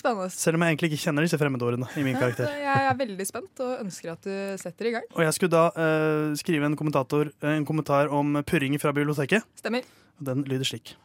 spennende. 0.00 0.28
Selv 0.34 0.58
om 0.58 0.64
jeg 0.64 0.74
egentlig 0.74 0.92
ikke 0.92 1.02
kjenner 1.04 1.26
disse 1.26 1.38
fremmedordene 1.40 1.88
i 1.96 2.04
min 2.06 2.18
karakter. 2.18 2.50
Jeg 2.62 2.90
er 2.90 2.98
veldig 2.98 3.26
spent 3.28 3.64
og 3.64 3.82
ønsker 3.84 4.12
at 4.14 4.26
du 4.26 4.34
setter 4.60 4.90
i 4.90 4.94
gang. 4.96 5.08
Og 5.14 5.24
jeg 5.24 5.36
skulle 5.36 5.54
da 5.54 5.66
uh, 5.74 6.36
skrive 6.38 6.68
en, 6.68 6.76
en 6.76 7.66
kommentar 7.68 8.12
om 8.14 8.40
purring 8.46 8.78
fra 8.82 8.94
biblioteket. 8.96 9.46
Stemmer. 9.60 9.86
Den 10.22 10.44
lyder 10.48 10.68
slik. 10.68 10.96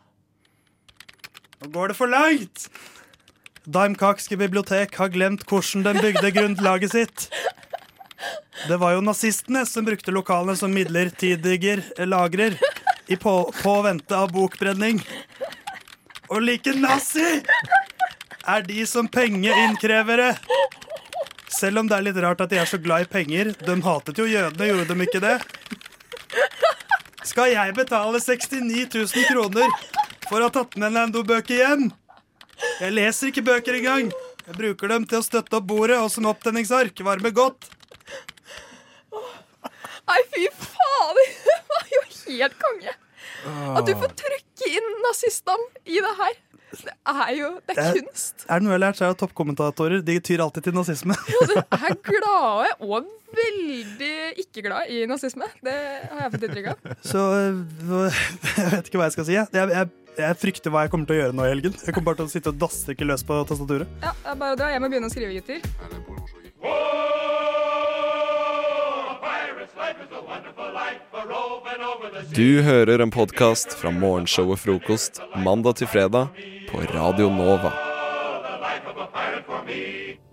Nå 1.62 1.70
går 1.74 1.92
det 1.92 2.00
for 2.00 2.10
langt! 2.10 2.70
Daimkakske 3.70 4.38
bibliotek 4.42 4.96
har 4.98 5.12
glemt 5.14 5.44
hvordan 5.46 5.84
den 5.86 6.00
bygde 6.02 6.32
grunnlaget 6.34 6.96
sitt. 6.96 7.28
Det 8.68 8.78
var 8.82 8.96
jo 8.96 9.04
nazistene 9.06 9.62
som 9.70 9.86
brukte 9.86 10.14
lokalene 10.14 10.56
som 10.58 10.74
midlertidige 10.74 11.78
lagrer 12.06 12.58
i 13.08 13.18
på, 13.18 13.36
påvente 13.62 14.18
av 14.18 14.34
bokbrenning. 14.34 15.02
Og 16.32 16.42
like 16.42 16.74
nazi 16.80 17.42
er 18.48 18.66
de 18.66 18.86
som 18.90 19.08
pengeinnkrevere. 19.12 20.36
Selv 21.52 21.82
om 21.82 21.90
det 21.90 21.98
er 21.98 22.06
litt 22.08 22.20
rart 22.24 22.42
at 22.42 22.52
de 22.52 22.60
er 22.62 22.70
så 22.70 22.80
glad 22.82 23.06
i 23.06 23.10
penger. 23.12 23.52
De 23.60 23.76
hatet 23.86 24.18
jo 24.22 24.28
jødene, 24.30 24.70
gjorde 24.72 24.88
de 24.96 25.08
ikke 25.08 25.24
det? 25.24 25.38
Skal 27.28 27.52
jeg 27.54 27.76
betale 27.78 28.20
69 28.20 28.88
000 28.96 29.28
kroner 29.30 29.68
for 30.28 30.40
å 30.40 30.48
ha 30.48 30.54
tatt 30.56 30.78
med 30.82 30.96
Lando-bøker 30.96 31.60
hjem? 31.60 31.92
Jeg 32.82 32.96
leser 32.96 33.30
ikke 33.30 33.46
bøker 33.46 33.78
engang. 33.78 34.10
Jeg 34.48 34.58
bruker 34.58 34.90
dem 34.92 35.06
til 35.08 35.22
å 35.22 35.26
støtte 35.26 35.60
opp 35.60 35.68
bordet 35.70 36.00
og 36.02 36.10
som 36.14 36.28
opptenningsark. 36.32 36.98
Varme 37.06 37.32
godt. 37.36 37.70
Nei, 40.10 40.20
fy 40.34 40.48
fader! 40.50 41.30
Det 41.48 41.60
var 41.72 41.92
jo 41.94 42.02
helt 42.42 42.56
konge. 42.62 42.94
At 43.78 43.88
du 43.88 43.94
får 43.98 44.12
trykke 44.20 44.72
inn 44.72 44.90
nazistene 45.06 45.84
i 45.88 46.02
det 46.04 46.14
her. 46.20 46.36
Det 46.72 46.94
er 47.12 47.32
jo 47.36 47.50
Det 47.68 47.76
er 47.78 47.98
kunst. 48.00 48.46
Er 48.48 48.60
det 48.60 48.66
noe 48.66 48.72
jeg 48.72 48.80
har 48.80 48.84
lært, 48.86 49.00
så 49.00 49.04
er 49.06 49.12
det 49.12 49.16
at 49.18 49.24
toppkommentatorer 49.26 50.04
de 50.08 50.18
tyr 50.24 50.44
alltid 50.46 50.70
til 50.70 50.78
nazisme. 50.78 51.18
Er 51.82 51.98
glade 52.06 52.72
og 52.80 53.10
veldig 53.36 54.14
ikke 54.44 54.64
glad 54.66 54.92
i 54.92 55.06
nazisme. 55.10 55.48
Det 55.64 55.76
har 56.12 56.22
jeg 56.26 56.34
fått 56.36 56.46
inntrykk 56.48 56.70
av. 56.72 56.94
Så 57.06 57.26
øh, 57.40 58.22
jeg 58.58 58.70
vet 58.76 58.92
ikke 58.92 59.02
hva 59.02 59.10
jeg 59.10 59.18
skal 59.18 59.28
si. 59.28 59.38
jeg. 59.38 59.48
Jeg, 59.56 59.90
jeg, 60.20 60.40
frykter 60.42 60.74
hva 60.74 60.86
jeg 60.86 60.94
kommer 60.94 61.10
til 61.10 61.18
å 61.18 61.22
gjøre 61.22 61.38
nå 61.38 61.48
i 61.48 61.54
helgen. 61.54 61.76
Jeg 61.80 61.96
kommer 61.96 62.12
bare 62.12 62.22
til 62.24 62.32
å 62.32 62.36
sitte 62.36 62.54
og 62.54 62.62
dasse 62.62 62.96
ikke 62.96 63.08
løs 63.08 63.26
på 63.28 63.42
tastaturet. 63.52 63.92
Ja, 64.04 64.16
det 64.24 64.36
er 64.36 64.44
bare 64.46 64.56
å 64.56 64.62
dra 64.64 64.72
hjem 64.74 64.88
og 64.88 64.96
begynne 64.96 65.12
å 65.12 65.16
skrive, 65.16 65.36
gutter. 65.40 65.60
Du 72.34 72.62
hører 72.66 73.02
en 73.04 73.12
podkast 73.14 73.76
fra 73.78 73.92
morgenshow 73.94 74.50
og 74.56 74.58
Frokost 74.58 75.20
mandag 75.38 75.76
til 75.78 75.90
fredag 75.92 76.32
på 76.72 76.82
Radio 76.96 77.28
Nova. 77.30 77.70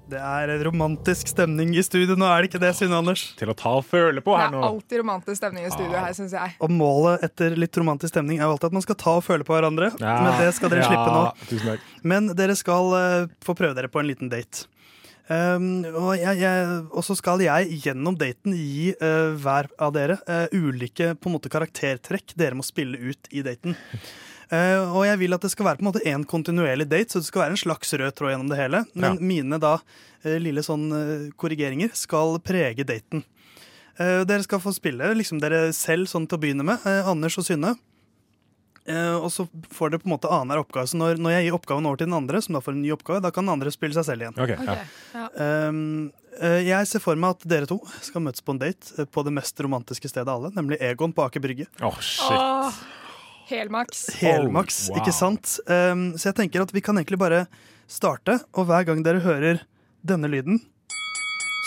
Det 0.08 0.16
er 0.24 0.48
en 0.54 0.62
romantisk 0.64 1.28
stemning 1.28 1.74
i 1.76 1.82
studio 1.84 2.16
nå, 2.16 2.24
er 2.24 2.40
det 2.40 2.48
ikke 2.48 2.62
det, 2.62 2.70
Synne 2.78 2.96
Anders? 3.02 3.26
Til 3.36 3.52
å 3.52 3.56
ta 3.58 3.74
og 3.82 3.84
føle 3.84 4.22
på 4.24 4.32
her 4.38 4.48
nå. 4.48 4.62
Det 4.62 4.64
er 4.64 4.70
alltid 4.70 5.02
romantisk 5.02 5.40
stemning 5.42 5.68
i 5.68 5.74
studio 5.74 6.00
her, 6.00 6.16
syns 6.16 6.32
jeg. 6.38 6.56
Og 6.64 6.72
målet 6.72 7.26
etter 7.28 7.58
litt 7.60 7.76
romantisk 7.76 8.14
stemning 8.14 8.40
er 8.40 8.46
jo 8.46 8.54
alltid 8.56 8.70
at 8.70 8.78
man 8.78 8.86
skal 8.86 8.96
ta 9.04 9.18
og 9.20 9.26
føle 9.28 9.44
på 9.44 9.58
hverandre. 9.58 9.92
Ja. 10.00 10.16
Men 10.24 10.40
det 10.40 10.54
skal 10.56 10.72
dere 10.72 10.86
Ja, 10.86 10.88
slippe 10.88 11.12
nå. 11.12 11.22
tusen 11.52 11.72
takk. 11.74 11.84
Men 12.14 12.32
dere 12.40 12.56
skal 12.56 12.96
eh, 13.02 13.28
få 13.44 13.58
prøve 13.60 13.76
dere 13.76 13.92
på 13.92 14.00
en 14.00 14.08
liten 14.08 14.32
date. 14.32 14.64
Um, 15.28 15.84
og 15.92 16.14
jeg, 16.16 16.38
jeg, 16.40 16.68
og 16.88 17.04
så 17.04 17.12
skal 17.18 17.42
jeg 17.44 17.80
gjennom 17.84 18.14
daten 18.16 18.54
gi 18.56 18.94
uh, 18.96 19.36
hver 19.36 19.68
av 19.76 19.92
dere 19.92 20.16
uh, 20.24 20.46
ulike 20.56 21.10
på 21.20 21.28
en 21.28 21.34
måte, 21.36 21.50
karaktertrekk 21.52 22.32
dere 22.38 22.56
må 22.56 22.64
spille 22.64 22.96
ut 22.96 23.28
i 23.28 23.42
daten. 23.44 23.76
Uh, 24.48 24.88
og 24.96 25.02
jeg 25.04 25.20
vil 25.20 25.36
at 25.36 25.44
det 25.44 25.50
skal 25.52 25.68
være 25.68 25.82
på 25.82 25.84
en 25.84 25.90
måte 25.90 26.04
en 26.08 26.24
kontinuerlig 26.28 26.88
date, 26.88 27.12
så 27.12 27.20
det 27.20 27.28
skal 27.28 27.44
være 27.44 27.58
en 27.58 27.60
slags 27.60 27.92
rød 27.92 28.16
tråd 28.16 28.32
gjennom 28.32 28.52
det 28.54 28.60
hele. 28.62 28.84
Men 28.94 29.18
Ja. 29.18 29.26
mine 29.34 29.60
da 29.60 29.74
lille 30.24 30.64
sånn 30.66 30.88
korrigeringer 31.38 31.92
skal 31.94 32.40
prege 32.42 32.82
daten. 32.82 33.20
Dere 33.98 34.42
skal 34.42 34.58
få 34.58 34.72
spille 34.74 35.12
liksom 35.14 35.38
dere 35.38 35.68
selv 35.76 36.10
sånn 36.10 36.26
til 36.26 36.34
å 36.34 36.42
begynne 36.42 36.66
med. 36.66 36.82
Anders 37.06 37.36
og 37.38 37.46
Synne. 37.46 37.76
Eh, 38.88 39.16
og 39.20 39.28
så 39.32 39.44
får 39.74 39.92
dere 39.92 40.00
på 40.00 40.08
en 40.08 40.14
måte 40.14 40.30
annenhver 40.32 40.62
oppgave. 40.62 40.88
Så 40.88 40.96
når, 40.96 41.18
når 41.20 41.34
jeg 41.34 41.48
gir 41.48 41.56
oppgaven 41.58 41.88
over 41.88 42.00
til 42.00 42.08
den 42.08 42.16
andre, 42.16 42.40
som 42.44 42.56
da 42.56 42.62
får 42.64 42.76
en 42.76 42.82
ny 42.84 42.92
oppgave, 42.94 43.20
da 43.24 43.32
kan 43.34 43.44
den 43.44 43.52
andre 43.52 43.72
spille 43.74 43.96
seg 43.96 44.06
selv 44.08 44.24
igjen. 44.24 44.38
Okay, 44.40 44.56
ja. 44.64 45.26
Um, 45.68 45.80
uh, 46.40 46.60
jeg 46.64 46.88
ser 46.88 47.02
for 47.04 47.20
meg 47.20 47.36
at 47.36 47.48
dere 47.52 47.68
to 47.68 47.76
skal 48.04 48.24
møtes 48.24 48.44
på 48.44 48.54
en 48.56 48.62
date 48.62 48.94
eh, 48.96 49.08
på 49.08 49.24
det 49.26 49.34
mest 49.36 49.60
romantiske 49.64 50.08
stedet 50.08 50.28
av 50.28 50.38
alle, 50.40 50.52
nemlig 50.56 50.80
Egon 50.88 51.12
på 51.12 51.26
Aker 51.26 51.44
Brygge. 51.44 51.68
Oh, 51.84 52.00
Åh, 52.32 52.80
helmaks. 53.52 54.06
Helmaks, 54.22 54.80
Oh, 54.88 54.94
wow. 54.96 55.02
ikke 55.02 55.16
sant? 55.16 55.58
Um, 55.68 56.08
så 56.16 56.30
jeg 56.30 56.40
tenker 56.40 56.64
at 56.64 56.72
vi 56.72 56.84
kan 56.84 56.96
egentlig 56.96 57.20
bare 57.20 57.44
starte, 57.88 58.40
og 58.56 58.70
hver 58.70 58.88
gang 58.88 59.04
dere 59.04 59.20
hører 59.24 59.62
denne 60.06 60.32
lyden, 60.32 60.62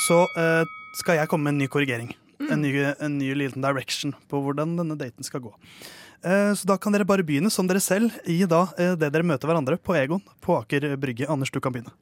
så 0.08 0.24
uh, 0.34 0.66
skal 0.98 1.22
jeg 1.22 1.30
komme 1.30 1.50
med 1.50 1.58
en 1.60 1.66
ny 1.66 1.70
korrigering. 1.70 2.16
En 2.50 2.64
ny, 2.64 2.72
en 2.74 3.20
ny 3.20 3.36
liten 3.38 3.62
direction 3.62 4.16
på 4.32 4.40
hvordan 4.42 4.74
denne 4.80 4.96
daten 4.98 5.22
skal 5.22 5.44
gå. 5.46 5.52
Eh, 6.24 6.54
Så 6.54 6.68
da 6.70 6.78
kan 6.78 6.94
dere 6.94 7.06
bare 7.08 7.24
begynne 7.26 7.50
som 7.52 7.68
dere 7.70 7.82
selv 7.82 8.12
i 8.30 8.44
da 8.46 8.68
eh, 8.78 8.94
det 9.00 9.12
dere 9.14 9.26
møter 9.26 9.50
hverandre 9.50 9.78
på 9.82 9.96
Egon 9.98 10.22
på 10.44 10.60
Aker 10.60 10.96
Brygge. 11.02 11.28
Anders, 11.30 11.50
du 11.52 11.60
kan 11.60 11.74
begynne. 11.74 11.94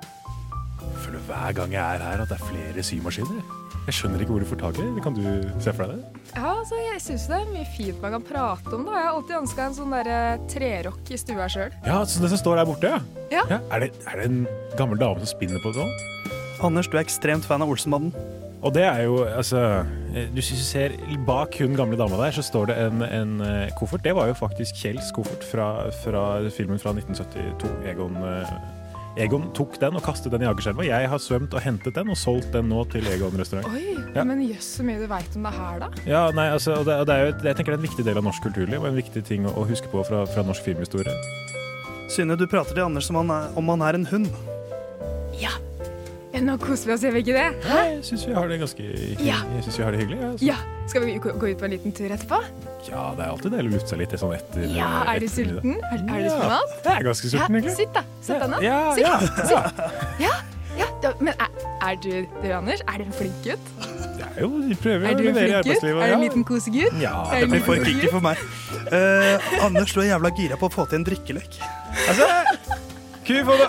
Jeg 0.00 1.00
føler 1.04 1.24
hver 1.28 1.52
gang 1.56 1.72
jeg 1.72 1.82
er 1.98 2.04
her 2.04 2.22
at 2.24 2.28
det 2.32 2.38
er 2.38 2.46
flere 2.48 2.84
symaskiner. 2.84 3.40
Jeg 3.88 3.96
skjønner 3.96 4.20
ikke 4.20 4.34
hvor 4.34 4.42
du 4.44 4.48
får 4.50 4.58
tak 4.60 4.78
i 4.80 4.84
det. 4.84 5.02
Kan 5.04 5.14
du 5.16 5.22
se 5.64 5.72
for 5.72 5.88
deg 5.88 5.96
det? 5.96 6.24
Ja, 6.34 6.50
altså, 6.58 6.76
jeg 6.76 7.00
syns 7.00 7.24
det 7.30 7.38
er 7.38 7.46
mye 7.54 7.68
fint 7.76 8.02
man 8.04 8.12
kan 8.18 8.24
prate 8.28 8.74
om. 8.76 8.82
da. 8.84 8.96
Jeg 8.98 9.06
har 9.06 9.14
alltid 9.14 9.36
ønska 9.38 9.64
en 9.64 9.76
sånn 9.78 9.94
der, 9.96 10.10
eh, 10.12 10.42
trerock 10.52 11.12
i 11.14 11.20
stua 11.20 11.46
sjøl. 11.48 11.72
Ja, 11.86 12.02
så 12.04 12.20
det 12.20 12.28
som 12.34 12.42
står 12.42 12.60
der 12.60 12.68
borte, 12.68 12.90
ja. 12.92 13.00
Ja. 13.48 13.60
er, 13.72 13.86
det, 13.86 13.90
er 14.08 14.20
det 14.20 14.26
en 14.28 14.42
gammel 14.76 15.00
dame 15.00 15.20
som 15.24 15.30
spinner 15.32 15.60
på 15.64 15.72
det 15.72 15.84
òg? 15.86 16.34
Anders, 16.68 16.88
du 16.90 16.98
er 16.98 17.04
ekstremt 17.06 17.44
fan 17.48 17.62
av 17.64 17.70
Olsenmannen. 17.72 18.12
Og 18.62 18.72
det 18.74 18.82
er 18.82 19.04
jo, 19.06 19.20
altså 19.22 19.60
eh, 20.14 20.26
Du 20.34 20.40
synes 20.42 20.58
du 20.64 20.66
ser 20.66 20.94
Bak 21.26 21.54
hun 21.60 21.76
gamle 21.78 21.98
dama 22.00 22.18
der 22.24 22.34
så 22.34 22.42
står 22.42 22.72
det 22.72 22.78
en, 22.88 23.02
en 23.06 23.36
eh, 23.44 23.68
koffert. 23.78 24.02
Det 24.04 24.14
var 24.18 24.26
jo 24.30 24.34
faktisk 24.38 24.80
Kjells 24.82 25.12
koffert 25.14 25.44
fra, 25.46 25.68
fra 26.02 26.24
filmen 26.50 26.80
fra 26.82 26.90
1972. 26.96 27.70
Egon, 27.92 28.16
eh, 28.26 29.22
Egon 29.22 29.48
tok 29.54 29.78
den 29.82 29.96
og 29.98 30.02
kastet 30.06 30.34
den 30.34 30.42
i 30.42 30.48
Akerselva. 30.50 30.84
Jeg 30.86 31.08
har 31.10 31.22
svømt 31.22 31.54
og 31.54 31.62
hentet 31.62 31.94
den 31.96 32.10
og 32.10 32.18
solgt 32.18 32.50
den 32.54 32.68
nå 32.70 32.82
til 32.90 33.06
Egon 33.14 33.38
restaurant. 33.38 33.70
Oi, 33.74 33.94
Ja. 34.14 34.24
men 34.24 34.42
jøss 34.42 34.72
så 34.78 34.84
mye 34.86 34.98
du 34.98 35.06
veit 35.10 35.34
om 35.38 35.44
det 35.46 35.54
her, 35.54 35.78
da. 35.84 35.88
Ja, 36.08 36.22
nei, 36.34 36.48
altså, 36.54 36.78
og 36.80 36.86
det, 36.88 36.98
og 37.02 37.06
det 37.06 37.14
er 37.14 37.26
jo, 37.26 37.32
jeg 37.44 37.58
tenker 37.58 37.74
det 37.74 37.78
er 37.78 37.82
en 37.82 37.88
viktig 37.88 38.04
del 38.06 38.18
av 38.18 38.24
norsk 38.26 38.42
kulturliv 38.46 38.80
og 38.82 38.88
en 38.90 38.98
viktig 38.98 39.22
ting 39.28 39.46
å, 39.46 39.54
å 39.58 39.66
huske 39.68 39.90
på 39.92 40.02
fra, 40.08 40.24
fra 40.26 40.42
norsk 40.46 40.64
filmhistorie. 40.66 41.14
Synne, 42.10 42.38
du 42.40 42.46
prater 42.48 42.74
til 42.74 42.86
Anders 42.88 43.10
om 43.12 43.20
han 43.20 43.30
er, 43.34 43.50
om 43.58 43.68
han 43.74 43.82
er 43.86 43.98
en 43.98 44.06
hund. 44.10 44.30
Ja. 46.38 46.44
Nå 46.46 46.54
koser 46.62 46.86
vi 46.90 46.94
oss, 46.94 47.02
gjør 47.02 47.14
vi 47.16 47.22
ikke 47.24 47.34
det? 47.34 47.46
Hæ? 47.66 47.78
Jeg 47.92 48.02
syns 48.06 48.26
vi 48.28 48.34
har 48.36 48.48
det 48.50 48.58
ganske. 48.62 48.84
Ja. 49.26 49.38
Jeg 49.56 49.62
synes 49.66 49.78
vi 49.78 49.84
har 49.84 49.90
det 49.96 50.00
hyggelig. 50.04 50.18
altså. 50.28 50.46
Ja. 50.46 50.56
Skal 50.88 51.04
vi 51.04 51.14
gå 51.20 51.32
ut 51.34 51.58
på 51.60 51.64
en 51.66 51.70
liten 51.74 51.92
tur 51.92 52.12
etterpå? 52.14 52.38
Ja, 52.88 53.02
det 53.16 53.24
er 53.26 53.32
alltid 53.34 53.50
deilig 53.52 53.72
å 53.72 53.74
lufte 53.76 53.90
seg 53.92 53.98
litt 54.00 54.14
sånn 54.20 54.34
etter 54.38 54.68
Ja, 54.72 54.90
er 55.12 55.18
du 55.20 55.26
sulten? 55.28 55.74
Er, 55.90 55.98
er 55.98 56.22
du 56.22 56.28
Ja, 56.28 56.36
spent? 56.38 56.86
jeg 56.86 56.94
er 56.94 57.08
ganske 57.10 57.32
sulten, 57.34 57.58
egentlig. 57.58 57.74
Sitt, 57.76 57.90
da. 57.98 58.04
Sett 58.24 58.40
deg 58.40 58.52
ned. 58.54 58.62
Ja, 58.64 58.78
ja, 58.96 59.18
Sitt. 59.20 59.82
Ja, 60.22 60.32
ja. 60.78 60.86
da- 61.02 61.12
Men 61.20 61.34
er, 61.34 61.50
er 61.90 61.98
du, 62.06 62.10
du, 62.42 62.48
Anders, 62.56 62.80
er 62.88 62.98
du 62.98 63.04
en 63.04 63.12
flink 63.18 63.42
gutt? 63.44 63.68
Jo, 64.38 64.48
vi 64.62 64.74
prøver 64.78 65.08
Er 65.10 65.18
å 65.18 65.26
levere 65.26 65.48
i 65.50 65.56
arbeidslivet. 65.58 66.00
Er 66.02 66.06
du 66.06 66.14
en 66.14 66.22
ja. 66.22 66.24
liten 66.28 66.44
kosegutt? 66.46 66.96
Ja, 67.02 67.14
Er 67.34 67.40
Det 67.44 67.50
blir 67.50 67.64
for 67.66 67.84
kicky 67.84 68.08
for 68.12 68.20
meg. 68.24 68.38
Uh, 68.88 69.64
Anders, 69.66 69.92
du 69.92 70.00
er 70.00 70.12
jævla 70.14 70.30
gira 70.38 70.56
på 70.56 70.70
å 70.70 70.72
få 70.72 70.86
til 70.88 71.00
en 71.02 71.04
drikkelek. 71.08 71.58
Altså, 72.08 72.28
ku 73.26 73.34
få 73.44 73.58
vi 73.58 73.66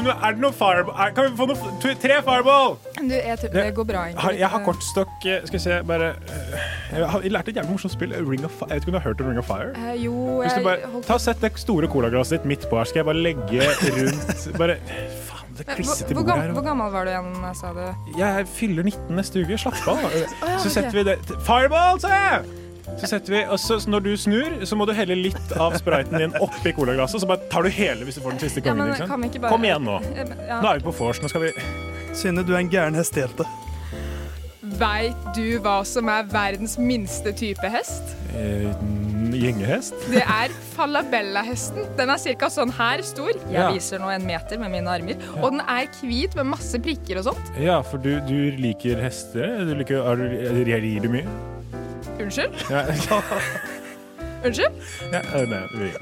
noe, 0.00 0.14
er 0.24 0.32
det 0.32 0.40
noe 0.40 0.52
fireball? 0.56 0.94
er- 1.04 1.10
Kan 1.16 1.26
vi 1.30 1.36
få 1.36 1.46
noe, 1.50 1.72
to, 1.82 1.90
tre 2.00 2.16
fireball? 2.24 2.76
Du, 2.96 3.12
jeg 3.14 3.38
tror 3.42 3.50
det 3.52 3.64
går 3.76 3.84
bra, 3.90 4.04
egentlig. 4.08 4.22
Har, 4.24 4.32
jeg 4.40 4.48
har 4.54 4.62
kortstokk 4.64 5.26
eh, 5.28 5.40
Skal 5.44 5.58
vi 5.58 5.62
se, 5.64 5.78
bare 5.90 6.08
eh, 6.16 6.64
Jeg 6.94 7.08
har 7.12 7.20
lærte 7.36 7.52
et 7.52 7.56
jævlig 7.60 7.70
morsomt 7.74 7.92
spill. 7.92 8.14
Ring 8.30 8.44
of 8.48 8.54
Fire. 8.56 8.70
Jeg 8.70 8.80
vet 8.80 8.82
ikke 8.86 8.88
om 8.88 8.96
du 8.96 8.98
har 8.98 9.06
hørt 9.10 9.20
om 9.20 9.28
Ring 9.28 9.38
of 9.42 9.48
Fire? 9.50 9.70
Eh, 9.76 9.98
jo, 10.06 10.14
jeg 10.42 10.64
bare, 10.64 11.02
ta 11.04 11.18
Sett 11.18 11.40
det 11.44 11.52
store 11.60 11.88
colaglasset 11.92 12.38
ditt 12.40 12.48
midt 12.54 12.66
på 12.70 12.80
her, 12.80 12.88
skal 12.88 13.02
jeg 13.04 13.08
bare 13.12 13.22
legge 13.28 13.68
rundt 14.00 14.48
Bare 14.62 14.78
Faen, 15.28 15.54
det 15.58 15.66
klissete 15.68 16.14
bordet 16.16 16.40
her. 16.40 16.52
hvor 16.56 16.64
gammel 16.66 16.90
var 16.90 17.04
du 17.06 17.12
igjen, 17.12 17.34
sa 17.54 17.70
du? 17.76 17.84
Jeg 18.18 18.48
fyller 18.56 18.82
19 18.88 19.14
neste 19.20 19.44
uke. 19.44 19.58
Slapp 19.60 19.84
av. 19.92 20.02
ja, 20.48 20.58
Så 20.64 20.72
setter 20.72 20.96
vi 20.96 21.04
det 21.12 21.18
Fireball, 21.46 22.00
sa 22.02 22.08
jeg! 22.16 22.63
Så 23.00 23.06
setter 23.08 23.32
vi, 23.32 23.42
og 23.48 23.58
så 23.58 23.78
så 23.80 23.88
når 23.90 24.00
du 24.04 24.10
snur, 24.16 24.64
så 24.68 24.76
må 24.76 24.86
du 24.86 24.92
helle 24.92 25.16
litt 25.16 25.52
av 25.56 25.72
spriten 25.80 26.18
din 26.20 26.34
oppi 26.40 26.72
colaglasset. 26.76 27.20
Så 27.22 27.26
bare 27.26 27.40
tar 27.50 27.62
du 27.62 27.70
hele 27.72 28.04
hvis 28.04 28.14
du 28.16 28.20
får 28.20 28.36
den 28.36 28.42
siste 28.44 28.60
Ja, 28.64 28.72
kongen. 28.72 28.92
men 28.98 29.08
kan 29.08 29.20
vi 29.22 29.28
ikke 29.28 29.40
bare- 29.40 29.50
Kom 29.56 29.64
igjen 29.64 29.84
nå. 29.84 29.96
Eh, 30.14 30.24
ja. 30.48 30.60
Nå 30.60 30.68
er 30.70 30.78
vi 30.78 30.84
på 30.84 30.92
vors. 30.98 31.20
Nå 31.22 31.28
skal 31.28 31.40
vi 31.48 31.52
Synne, 32.14 32.44
du 32.46 32.52
er 32.54 32.58
en 32.60 32.68
gæren 32.70 32.94
hestejente. 32.94 33.44
Veit 34.78 35.16
du 35.36 35.58
hva 35.60 35.84
som 35.86 36.08
er 36.08 36.22
verdens 36.24 36.78
minste 36.78 37.32
type 37.36 37.68
hest? 37.70 38.02
eh, 38.34 38.70
Gyngehest. 39.34 39.94
Det 40.10 40.22
er 40.22 40.48
falabellahesten. 40.76 41.88
Den 41.96 42.10
er 42.10 42.18
ca. 42.38 42.46
sånn 42.48 42.70
her 42.72 43.02
stor. 43.02 43.28
Jeg 43.32 43.52
Ja. 43.52 43.70
viser 43.72 43.98
nå 43.98 44.08
en 44.14 44.26
meter 44.26 44.58
med 44.58 44.70
mine 44.70 44.86
armer. 44.86 45.16
Og 45.42 45.50
den 45.52 45.60
er 45.60 45.86
hvit 46.02 46.34
med 46.36 46.46
masse 46.46 46.78
prikker 46.78 47.18
og 47.18 47.24
sånt. 47.34 47.58
Ja, 47.58 47.80
for 47.82 47.98
du, 47.98 48.20
du 48.20 48.52
liker 48.56 48.96
hester. 49.00 49.64
Du 49.64 49.74
liker, 49.74 49.96
er 49.96 50.20
er, 50.20 50.62
er, 50.62 50.68
er, 50.76 51.00
du 51.00 51.08
mye? 51.08 51.26
Unnskyld? 52.20 52.54
Ja. 52.70 52.84
Unnskyld? 54.44 54.72
ja, 55.12 55.20
nei, 55.48 55.62
vi- 55.74 55.92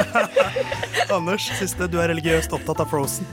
Anders, 1.16 1.50
siste, 1.58 1.88
du 1.90 1.98
er 2.00 2.12
religiøst 2.12 2.52
opptatt 2.54 2.80
av 2.84 2.90
Frozen. 2.92 3.26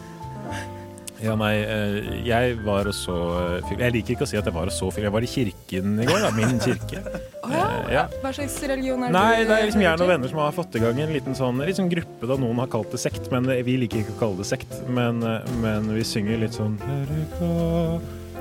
Ja, 1.17 1.33
nei, 1.37 1.53
eh, 1.65 1.95
jeg 2.27 2.57
var 2.61 2.85
og 2.89 2.93
så 2.93 3.13
eh, 3.39 3.63
film. 3.65 3.79
Jeg 3.81 3.93
liker 3.95 4.13
ikke 4.13 4.25
å 4.27 4.29
si 4.29 4.37
at 4.37 4.45
jeg 4.45 4.53
var 4.53 4.69
og 4.69 4.73
så 4.75 4.89
film. 4.93 5.07
Jeg 5.07 5.13
var 5.15 5.25
i 5.25 5.29
kirken 5.31 5.95
i 6.03 6.05
går, 6.05 6.19
da. 6.27 6.29
Min 6.35 6.59
kirke. 6.61 7.01
Oh, 7.41 7.87
ja. 7.89 8.03
Hva 8.21 8.33
slags 8.37 8.57
religion 8.69 9.01
er 9.01 9.09
det? 9.09 9.15
Nei, 9.15 9.39
du 9.41 9.49
det 9.49 9.55
er 9.57 9.65
liksom 9.65 9.81
jeg 9.85 9.95
og 9.95 10.03
noen 10.03 10.11
venner 10.13 10.29
som 10.33 10.41
har 10.43 10.53
fått 10.53 10.77
i 10.77 10.83
gang 10.83 11.01
en 11.01 11.13
liten 11.15 11.37
sånn, 11.37 11.63
sånn 11.79 11.89
gruppe. 11.89 12.29
da 12.29 12.37
Noen 12.37 12.61
har 12.61 12.69
kalt 12.69 12.93
det 12.93 13.01
sekt, 13.01 13.31
men 13.33 13.49
vi 13.65 13.79
liker 13.81 14.03
ikke 14.03 14.13
å 14.13 14.19
kalle 14.21 14.43
det 14.43 14.49
sekt. 14.51 14.77
Men, 14.93 15.25
men 15.63 15.89
vi 15.97 16.05
synger 16.05 16.37
litt 16.43 16.57
sånn 16.57 16.77
Erika, 16.85 17.49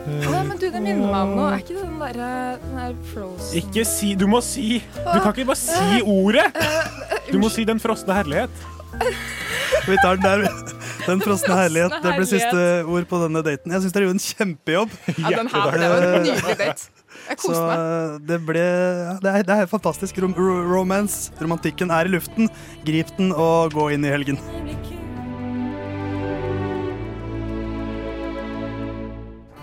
ja, 0.06 0.42
men 0.46 0.58
du, 0.60 0.66
det 0.70 0.80
minner 0.82 1.08
meg 1.10 1.20
om 1.24 1.32
noe. 1.34 1.48
Er 1.56 1.62
ikke 1.64 1.74
det 1.74 1.84
den 1.86 1.98
derre 2.00 2.30
der 2.62 2.94
Frozen 3.10 3.58
Ikke 3.60 3.84
si 3.88 4.12
Du 4.18 4.26
må 4.30 4.38
si 4.44 4.66
Du 4.94 5.18
kan 5.18 5.32
ikke 5.32 5.48
bare 5.48 5.58
si 5.58 6.00
ordet! 6.06 6.46
Du 7.32 7.38
må 7.42 7.50
si 7.50 7.64
Den 7.66 7.80
frosne 7.82 8.14
herlighet. 8.14 8.66
Vi 9.86 9.96
tar 10.02 10.16
den 10.16 10.24
der. 10.24 10.46
Den 11.06 11.20
frosne 11.22 11.56
herlighet. 11.58 11.96
Det 12.02 12.12
ble 12.16 12.26
siste 12.26 12.62
ord 12.86 13.06
på 13.10 13.18
denne 13.24 13.42
daten. 13.46 13.74
Jeg 13.74 13.82
syns 13.84 13.94
dere 13.94 14.06
gjorde 14.06 14.16
en 14.18 14.24
kjempejobb. 14.24 14.94
Ja, 15.18 15.32
den 15.36 15.50
her 15.52 15.66
ble 15.74 15.90
jo 15.90 15.96
en 15.98 16.06
nydelig 16.24 16.56
date. 16.62 16.88
Jeg 17.26 17.38
Så 17.40 17.48
koste 17.48 17.62
meg. 17.66 17.78
eh, 17.82 18.16
det 18.30 18.38
ble 18.46 18.64
det, 19.22 19.32
er, 19.32 19.46
det 19.46 19.56
er 19.64 19.70
fantastisk. 19.70 20.18
Rom 20.22 20.34
romance. 20.38 21.32
Romantikken 21.42 21.90
er 21.94 22.08
i 22.08 22.14
luften. 22.16 22.50
Grip 22.86 23.10
den 23.18 23.34
og 23.34 23.74
gå 23.76 23.90
inn 23.96 24.06
i 24.06 24.12
helgen. 24.14 24.40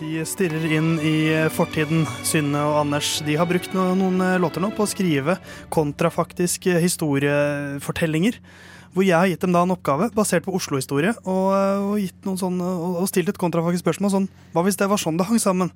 De 0.00 0.22
stirrer 0.24 0.62
inn 0.72 0.94
i 1.04 1.14
fortiden, 1.52 2.06
Synne 2.24 2.62
og 2.64 2.78
Anders. 2.80 3.18
De 3.26 3.34
har 3.36 3.44
brukt 3.48 3.74
noen 3.76 4.22
eh, 4.24 4.38
låter 4.40 4.62
nå 4.64 4.70
på 4.72 4.86
å 4.86 4.88
skrive 4.88 5.34
kontrafaktiske 5.68 6.78
historiefortellinger. 6.80 8.38
Hvor 8.94 9.04
jeg 9.04 9.18
har 9.18 9.28
gitt 9.28 9.44
dem 9.44 9.52
da 9.52 9.66
en 9.66 9.74
oppgave 9.74 10.08
basert 10.16 10.46
på 10.46 10.54
Oslo-historie, 10.56 11.12
og, 11.28 11.92
eh, 12.00 12.32
sånn, 12.40 12.56
og, 12.64 12.96
og 13.02 13.10
stilt 13.12 13.28
et 13.28 13.42
kontrafaktisk 13.42 13.84
spørsmål 13.84 14.14
sånn 14.14 14.30
Hva 14.54 14.64
hvis 14.64 14.80
det 14.80 14.88
var 14.88 15.04
sånn 15.04 15.20
det 15.20 15.28
hang 15.28 15.42
sammen? 15.42 15.74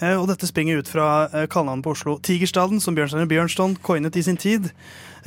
Eh, 0.00 0.16
og 0.16 0.30
dette 0.32 0.48
springer 0.48 0.80
ut 0.80 0.88
fra 0.88 1.28
eh, 1.28 1.44
kallenavnet 1.52 1.84
på 1.84 1.92
Oslo, 1.92 2.16
Tigerstaden, 2.24 2.80
som 2.80 2.96
Bjørnstjerne 2.96 3.28
Bjørnstone 3.28 3.80
coinet 3.84 4.16
i 4.16 4.24
sin 4.24 4.40
tid. 4.40 4.72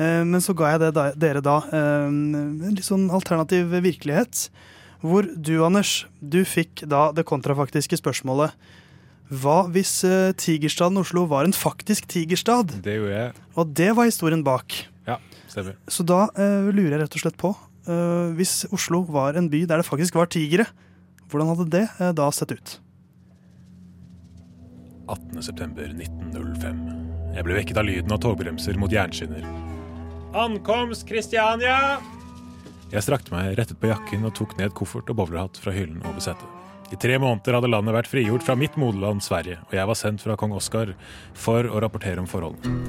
Eh, 0.01 0.23
men 0.25 0.41
så 0.41 0.57
ga 0.57 0.73
jeg 0.73 0.97
dere 1.21 1.45
da 1.45 1.59
eh, 1.69 2.09
en 2.09 2.71
litt 2.73 2.89
sånn 2.89 3.11
alternativ 3.13 3.77
virkelighet. 3.77 4.47
Hvor 5.03 5.27
du, 5.27 5.57
Anders, 5.65 6.05
du 6.23 6.41
fikk 6.47 6.85
da 6.87 7.09
det 7.15 7.25
kontrafaktiske 7.27 7.97
spørsmålet 7.99 8.55
Hva 9.33 9.57
hvis 9.73 9.97
eh, 10.07 10.31
Tigerstaden 10.39 11.01
Oslo 11.01 11.25
var 11.27 11.43
en 11.47 11.55
faktisk 11.55 12.07
tigerstad? 12.11 12.71
Det 12.85 12.95
gjorde 12.99 13.17
jeg. 13.17 13.33
Og 13.59 13.73
det 13.75 13.89
var 13.97 14.07
historien 14.07 14.43
bak. 14.45 14.77
Ja, 15.09 15.19
stemmer. 15.51 15.75
Så 15.91 16.05
da 16.07 16.25
eh, 16.39 16.71
lurer 16.71 16.95
jeg 16.95 17.03
rett 17.03 17.19
og 17.19 17.25
slett 17.25 17.39
på 17.41 17.51
eh, 17.51 18.31
Hvis 18.39 18.63
Oslo 18.71 19.03
var 19.11 19.35
en 19.39 19.51
by 19.51 19.65
der 19.67 19.83
det 19.83 19.89
faktisk 19.89 20.15
var 20.19 20.31
tigre, 20.31 20.69
hvordan 21.27 21.51
hadde 21.51 21.69
det 21.75 21.85
eh, 21.99 22.15
da 22.15 22.31
sett 22.31 22.55
ut? 22.55 22.77
18.9.1905. 25.11 26.83
Jeg 27.35 27.43
ble 27.43 27.55
vekket 27.57 27.79
av 27.81 27.87
lyden 27.89 28.13
av 28.15 28.21
togbremser 28.23 28.77
mot 28.79 28.93
jernskinner. 28.93 29.43
Ankomst 30.37 31.03
Kristiania! 31.09 31.99
Jeg 32.93 33.07
strakte 33.07 33.33
meg, 33.33 33.55
rettet 33.57 33.79
på 33.81 33.89
jakken 33.89 34.27
og 34.27 34.35
tok 34.37 34.53
ned 34.59 34.73
koffert 34.77 35.07
og 35.09 35.17
bowlerhatt 35.17 35.57
fra 35.57 35.73
hyllen 35.73 36.03
over 36.05 36.21
setet. 36.21 36.59
I 36.93 36.97
tre 37.01 37.15
måneder 37.17 37.55
hadde 37.57 37.71
landet 37.71 37.95
vært 37.95 38.09
frigjort 38.11 38.43
fra 38.45 38.53
mitt 38.59 38.75
moderland 38.77 39.23
Sverige, 39.25 39.57
og 39.65 39.73
jeg 39.73 39.89
var 39.89 39.97
sendt 39.97 40.21
fra 40.21 40.35
kong 40.37 40.53
Oskar 40.53 40.91
for 41.33 41.65
å 41.65 41.79
rapportere 41.81 42.21
om 42.21 42.27
forholdene. 42.29 42.83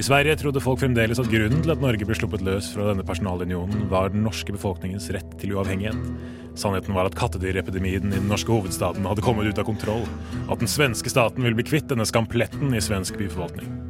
I 0.00 0.06
Sverige 0.06 0.38
trodde 0.40 0.62
folk 0.64 0.80
fremdeles 0.80 1.20
at 1.20 1.28
grunnen 1.28 1.60
til 1.60 1.74
at 1.74 1.82
Norge 1.82 2.08
ble 2.08 2.16
sluppet 2.16 2.46
løs 2.46 2.70
fra 2.72 2.88
denne 2.88 3.04
personalunionen, 3.04 3.84
var 3.92 4.14
den 4.14 4.24
norske 4.24 4.54
befolkningens 4.56 5.10
rett 5.12 5.36
til 5.42 5.52
uavhengighet. 5.58 6.08
Sannheten 6.56 6.96
var 6.96 7.10
at 7.10 7.20
kattedyrepidemien 7.20 8.08
i 8.08 8.16
den 8.16 8.32
norske 8.32 8.54
hovedstaden 8.54 9.04
hadde 9.12 9.26
kommet 9.28 9.50
ut 9.50 9.60
av 9.60 9.68
kontroll, 9.68 10.08
at 10.48 10.64
den 10.64 10.70
svenske 10.70 11.12
staten 11.12 11.44
ville 11.44 11.60
bli 11.60 11.68
kvitt 11.68 11.92
denne 11.92 12.08
skampletten 12.08 12.72
i 12.72 12.84
svensk 12.84 13.20
byforvaltning. 13.20 13.89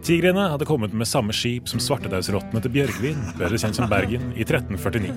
Tigrene 0.00 0.46
hadde 0.48 0.64
kommet 0.64 0.92
med 0.96 1.08
samme 1.08 1.34
skip 1.36 1.68
som 1.68 1.80
svartedausrottene 1.82 2.62
til 2.64 2.72
Bjørgvin, 2.72 3.18
bedre 3.36 3.58
kjent 3.60 3.76
som 3.76 3.90
Bergen, 3.90 4.30
i 4.32 4.46
1349. 4.46 5.12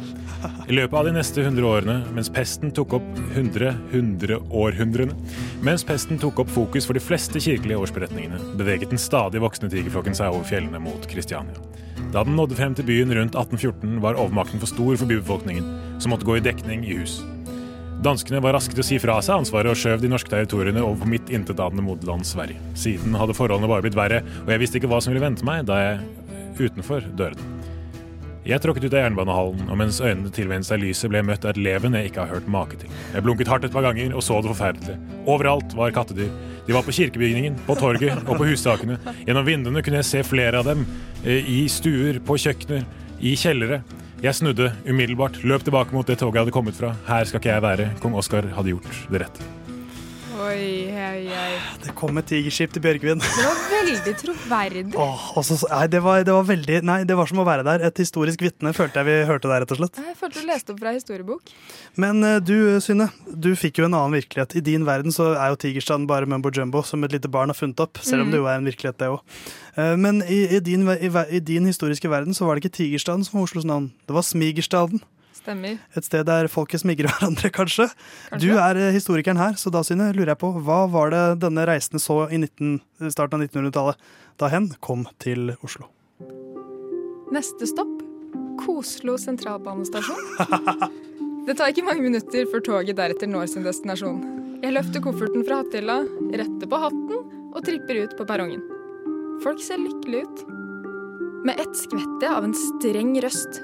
I 0.68 0.76
løpet 0.76 0.98
av 1.00 1.08
de 1.08 1.14
neste 1.16 1.40
100 1.46 1.70
årene, 1.70 1.96
mens 2.16 2.32
pesten 2.34 2.74
tok 2.76 2.98
opp 3.00 3.22
100 3.32 3.72
100 3.94 4.42
århundrene, 4.52 5.16
mens 5.64 5.88
pesten 5.88 6.20
tok 6.20 6.44
opp 6.44 6.52
fokus 6.52 6.90
for 6.90 7.00
de 7.00 7.04
fleste 7.04 7.40
kirkelige 7.40 7.80
årsberetningene, 7.80 8.42
beveget 8.60 8.92
den 8.92 9.00
stadig 9.00 9.40
voksende 9.44 9.72
tigerflokken 9.72 10.20
seg 10.20 10.36
over 10.36 10.44
fjellene 10.52 10.84
mot 10.84 11.08
Kristiania. 11.08 11.64
Da 12.12 12.26
den 12.28 12.36
nådde 12.36 12.60
frem 12.60 12.76
til 12.76 12.86
byen 12.90 13.16
rundt 13.16 13.40
1814, 13.40 14.02
var 14.04 14.20
overmakten 14.20 14.60
for 14.60 14.70
stor 14.70 15.00
for 15.00 15.08
bybefolkningen, 15.08 15.72
som 16.04 16.12
måtte 16.12 16.28
gå 16.28 16.42
i 16.42 16.44
dekning 16.44 16.84
i 16.84 17.00
hus. 17.00 17.22
Danskene 18.04 18.42
var 18.44 18.58
raske 18.58 18.76
til 18.76 18.84
å 18.84 18.86
si 18.86 18.98
fra 19.00 19.16
seg 19.24 19.38
ansvaret 19.40 19.72
og 19.72 19.80
skjøv 19.80 20.02
de 20.04 20.10
norske 20.12 20.32
territoriene 20.32 20.82
over 20.84 21.06
på 21.06 21.12
mitt 21.14 21.30
intetanende 21.32 21.86
moderland 21.86 22.28
Sverige. 22.28 22.60
Siden 22.76 23.16
hadde 23.16 23.36
forholdene 23.38 23.70
bare 23.72 23.86
blitt 23.86 23.96
verre, 23.96 24.20
og 24.44 24.52
jeg 24.52 24.60
visste 24.60 24.80
ikke 24.80 24.90
hva 24.92 25.00
som 25.00 25.14
ville 25.14 25.24
vente 25.24 25.46
meg 25.48 25.64
da 25.70 25.78
jeg 25.80 26.02
utenfor 26.60 27.08
dørene. 27.16 27.52
Jeg 28.44 28.60
tråkket 28.60 28.90
ut 28.90 28.96
av 28.98 29.06
jernbanehallen, 29.06 29.70
og 29.72 29.80
mens 29.80 30.02
øynene 30.04 30.34
tilvendte 30.36 30.68
seg 30.68 30.82
lyset, 30.82 31.08
ble 31.08 31.22
jeg 31.22 31.30
møtt 31.30 31.46
av 31.48 31.54
et 31.54 31.62
leven 31.64 31.96
jeg 31.96 32.10
ikke 32.10 32.26
har 32.26 32.34
hørt 32.34 32.50
make 32.52 32.82
til. 32.82 32.92
Jeg 33.14 33.24
blunket 33.24 33.48
hardt 33.54 33.70
et 33.70 33.72
par 33.72 33.86
ganger 33.88 34.12
og 34.12 34.26
så 34.28 34.42
det 34.44 34.52
forferdelige. 34.52 35.00
Overalt 35.24 35.78
var 35.80 35.96
kattedyr. 35.96 36.34
De 36.68 36.76
var 36.76 36.84
på 36.84 36.96
kirkebygningen, 37.00 37.56
på 37.64 37.80
torget 37.80 38.20
og 38.26 38.36
på 38.36 38.50
hustakene. 38.52 39.00
Gjennom 39.24 39.48
vinduene 39.48 39.84
kunne 39.86 40.02
jeg 40.02 40.10
se 40.12 40.28
flere 40.28 40.60
av 40.60 40.68
dem. 40.68 40.84
eh, 41.24 41.40
I 41.40 41.62
stuer, 41.72 42.20
på 42.20 42.36
kjøkkener, 42.36 42.84
i 43.24 43.38
kjellere. 43.40 43.80
Jeg 44.24 44.38
snudde 44.38 44.70
umiddelbart, 44.88 45.42
løp 45.44 45.66
tilbake 45.68 45.92
mot 45.92 46.08
det 46.08 46.16
toget 46.22 46.38
jeg 46.38 46.46
hadde 46.46 46.54
kommet 46.56 46.78
fra. 46.78 46.94
Her 47.10 47.28
skal 47.28 47.42
ikke 47.42 47.50
jeg 47.52 47.66
være. 47.66 47.90
Kong 48.00 48.16
Oskar 48.16 48.48
hadde 48.56 48.72
gjort 48.72 48.88
det 49.12 49.20
rette. 49.26 49.63
Oi, 50.44 50.90
oi, 50.92 51.22
oi. 51.32 51.52
Det 51.86 51.94
kom 51.96 52.18
et 52.20 52.26
tigerskip 52.28 52.74
til 52.76 52.82
Bjørgvin. 52.84 53.22
Det 53.24 53.44
var 53.46 53.60
veldig 53.72 54.14
troverdig. 54.20 54.82
Åh, 55.00 55.22
og 55.40 55.52
nei, 55.72 55.84
det 55.94 56.02
var, 56.04 56.24
det 56.28 56.34
var 56.36 56.48
veldig 56.50 56.80
Nei, 56.90 56.98
det 57.08 57.16
var 57.20 57.30
som 57.30 57.40
å 57.44 57.46
være 57.48 57.64
der. 57.68 57.84
Et 57.88 58.02
historisk 58.04 58.44
vitne 58.44 58.74
følte 58.76 59.00
jeg 59.02 59.08
vi 59.08 59.16
hørte 59.30 59.48
der, 59.52 59.64
rett 59.64 59.72
og 59.76 59.80
slett. 59.80 60.00
Jeg 60.04 60.18
følte 60.20 60.42
du 60.44 60.50
leste 60.50 60.74
opp 60.76 60.82
fra 60.84 60.94
historiebok. 60.98 61.54
Men 62.04 62.20
eh, 62.28 62.40
du, 62.44 62.56
Synne, 62.84 63.08
du 63.30 63.52
fikk 63.60 63.80
jo 63.84 63.88
en 63.88 63.96
annen 63.96 64.18
virkelighet. 64.20 64.58
I 64.60 64.66
din 64.66 64.88
verden 64.90 65.16
så 65.16 65.32
er 65.38 65.54
jo 65.54 65.60
Tigerstrand 65.64 66.10
bare 66.12 66.28
mumbo 66.30 66.52
jumbo 66.54 66.84
som 66.88 67.06
et 67.08 67.16
lite 67.16 67.32
barn 67.32 67.54
har 67.54 67.58
funnet 67.60 67.80
opp, 67.86 68.02
selv 68.04 68.26
om 68.26 68.28
Mhm. 68.28 68.36
det 68.36 68.42
jo 68.44 68.50
er 68.52 68.60
en 68.60 68.68
virkelighet, 68.72 68.98
det 69.00 69.12
òg. 69.14 69.98
Men 69.98 70.22
i, 70.28 70.44
i, 70.58 70.60
din, 70.62 70.84
i, 70.90 71.10
i 71.38 71.40
din 71.40 71.66
historiske 71.70 72.10
verden 72.12 72.34
så 72.38 72.46
var 72.46 72.56
det 72.60 72.66
ikke 72.66 72.78
Tigerstaden 72.84 73.24
som 73.26 73.40
var 73.40 73.48
Oslos 73.48 73.66
navn, 73.66 73.92
det 74.08 74.14
var 74.16 74.22
Smigerstaden. 74.28 75.02
Stemmer. 75.44 75.80
Et 75.98 76.08
sted 76.08 76.24
der 76.28 76.48
folket 76.52 76.84
smigrer 76.84 77.10
hverandre, 77.14 77.52
kanskje. 77.54 77.90
Kanskje. 78.30 78.40
Du 78.44 78.56
er 78.56 78.80
eh, 78.80 78.94
historikeren 78.96 79.42
her, 79.42 79.58
så 79.60 79.72
da 79.74 79.84
Synne, 79.86 80.12
lurer 80.16 80.34
jeg 80.34 80.42
på, 80.44 80.54
hva 80.64 80.84
var 80.92 81.12
det 81.14 81.24
denne 81.44 81.68
reisende 81.68 82.00
så 82.02 82.24
i 82.32 82.40
19, 82.40 82.80
starten 83.12 83.40
av 83.40 83.48
1900-tallet, 83.50 84.08
da 84.40 84.50
hen 84.54 84.72
kom 84.84 85.06
til 85.24 85.54
Oslo? 85.62 85.90
Neste 87.34 87.68
stopp 87.70 88.00
Koslo 88.64 89.18
sentralbanestasjon. 89.20 90.22
Det 91.48 91.58
tar 91.60 91.74
ikke 91.74 91.84
mange 91.84 92.06
minutter 92.06 92.46
før 92.48 92.62
toget 92.64 92.96
deretter 92.96 93.28
når 93.28 93.50
sin 93.52 93.66
destinasjon. 93.66 94.22
Jeg 94.64 94.72
løfter 94.78 95.04
kofferten 95.04 95.44
fra 95.44 95.58
hattehylla, 95.60 95.98
retter 96.32 96.70
på 96.72 96.80
hatten 96.80 97.18
og 97.52 97.58
tripper 97.68 98.00
ut 98.06 98.14
på 98.16 98.28
perrongen. 98.30 98.62
Folk 99.44 99.60
ser 99.60 99.82
lykkelige 99.82 100.24
ut. 100.24 100.46
Med 101.44 101.60
ett 101.60 101.76
skvetter 101.76 102.30
jeg 102.30 102.32
av 102.32 102.48
en 102.48 102.56
streng 102.56 103.12
røst. 103.26 103.60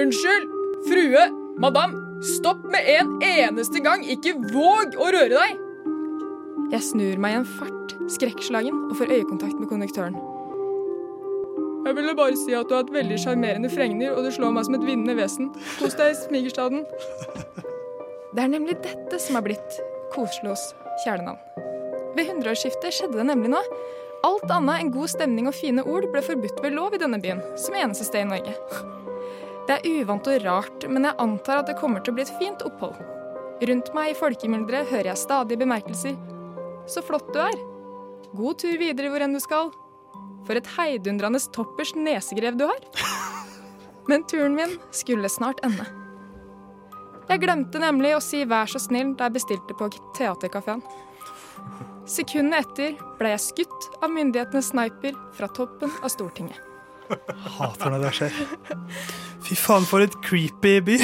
Unnskyld, 0.00 0.48
frue, 0.88 1.24
madam, 1.60 1.96
stopp 2.24 2.64
med 2.70 2.86
en 2.94 3.16
eneste 3.24 3.82
gang, 3.84 4.04
ikke 4.04 4.36
våg 4.52 4.96
å 5.00 5.10
røre 5.12 5.36
deg! 5.36 5.66
Jeg 6.70 6.86
snur 6.86 7.22
meg 7.22 7.34
i 7.34 7.38
en 7.40 7.48
fart, 7.58 7.96
skrekkslagen, 8.14 8.84
og 8.90 8.98
får 9.00 9.14
øyekontakt 9.16 9.58
med 9.58 9.70
konduktøren. 9.70 10.18
Jeg 11.86 11.96
ville 11.96 12.12
bare 12.14 12.36
si 12.36 12.52
at 12.54 12.68
du 12.68 12.76
har 12.76 12.84
et 12.84 12.92
veldig 12.94 13.16
sjarmerende 13.18 13.70
fregner, 13.72 14.12
og 14.14 14.26
du 14.26 14.30
slår 14.34 14.52
meg 14.54 14.68
som 14.68 14.76
et 14.76 14.84
vinnende 14.86 15.16
vesen. 15.18 15.48
Kos 15.80 15.96
deg, 15.98 16.12
Smigerstaden. 16.26 16.84
Det 18.36 18.44
er 18.44 18.52
nemlig 18.52 18.76
dette 18.84 19.18
som 19.18 19.40
er 19.40 19.46
blitt 19.48 19.80
Koslos 20.12 20.68
kjælenavn. 21.02 21.40
Ved 22.14 22.28
hundreårsskiftet 22.30 22.94
skjedde 22.94 23.18
det 23.18 23.26
nemlig 23.32 23.50
noe. 23.56 23.80
Alt 24.26 24.50
annet 24.52 24.84
enn 24.84 24.94
god 24.94 25.10
stemning 25.10 25.48
og 25.48 25.56
fine 25.56 25.82
ord 25.88 26.06
ble 26.12 26.22
forbudt 26.22 26.60
ved 26.62 26.76
lov 26.76 26.94
i 26.94 27.00
denne 27.00 27.18
byen, 27.22 27.40
som 27.58 27.74
eneste 27.74 28.06
sted 28.06 28.26
i 28.26 28.30
Norge. 28.30 28.54
Det 29.70 29.76
er 29.78 30.00
uvant 30.00 30.26
og 30.26 30.40
rart, 30.42 30.84
men 30.90 31.04
jeg 31.06 31.14
antar 31.22 31.60
at 31.60 31.68
det 31.70 31.76
kommer 31.78 32.02
til 32.02 32.10
å 32.10 32.16
bli 32.16 32.24
et 32.24 32.38
fint 32.40 32.62
opphold. 32.66 32.96
Rundt 33.70 33.90
meg 33.94 34.08
i 34.10 34.16
folkemylderet 34.18 34.88
hører 34.90 35.12
jeg 35.12 35.20
stadig 35.20 35.58
bemerkelser. 35.60 36.16
Så 36.90 37.04
flott 37.06 37.28
du 37.30 37.38
er. 37.38 37.54
God 38.34 38.58
tur 38.58 38.74
videre 38.80 39.12
hvor 39.12 39.22
enn 39.22 39.36
du 39.36 39.38
skal. 39.38 39.70
For 40.48 40.58
et 40.58 40.70
heidundrende 40.74 41.38
toppers 41.54 41.92
nesegrev 41.94 42.58
du 42.58 42.64
har. 42.66 42.82
Men 44.10 44.24
turen 44.26 44.56
min 44.58 44.74
skulle 44.90 45.30
snart 45.30 45.62
ende. 45.62 45.86
Jeg 47.28 47.44
glemte 47.44 47.78
nemlig 47.78 48.16
å 48.16 48.24
si 48.26 48.40
'vær 48.42 48.66
så 48.66 48.80
snill' 48.82 49.14
da 49.14 49.28
jeg 49.28 49.36
bestilte 49.38 49.76
på 49.78 49.86
teaterkafeen. 50.18 50.82
Sekundet 52.10 52.66
etter 52.66 52.98
ble 53.20 53.30
jeg 53.36 53.46
skutt 53.46 53.86
av 54.02 54.10
myndighetenes 54.10 54.72
sniper 54.74 55.14
fra 55.38 55.46
toppen 55.46 55.94
av 56.02 56.10
Stortinget. 56.10 56.58
Hater 57.58 57.94
når 57.94 58.06
det 58.06 58.14
skjer. 58.18 58.40
Fy 59.50 59.56
faen, 59.56 59.86
for 59.88 60.04
et 60.04 60.12
creepy 60.22 60.76
by. 60.84 60.96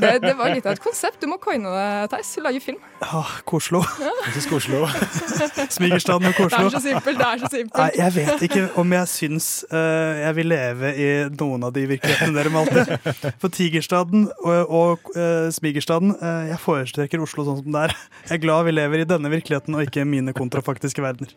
Det, 0.00 0.10
det 0.24 0.32
var 0.38 0.50
litt 0.50 0.64
av 0.66 0.74
et 0.74 0.82
konsept. 0.82 1.20
Du 1.22 1.28
må 1.30 1.36
coine 1.42 1.70
det, 1.70 1.84
Theis. 2.10 2.32
Lage 2.42 2.62
film. 2.64 2.80
Ah, 3.04 3.36
Koslo. 3.46 3.82
Ja. 4.02 4.10
Oslo. 4.56 4.80
Smigerstaden 5.76 6.26
og 6.30 6.34
Det 6.34 6.58
er 6.58 6.70
så 6.72 6.80
simpelt. 6.82 7.20
det 7.20 7.28
er 7.28 7.42
så 7.44 7.50
simpelt. 7.52 7.78
Nei, 7.78 7.90
jeg 8.00 8.14
vet 8.16 8.44
ikke 8.48 8.64
om 8.80 8.96
jeg 8.96 9.10
syns 9.12 9.48
uh, 9.70 9.78
jeg 10.22 10.36
vil 10.40 10.50
leve 10.50 10.92
i 10.96 11.08
noen 11.36 11.68
av 11.68 11.76
de 11.76 11.86
virkelighetene 11.92 12.36
dere 12.36 12.52
malte. 12.54 12.98
For 13.42 13.52
Tigerstaden 13.52 14.28
og, 14.40 14.74
og 14.82 15.14
uh, 15.14 15.48
Smigerstaden 15.54 16.16
uh, 16.18 16.48
Jeg 16.50 16.60
foretrekker 16.64 17.22
Oslo 17.22 17.46
sånn 17.46 17.62
som 17.62 17.72
det 17.76 17.86
er. 17.88 17.98
Jeg 18.26 18.40
er 18.40 18.44
glad 18.48 18.66
vi 18.68 18.76
lever 18.76 19.04
i 19.04 19.08
denne 19.14 19.32
virkeligheten 19.32 19.78
og 19.78 19.86
ikke 19.86 20.08
mine 20.08 20.34
kontrafaktiske 20.36 21.04
verdener. 21.04 21.36